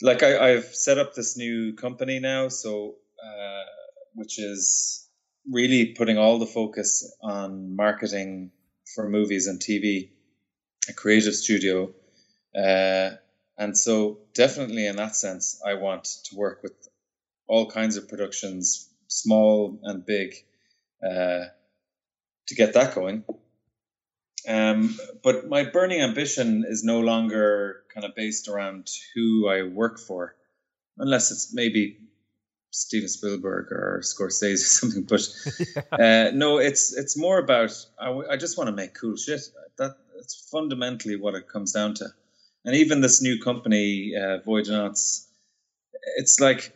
like 0.02 0.22
I, 0.22 0.48
have 0.48 0.74
set 0.74 0.98
up 0.98 1.14
this 1.14 1.36
new 1.36 1.74
company 1.74 2.20
now, 2.20 2.48
so 2.48 2.96
uh, 3.22 3.62
which 4.14 4.38
is 4.38 5.08
really 5.50 5.94
putting 5.94 6.18
all 6.18 6.38
the 6.38 6.46
focus 6.46 7.16
on 7.22 7.76
marketing 7.76 8.50
for 8.94 9.08
movies 9.08 9.46
and 9.46 9.60
TV, 9.60 10.10
a 10.88 10.92
creative 10.92 11.34
studio. 11.34 11.92
Uh, 12.56 13.10
and 13.56 13.76
so, 13.76 14.18
definitely 14.34 14.86
in 14.86 14.96
that 14.96 15.16
sense, 15.16 15.60
I 15.64 15.74
want 15.74 16.04
to 16.24 16.36
work 16.36 16.62
with 16.62 16.72
all 17.46 17.70
kinds 17.70 17.96
of 17.96 18.08
productions, 18.08 18.88
small 19.06 19.78
and 19.82 20.04
big, 20.04 20.34
uh, 21.04 21.44
to 22.48 22.54
get 22.54 22.74
that 22.74 22.94
going. 22.94 23.24
Um, 24.46 24.98
but 25.22 25.48
my 25.48 25.64
burning 25.64 26.00
ambition 26.00 26.64
is 26.68 26.84
no 26.84 27.00
longer 27.00 27.82
kind 27.92 28.04
of 28.04 28.14
based 28.14 28.48
around 28.48 28.88
who 29.14 29.48
I 29.48 29.62
work 29.62 29.98
for, 29.98 30.34
unless 30.98 31.30
it's 31.30 31.54
maybe 31.54 31.98
Steven 32.70 33.08
Spielberg 33.08 33.72
or 33.72 34.02
Scorsese 34.02 34.54
or 34.54 34.56
something. 34.56 35.04
But 35.04 35.28
uh, 35.92 36.30
no, 36.34 36.58
it's 36.58 36.92
it's 36.96 37.16
more 37.16 37.38
about 37.38 37.72
I, 37.98 38.06
w- 38.06 38.28
I 38.30 38.36
just 38.36 38.58
want 38.58 38.68
to 38.68 38.76
make 38.76 38.94
cool 38.94 39.16
shit. 39.16 39.40
That 39.78 39.96
that's 40.14 40.48
fundamentally 40.50 41.16
what 41.16 41.34
it 41.34 41.48
comes 41.48 41.72
down 41.72 41.94
to. 41.94 42.06
And 42.64 42.74
even 42.76 43.00
this 43.00 43.22
new 43.22 43.40
company, 43.40 44.14
uh, 44.16 44.38
Voyage 44.44 44.70
it's 46.16 46.40
like 46.40 46.72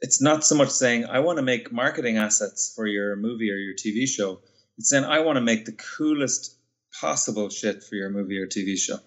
it's 0.00 0.20
not 0.20 0.44
so 0.44 0.54
much 0.54 0.70
saying 0.70 1.06
I 1.06 1.20
want 1.20 1.38
to 1.38 1.42
make 1.42 1.72
marketing 1.72 2.18
assets 2.18 2.72
for 2.74 2.86
your 2.86 3.16
movie 3.16 3.50
or 3.50 3.56
your 3.56 3.74
TV 3.74 4.06
show. 4.06 4.40
It's 4.78 4.90
saying 4.90 5.04
I 5.04 5.20
want 5.20 5.36
to 5.36 5.40
make 5.40 5.64
the 5.64 5.72
coolest 5.72 6.55
possible 7.00 7.48
shit 7.48 7.82
for 7.82 7.94
your 7.94 8.10
movie 8.10 8.38
or 8.38 8.46
TV 8.46 8.76
show. 8.76 8.98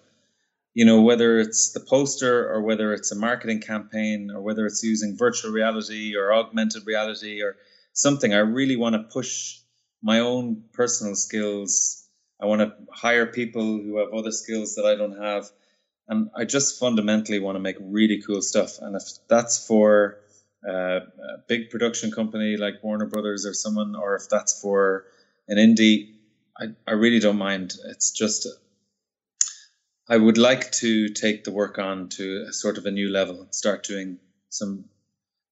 You 0.74 0.84
know, 0.84 1.02
whether 1.02 1.40
it's 1.40 1.72
the 1.72 1.80
poster 1.80 2.48
or 2.48 2.62
whether 2.62 2.92
it's 2.92 3.10
a 3.10 3.16
marketing 3.16 3.60
campaign 3.60 4.30
or 4.32 4.40
whether 4.40 4.66
it's 4.66 4.82
using 4.82 5.16
virtual 5.16 5.50
reality 5.50 6.14
or 6.16 6.32
augmented 6.32 6.86
reality 6.86 7.42
or 7.42 7.56
something, 7.92 8.32
I 8.32 8.38
really 8.38 8.76
want 8.76 8.94
to 8.94 9.02
push 9.02 9.58
my 10.02 10.20
own 10.20 10.64
personal 10.72 11.16
skills. 11.16 12.06
I 12.40 12.46
want 12.46 12.60
to 12.60 12.72
hire 12.92 13.26
people 13.26 13.62
who 13.62 13.98
have 13.98 14.12
other 14.14 14.32
skills 14.32 14.76
that 14.76 14.86
I 14.86 14.94
don't 14.94 15.20
have. 15.20 15.50
And 16.08 16.30
I 16.36 16.44
just 16.44 16.78
fundamentally 16.78 17.40
want 17.40 17.56
to 17.56 17.60
make 17.60 17.76
really 17.80 18.22
cool 18.26 18.42
stuff. 18.42 18.78
And 18.80 18.96
if 18.96 19.02
that's 19.28 19.66
for 19.66 20.18
uh, 20.66 21.00
a 21.00 21.38
big 21.48 21.70
production 21.70 22.10
company 22.10 22.56
like 22.56 22.82
Warner 22.82 23.06
Brothers 23.06 23.44
or 23.44 23.54
someone, 23.54 23.94
or 23.96 24.14
if 24.16 24.28
that's 24.28 24.60
for 24.60 25.04
an 25.48 25.58
indie, 25.58 26.14
I, 26.60 26.66
I 26.86 26.92
really 26.92 27.20
don't 27.20 27.38
mind. 27.38 27.74
It's 27.86 28.10
just 28.10 28.46
I 30.08 30.16
would 30.16 30.38
like 30.38 30.72
to 30.72 31.08
take 31.08 31.44
the 31.44 31.52
work 31.52 31.78
on 31.78 32.08
to 32.10 32.46
a 32.48 32.52
sort 32.52 32.78
of 32.78 32.86
a 32.86 32.90
new 32.90 33.10
level, 33.10 33.40
and 33.42 33.54
start 33.54 33.84
doing 33.84 34.18
some 34.48 34.84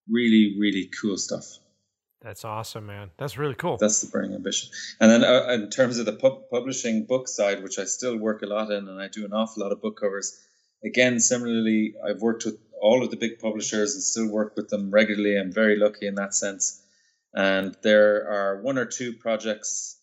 really 0.09 0.57
really 0.59 0.91
cool 1.01 1.17
stuff. 1.17 1.45
That's 2.21 2.45
awesome, 2.45 2.87
man. 2.87 3.11
That's 3.17 3.39
really 3.39 3.55
cool. 3.55 3.77
That's 3.77 4.01
the 4.01 4.09
burning 4.09 4.35
ambition. 4.35 4.71
And 5.01 5.11
then 5.11 5.23
uh, 5.23 5.53
in 5.53 5.71
terms 5.71 5.99
of 5.99 6.07
the 6.07 6.15
pub- 6.15 6.51
publishing 6.51 7.05
book 7.05 7.29
side, 7.29 7.63
which 7.63 7.79
I 7.79 7.85
still 7.85 8.17
work 8.17 8.43
a 8.43 8.47
lot 8.47 8.73
in, 8.73 8.89
and 8.89 9.01
I 9.01 9.07
do 9.07 9.25
an 9.25 9.33
awful 9.33 9.63
lot 9.63 9.71
of 9.71 9.81
book 9.81 10.01
covers. 10.01 10.37
Again, 10.85 11.21
similarly, 11.21 11.95
I've 12.05 12.21
worked 12.21 12.45
with 12.45 12.59
all 12.81 13.05
of 13.05 13.11
the 13.11 13.17
big 13.17 13.39
publishers 13.39 13.95
and 13.95 14.03
still 14.03 14.29
work 14.29 14.57
with 14.57 14.69
them 14.69 14.91
regularly. 14.91 15.39
I'm 15.39 15.53
very 15.53 15.77
lucky 15.77 16.09
in 16.09 16.17
that 16.17 16.35
sense. 16.35 16.83
And 17.35 17.77
there 17.83 18.29
are 18.29 18.63
one 18.63 18.79
or 18.79 18.85
two 18.85 19.13
projects 19.13 19.98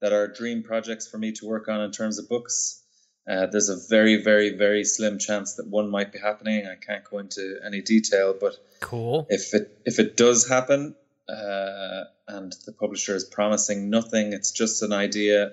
that 0.00 0.12
are 0.12 0.26
dream 0.28 0.62
projects 0.62 1.06
for 1.06 1.18
me 1.18 1.32
to 1.32 1.46
work 1.46 1.68
on 1.68 1.80
in 1.80 1.90
terms 1.90 2.18
of 2.18 2.28
books. 2.28 2.82
Uh, 3.28 3.46
there's 3.46 3.68
a 3.68 3.76
very, 3.88 4.22
very, 4.22 4.56
very 4.56 4.82
slim 4.82 5.18
chance 5.18 5.54
that 5.54 5.68
one 5.68 5.90
might 5.90 6.10
be 6.12 6.18
happening. 6.18 6.66
I 6.66 6.74
can't 6.74 7.04
go 7.04 7.18
into 7.18 7.58
any 7.64 7.82
detail, 7.82 8.34
but 8.38 8.54
cool. 8.80 9.26
If 9.28 9.54
it 9.54 9.78
if 9.84 9.98
it 9.98 10.16
does 10.16 10.48
happen, 10.48 10.96
uh, 11.28 12.04
and 12.28 12.52
the 12.66 12.72
publisher 12.72 13.14
is 13.14 13.24
promising 13.24 13.90
nothing, 13.90 14.32
it's 14.32 14.50
just 14.50 14.82
an 14.82 14.92
idea. 14.92 15.52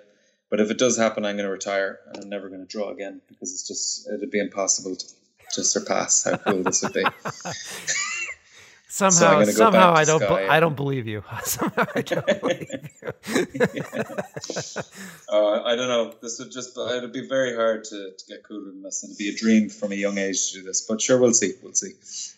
But 0.49 0.61
if 0.61 0.72
it 0.72 0.78
does 0.78 0.98
happen, 0.98 1.26
I'm 1.26 1.36
going 1.36 1.45
to 1.45 1.52
retire 1.52 1.99
and 2.07 2.24
I'm 2.24 2.30
never 2.30 2.48
going 2.48 2.61
to 2.61 2.68
draw 2.68 2.90
again 2.90 3.22
because 3.28 3.52
it's 3.52 3.68
just 3.68 4.07
it'd 4.07 4.32
be 4.32 4.40
impossible 4.40 4.95
to 4.95 5.06
to 5.53 5.64
surpass 5.64 6.24
how 6.24 6.38
cool 6.38 6.64
this 6.64 6.82
would 6.84 6.94
be. 6.94 7.03
somehow, 8.98 9.44
so 9.44 9.52
somehow 9.52 9.94
I 9.94 10.03
don't, 10.03 10.19
be- 10.19 10.26
I 10.26 10.60
don't 10.60 10.76
believe 10.76 11.07
you. 11.07 11.24
somehow 11.44 11.86
I 11.95 12.02
don't 12.02 12.26
believe 12.41 12.68
you. 12.72 13.10
uh, 15.30 15.64
I 15.64 15.76
don't 15.76 15.88
know. 15.88 16.14
This 16.22 16.40
would 16.40 16.52
just, 16.52 16.78
it'd 16.78 17.14
be 17.14 17.28
very 17.28 17.56
hard 17.56 17.84
to, 17.86 18.11
to 18.18 18.26
get 18.28 18.44
cool 18.44 18.69
in 18.69 18.82
this. 18.82 19.03
It'd 19.03 19.18
be 19.18 19.30
a 19.30 19.36
dream 19.36 19.69
from 19.69 19.91
a 19.91 19.95
young 19.95 20.18
age 20.18 20.52
to 20.52 20.60
do 20.60 20.64
this, 20.64 20.82
but 20.88 21.02
sure, 21.02 21.19
we'll 21.19 21.34
see. 21.34 21.53
We'll 21.61 21.74
see. 21.74 21.94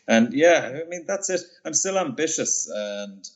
And 0.07 0.33
yeah, 0.33 0.81
I 0.83 0.87
mean, 0.89 1.05
that's 1.07 1.29
it. 1.29 1.41
I'm 1.65 1.73
still 1.73 1.97
ambitious 1.97 2.69
and 2.73 3.27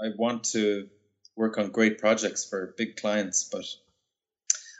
I 0.00 0.08
want 0.16 0.44
to 0.52 0.88
work 1.36 1.58
on 1.58 1.70
great 1.70 1.98
projects 1.98 2.44
for 2.44 2.74
big 2.78 2.96
clients, 2.96 3.44
but 3.44 3.64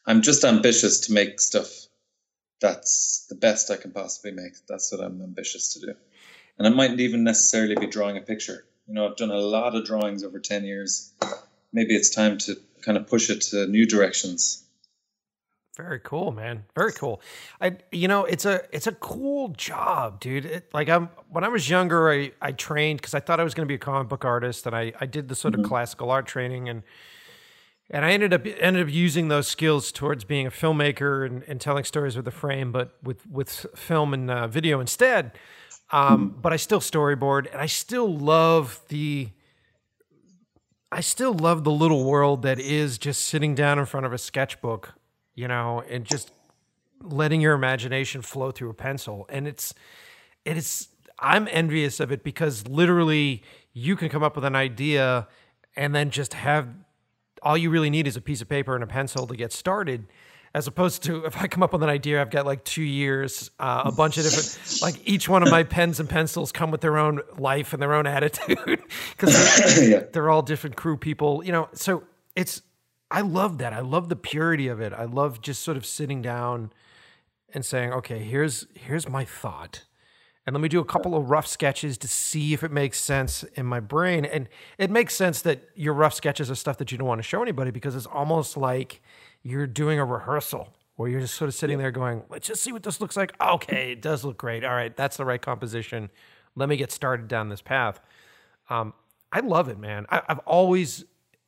I'm 0.07 0.23
just 0.23 0.45
ambitious 0.45 1.01
to 1.07 1.13
make 1.13 1.41
stuff 1.41 1.69
that's 2.61 3.27
the 3.29 3.35
best 3.35 3.71
I 3.71 3.77
can 3.77 3.91
possibly 3.93 4.33
make. 4.33 4.55
That's 4.69 4.91
what 4.93 5.03
I'm 5.03 5.21
ambitious 5.23 5.75
to 5.75 5.81
do. 5.81 5.95
And 6.59 6.67
I 6.67 6.71
mightn't 6.71 7.01
even 7.01 7.25
necessarily 7.25 7.75
be 7.75 7.87
drawing 7.87 8.17
a 8.17 8.21
picture. 8.21 8.65
You 8.87 8.95
know, 8.95 9.07
I've 9.07 9.17
done 9.17 9.31
a 9.31 9.39
lot 9.39 9.75
of 9.75 9.85
drawings 9.85 10.25
over 10.25 10.39
10 10.39 10.65
years. 10.65 11.13
Maybe 11.73 11.95
it's 11.95 12.11
time 12.11 12.39
to 12.39 12.57
kind 12.83 12.97
of 12.97 13.07
push 13.07 13.31
it 13.31 13.43
to 13.43 13.67
new 13.67 13.87
directions. 13.87 14.65
Very 15.77 16.01
cool, 16.01 16.33
man. 16.33 16.65
Very 16.75 16.93
cool. 16.93 17.21
I, 17.61 17.77
you 17.93 18.09
know, 18.09 18.25
it's 18.25 18.47
a 18.47 18.63
it's 18.73 18.87
a 18.87 18.93
cool 18.93 19.49
job, 19.49 20.21
dude. 20.21 20.47
It, 20.47 20.71
like 20.73 20.89
I'm 20.89 21.11
when 21.29 21.45
I 21.45 21.49
was 21.49 21.69
younger, 21.69 22.11
I 22.11 22.33
I 22.41 22.53
trained 22.53 23.03
because 23.03 23.13
I 23.13 23.21
thought 23.21 23.41
I 23.41 23.45
was 23.45 23.53
going 23.53 23.67
to 23.67 23.71
be 23.71 23.75
a 23.75 23.79
comic 23.79 24.09
book 24.09 24.25
artist, 24.25 24.65
and 24.67 24.75
I 24.75 24.95
I 24.99 25.05
did 25.05 25.29
the 25.29 25.35
sort 25.35 25.53
mm-hmm. 25.53 25.65
of 25.65 25.69
classical 25.69 26.11
art 26.11 26.27
training, 26.27 26.71
and 26.71 26.83
and 27.91 28.07
I 28.07 28.13
ended 28.13 28.33
up 28.33 28.47
ended 28.59 28.87
up 28.87 28.93
using 28.93 29.29
those 29.29 29.49
skills 29.49 29.93
towards 29.93 30.25
being 30.25 30.47
a 30.47 30.51
filmmaker 30.51 31.27
and, 31.27 31.43
and 31.43 31.61
telling 31.61 31.85
stories 31.85 32.17
with 32.17 32.27
a 32.27 32.33
frame, 32.33 32.73
but 32.73 32.97
with 33.03 33.27
with 33.27 33.67
film 33.77 34.15
and 34.15 34.31
uh, 34.31 34.49
video 34.49 34.81
instead. 34.81 35.33
Um, 35.91 36.31
mm. 36.31 36.43
But 36.43 36.53
I 36.53 36.57
still 36.57 36.81
storyboard, 36.81 37.51
and 37.53 37.61
I 37.61 37.67
still 37.67 38.17
love 38.17 38.81
the. 38.89 39.29
I 40.93 41.01
still 41.01 41.35
love 41.35 41.65
the 41.65 41.71
little 41.71 42.05
world 42.05 42.43
that 42.43 42.61
is 42.61 42.97
just 42.97 43.25
sitting 43.25 43.55
down 43.55 43.79
in 43.79 43.87
front 43.87 44.07
of 44.07 44.13
a 44.13 44.19
sketchbook, 44.19 44.95
you 45.35 45.49
know, 45.49 45.83
and 45.89 46.05
just 46.05 46.33
letting 47.03 47.41
your 47.41 47.55
imagination 47.55 48.23
flow 48.23 48.51
through 48.51 48.71
a 48.71 48.75
pencil. 48.75 49.27
And 49.29 49.49
it's, 49.49 49.75
it 50.45 50.57
is. 50.57 50.89
I'm 51.19 51.49
envious 51.51 51.99
of 51.99 52.13
it 52.13 52.23
because 52.23 52.69
literally 52.69 53.43
you 53.73 53.97
can 53.97 54.09
come 54.09 54.23
up 54.23 54.37
with 54.37 54.45
an 54.45 54.55
idea 54.55 55.27
and 55.75 55.95
then 55.95 56.11
just 56.11 56.35
have 56.35 56.69
all 57.43 57.57
you 57.57 57.71
really 57.71 57.91
need 57.91 58.07
is 58.07 58.17
a 58.17 58.21
piece 58.21 58.41
of 58.41 58.49
paper 58.49 58.75
and 58.75 58.83
a 58.83 58.87
pencil 58.87 59.27
to 59.27 59.37
get 59.37 59.53
started 59.53 60.07
as 60.57 60.67
opposed 60.67 61.03
to 61.03 61.27
if 61.27 61.37
I 61.37 61.49
come 61.49 61.63
up 61.63 61.75
with 61.75 61.83
an 61.83 61.91
idea, 61.91 62.19
I've 62.19 62.31
got 62.31 62.47
like 62.47 62.65
two 62.65 62.83
years, 62.83 63.51
uh, 63.61 63.83
a 63.85 63.93
bunch 63.93 64.17
of 64.17 64.25
different, 64.25 64.81
like 64.81 65.07
each 65.07 65.29
one 65.29 65.43
of 65.43 65.51
my 65.51 65.65
pens 65.65 66.01
and 66.01 66.09
pencils 66.09 66.51
come 66.51 66.71
with 66.71 66.81
their 66.81 66.97
own 66.97 67.21
life 67.37 67.75
and 67.75 67.83
their 67.83 67.93
own 67.93 68.07
attitude 68.07 68.59
because 69.11 69.77
they're, 69.77 69.91
yeah. 69.91 70.07
they're, 70.15 70.31
all 70.31 70.41
different 70.41 70.75
crew 70.75 70.97
people, 70.97 71.45
you 71.45 71.53
know. 71.53 71.69
So 71.75 72.05
it's, 72.35 72.63
I 73.11 73.21
love 73.21 73.59
that. 73.59 73.75
I 73.75 73.81
love 73.81 74.09
the 74.09 74.17
purity 74.17 74.69
of 74.69 74.81
it. 74.81 74.95
I 74.95 75.05
love 75.05 75.43
just 75.43 75.63
sort 75.63 75.77
of 75.77 75.85
sitting 75.85 76.23
down 76.23 76.73
and 77.53 77.63
saying, 77.63 77.93
okay, 77.93 78.21
here's 78.21 78.67
here's 78.73 79.07
my 79.07 79.27
thought, 79.27 79.85
and 80.47 80.55
let 80.55 80.61
me 80.61 80.69
do 80.69 80.79
a 80.79 80.85
couple 80.85 81.17
of 81.17 81.29
rough 81.29 81.47
sketches 81.47 81.99
to 81.99 82.09
see 82.09 82.53
if 82.53 82.63
it 82.63 82.71
makes 82.71 83.01
sense 83.01 83.43
in 83.55 83.67
my 83.67 83.81
brain. 83.81 84.25
And 84.25 84.49
it 84.79 84.91
makes 84.91 85.15
sense 85.15 85.43
that 85.43 85.69
your 85.75 85.93
rough 85.93 86.15
sketches 86.15 86.51
are 86.51 86.55
stuff 86.55 86.79
that 86.79 86.93
you 86.93 86.99
don't 86.99 87.09
want 87.09 87.19
to 87.19 87.25
show 87.25 87.43
anybody 87.43 87.73
because 87.73 87.97
it's 87.97 88.07
almost 88.07 88.57
like 88.57 89.03
you're 89.43 89.67
doing 89.67 89.99
a 89.99 90.05
rehearsal 90.05 90.69
where 90.95 91.11
you're 91.11 91.21
just 91.21 91.35
sort 91.35 91.49
of 91.49 91.55
sitting 91.55 91.79
there 91.79 91.91
going, 91.91 92.23
let's 92.31 92.47
just 92.47 92.63
see 92.63 92.73
what 92.73 92.85
this 92.85 93.01
looks 93.01 93.17
like. 93.17 93.35
Okay, 93.41 93.93
it 93.93 94.01
does 94.01 94.25
look 94.25 94.39
great. 94.39 94.65
All 94.65 94.73
right, 94.73 94.97
that's 94.97 95.17
the 95.17 95.25
right 95.25 95.43
composition. 95.43 96.11
Let 96.55 96.69
me 96.69 96.77
get 96.77 96.93
started 96.93 97.27
down 97.27 97.49
this 97.49 97.61
path. 97.61 98.01
Um, 98.71 98.95
I 99.33 99.41
love 99.41 99.69
it, 99.69 99.79
man. 99.79 100.07
I, 100.11 100.23
I've 100.29 100.39
always 100.41 101.05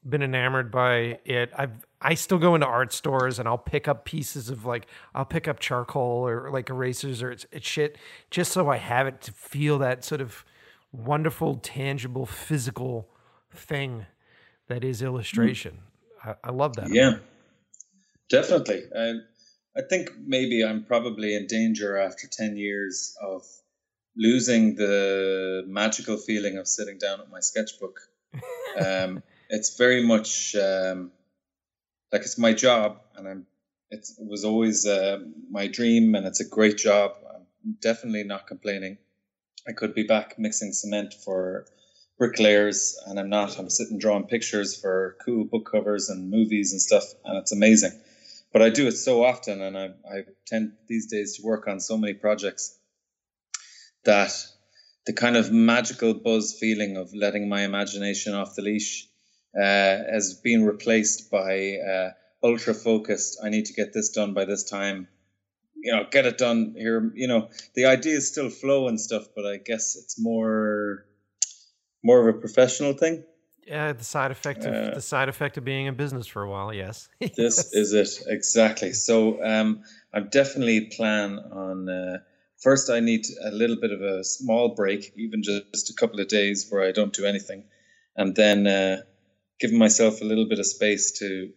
been 0.07 0.23
enamored 0.23 0.70
by 0.70 1.19
it. 1.25 1.51
I've 1.57 1.87
I 2.01 2.15
still 2.15 2.39
go 2.39 2.55
into 2.55 2.66
art 2.66 2.93
stores 2.93 3.39
and 3.39 3.49
I'll 3.49 3.59
pick 3.59 3.89
up 3.89 4.05
pieces 4.05 4.51
of 4.51 4.65
like 4.65 4.87
I'll 5.15 5.25
pick 5.25 5.49
up 5.49 5.59
charcoal 5.59 6.27
or 6.27 6.51
like 6.51 6.70
erasers 6.70 7.23
or 7.23 7.33
it's, 7.33 7.47
it's 7.51 7.66
shit 7.66 7.99
just 8.31 8.53
so 8.53 8.69
I 8.69 8.77
have 8.77 9.07
it 9.07 9.20
to 9.23 9.33
feel 9.33 9.79
that 9.79 10.05
sort 10.05 10.20
of 10.20 10.45
wonderful, 10.93 11.57
tangible, 11.57 12.27
physical 12.27 13.09
thing 13.53 14.07
that 14.69 14.85
is 14.85 15.03
illustration. 15.03 15.79
Mm. 16.25 16.37
I, 16.45 16.49
I, 16.49 16.51
love 16.53 16.77
that. 16.77 16.91
Yeah, 16.91 17.19
definitely. 18.29 18.83
I, 18.97 19.15
I 19.77 19.83
think 19.89 20.11
maybe 20.19 20.65
I'm 20.65 20.85
probably 20.85 21.35
in 21.35 21.47
danger 21.47 21.97
after 21.97 22.27
ten 22.27 22.57
years 22.57 23.16
of 23.23 23.43
losing 24.16 24.75
the 24.75 25.65
magical 25.66 26.16
feeling 26.16 26.59
of 26.59 26.66
sitting 26.66 26.99
down 26.99 27.20
at 27.20 27.31
my 27.31 27.41
sketchbook. 27.41 28.01
Um, 28.79 29.25
it's 29.49 29.77
very 29.77 30.07
much 30.07 30.55
um, 30.55 31.11
like 32.12 32.22
it's 32.22 32.39
my 32.39 32.52
job, 32.52 33.01
and 33.16 33.28
I'm. 33.28 33.47
it 33.90 34.06
was 34.18 34.44
always 34.44 34.86
uh, 34.86 35.18
my 35.51 35.66
dream, 35.66 36.14
and 36.14 36.26
it's 36.26 36.40
a 36.40 36.48
great 36.48 36.78
job. 36.78 37.12
I'm 37.35 37.76
definitely 37.80 38.24
not 38.24 38.47
complaining. 38.47 38.98
I 39.66 39.72
could 39.72 39.94
be 39.94 40.05
back 40.05 40.39
mixing 40.39 40.72
cement 40.72 41.14
for 41.24 41.66
bricklayers, 42.18 42.98
and 43.06 43.18
I'm 43.18 43.28
not. 43.28 43.59
I'm 43.59 43.70
sitting 43.70 43.98
drawing 43.98 44.24
pictures 44.24 44.78
for 44.80 45.16
cool 45.24 45.44
book 45.44 45.70
covers 45.70 46.09
and 46.09 46.30
movies 46.30 46.72
and 46.72 46.80
stuff, 46.80 47.05
and 47.24 47.39
it's 47.39 47.52
amazing. 47.52 47.93
But 48.52 48.62
I 48.62 48.70
do 48.70 48.86
it 48.86 48.93
so 48.93 49.24
often, 49.24 49.60
and 49.60 49.76
I, 49.76 49.90
I 50.10 50.24
tend 50.47 50.72
these 50.89 51.06
days 51.10 51.36
to 51.36 51.43
work 51.43 51.68
on 51.68 51.80
so 51.80 51.98
many 51.98 52.14
projects 52.14 52.78
that 54.05 54.32
the 55.06 55.12
kind 55.12 55.36
of 55.36 55.52
magical 55.52 56.14
buzz 56.14 56.56
feeling 56.59 56.97
of 56.97 57.14
letting 57.14 57.48
my 57.48 57.62
imagination 57.62 58.35
off 58.35 58.55
the 58.55 58.62
leash 58.62 59.06
uh, 59.57 59.61
has 59.61 60.35
been 60.43 60.65
replaced 60.65 61.31
by 61.31 61.77
uh, 61.77 62.11
ultra 62.43 62.75
focused. 62.75 63.41
I 63.43 63.49
need 63.49 63.66
to 63.66 63.73
get 63.73 63.93
this 63.93 64.11
done 64.11 64.35
by 64.35 64.45
this 64.45 64.65
time. 64.65 65.09
You 65.77 65.93
know, 65.93 66.07
get 66.11 66.27
it 66.27 66.39
done 66.39 66.75
here. 66.77 67.12
You 67.15 67.29
know, 67.29 67.49
the 67.75 67.87
ideas 67.87 68.29
still 68.29 68.51
flow 68.51 68.89
and 68.89 69.01
stuff, 69.01 69.27
but 69.35 69.47
I 69.47 69.59
guess 69.59 69.97
it's 69.97 70.20
more 70.20 71.05
more 72.03 72.29
of 72.29 72.37
a 72.37 72.39
professional 72.39 72.93
thing. 72.93 73.25
Yeah, 73.66 73.93
the 73.93 74.05
side 74.05 74.31
effect 74.31 74.65
of 74.65 74.75
uh, 74.75 74.95
the 74.95 75.01
side 75.01 75.29
effect 75.29 75.59
of 75.59 75.65
being 75.65 75.87
in 75.87 75.95
business 75.95 76.27
for 76.27 76.43
a 76.43 76.49
while. 76.49 76.73
Yes, 76.73 77.09
this 77.37 77.73
is 77.75 77.93
it 77.93 78.25
exactly. 78.27 78.93
So 78.93 79.45
um, 79.45 79.83
I 80.12 80.20
definitely 80.20 80.87
plan 80.87 81.39
on. 81.39 81.89
Uh, 81.89 82.19
first, 82.57 82.89
I 82.89 83.01
need 83.01 83.27
a 83.45 83.51
little 83.51 83.77
bit 83.77 83.93
of 83.93 84.01
a 84.01 84.25
small 84.25 84.75
break, 84.75 85.12
even 85.16 85.43
just 85.43 85.91
a 85.91 85.95
couple 85.95 86.19
of 86.19 86.29
days 86.29 86.66
where 86.70 86.83
I 86.83 86.93
don't 86.93 87.12
do 87.12 87.27
anything, 87.27 87.65
and 88.16 88.35
then 88.35 88.66
uh, 88.66 89.03
giving 89.60 89.78
myself 89.78 90.20
a 90.20 90.24
little 90.24 90.47
bit 90.47 90.59
of 90.59 90.66
space 90.66 91.12
to 91.18 91.52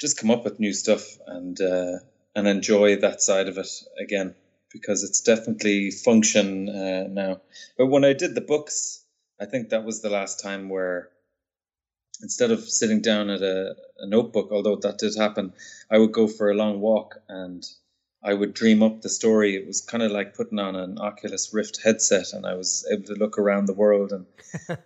just 0.00 0.18
come 0.18 0.30
up 0.30 0.44
with 0.44 0.60
new 0.60 0.72
stuff 0.72 1.04
and 1.26 1.60
uh, 1.60 1.98
and 2.34 2.48
enjoy 2.48 2.96
that 2.96 3.22
side 3.22 3.48
of 3.48 3.58
it 3.58 3.68
again 4.00 4.34
because 4.72 5.02
it's 5.02 5.20
definitely 5.20 5.90
function 5.90 6.68
uh, 6.68 7.06
now. 7.08 7.40
But 7.76 7.86
when 7.86 8.04
I 8.04 8.12
did 8.12 8.34
the 8.34 8.40
books, 8.40 9.04
I 9.40 9.46
think 9.46 9.70
that 9.70 9.84
was 9.84 10.00
the 10.00 10.10
last 10.10 10.40
time 10.40 10.68
where 10.68 11.10
instead 12.22 12.50
of 12.50 12.60
sitting 12.60 13.00
down 13.00 13.30
at 13.30 13.42
a, 13.42 13.74
a 13.98 14.06
notebook, 14.06 14.50
although 14.52 14.76
that 14.76 14.98
did 14.98 15.16
happen, 15.16 15.52
I 15.90 15.98
would 15.98 16.12
go 16.12 16.28
for 16.28 16.50
a 16.50 16.54
long 16.54 16.80
walk 16.80 17.16
and 17.28 17.64
I 18.22 18.34
would 18.34 18.52
dream 18.52 18.82
up 18.82 19.00
the 19.00 19.08
story. 19.08 19.56
It 19.56 19.66
was 19.66 19.80
kind 19.80 20.02
of 20.02 20.10
like 20.10 20.34
putting 20.34 20.58
on 20.58 20.76
an 20.76 20.98
Oculus 20.98 21.54
Rift 21.54 21.80
headset, 21.82 22.32
and 22.34 22.44
I 22.46 22.54
was 22.54 22.86
able 22.92 23.04
to 23.04 23.14
look 23.14 23.38
around 23.38 23.66
the 23.66 23.74
world. 23.74 24.12
And 24.12 24.26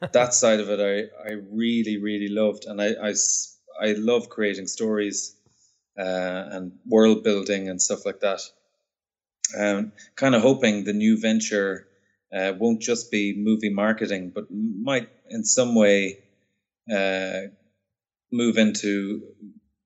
that 0.12 0.35
side 0.35 0.61
of 0.61 0.70
it, 0.70 0.81
I, 0.81 1.28
I 1.28 1.32
really, 1.51 1.98
really 1.98 2.28
loved. 2.28 2.65
And 2.66 2.81
I, 2.81 2.94
I, 3.02 3.15
I 3.81 3.93
love 3.94 4.28
creating 4.28 4.69
stories 4.69 5.35
uh, 5.98 6.02
and 6.52 6.73
world 6.86 7.24
building 7.24 7.69
and 7.69 7.82
stuff 7.82 8.06
like 8.06 8.20
that. 8.20 8.40
Um, 9.59 9.93
kind 10.15 10.35
of 10.35 10.43
hoping 10.43 10.85
the 10.85 10.93
new 10.93 11.20
venture 11.20 11.86
uh, 12.32 12.52
won't 12.59 12.81
just 12.82 13.11
be 13.11 13.35
movie 13.36 13.73
marketing, 13.73 14.32
but 14.35 14.47
might 14.51 15.09
in 15.28 15.44
some 15.44 15.74
way 15.74 16.19
uh, 16.93 17.40
move 18.32 18.59
into, 18.59 19.23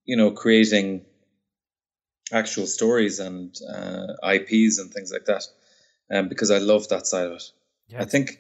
you 0.05 0.17
know, 0.17 0.33
creating 0.33 1.05
actual 2.33 2.67
stories 2.67 3.19
and 3.19 3.57
uh, 3.73 4.15
IPs 4.23 4.79
and 4.79 4.93
things 4.93 5.13
like 5.13 5.25
that, 5.27 5.45
um, 6.11 6.29
because 6.29 6.51
I 6.51 6.59
love 6.59 6.89
that 6.89 7.07
side 7.07 7.27
of 7.27 7.33
it. 7.33 7.51
Yeah. 7.89 8.03
I 8.03 8.05
think 8.05 8.39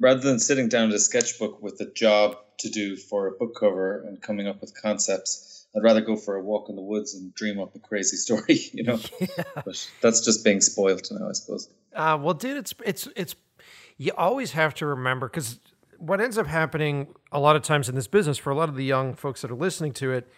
rather 0.00 0.20
than 0.20 0.38
sitting 0.38 0.68
down 0.68 0.90
at 0.90 0.94
a 0.94 0.98
sketchbook 0.98 1.62
with 1.62 1.80
a 1.80 1.90
job 1.90 2.36
to 2.58 2.70
do 2.70 2.96
for 2.96 3.26
a 3.26 3.32
book 3.32 3.56
cover 3.58 4.02
and 4.02 4.20
coming 4.20 4.46
up 4.46 4.60
with 4.60 4.80
concepts, 4.80 5.66
I'd 5.76 5.82
rather 5.82 6.00
go 6.00 6.16
for 6.16 6.36
a 6.36 6.42
walk 6.42 6.68
in 6.68 6.76
the 6.76 6.82
woods 6.82 7.14
and 7.14 7.34
dream 7.34 7.60
up 7.60 7.74
a 7.74 7.78
crazy 7.78 8.16
story, 8.24 8.60
you 8.72 8.84
know. 8.84 8.98
Yeah. 9.20 9.44
But 9.54 9.90
that's 10.00 10.24
just 10.24 10.44
being 10.44 10.60
spoiled 10.60 11.06
now, 11.10 11.28
I 11.28 11.32
suppose. 11.32 11.68
Uh, 11.94 12.18
well, 12.20 12.34
dude, 12.34 12.56
it's 12.56 12.74
it's 12.84 13.08
it's 13.16 13.34
you 13.96 14.12
always 14.16 14.52
have 14.52 14.74
to 14.74 14.86
remember 14.86 15.28
because 15.28 15.58
what 15.98 16.20
ends 16.20 16.38
up 16.38 16.46
happening 16.46 17.08
a 17.32 17.40
lot 17.40 17.56
of 17.56 17.62
times 17.62 17.88
in 17.88 17.94
this 17.94 18.06
business 18.06 18.38
for 18.38 18.50
a 18.50 18.54
lot 18.54 18.68
of 18.68 18.76
the 18.76 18.84
young 18.84 19.14
folks 19.14 19.42
that 19.42 19.50
are 19.50 19.56
listening 19.56 19.92
to 19.92 20.12
it 20.12 20.30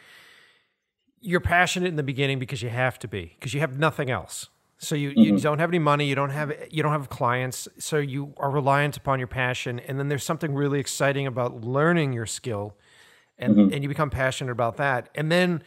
you're 1.20 1.40
passionate 1.40 1.88
in 1.88 1.96
the 1.96 2.02
beginning 2.02 2.38
because 2.38 2.62
you 2.62 2.68
have 2.68 2.98
to 2.98 3.08
be 3.08 3.36
because 3.38 3.54
you 3.54 3.60
have 3.60 3.78
nothing 3.78 4.10
else 4.10 4.48
so 4.78 4.94
you, 4.94 5.10
mm-hmm. 5.10 5.20
you 5.20 5.38
don't 5.38 5.58
have 5.58 5.70
any 5.70 5.78
money 5.78 6.06
you 6.06 6.14
don't 6.14 6.30
have 6.30 6.52
you 6.70 6.82
don't 6.82 6.92
have 6.92 7.08
clients 7.08 7.68
so 7.78 7.98
you 7.98 8.32
are 8.38 8.50
reliant 8.50 8.96
upon 8.96 9.18
your 9.18 9.28
passion 9.28 9.78
and 9.80 9.98
then 9.98 10.08
there's 10.08 10.24
something 10.24 10.54
really 10.54 10.80
exciting 10.80 11.26
about 11.26 11.62
learning 11.62 12.12
your 12.12 12.26
skill 12.26 12.74
and, 13.38 13.56
mm-hmm. 13.56 13.72
and 13.72 13.82
you 13.82 13.88
become 13.88 14.10
passionate 14.10 14.50
about 14.50 14.76
that 14.76 15.08
and 15.14 15.30
then 15.30 15.62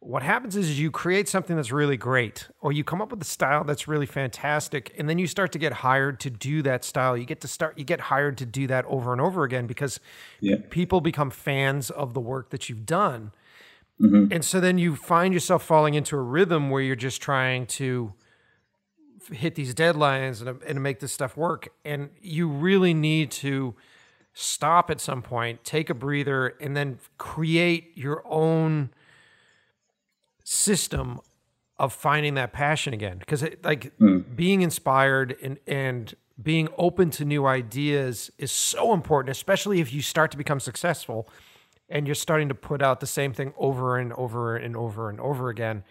what 0.00 0.22
happens 0.22 0.54
is 0.54 0.78
you 0.78 0.90
create 0.90 1.26
something 1.30 1.56
that's 1.56 1.72
really 1.72 1.96
great 1.96 2.48
or 2.60 2.72
you 2.72 2.84
come 2.84 3.00
up 3.00 3.10
with 3.10 3.22
a 3.22 3.26
style 3.26 3.64
that's 3.64 3.88
really 3.88 4.04
fantastic 4.04 4.94
and 4.98 5.08
then 5.08 5.18
you 5.18 5.26
start 5.26 5.50
to 5.52 5.58
get 5.58 5.72
hired 5.72 6.20
to 6.20 6.28
do 6.28 6.62
that 6.62 6.84
style 6.84 7.16
you 7.16 7.24
get 7.24 7.40
to 7.40 7.48
start 7.48 7.78
you 7.78 7.84
get 7.84 8.00
hired 8.00 8.36
to 8.36 8.46
do 8.46 8.66
that 8.66 8.84
over 8.86 9.12
and 9.12 9.20
over 9.20 9.44
again 9.44 9.66
because 9.66 10.00
yeah. 10.40 10.56
people 10.70 11.00
become 11.00 11.30
fans 11.30 11.90
of 11.90 12.12
the 12.12 12.20
work 12.20 12.50
that 12.50 12.68
you've 12.68 12.84
done 12.86 13.32
Mm-hmm. 14.00 14.32
And 14.32 14.44
so 14.44 14.60
then 14.60 14.78
you 14.78 14.96
find 14.96 15.32
yourself 15.32 15.62
falling 15.62 15.94
into 15.94 16.16
a 16.16 16.20
rhythm 16.20 16.70
where 16.70 16.82
you're 16.82 16.96
just 16.96 17.22
trying 17.22 17.66
to 17.66 18.12
hit 19.32 19.54
these 19.54 19.74
deadlines 19.74 20.46
and, 20.46 20.62
and 20.62 20.82
make 20.82 21.00
this 21.00 21.12
stuff 21.12 21.36
work. 21.36 21.68
And 21.84 22.10
you 22.20 22.48
really 22.48 22.92
need 22.94 23.30
to 23.32 23.74
stop 24.32 24.90
at 24.90 25.00
some 25.00 25.22
point, 25.22 25.64
take 25.64 25.88
a 25.90 25.94
breather, 25.94 26.48
and 26.60 26.76
then 26.76 26.98
create 27.18 27.92
your 27.96 28.22
own 28.26 28.90
system 30.42 31.20
of 31.78 31.92
finding 31.92 32.34
that 32.34 32.52
passion 32.52 32.92
again. 32.92 33.18
Because 33.18 33.42
like 33.62 33.96
mm. 33.98 34.24
being 34.36 34.62
inspired 34.62 35.36
and 35.42 35.58
and 35.66 36.14
being 36.42 36.68
open 36.76 37.10
to 37.10 37.24
new 37.24 37.46
ideas 37.46 38.30
is 38.38 38.50
so 38.50 38.92
important, 38.92 39.30
especially 39.30 39.80
if 39.80 39.92
you 39.92 40.02
start 40.02 40.32
to 40.32 40.36
become 40.36 40.58
successful 40.58 41.28
and 41.94 42.06
you're 42.06 42.14
starting 42.16 42.48
to 42.48 42.54
put 42.54 42.82
out 42.82 42.98
the 42.98 43.06
same 43.06 43.32
thing 43.32 43.54
over 43.56 43.96
and 43.96 44.12
over 44.14 44.56
and 44.56 44.76
over 44.76 45.08
and 45.08 45.20
over 45.20 45.48
again. 45.48 45.84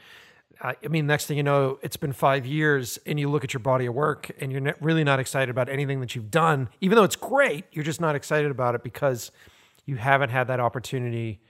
I 0.62 0.76
mean, 0.88 1.08
next 1.08 1.26
thing 1.26 1.38
you 1.38 1.44
know, 1.44 1.80
it's 1.82 1.98
been 1.98 2.14
five 2.14 2.46
years, 2.46 3.00
and 3.06 3.20
you 3.20 3.30
look 3.30 3.44
at 3.44 3.54
your 3.54 3.60
body 3.60 3.86
of 3.88 3.96
work, 3.96 4.30
and 4.40 4.52
you're 4.52 4.76
really 4.80 5.04
not 5.04 5.20
excited 5.20 5.50
about 5.50 5.68
anything 5.68 6.00
that 6.02 6.16
you've 6.16 6.30
done, 6.30 6.70
even 6.80 6.96
though 6.96 7.04
it's 7.04 7.16
great. 7.16 7.66
You're 7.72 7.84
just 7.84 8.00
not 8.00 8.16
excited 8.16 8.52
about 8.52 8.76
it 8.76 8.84
because 8.84 9.32
you 9.86 9.96
haven't 9.96 10.30
had 10.30 10.48
that 10.48 10.60
opportunity 10.60 11.42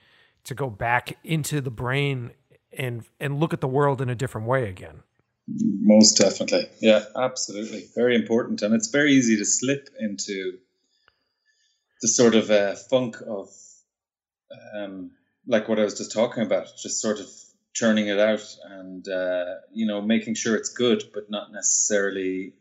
to 0.45 0.55
go 0.55 0.69
back 0.69 1.17
into 1.23 1.61
the 1.61 1.69
brain 1.69 2.31
and 2.75 3.03
and 3.19 3.39
look 3.39 3.53
at 3.53 3.61
the 3.61 3.67
world 3.67 4.01
in 4.01 4.09
a 4.09 4.15
different 4.15 4.47
way 4.47 4.69
again. 4.69 5.03
Most 5.47 6.17
definitely, 6.17 6.69
yeah, 6.79 7.03
absolutely, 7.15 7.87
very 7.95 8.15
important, 8.15 8.61
and 8.61 8.73
it's 8.73 8.87
very 8.87 9.13
easy 9.13 9.37
to 9.37 9.45
slip 9.45 9.89
into 9.99 10.57
the 12.01 12.07
sort 12.07 12.35
of 12.35 12.49
uh, 12.49 12.75
funk 12.75 13.17
of, 13.27 13.49
um, 14.75 15.11
like 15.47 15.67
what 15.67 15.79
I 15.79 15.83
was 15.83 15.97
just 15.97 16.11
talking 16.11 16.43
about, 16.43 16.67
just 16.81 17.01
sort 17.01 17.19
of 17.19 17.27
churning 17.73 18.07
it 18.07 18.19
out 18.19 18.43
and 18.63 19.07
uh, 19.07 19.55
you 19.71 19.87
know 19.87 20.01
making 20.01 20.35
sure 20.35 20.55
it's 20.55 20.69
good, 20.69 21.03
but 21.13 21.23
not 21.29 21.51
necessarily 21.51 22.53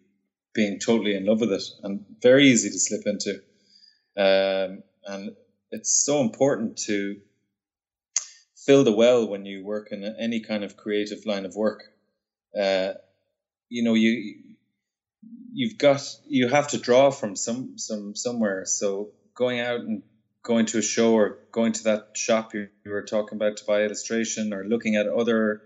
being 0.54 0.78
totally 0.78 1.14
in 1.14 1.24
love 1.24 1.40
with 1.40 1.52
it, 1.52 1.64
and 1.82 2.04
very 2.22 2.48
easy 2.48 2.70
to 2.70 2.78
slip 2.78 3.02
into. 3.06 3.34
Um, 4.16 4.82
and 5.04 5.30
it's 5.70 6.04
so 6.04 6.20
important 6.20 6.76
to 6.86 7.16
fill 8.66 8.84
the 8.84 8.92
well 8.92 9.28
when 9.28 9.44
you 9.44 9.64
work 9.64 9.88
in 9.90 10.04
any 10.18 10.40
kind 10.40 10.62
of 10.64 10.76
creative 10.76 11.24
line 11.24 11.44
of 11.46 11.54
work. 11.56 11.80
Uh, 12.58 12.92
you 13.68 13.82
know, 13.82 13.94
you 13.94 14.34
you've 15.52 15.78
got 15.78 16.02
you 16.26 16.48
have 16.48 16.68
to 16.68 16.78
draw 16.78 17.10
from 17.10 17.36
some 17.36 17.74
some 17.76 18.14
somewhere. 18.14 18.64
So 18.66 19.10
going 19.34 19.60
out 19.60 19.80
and 19.80 20.02
going 20.42 20.66
to 20.66 20.78
a 20.78 20.82
show 20.82 21.14
or 21.14 21.38
going 21.52 21.72
to 21.72 21.84
that 21.84 22.08
shop 22.14 22.54
you, 22.54 22.68
you 22.84 22.90
were 22.90 23.02
talking 23.02 23.36
about 23.36 23.56
to 23.58 23.64
buy 23.64 23.82
illustration 23.82 24.52
or 24.52 24.64
looking 24.64 24.96
at 24.96 25.06
other 25.06 25.62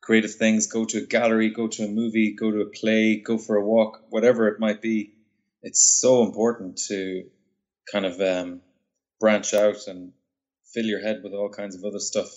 creative 0.00 0.34
things, 0.34 0.66
go 0.66 0.84
to 0.84 0.98
a 0.98 1.06
gallery, 1.06 1.50
go 1.50 1.68
to 1.68 1.84
a 1.84 1.88
movie, 1.88 2.34
go 2.34 2.50
to 2.50 2.60
a 2.60 2.66
play, 2.66 3.16
go 3.16 3.38
for 3.38 3.56
a 3.56 3.64
walk, 3.64 4.02
whatever 4.10 4.48
it 4.48 4.60
might 4.60 4.82
be. 4.82 5.14
It's 5.62 6.00
so 6.00 6.22
important 6.24 6.78
to 6.88 7.24
kind 7.90 8.04
of 8.04 8.20
um, 8.20 8.60
branch 9.20 9.54
out 9.54 9.86
and 9.86 10.12
fill 10.72 10.84
your 10.84 11.00
head 11.00 11.20
with 11.22 11.32
all 11.32 11.48
kinds 11.48 11.74
of 11.74 11.84
other 11.84 11.98
stuff 11.98 12.28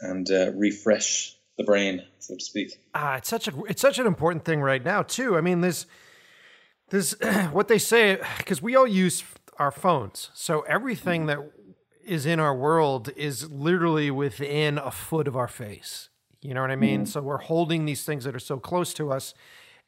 and 0.00 0.30
uh, 0.30 0.52
refresh 0.52 1.34
the 1.56 1.64
brain, 1.64 2.02
so 2.18 2.34
to 2.36 2.44
speak. 2.44 2.78
Ah, 2.94 3.16
it's 3.16 3.28
such 3.28 3.48
a 3.48 3.52
it's 3.64 3.80
such 3.80 3.98
an 3.98 4.06
important 4.06 4.44
thing 4.44 4.60
right 4.60 4.84
now 4.84 5.02
too. 5.02 5.36
I 5.36 5.40
mean, 5.40 5.60
there's 5.60 5.86
there's 6.90 7.12
what 7.52 7.68
they 7.68 7.78
say 7.78 8.18
because 8.38 8.62
we 8.62 8.76
all 8.76 8.86
use 8.86 9.24
our 9.58 9.70
phones, 9.70 10.30
so 10.34 10.60
everything 10.62 11.26
mm-hmm. 11.26 11.40
that 11.40 11.52
is 12.04 12.24
in 12.24 12.40
our 12.40 12.54
world 12.54 13.10
is 13.16 13.50
literally 13.50 14.10
within 14.10 14.78
a 14.78 14.90
foot 14.90 15.28
of 15.28 15.36
our 15.36 15.48
face. 15.48 16.08
You 16.40 16.54
know 16.54 16.62
what 16.62 16.70
I 16.70 16.76
mean? 16.76 17.00
Mm-hmm. 17.00 17.10
So 17.10 17.20
we're 17.20 17.38
holding 17.38 17.84
these 17.84 18.04
things 18.04 18.24
that 18.24 18.34
are 18.34 18.40
so 18.40 18.58
close 18.58 18.94
to 18.94 19.12
us 19.12 19.34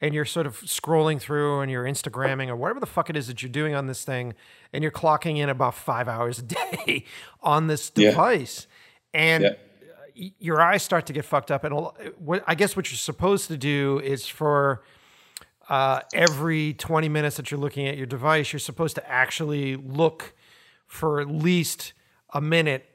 and 0.00 0.14
you're 0.14 0.24
sort 0.24 0.46
of 0.46 0.60
scrolling 0.62 1.20
through 1.20 1.60
and 1.60 1.70
you're 1.70 1.84
Instagramming 1.84 2.48
or 2.48 2.56
whatever 2.56 2.80
the 2.80 2.86
fuck 2.86 3.10
it 3.10 3.16
is 3.16 3.26
that 3.26 3.42
you're 3.42 3.50
doing 3.50 3.74
on 3.74 3.86
this 3.86 4.04
thing, 4.04 4.34
and 4.72 4.82
you're 4.82 4.92
clocking 4.92 5.36
in 5.38 5.48
about 5.48 5.74
five 5.74 6.08
hours 6.08 6.38
a 6.38 6.42
day 6.42 7.04
on 7.42 7.66
this 7.66 7.90
device, 7.90 8.66
yeah. 9.12 9.20
and 9.20 9.44
yeah. 9.44 9.50
Uh, 9.50 10.30
your 10.38 10.60
eyes 10.60 10.82
start 10.82 11.06
to 11.06 11.12
get 11.12 11.24
fucked 11.24 11.50
up. 11.50 11.64
And 11.64 11.74
uh, 11.74 12.40
I 12.46 12.54
guess 12.54 12.76
what 12.76 12.90
you're 12.90 12.96
supposed 12.98 13.48
to 13.48 13.56
do 13.56 14.00
is 14.02 14.26
for 14.26 14.82
uh, 15.70 16.00
every 16.12 16.74
20 16.74 17.08
minutes 17.08 17.36
that 17.36 17.50
you're 17.50 17.60
looking 17.60 17.86
at 17.86 17.96
your 17.96 18.06
device, 18.06 18.52
you're 18.52 18.60
supposed 18.60 18.96
to 18.96 19.10
actually 19.10 19.76
look 19.76 20.34
for 20.88 21.20
at 21.20 21.28
least 21.28 21.92
a 22.34 22.40
minute 22.40 22.86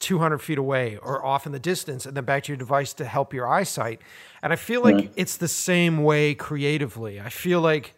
200 0.00 0.38
feet 0.38 0.56
away 0.56 0.96
or 0.96 1.24
off 1.24 1.44
in 1.44 1.52
the 1.52 1.58
distance 1.58 2.06
and 2.06 2.16
then 2.16 2.24
back 2.24 2.44
to 2.44 2.52
your 2.52 2.56
device 2.56 2.94
to 2.94 3.04
help 3.04 3.34
your 3.34 3.46
eyesight. 3.46 4.00
And 4.42 4.54
I 4.54 4.56
feel 4.56 4.82
like 4.82 4.94
right. 4.94 5.12
it's 5.16 5.36
the 5.36 5.48
same 5.48 6.02
way 6.02 6.34
creatively. 6.34 7.20
I 7.20 7.28
feel 7.28 7.60
like 7.60 7.94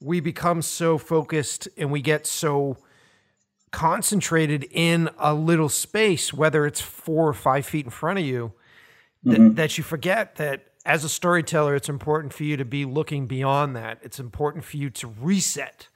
we 0.00 0.20
become 0.20 0.62
so 0.62 0.96
focused 0.96 1.68
and 1.76 1.90
we 1.90 2.00
get 2.00 2.26
so 2.26 2.78
concentrated 3.70 4.66
in 4.70 5.10
a 5.18 5.34
little 5.34 5.68
space, 5.68 6.32
whether 6.32 6.64
it's 6.64 6.80
four 6.80 7.28
or 7.28 7.34
five 7.34 7.66
feet 7.66 7.84
in 7.84 7.90
front 7.90 8.18
of 8.18 8.24
you, 8.24 8.52
mm-hmm. 9.26 9.48
that, 9.48 9.56
that 9.56 9.78
you 9.78 9.84
forget 9.84 10.36
that 10.36 10.71
as 10.84 11.04
a 11.04 11.08
storyteller, 11.08 11.74
it's 11.74 11.88
important 11.88 12.32
for 12.32 12.44
you 12.44 12.56
to 12.56 12.64
be 12.64 12.84
looking 12.84 13.26
beyond 13.26 13.76
that. 13.76 13.98
It's 14.02 14.18
important 14.18 14.64
for 14.64 14.76
you 14.76 14.90
to 14.90 15.06
reset 15.06 15.88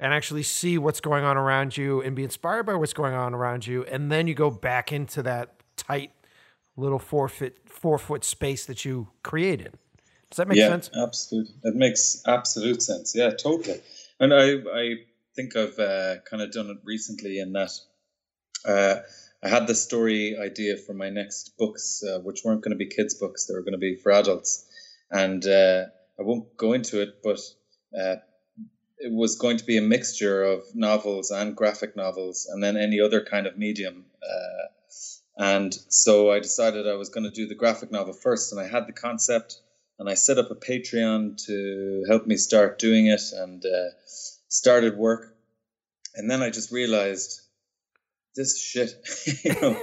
and 0.00 0.12
actually 0.12 0.42
see 0.42 0.78
what's 0.78 1.00
going 1.00 1.24
on 1.24 1.36
around 1.36 1.76
you 1.76 2.00
and 2.00 2.16
be 2.16 2.24
inspired 2.24 2.64
by 2.64 2.74
what's 2.74 2.92
going 2.92 3.14
on 3.14 3.34
around 3.34 3.66
you. 3.66 3.84
And 3.84 4.10
then 4.10 4.26
you 4.26 4.34
go 4.34 4.50
back 4.50 4.92
into 4.92 5.22
that 5.22 5.54
tight 5.76 6.10
little 6.76 6.98
four 6.98 7.28
foot 7.28 7.56
four 7.66 7.98
foot 7.98 8.24
space 8.24 8.64
that 8.66 8.84
you 8.84 9.08
created. 9.22 9.74
Does 10.30 10.38
that 10.38 10.48
make 10.48 10.58
yeah, 10.58 10.68
sense? 10.68 10.90
Absolutely. 10.96 11.54
It 11.64 11.74
makes 11.74 12.22
absolute 12.26 12.82
sense. 12.82 13.14
Yeah, 13.14 13.30
totally. 13.30 13.80
And 14.18 14.32
I 14.32 14.54
I 14.74 14.94
think 15.36 15.56
I've 15.56 15.78
uh, 15.78 16.16
kind 16.28 16.42
of 16.42 16.50
done 16.52 16.70
it 16.70 16.78
recently 16.84 17.38
in 17.38 17.52
that 17.52 17.70
uh, 18.66 18.96
I 19.42 19.48
had 19.48 19.66
the 19.66 19.74
story 19.74 20.36
idea 20.38 20.76
for 20.76 20.94
my 20.94 21.10
next 21.10 21.56
books, 21.58 22.02
uh, 22.04 22.20
which 22.20 22.42
weren't 22.44 22.62
going 22.62 22.72
to 22.72 22.84
be 22.84 22.86
kids' 22.86 23.14
books; 23.14 23.46
they 23.46 23.54
were 23.54 23.62
going 23.62 23.72
to 23.72 23.78
be 23.78 23.96
for 23.96 24.12
adults. 24.12 24.66
And 25.10 25.44
uh, 25.44 25.86
I 26.18 26.22
won't 26.22 26.56
go 26.56 26.72
into 26.72 27.02
it, 27.02 27.22
but 27.24 27.40
uh, 27.98 28.16
it 28.98 29.12
was 29.12 29.36
going 29.36 29.56
to 29.56 29.64
be 29.64 29.78
a 29.78 29.82
mixture 29.82 30.44
of 30.44 30.62
novels 30.74 31.30
and 31.32 31.56
graphic 31.56 31.96
novels, 31.96 32.46
and 32.50 32.62
then 32.62 32.76
any 32.76 33.00
other 33.00 33.20
kind 33.20 33.46
of 33.48 33.58
medium. 33.58 34.04
Uh, 34.22 34.68
and 35.36 35.74
so 35.88 36.30
I 36.30 36.38
decided 36.38 36.86
I 36.86 36.94
was 36.94 37.08
going 37.08 37.24
to 37.24 37.30
do 37.30 37.46
the 37.48 37.56
graphic 37.56 37.90
novel 37.90 38.12
first, 38.12 38.52
and 38.52 38.60
I 38.60 38.68
had 38.68 38.86
the 38.86 38.92
concept, 38.92 39.60
and 39.98 40.08
I 40.08 40.14
set 40.14 40.38
up 40.38 40.52
a 40.52 40.54
Patreon 40.54 41.44
to 41.46 42.04
help 42.08 42.26
me 42.28 42.36
start 42.36 42.78
doing 42.78 43.06
it, 43.06 43.22
and 43.32 43.64
uh, 43.64 43.90
started 44.48 44.96
work. 44.96 45.34
And 46.14 46.30
then 46.30 46.42
I 46.42 46.50
just 46.50 46.70
realized 46.70 47.41
this 48.34 48.60
shit. 48.60 48.90
you 49.44 49.52
know, 49.60 49.74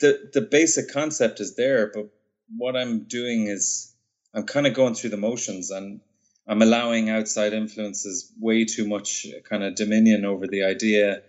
the 0.00 0.30
the 0.32 0.46
basic 0.50 0.92
concept 0.92 1.40
is 1.40 1.56
there, 1.56 1.90
but 1.92 2.08
what 2.56 2.76
I'm 2.76 3.04
doing 3.04 3.46
is 3.46 3.94
I'm 4.34 4.44
kind 4.44 4.66
of 4.66 4.74
going 4.74 4.94
through 4.94 5.10
the 5.10 5.16
motions, 5.16 5.70
and 5.70 6.00
I'm 6.46 6.62
allowing 6.62 7.10
outside 7.10 7.52
influences 7.52 8.32
way 8.38 8.64
too 8.64 8.86
much 8.86 9.26
kind 9.48 9.62
of 9.62 9.74
dominion 9.74 10.24
over 10.24 10.46
the 10.46 10.64
idea, 10.64 11.22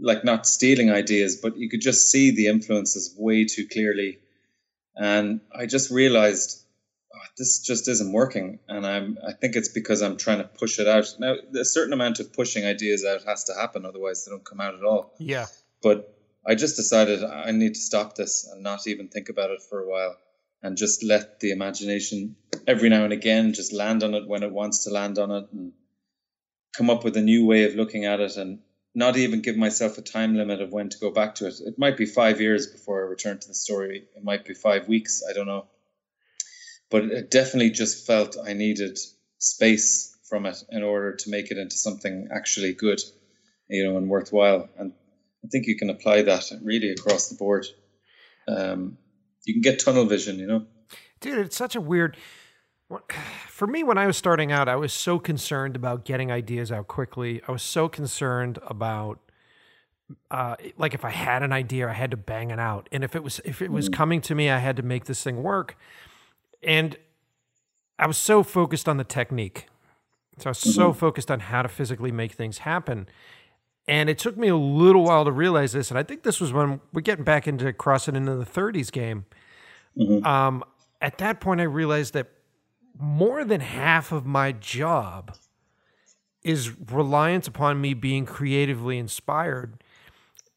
like 0.00 0.24
not 0.24 0.46
stealing 0.46 0.90
ideas, 0.90 1.36
but 1.36 1.56
you 1.56 1.68
could 1.68 1.80
just 1.80 2.10
see 2.10 2.30
the 2.30 2.48
influences 2.48 3.14
way 3.16 3.44
too 3.44 3.66
clearly. 3.68 4.18
And 4.96 5.40
I 5.54 5.66
just 5.66 5.90
realized 5.90 6.64
this 7.38 7.60
just 7.60 7.88
isn't 7.88 8.12
working, 8.12 8.58
and 8.68 8.86
I'm 8.86 9.18
I 9.26 9.32
think 9.32 9.56
it's 9.56 9.68
because 9.68 10.02
I'm 10.02 10.16
trying 10.16 10.38
to 10.38 10.44
push 10.44 10.78
it 10.78 10.88
out. 10.88 11.06
Now, 11.18 11.36
a 11.58 11.64
certain 11.64 11.92
amount 11.92 12.20
of 12.20 12.32
pushing 12.32 12.66
ideas 12.66 13.04
out 13.04 13.24
has 13.24 13.44
to 13.44 13.54
happen, 13.54 13.86
otherwise 13.86 14.24
they 14.24 14.30
don't 14.30 14.44
come 14.44 14.60
out 14.60 14.74
at 14.74 14.84
all. 14.84 15.14
Yeah. 15.18 15.46
But 15.82 16.14
I 16.46 16.54
just 16.54 16.76
decided 16.76 17.22
I 17.24 17.50
need 17.52 17.74
to 17.74 17.80
stop 17.80 18.14
this 18.14 18.48
and 18.50 18.62
not 18.62 18.86
even 18.86 19.08
think 19.08 19.28
about 19.28 19.50
it 19.50 19.62
for 19.62 19.80
a 19.80 19.88
while 19.88 20.16
and 20.62 20.76
just 20.76 21.04
let 21.04 21.40
the 21.40 21.50
imagination 21.50 22.36
every 22.66 22.88
now 22.88 23.04
and 23.04 23.12
again 23.12 23.52
just 23.52 23.72
land 23.72 24.02
on 24.02 24.14
it 24.14 24.26
when 24.26 24.42
it 24.42 24.52
wants 24.52 24.84
to 24.84 24.90
land 24.90 25.18
on 25.18 25.30
it 25.30 25.44
and 25.52 25.72
come 26.76 26.90
up 26.90 27.04
with 27.04 27.16
a 27.16 27.22
new 27.22 27.46
way 27.46 27.64
of 27.64 27.74
looking 27.74 28.04
at 28.04 28.20
it 28.20 28.36
and 28.36 28.60
not 28.94 29.16
even 29.16 29.42
give 29.42 29.56
myself 29.56 29.98
a 29.98 30.02
time 30.02 30.34
limit 30.34 30.60
of 30.60 30.72
when 30.72 30.88
to 30.88 30.98
go 30.98 31.10
back 31.10 31.36
to 31.36 31.46
it. 31.46 31.54
It 31.64 31.78
might 31.78 31.96
be 31.96 32.06
five 32.06 32.40
years 32.40 32.66
before 32.66 33.04
I 33.04 33.08
return 33.08 33.38
to 33.38 33.48
the 33.48 33.54
story. 33.54 34.04
It 34.16 34.24
might 34.24 34.44
be 34.44 34.54
five 34.54 34.88
weeks. 34.88 35.22
I 35.28 35.32
don't 35.32 35.46
know. 35.46 35.66
But 36.90 37.04
it 37.04 37.30
definitely 37.30 37.70
just 37.70 38.06
felt 38.06 38.36
I 38.42 38.54
needed 38.54 38.98
space 39.38 40.16
from 40.28 40.46
it 40.46 40.62
in 40.70 40.82
order 40.82 41.14
to 41.14 41.30
make 41.30 41.50
it 41.50 41.58
into 41.58 41.76
something 41.76 42.28
actually 42.32 42.72
good, 42.74 43.00
you 43.68 43.84
know, 43.84 43.96
and 43.96 44.08
worthwhile. 44.08 44.68
And 44.78 44.92
I 45.44 45.48
think 45.48 45.66
you 45.66 45.76
can 45.76 45.90
apply 45.90 46.22
that 46.22 46.50
really 46.62 46.90
across 46.90 47.28
the 47.28 47.36
board. 47.36 47.66
Um, 48.46 48.98
you 49.44 49.54
can 49.54 49.62
get 49.62 49.78
tunnel 49.78 50.06
vision, 50.06 50.38
you 50.38 50.46
know. 50.46 50.66
Dude, 51.20 51.38
it's 51.38 51.56
such 51.56 51.74
a 51.76 51.80
weird. 51.80 52.16
For 53.48 53.66
me, 53.66 53.82
when 53.82 53.98
I 53.98 54.06
was 54.06 54.16
starting 54.16 54.52
out, 54.52 54.68
I 54.68 54.76
was 54.76 54.92
so 54.92 55.18
concerned 55.18 55.74
about 55.74 56.04
getting 56.04 56.30
ideas 56.30 56.70
out 56.70 56.86
quickly. 56.86 57.42
I 57.48 57.52
was 57.52 57.62
so 57.62 57.88
concerned 57.88 58.58
about, 58.66 59.18
uh, 60.30 60.54
like, 60.76 60.94
if 60.94 61.04
I 61.04 61.10
had 61.10 61.42
an 61.42 61.52
idea, 61.52 61.88
I 61.88 61.92
had 61.92 62.12
to 62.12 62.16
bang 62.16 62.50
it 62.50 62.60
out, 62.60 62.88
and 62.92 63.02
if 63.02 63.16
it 63.16 63.22
was 63.24 63.40
if 63.44 63.60
it 63.60 63.72
was 63.72 63.88
mm. 63.88 63.94
coming 63.94 64.20
to 64.22 64.34
me, 64.34 64.48
I 64.48 64.58
had 64.58 64.76
to 64.76 64.82
make 64.82 65.06
this 65.06 65.22
thing 65.22 65.42
work. 65.42 65.76
And 66.62 66.96
I 67.98 68.06
was 68.06 68.18
so 68.18 68.42
focused 68.42 68.88
on 68.88 68.96
the 68.96 69.04
technique, 69.04 69.66
so 70.38 70.48
I 70.48 70.50
was 70.50 70.58
mm-hmm. 70.58 70.70
so 70.70 70.92
focused 70.92 71.30
on 71.30 71.40
how 71.40 71.62
to 71.62 71.68
physically 71.68 72.12
make 72.12 72.32
things 72.32 72.58
happen. 72.58 73.08
And 73.86 74.10
it 74.10 74.18
took 74.18 74.36
me 74.36 74.48
a 74.48 74.56
little 74.56 75.04
while 75.04 75.24
to 75.24 75.32
realize 75.32 75.72
this. 75.72 75.90
And 75.90 75.98
I 75.98 76.02
think 76.02 76.22
this 76.22 76.40
was 76.40 76.52
when 76.52 76.80
we're 76.92 77.00
getting 77.00 77.24
back 77.24 77.48
into 77.48 77.72
crossing 77.72 78.16
into 78.16 78.34
the 78.34 78.44
30s 78.44 78.92
game. 78.92 79.24
Mm-hmm. 79.96 80.26
Um, 80.26 80.62
at 81.00 81.18
that 81.18 81.40
point, 81.40 81.60
I 81.60 81.64
realized 81.64 82.12
that 82.12 82.28
more 82.98 83.44
than 83.44 83.60
half 83.60 84.12
of 84.12 84.26
my 84.26 84.52
job 84.52 85.34
is 86.42 86.78
reliant 86.90 87.48
upon 87.48 87.80
me 87.80 87.94
being 87.94 88.26
creatively 88.26 88.98
inspired. 88.98 89.82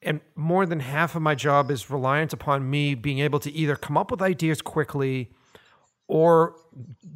and 0.04 0.20
more 0.36 0.66
than 0.66 0.80
half 0.80 1.16
of 1.16 1.22
my 1.22 1.36
job 1.36 1.70
is 1.70 1.90
reliant 1.92 2.34
upon 2.34 2.68
me 2.68 2.96
being 2.96 3.20
able 3.20 3.40
to 3.40 3.52
either 3.52 3.76
come 3.76 3.96
up 3.98 4.10
with 4.10 4.20
ideas 4.20 4.60
quickly 4.60 5.30
or 6.12 6.54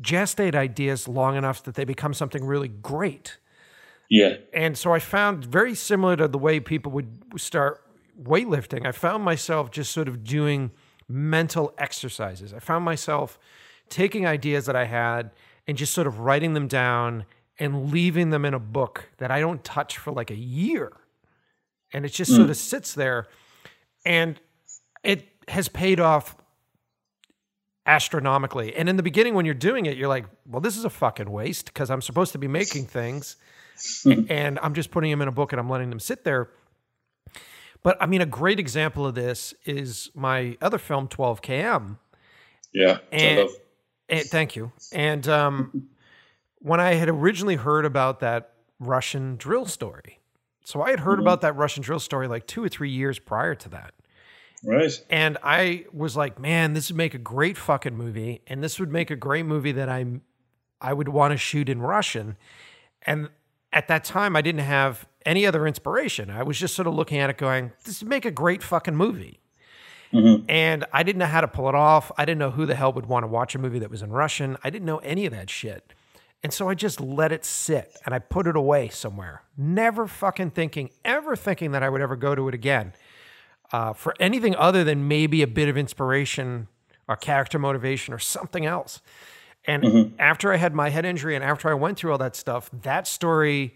gestate 0.01 0.55
ideas 0.55 1.05
long 1.05 1.35
enough 1.35 1.61
that 1.63 1.75
they 1.75 1.83
become 1.83 2.13
something 2.13 2.45
really 2.45 2.69
great. 2.69 3.37
Yeah. 4.09 4.37
And 4.53 4.77
so 4.77 4.93
I 4.93 4.99
found 4.99 5.43
very 5.43 5.75
similar 5.75 6.15
to 6.15 6.29
the 6.29 6.37
way 6.37 6.61
people 6.61 6.93
would 6.93 7.09
start 7.35 7.81
weightlifting, 8.23 8.85
I 8.85 8.93
found 8.93 9.25
myself 9.25 9.69
just 9.69 9.91
sort 9.91 10.07
of 10.07 10.23
doing 10.23 10.71
mental 11.09 11.73
exercises. 11.77 12.53
I 12.53 12.59
found 12.59 12.85
myself 12.85 13.37
taking 13.89 14.25
ideas 14.25 14.65
that 14.67 14.77
I 14.77 14.85
had 14.85 15.31
and 15.67 15.77
just 15.77 15.93
sort 15.93 16.07
of 16.07 16.19
writing 16.19 16.53
them 16.53 16.69
down 16.69 17.25
and 17.59 17.91
leaving 17.91 18.29
them 18.29 18.45
in 18.45 18.53
a 18.53 18.59
book 18.59 19.09
that 19.17 19.29
I 19.29 19.41
don't 19.41 19.61
touch 19.61 19.97
for 19.97 20.13
like 20.13 20.31
a 20.31 20.37
year. 20.37 20.93
And 21.91 22.05
it 22.05 22.13
just 22.13 22.31
mm. 22.31 22.37
sort 22.37 22.49
of 22.49 22.55
sits 22.55 22.93
there. 22.93 23.27
And 24.05 24.39
it 25.03 25.27
has 25.49 25.67
paid 25.67 25.99
off 25.99 26.37
astronomically. 27.85 28.75
And 28.75 28.89
in 28.89 28.97
the 28.97 29.03
beginning, 29.03 29.33
when 29.35 29.45
you're 29.45 29.53
doing 29.53 29.85
it, 29.85 29.97
you're 29.97 30.07
like, 30.07 30.25
well, 30.47 30.61
this 30.61 30.77
is 30.77 30.85
a 30.85 30.89
fucking 30.89 31.29
waste 31.29 31.67
because 31.67 31.89
I'm 31.89 32.01
supposed 32.01 32.31
to 32.31 32.37
be 32.37 32.47
making 32.47 32.87
things 32.87 33.37
and 34.05 34.59
I'm 34.61 34.73
just 34.73 34.91
putting 34.91 35.11
them 35.11 35.21
in 35.21 35.27
a 35.27 35.31
book 35.31 35.53
and 35.53 35.59
I'm 35.59 35.69
letting 35.69 35.89
them 35.89 35.99
sit 35.99 36.23
there. 36.23 36.49
But 37.83 37.97
I 38.01 38.07
mean, 38.07 38.21
a 38.21 38.25
great 38.25 38.59
example 38.59 39.05
of 39.05 39.13
this 39.13 39.53
is 39.65 40.09
my 40.15 40.57
other 40.61 40.79
film, 40.79 41.07
12 41.07 41.41
KM. 41.41 41.97
Yeah. 42.73 42.97
And, 43.11 43.49
and 44.09 44.25
thank 44.25 44.55
you. 44.55 44.71
And 44.91 45.27
um, 45.27 45.89
when 46.59 46.79
I 46.79 46.95
had 46.95 47.09
originally 47.09 47.55
heard 47.55 47.85
about 47.85 48.21
that 48.21 48.53
Russian 48.79 49.35
drill 49.35 49.67
story, 49.67 50.19
so 50.63 50.81
I 50.81 50.89
had 50.89 51.01
heard 51.01 51.19
mm-hmm. 51.19 51.21
about 51.21 51.41
that 51.41 51.55
Russian 51.55 51.83
drill 51.83 51.99
story 51.99 52.27
like 52.27 52.47
two 52.47 52.63
or 52.63 52.69
three 52.69 52.89
years 52.89 53.19
prior 53.19 53.53
to 53.53 53.69
that. 53.69 53.93
Right. 54.65 55.05
And 55.09 55.37
I 55.43 55.85
was 55.93 56.17
like, 56.17 56.39
man, 56.39 56.73
this 56.73 56.89
would 56.89 56.97
make 56.97 57.13
a 57.13 57.19
great 57.19 57.57
fucking 57.57 57.95
movie, 57.95 58.41
and 58.47 58.63
this 58.63 58.79
would 58.79 58.91
make 58.91 59.11
a 59.11 59.15
great 59.15 59.45
movie 59.45 59.71
that 59.73 59.89
I 59.89 60.05
I 60.81 60.93
would 60.93 61.07
want 61.07 61.31
to 61.31 61.37
shoot 61.37 61.69
in 61.69 61.81
Russian. 61.81 62.35
And 63.03 63.29
at 63.71 63.87
that 63.87 64.03
time, 64.03 64.35
I 64.35 64.41
didn't 64.41 64.61
have 64.61 65.07
any 65.25 65.45
other 65.45 65.65
inspiration. 65.67 66.29
I 66.29 66.43
was 66.43 66.59
just 66.59 66.75
sort 66.75 66.87
of 66.87 66.93
looking 66.93 67.17
at 67.19 67.29
it 67.29 67.37
going, 67.37 67.71
this 67.83 68.01
would 68.01 68.09
make 68.09 68.25
a 68.25 68.31
great 68.31 68.61
fucking 68.61 68.95
movie. 68.95 69.39
Mm-hmm. 70.13 70.45
And 70.49 70.85
I 70.93 71.03
didn't 71.03 71.19
know 71.19 71.25
how 71.25 71.41
to 71.41 71.47
pull 71.47 71.67
it 71.67 71.75
off. 71.75 72.11
I 72.17 72.25
didn't 72.25 72.39
know 72.39 72.51
who 72.51 72.65
the 72.65 72.75
hell 72.75 72.93
would 72.93 73.07
want 73.07 73.23
to 73.23 73.27
watch 73.27 73.55
a 73.55 73.59
movie 73.59 73.79
that 73.79 73.89
was 73.89 74.01
in 74.01 74.11
Russian. 74.11 74.57
I 74.63 74.69
didn't 74.69 74.85
know 74.85 74.99
any 74.99 75.25
of 75.25 75.33
that 75.33 75.49
shit. 75.49 75.93
And 76.43 76.53
so 76.53 76.69
I 76.69 76.75
just 76.75 77.01
let 77.01 77.31
it 77.31 77.43
sit 77.43 77.97
and 78.05 78.13
I 78.13 78.19
put 78.19 78.45
it 78.45 78.55
away 78.55 78.89
somewhere, 78.89 79.43
never 79.57 80.05
fucking 80.05 80.51
thinking, 80.51 80.91
ever 81.03 81.35
thinking 81.35 81.71
that 81.71 81.81
I 81.81 81.89
would 81.89 82.01
ever 82.01 82.15
go 82.15 82.35
to 82.35 82.47
it 82.47 82.53
again 82.53 82.93
uh, 83.71 83.93
for 83.93 84.13
anything 84.19 84.55
other 84.55 84.83
than 84.83 85.07
maybe 85.07 85.41
a 85.41 85.47
bit 85.47 85.69
of 85.69 85.77
inspiration 85.77 86.67
or 87.07 87.15
character 87.15 87.59
motivation 87.59 88.13
or 88.13 88.19
something 88.19 88.65
else. 88.65 89.01
And 89.65 89.83
mm-hmm. 89.83 90.15
after 90.19 90.53
I 90.53 90.57
had 90.57 90.73
my 90.73 90.89
head 90.89 91.05
injury 91.05 91.35
and 91.35 91.43
after 91.43 91.69
I 91.69 91.73
went 91.73 91.97
through 91.97 92.11
all 92.11 92.17
that 92.19 92.35
stuff, 92.35 92.69
that 92.71 93.07
story 93.07 93.75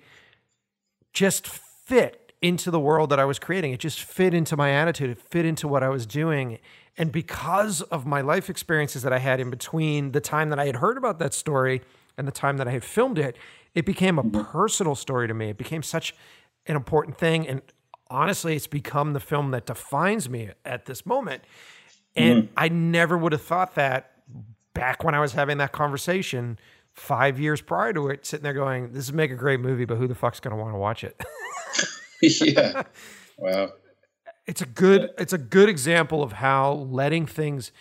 just 1.13 1.47
fit 1.47 2.33
into 2.41 2.71
the 2.71 2.79
world 2.79 3.09
that 3.09 3.19
I 3.19 3.25
was 3.25 3.39
creating. 3.39 3.73
It 3.73 3.79
just 3.79 4.01
fit 4.01 4.33
into 4.33 4.55
my 4.55 4.71
attitude. 4.71 5.09
It 5.09 5.19
fit 5.19 5.45
into 5.45 5.67
what 5.67 5.83
I 5.83 5.89
was 5.89 6.05
doing. 6.05 6.59
And 6.97 7.11
because 7.11 7.81
of 7.81 8.05
my 8.05 8.21
life 8.21 8.49
experiences 8.49 9.01
that 9.03 9.11
I 9.11 9.19
had 9.19 9.39
in 9.39 9.49
between 9.49 10.11
the 10.11 10.21
time 10.21 10.49
that 10.49 10.59
I 10.59 10.65
had 10.65 10.77
heard 10.77 10.97
about 10.97 11.19
that 11.19 11.33
story 11.33 11.81
and 12.17 12.27
the 12.27 12.31
time 12.31 12.57
that 12.57 12.67
I 12.67 12.71
had 12.71 12.83
filmed 12.83 13.17
it, 13.17 13.37
it 13.73 13.85
became 13.85 14.19
a 14.19 14.23
mm-hmm. 14.23 14.41
personal 14.51 14.95
story 14.95 15.27
to 15.27 15.33
me. 15.33 15.49
It 15.49 15.57
became 15.57 15.83
such 15.83 16.15
an 16.65 16.75
important 16.75 17.17
thing. 17.17 17.47
And 17.47 17.61
honestly, 18.09 18.55
it's 18.55 18.67
become 18.67 19.13
the 19.13 19.19
film 19.19 19.51
that 19.51 19.65
defines 19.65 20.29
me 20.29 20.49
at 20.65 20.85
this 20.85 21.05
moment. 21.05 21.43
And 22.15 22.43
mm-hmm. 22.43 22.53
I 22.57 22.69
never 22.69 23.17
would 23.17 23.31
have 23.31 23.41
thought 23.41 23.75
that 23.75 24.11
back 24.73 25.03
when 25.03 25.15
I 25.15 25.19
was 25.19 25.33
having 25.33 25.57
that 25.59 25.71
conversation 25.71 26.57
five 26.93 27.39
years 27.39 27.61
prior 27.61 27.93
to 27.93 28.09
it, 28.09 28.25
sitting 28.25 28.43
there 28.43 28.53
going, 28.53 28.91
"This 28.93 29.07
would 29.07 29.15
make 29.15 29.31
a 29.31 29.35
great 29.35 29.59
movie, 29.59 29.85
but 29.85 29.97
who 29.97 30.07
the 30.07 30.15
fuck's 30.15 30.39
going 30.39 30.55
to 30.55 30.61
want 30.61 30.73
to 30.73 30.79
watch 30.79 31.03
it?" 31.03 31.21
yeah. 32.21 32.83
Wow. 33.37 33.73
It's 34.45 34.61
a 34.61 34.65
good. 34.65 35.11
It's 35.17 35.33
a 35.33 35.37
good 35.37 35.69
example 35.69 36.23
of 36.23 36.33
how 36.33 36.73
letting 36.73 37.25
things. 37.25 37.71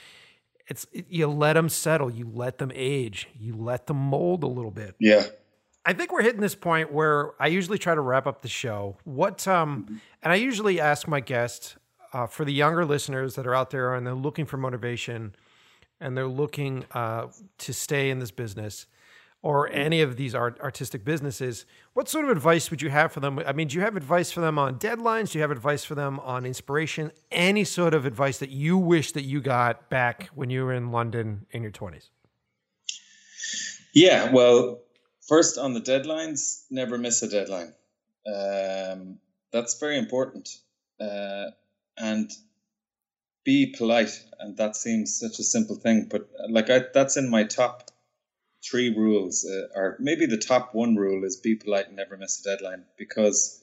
It's 0.68 0.86
you 0.92 1.26
let 1.28 1.54
them 1.54 1.70
settle, 1.70 2.10
you 2.10 2.30
let 2.30 2.58
them 2.58 2.70
age, 2.74 3.28
you 3.38 3.56
let 3.56 3.86
them 3.86 3.96
mold 3.96 4.44
a 4.44 4.46
little 4.46 4.70
bit. 4.70 4.94
Yeah. 5.00 5.24
I 5.88 5.94
think 5.94 6.12
we're 6.12 6.22
hitting 6.22 6.42
this 6.42 6.54
point 6.54 6.92
where 6.92 7.32
I 7.40 7.46
usually 7.46 7.78
try 7.78 7.94
to 7.94 8.02
wrap 8.02 8.26
up 8.26 8.42
the 8.42 8.48
show. 8.48 8.98
What 9.04 9.48
um, 9.48 10.02
and 10.22 10.30
I 10.30 10.36
usually 10.36 10.78
ask 10.78 11.08
my 11.08 11.20
guests 11.20 11.76
uh, 12.12 12.26
for 12.26 12.44
the 12.44 12.52
younger 12.52 12.84
listeners 12.84 13.36
that 13.36 13.46
are 13.46 13.54
out 13.54 13.70
there 13.70 13.94
and 13.94 14.06
they're 14.06 14.12
looking 14.12 14.44
for 14.44 14.58
motivation 14.58 15.34
and 15.98 16.14
they're 16.14 16.28
looking 16.28 16.84
uh, 16.92 17.28
to 17.56 17.72
stay 17.72 18.10
in 18.10 18.18
this 18.18 18.30
business 18.30 18.84
or 19.40 19.70
any 19.70 20.02
of 20.02 20.16
these 20.16 20.34
art, 20.34 20.60
artistic 20.60 21.06
businesses, 21.06 21.64
what 21.94 22.06
sort 22.06 22.26
of 22.26 22.30
advice 22.30 22.70
would 22.70 22.82
you 22.82 22.90
have 22.90 23.10
for 23.10 23.20
them? 23.20 23.38
I 23.46 23.54
mean, 23.54 23.68
do 23.68 23.76
you 23.76 23.80
have 23.80 23.96
advice 23.96 24.30
for 24.30 24.42
them 24.42 24.58
on 24.58 24.78
deadlines? 24.78 25.30
Do 25.30 25.38
you 25.38 25.42
have 25.42 25.50
advice 25.50 25.84
for 25.84 25.94
them 25.94 26.20
on 26.20 26.44
inspiration? 26.44 27.12
Any 27.32 27.64
sort 27.64 27.94
of 27.94 28.04
advice 28.04 28.36
that 28.40 28.50
you 28.50 28.76
wish 28.76 29.12
that 29.12 29.22
you 29.22 29.40
got 29.40 29.88
back 29.88 30.28
when 30.34 30.50
you 30.50 30.66
were 30.66 30.74
in 30.74 30.92
London 30.92 31.46
in 31.50 31.62
your 31.62 31.72
20s? 31.72 32.10
Yeah, 33.94 34.30
well, 34.30 34.80
first 35.28 35.58
on 35.58 35.74
the 35.74 35.80
deadlines, 35.80 36.64
never 36.70 36.98
miss 36.98 37.22
a 37.22 37.28
deadline. 37.28 37.72
Um, 38.26 39.18
that's 39.52 39.78
very 39.78 39.98
important. 39.98 40.48
Uh, 41.00 41.50
and 41.96 42.30
be 43.44 43.74
polite. 43.76 44.22
And 44.38 44.56
that 44.56 44.76
seems 44.76 45.18
such 45.18 45.38
a 45.38 45.42
simple 45.42 45.76
thing, 45.76 46.08
but 46.10 46.28
like 46.48 46.70
I, 46.70 46.82
that's 46.92 47.16
in 47.16 47.30
my 47.30 47.44
top 47.44 47.90
three 48.62 48.94
rules, 48.94 49.48
uh, 49.48 49.78
or 49.78 49.96
maybe 50.00 50.26
the 50.26 50.36
top 50.36 50.74
one 50.74 50.96
rule 50.96 51.24
is 51.24 51.36
be 51.36 51.54
polite 51.54 51.86
and 51.86 51.96
never 51.96 52.16
miss 52.16 52.40
a 52.40 52.50
deadline. 52.50 52.84
Because 52.98 53.62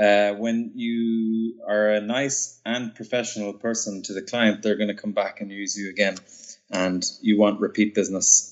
uh, 0.00 0.32
when 0.34 0.72
you 0.74 1.60
are 1.66 1.90
a 1.90 2.00
nice 2.00 2.60
and 2.64 2.94
professional 2.94 3.52
person 3.52 4.02
to 4.04 4.12
the 4.12 4.22
client, 4.22 4.62
they're 4.62 4.76
going 4.76 4.94
to 4.94 5.02
come 5.02 5.12
back 5.12 5.40
and 5.40 5.50
use 5.50 5.76
you 5.76 5.90
again, 5.90 6.16
and 6.70 7.04
you 7.20 7.36
want 7.36 7.60
repeat 7.60 7.94
business, 7.94 8.49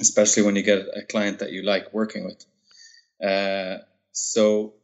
especially 0.00 0.42
when 0.42 0.56
you 0.56 0.62
get 0.62 0.86
a 0.94 1.02
client 1.02 1.38
that 1.40 1.52
you 1.52 1.62
like 1.62 1.92
working 1.92 2.24
with. 2.24 2.44
Uh, 3.22 3.78
so, 4.12 4.74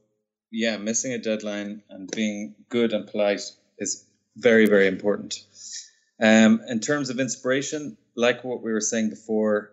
yeah, 0.51 0.77
missing 0.77 1.13
a 1.13 1.19
deadline 1.19 1.83
and 1.91 2.11
being 2.11 2.55
good 2.69 2.93
and 2.93 3.07
polite 3.07 3.43
is 3.79 4.05
very, 4.37 4.67
very 4.67 4.87
important. 4.87 5.35
Um, 6.21 6.61
in 6.69 6.81
terms 6.81 7.11
of 7.11 7.19
inspiration, 7.19 7.97
like 8.15 8.45
what 8.45 8.63
we 8.63 8.73
were 8.73 8.81
saying 8.81 9.11
before, 9.11 9.73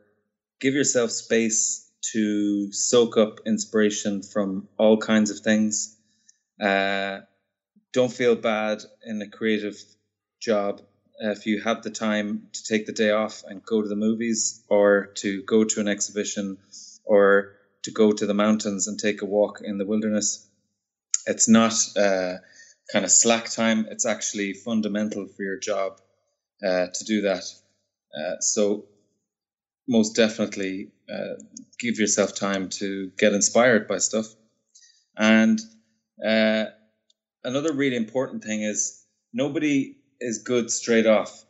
give 0.59 0.73
yourself 0.73 1.11
space 1.11 1.89
to 2.13 2.71
soak 2.71 3.17
up 3.17 3.39
inspiration 3.45 4.23
from 4.23 4.67
all 4.77 4.97
kinds 4.97 5.31
of 5.31 5.39
things. 5.39 5.97
Uh, 6.61 7.19
don't 7.93 8.11
feel 8.11 8.35
bad 8.35 8.81
in 9.05 9.21
a 9.21 9.29
creative 9.29 9.75
job 10.41 10.81
if 11.19 11.45
you 11.45 11.61
have 11.61 11.83
the 11.83 11.89
time 11.89 12.47
to 12.53 12.63
take 12.63 12.85
the 12.85 12.93
day 12.93 13.11
off 13.11 13.43
and 13.47 13.63
go 13.63 13.81
to 13.81 13.87
the 13.87 13.95
movies 13.95 14.63
or 14.69 15.07
to 15.15 15.43
go 15.43 15.63
to 15.63 15.79
an 15.81 15.87
exhibition 15.87 16.57
or 17.03 17.55
to 17.83 17.91
go 17.91 18.11
to 18.11 18.25
the 18.25 18.33
mountains 18.33 18.87
and 18.87 18.99
take 18.99 19.21
a 19.21 19.25
walk 19.25 19.59
in 19.61 19.77
the 19.77 19.85
wilderness. 19.85 20.47
It's 21.25 21.47
not 21.47 21.73
uh, 21.97 22.37
kind 22.91 23.05
of 23.05 23.11
slack 23.11 23.49
time, 23.49 23.87
it's 23.89 24.05
actually 24.05 24.53
fundamental 24.53 25.27
for 25.27 25.43
your 25.43 25.59
job 25.59 25.99
uh, 26.63 26.87
to 26.93 27.05
do 27.05 27.21
that. 27.21 27.43
Uh, 28.17 28.39
so 28.39 28.85
most 29.87 30.15
definitely 30.15 30.91
uh, 31.11 31.35
give 31.79 31.99
yourself 31.99 32.35
time 32.35 32.69
to 32.69 33.11
get 33.17 33.33
inspired 33.33 33.87
by 33.87 33.97
stuff. 33.97 34.27
And 35.17 35.59
uh, 36.25 36.65
another 37.43 37.73
really 37.73 37.95
important 37.95 38.43
thing 38.43 38.61
is 38.61 39.03
nobody 39.33 39.98
is 40.19 40.39
good 40.39 40.71
straight 40.71 41.05
off. 41.05 41.43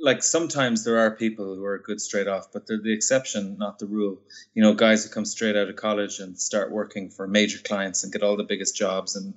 Like 0.00 0.22
sometimes 0.22 0.84
there 0.84 0.98
are 0.98 1.12
people 1.12 1.54
who 1.54 1.64
are 1.64 1.78
good 1.78 2.00
straight 2.00 2.26
off, 2.26 2.48
but 2.52 2.66
they're 2.66 2.80
the 2.82 2.92
exception, 2.92 3.56
not 3.58 3.78
the 3.78 3.86
rule. 3.86 4.20
You 4.54 4.62
know, 4.62 4.74
guys 4.74 5.04
who 5.04 5.10
come 5.10 5.24
straight 5.24 5.56
out 5.56 5.68
of 5.68 5.76
college 5.76 6.18
and 6.18 6.38
start 6.38 6.72
working 6.72 7.10
for 7.10 7.28
major 7.28 7.58
clients 7.58 8.02
and 8.02 8.12
get 8.12 8.22
all 8.22 8.36
the 8.36 8.44
biggest 8.44 8.76
jobs 8.76 9.14
and 9.14 9.34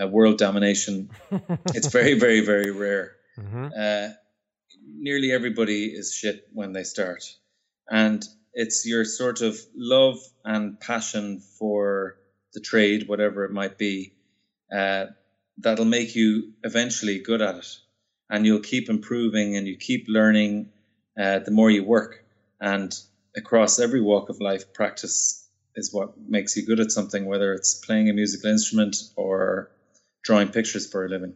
uh, 0.00 0.06
world 0.06 0.38
domination. 0.38 1.10
it's 1.74 1.88
very, 1.88 2.18
very, 2.18 2.40
very 2.44 2.70
rare. 2.70 3.16
Mm-hmm. 3.36 3.68
Uh, 3.76 4.08
nearly 4.86 5.32
everybody 5.32 5.86
is 5.86 6.14
shit 6.14 6.46
when 6.52 6.72
they 6.72 6.84
start 6.84 7.24
and 7.90 8.24
it's 8.54 8.86
your 8.86 9.04
sort 9.04 9.42
of 9.42 9.58
love 9.74 10.18
and 10.44 10.80
passion 10.80 11.40
for 11.58 12.16
the 12.54 12.60
trade, 12.60 13.08
whatever 13.08 13.44
it 13.44 13.52
might 13.52 13.76
be, 13.76 14.14
uh, 14.72 15.06
that'll 15.62 15.84
make 15.84 16.14
you 16.14 16.52
eventually 16.62 17.18
good 17.18 17.42
at 17.42 17.56
it. 17.56 17.66
And 18.28 18.46
you'll 18.46 18.60
keep 18.60 18.88
improving 18.88 19.56
and 19.56 19.66
you 19.66 19.76
keep 19.76 20.06
learning 20.08 20.70
uh, 21.20 21.40
the 21.40 21.50
more 21.50 21.70
you 21.70 21.84
work. 21.84 22.24
And 22.60 22.92
across 23.36 23.78
every 23.78 24.00
walk 24.00 24.28
of 24.28 24.40
life, 24.40 24.72
practice 24.72 25.48
is 25.74 25.92
what 25.92 26.14
makes 26.28 26.56
you 26.56 26.64
good 26.64 26.80
at 26.80 26.92
something, 26.92 27.26
whether 27.26 27.52
it's 27.54 27.74
playing 27.74 28.08
a 28.08 28.12
musical 28.12 28.50
instrument 28.50 28.96
or 29.16 29.70
drawing 30.22 30.48
pictures 30.48 30.90
for 30.90 31.04
a 31.04 31.08
living. 31.08 31.34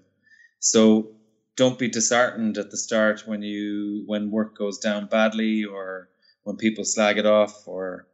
So 0.61 1.13
don't 1.57 1.79
be 1.79 1.89
disheartened 1.89 2.59
at 2.59 2.71
the 2.71 2.77
start 2.77 3.23
when 3.27 3.43
you 3.43 4.05
when 4.07 4.31
work 4.31 4.57
goes 4.57 4.79
down 4.79 5.07
badly 5.07 5.65
or 5.65 6.09
when 6.43 6.57
people 6.57 6.85
slag 6.85 7.19
it 7.19 7.27
off 7.27 7.67
or 7.67 8.07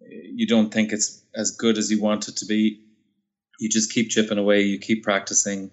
you 0.00 0.46
don't 0.46 0.72
think 0.72 0.92
it's 0.92 1.24
as 1.34 1.52
good 1.52 1.78
as 1.78 1.90
you 1.90 2.00
want 2.00 2.28
it 2.28 2.36
to 2.38 2.46
be. 2.46 2.80
You 3.58 3.68
just 3.68 3.92
keep 3.92 4.10
chipping 4.10 4.38
away, 4.38 4.62
you 4.62 4.78
keep 4.78 5.02
practicing, 5.02 5.70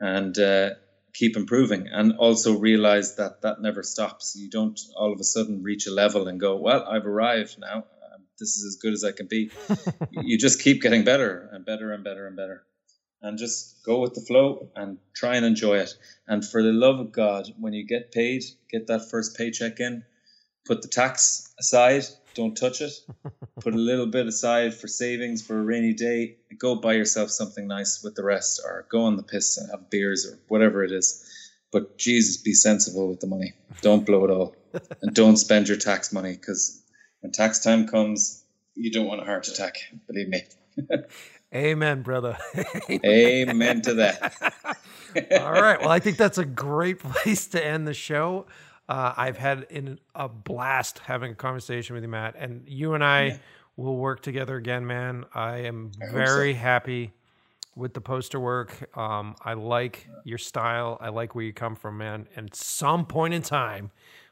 and 0.00 0.36
uh, 0.38 0.70
keep 1.14 1.36
improving. 1.36 1.88
And 1.88 2.12
also 2.18 2.58
realize 2.58 3.16
that 3.16 3.42
that 3.42 3.60
never 3.60 3.82
stops. 3.82 4.34
You 4.36 4.50
don't 4.50 4.78
all 4.96 5.12
of 5.12 5.20
a 5.20 5.24
sudden 5.24 5.62
reach 5.62 5.86
a 5.86 5.92
level 5.92 6.28
and 6.28 6.40
go, 6.40 6.56
"Well, 6.56 6.84
I've 6.88 7.06
arrived 7.06 7.56
now. 7.58 7.76
Um, 7.76 8.26
this 8.38 8.56
is 8.56 8.64
as 8.64 8.76
good 8.80 8.92
as 8.92 9.04
I 9.04 9.12
can 9.12 9.26
be." 9.26 9.52
you 10.10 10.38
just 10.38 10.60
keep 10.60 10.82
getting 10.82 11.04
better 11.04 11.48
and 11.52 11.64
better 11.64 11.92
and 11.92 12.04
better 12.04 12.26
and 12.26 12.36
better 12.36 12.64
and 13.22 13.38
just 13.38 13.82
go 13.84 14.00
with 14.00 14.14
the 14.14 14.20
flow 14.20 14.68
and 14.74 14.98
try 15.14 15.36
and 15.36 15.46
enjoy 15.46 15.78
it. 15.78 15.94
And 16.26 16.44
for 16.44 16.62
the 16.62 16.72
love 16.72 16.98
of 16.98 17.12
God, 17.12 17.46
when 17.58 17.72
you 17.72 17.86
get 17.86 18.12
paid, 18.12 18.42
get 18.70 18.88
that 18.88 19.08
first 19.10 19.36
paycheck 19.36 19.78
in, 19.78 20.04
put 20.66 20.82
the 20.82 20.88
tax 20.88 21.54
aside, 21.58 22.04
don't 22.34 22.56
touch 22.56 22.80
it. 22.80 22.92
put 23.60 23.74
a 23.74 23.78
little 23.78 24.06
bit 24.06 24.26
aside 24.26 24.74
for 24.74 24.88
savings 24.88 25.42
for 25.42 25.58
a 25.58 25.62
rainy 25.62 25.92
day. 25.92 26.36
Go 26.58 26.76
buy 26.76 26.94
yourself 26.94 27.30
something 27.30 27.66
nice 27.66 28.02
with 28.02 28.14
the 28.14 28.24
rest, 28.24 28.60
or 28.64 28.86
go 28.90 29.04
on 29.04 29.16
the 29.16 29.22
piss 29.22 29.58
and 29.58 29.70
have 29.70 29.90
beers 29.90 30.26
or 30.26 30.38
whatever 30.48 30.84
it 30.84 30.92
is. 30.92 31.28
But 31.70 31.98
Jesus, 31.98 32.36
be 32.36 32.52
sensible 32.52 33.08
with 33.08 33.20
the 33.20 33.26
money. 33.26 33.54
Don't 33.80 34.04
blow 34.04 34.24
it 34.24 34.30
all, 34.30 34.54
and 35.00 35.14
don't 35.14 35.36
spend 35.36 35.68
your 35.68 35.78
tax 35.78 36.12
money 36.12 36.32
because 36.32 36.82
when 37.20 37.32
tax 37.32 37.60
time 37.60 37.88
comes, 37.88 38.44
you 38.74 38.90
don't 38.90 39.06
want 39.06 39.22
a 39.22 39.24
heart 39.24 39.48
attack. 39.48 39.76
Believe 40.06 40.28
me. 40.28 40.42
Amen, 41.54 42.02
brother. 42.02 42.38
Amen. 42.88 43.00
Amen 43.04 43.82
to 43.82 43.94
that. 43.94 44.32
All 45.40 45.52
right. 45.52 45.78
Well, 45.78 45.90
I 45.90 45.98
think 45.98 46.16
that's 46.16 46.38
a 46.38 46.46
great 46.46 46.98
place 46.98 47.46
to 47.48 47.64
end 47.64 47.86
the 47.86 47.94
show. 47.94 48.46
Uh, 48.92 49.14
I've 49.16 49.38
had 49.38 49.66
in 49.70 49.98
a 50.14 50.28
blast 50.28 50.98
having 50.98 51.32
a 51.32 51.34
conversation 51.34 51.94
with 51.94 52.02
you, 52.02 52.10
Matt, 52.10 52.34
and 52.36 52.62
you 52.66 52.92
and 52.92 53.02
I 53.02 53.24
yeah. 53.24 53.36
will 53.78 53.96
work 53.96 54.20
together 54.20 54.56
again, 54.56 54.86
man. 54.86 55.24
I 55.32 55.60
am 55.60 55.92
I 56.02 56.12
very 56.12 56.52
so. 56.52 56.58
happy 56.58 57.12
with 57.74 57.94
the 57.94 58.02
poster 58.02 58.38
work. 58.38 58.94
Um, 58.94 59.34
I 59.42 59.54
like 59.54 60.06
your 60.24 60.36
style. 60.36 60.98
I 61.00 61.08
like 61.08 61.34
where 61.34 61.42
you 61.42 61.54
come 61.54 61.74
from, 61.74 61.96
man. 61.96 62.26
And 62.36 62.54
some 62.54 63.06
point 63.06 63.32
in 63.32 63.40
time, 63.40 63.90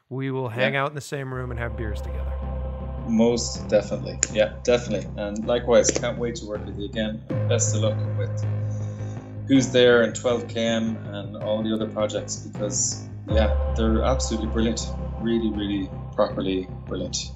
we 0.09 0.29
will 0.29 0.49
hang 0.49 0.75
yeah. 0.75 0.83
out 0.83 0.89
in 0.89 0.95
the 0.95 1.01
same 1.01 1.33
room 1.33 1.49
and 1.49 1.59
have 1.59 1.75
beers 1.75 1.99
together. 1.99 2.31
Most 3.07 3.67
definitely. 3.67 4.19
Yeah, 4.31 4.53
definitely. 4.61 5.09
And 5.17 5.43
likewise, 5.47 5.89
can't 5.89 6.19
wait 6.19 6.35
to 6.35 6.45
work 6.45 6.63
with 6.63 6.77
you 6.77 6.85
again. 6.85 7.19
Best 7.49 7.75
of 7.75 7.81
luck 7.81 7.97
with 8.15 8.45
Who's 9.47 9.71
There 9.71 10.03
and 10.03 10.13
12KM 10.13 11.15
and 11.15 11.37
all 11.37 11.63
the 11.63 11.73
other 11.73 11.87
projects 11.87 12.35
because, 12.35 13.07
yeah, 13.29 13.73
they're 13.75 14.03
absolutely 14.03 14.49
brilliant. 14.49 14.81
Really, 15.19 15.51
really 15.51 15.89
properly 16.15 16.67
brilliant. 16.87 17.31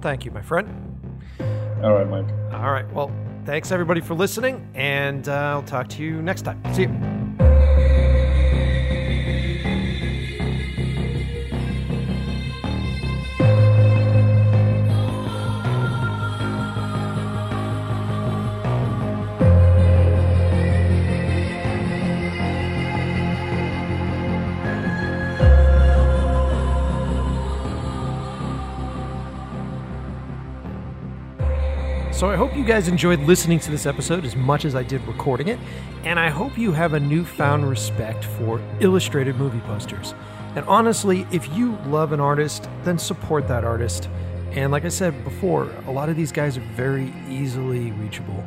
Thank 0.00 0.24
you, 0.24 0.30
my 0.30 0.42
friend. 0.42 0.68
All 1.82 1.94
right, 1.94 2.08
Mike. 2.08 2.26
All 2.52 2.70
right. 2.70 2.90
Well, 2.92 3.10
thanks 3.44 3.72
everybody 3.72 4.00
for 4.00 4.14
listening, 4.14 4.68
and 4.74 5.28
uh, 5.28 5.32
I'll 5.32 5.62
talk 5.62 5.88
to 5.90 6.02
you 6.02 6.22
next 6.22 6.42
time. 6.42 6.62
See 6.74 6.82
you. 6.82 7.21
So 32.22 32.30
I 32.30 32.36
hope 32.36 32.54
you 32.56 32.62
guys 32.62 32.86
enjoyed 32.86 33.18
listening 33.22 33.58
to 33.58 33.72
this 33.72 33.84
episode 33.84 34.24
as 34.24 34.36
much 34.36 34.64
as 34.64 34.76
I 34.76 34.84
did 34.84 35.04
recording 35.08 35.48
it, 35.48 35.58
and 36.04 36.20
I 36.20 36.30
hope 36.30 36.56
you 36.56 36.70
have 36.70 36.94
a 36.94 37.00
newfound 37.00 37.68
respect 37.68 38.24
for 38.24 38.60
illustrated 38.78 39.34
movie 39.34 39.58
posters. 39.62 40.14
And 40.54 40.64
honestly, 40.66 41.26
if 41.32 41.52
you 41.56 41.76
love 41.86 42.12
an 42.12 42.20
artist, 42.20 42.68
then 42.84 42.96
support 42.96 43.48
that 43.48 43.64
artist. 43.64 44.08
And 44.52 44.70
like 44.70 44.84
I 44.84 44.88
said 44.88 45.24
before, 45.24 45.68
a 45.88 45.90
lot 45.90 46.08
of 46.08 46.14
these 46.14 46.30
guys 46.30 46.56
are 46.56 46.68
very 46.76 47.12
easily 47.28 47.90
reachable. 47.90 48.46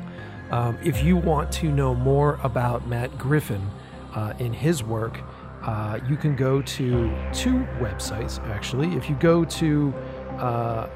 Um, 0.51 0.77
if 0.81 1.03
you 1.03 1.17
want 1.17 1.51
to 1.55 1.69
know 1.69 1.93
more 1.93 2.39
about 2.43 2.87
Matt 2.87 3.17
Griffin 3.17 3.69
uh, 4.13 4.35
in 4.39 4.53
his 4.53 4.85
work, 4.85 5.19
uh, 5.63 5.99
you 6.07 6.15
can 6.15 6.37
go 6.37 6.61
to 6.61 7.13
two 7.33 7.67
websites 7.81 8.39
actually. 8.47 8.95
If 8.95 9.09
you 9.09 9.17
go 9.17 9.43
to 9.43 9.93
uh, 10.39 10.87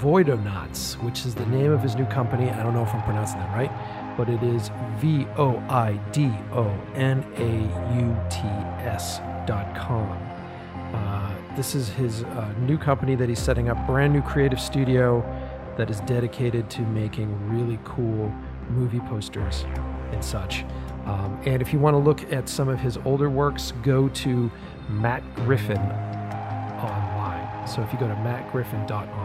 Voidonauts, 0.00 0.94
which 1.02 1.26
is 1.26 1.34
the 1.34 1.46
name 1.46 1.70
of 1.70 1.82
his 1.82 1.94
new 1.94 2.06
company. 2.06 2.48
I 2.48 2.62
don't 2.62 2.72
know 2.72 2.82
if 2.82 2.94
I'm 2.94 3.02
pronouncing 3.02 3.38
that 3.38 3.54
right, 3.54 4.16
but 4.16 4.28
it 4.28 4.42
is 4.42 4.70
V 4.96 5.26
O 5.36 5.58
I 5.68 5.92
D 6.12 6.30
O 6.52 6.66
N 6.94 7.24
A 7.36 8.00
U 8.00 8.16
T 8.30 8.40
S 8.86 9.18
dot 9.46 9.76
com. 9.76 10.18
Uh, 10.94 11.34
this 11.54 11.74
is 11.74 11.88
his 11.90 12.24
uh, 12.24 12.52
new 12.60 12.78
company 12.78 13.14
that 13.14 13.28
he's 13.28 13.38
setting 13.38 13.68
up, 13.68 13.86
brand 13.86 14.12
new 14.12 14.22
creative 14.22 14.60
studio 14.60 15.22
that 15.76 15.90
is 15.90 16.00
dedicated 16.00 16.68
to 16.70 16.82
making 16.82 17.30
really 17.48 17.78
cool 17.84 18.32
movie 18.70 19.00
posters 19.00 19.64
and 20.12 20.24
such. 20.24 20.64
Um, 21.04 21.40
and 21.44 21.60
if 21.62 21.72
you 21.72 21.78
want 21.78 21.94
to 21.94 21.98
look 21.98 22.32
at 22.32 22.48
some 22.48 22.68
of 22.68 22.80
his 22.80 22.96
older 23.04 23.30
works, 23.30 23.72
go 23.82 24.08
to 24.08 24.50
Matt 24.88 25.22
Griffin 25.34 25.78
online. 25.78 27.66
So 27.66 27.82
if 27.82 27.92
you 27.92 27.98
go 27.98 28.08
to 28.08 28.14
mattgriffin.online, 28.14 29.19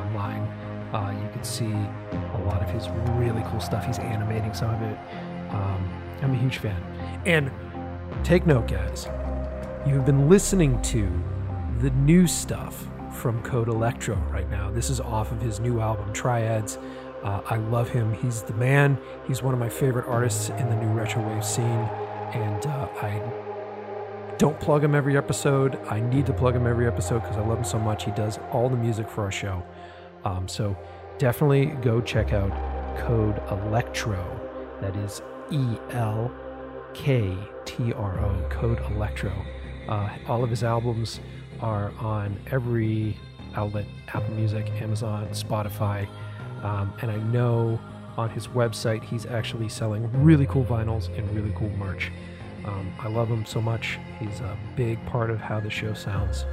uh, 0.94 1.14
you 1.22 1.30
can 1.30 1.44
see 1.44 1.66
a 1.66 2.42
lot 2.46 2.62
of 2.62 2.70
his 2.70 2.88
really 3.16 3.44
cool 3.48 3.60
stuff. 3.60 3.86
He's 3.86 4.00
animating 4.00 4.54
some 4.54 4.74
of 4.74 4.82
it. 4.82 4.98
Um, 5.50 6.02
I'm 6.22 6.34
a 6.34 6.38
huge 6.38 6.58
fan. 6.58 6.82
And 7.26 7.52
take 8.24 8.46
note, 8.46 8.68
guys, 8.68 9.08
you 9.86 9.96
have 9.96 10.06
been 10.06 10.30
listening 10.30 10.82
to 10.84 11.08
the 11.80 11.90
new 11.92 12.28
stuff 12.28 12.88
from 13.12 13.42
Code 13.44 13.68
Elektro 13.68 14.18
right 14.32 14.50
now. 14.50 14.72
This 14.72 14.90
is 14.90 15.00
off 15.00 15.32
of 15.32 15.42
his 15.42 15.60
new 15.60 15.80
album, 15.80 16.12
Triads. 16.14 16.78
Uh, 17.24 17.42
I 17.50 17.58
love 17.58 17.90
him. 17.90 18.14
He's 18.14 18.44
the 18.44 18.54
man. 18.54 18.98
He's 19.28 19.42
one 19.42 19.54
of 19.54 19.60
my 19.60 19.70
favorite 19.70 20.08
artists 20.08 20.50
in 20.50 20.70
the 20.70 20.76
new 20.76 20.90
retro 20.90 21.28
wave 21.28 21.44
scene. 21.44 21.66
And 21.66 22.66
uh, 22.66 22.88
I 23.02 23.22
don't 24.38 24.60
plug 24.60 24.84
him 24.84 24.94
every 24.94 25.18
episode. 25.18 25.80
I 25.90 26.02
need 26.02 26.26
to 26.28 26.34
plug 26.34 26.56
him 26.56 26.68
every 26.68 26.88
episode 26.88 27.22
because 27.22 27.38
I 27.38 27.42
love 27.42 27.60
him 27.60 27.64
so 27.64 27.80
much. 27.80 28.06
He 28.06 28.12
does 28.12 28.38
all 28.52 28.70
the 28.70 28.78
music 28.78 29.10
for 29.10 29.24
our 29.24 29.32
show. 29.32 29.64
Um, 30.26 30.48
so 30.48 30.76
definitely 31.18 31.68
go 31.82 32.02
check 32.02 32.34
out 32.34 32.52
Code 32.98 33.38
Elektro. 33.48 34.24
That 34.82 34.96
is 34.98 35.22
E 35.52 35.78
L 35.92 36.32
K 36.94 37.38
T 37.66 37.94
R 37.94 38.20
O, 38.20 38.48
Code 38.50 38.80
Elektro. 38.80 39.34
Uh, 39.88 40.10
all 40.28 40.44
of 40.44 40.50
his 40.50 40.64
albums 40.64 41.20
are 41.62 41.92
on 42.00 42.38
every 42.52 43.18
outlet 43.56 43.86
Apple 44.10 44.34
Music, 44.34 44.70
Amazon, 44.82 45.28
Spotify. 45.30 46.08
Um, 46.64 46.92
and 47.02 47.12
I 47.12 47.18
know 47.18 47.80
on 48.18 48.30
his 48.30 48.48
website 48.48 49.04
he's 49.04 49.26
actually 49.26 49.70
selling 49.70 50.10
really 50.24 50.48
cool 50.48 50.66
vinyls 50.66 51.16
and 51.18 51.30
really 51.36 51.54
cool 51.56 51.70
merch. 51.78 52.12
Um, 52.66 52.92
I 53.00 53.08
love 53.08 53.28
him 53.28 53.46
so 53.46 53.62
much. 53.62 54.00
He's 54.20 54.40
a 54.40 54.58
big 54.76 55.04
part 55.06 55.30
of 55.30 55.40
how 55.40 55.60
the 55.60 55.70
show 55.70 55.94
sounds. 55.94 56.46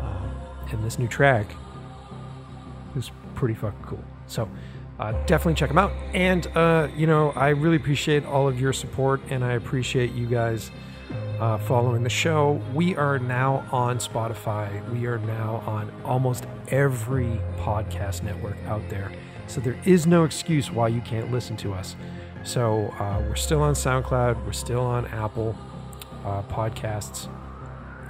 Um, 0.00 0.30
and 0.72 0.84
this 0.84 0.98
new 0.98 1.06
track 1.06 1.54
pretty 3.42 3.54
fucking 3.54 3.82
cool. 3.82 4.04
So 4.28 4.48
uh, 5.00 5.10
definitely 5.26 5.54
check 5.54 5.68
them 5.68 5.76
out. 5.76 5.90
And, 6.14 6.46
uh, 6.56 6.86
you 6.96 7.08
know, 7.08 7.32
I 7.32 7.48
really 7.48 7.74
appreciate 7.74 8.24
all 8.24 8.46
of 8.46 8.60
your 8.60 8.72
support 8.72 9.20
and 9.30 9.44
I 9.44 9.54
appreciate 9.54 10.12
you 10.12 10.28
guys 10.28 10.70
uh, 11.40 11.58
following 11.58 12.04
the 12.04 12.08
show. 12.08 12.62
We 12.72 12.94
are 12.94 13.18
now 13.18 13.66
on 13.72 13.98
Spotify. 13.98 14.88
We 14.92 15.06
are 15.06 15.18
now 15.18 15.56
on 15.66 15.90
almost 16.04 16.46
every 16.68 17.40
podcast 17.58 18.22
network 18.22 18.56
out 18.66 18.88
there. 18.88 19.10
So 19.48 19.60
there 19.60 19.76
is 19.84 20.06
no 20.06 20.22
excuse 20.22 20.70
why 20.70 20.86
you 20.86 21.00
can't 21.00 21.32
listen 21.32 21.56
to 21.56 21.72
us. 21.72 21.96
So 22.44 22.94
uh, 23.00 23.24
we're 23.26 23.34
still 23.34 23.62
on 23.62 23.74
SoundCloud, 23.74 24.46
we're 24.46 24.52
still 24.52 24.82
on 24.82 25.06
Apple 25.06 25.56
uh, 26.24 26.42
podcasts, 26.42 27.28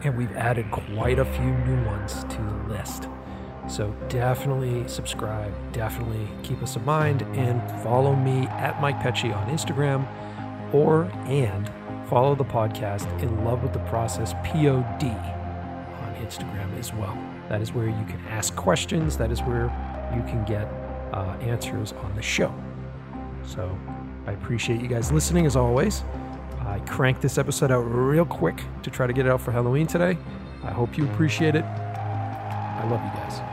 and 0.05 0.15
we've 0.15 0.33
added 0.33 0.71
quite 0.71 1.19
a 1.19 1.25
few 1.25 1.55
new 1.65 1.87
ones 1.87 2.23
to 2.25 2.37
the 2.37 2.75
list. 2.75 3.09
So 3.69 3.95
definitely 4.09 4.87
subscribe, 4.89 5.53
definitely 5.73 6.29
keep 6.43 6.63
us 6.63 6.77
in 6.77 6.85
mind, 6.85 7.23
and 7.35 7.63
follow 7.83 8.15
me 8.15 8.47
at 8.49 8.81
Mike 8.81 8.99
Pecci 8.99 9.35
on 9.35 9.49
Instagram, 9.49 10.07
or 10.75 11.05
and 11.27 11.71
follow 12.09 12.35
the 12.35 12.45
podcast 12.45 13.07
in 13.23 13.45
Love 13.45 13.63
with 13.63 13.73
the 13.73 13.79
Process 13.81 14.35
POD 14.45 15.05
on 15.05 16.15
Instagram 16.17 16.77
as 16.79 16.93
well. 16.93 17.17
That 17.49 17.61
is 17.61 17.73
where 17.73 17.87
you 17.87 18.05
can 18.07 18.21
ask 18.29 18.55
questions. 18.57 19.17
That 19.17 19.31
is 19.31 19.41
where 19.41 19.65
you 20.15 20.23
can 20.23 20.45
get 20.45 20.67
uh, 21.13 21.37
answers 21.41 21.93
on 21.93 22.15
the 22.15 22.23
show. 22.23 22.53
So 23.45 23.79
I 24.27 24.33
appreciate 24.33 24.81
you 24.81 24.89
guys 24.89 25.13
listening 25.13 25.47
as 25.47 25.57
always. 25.57 26.05
I 26.61 26.79
cranked 26.81 27.23
this 27.23 27.39
episode 27.39 27.71
out 27.71 27.83
real 27.83 28.25
quick 28.25 28.63
to 28.83 28.91
try 28.91 29.07
to 29.07 29.13
get 29.13 29.27
it 29.27 29.31
out 29.31 29.41
for 29.41 29.53
Halloween 29.53 29.87
today. 29.87 30.17
I 30.63 30.71
hope 30.71 30.97
you 30.97 31.05
appreciate 31.07 31.55
it. 31.55 31.65
I 31.65 32.87
love 32.89 33.03
you 33.05 33.21
guys. 33.21 33.52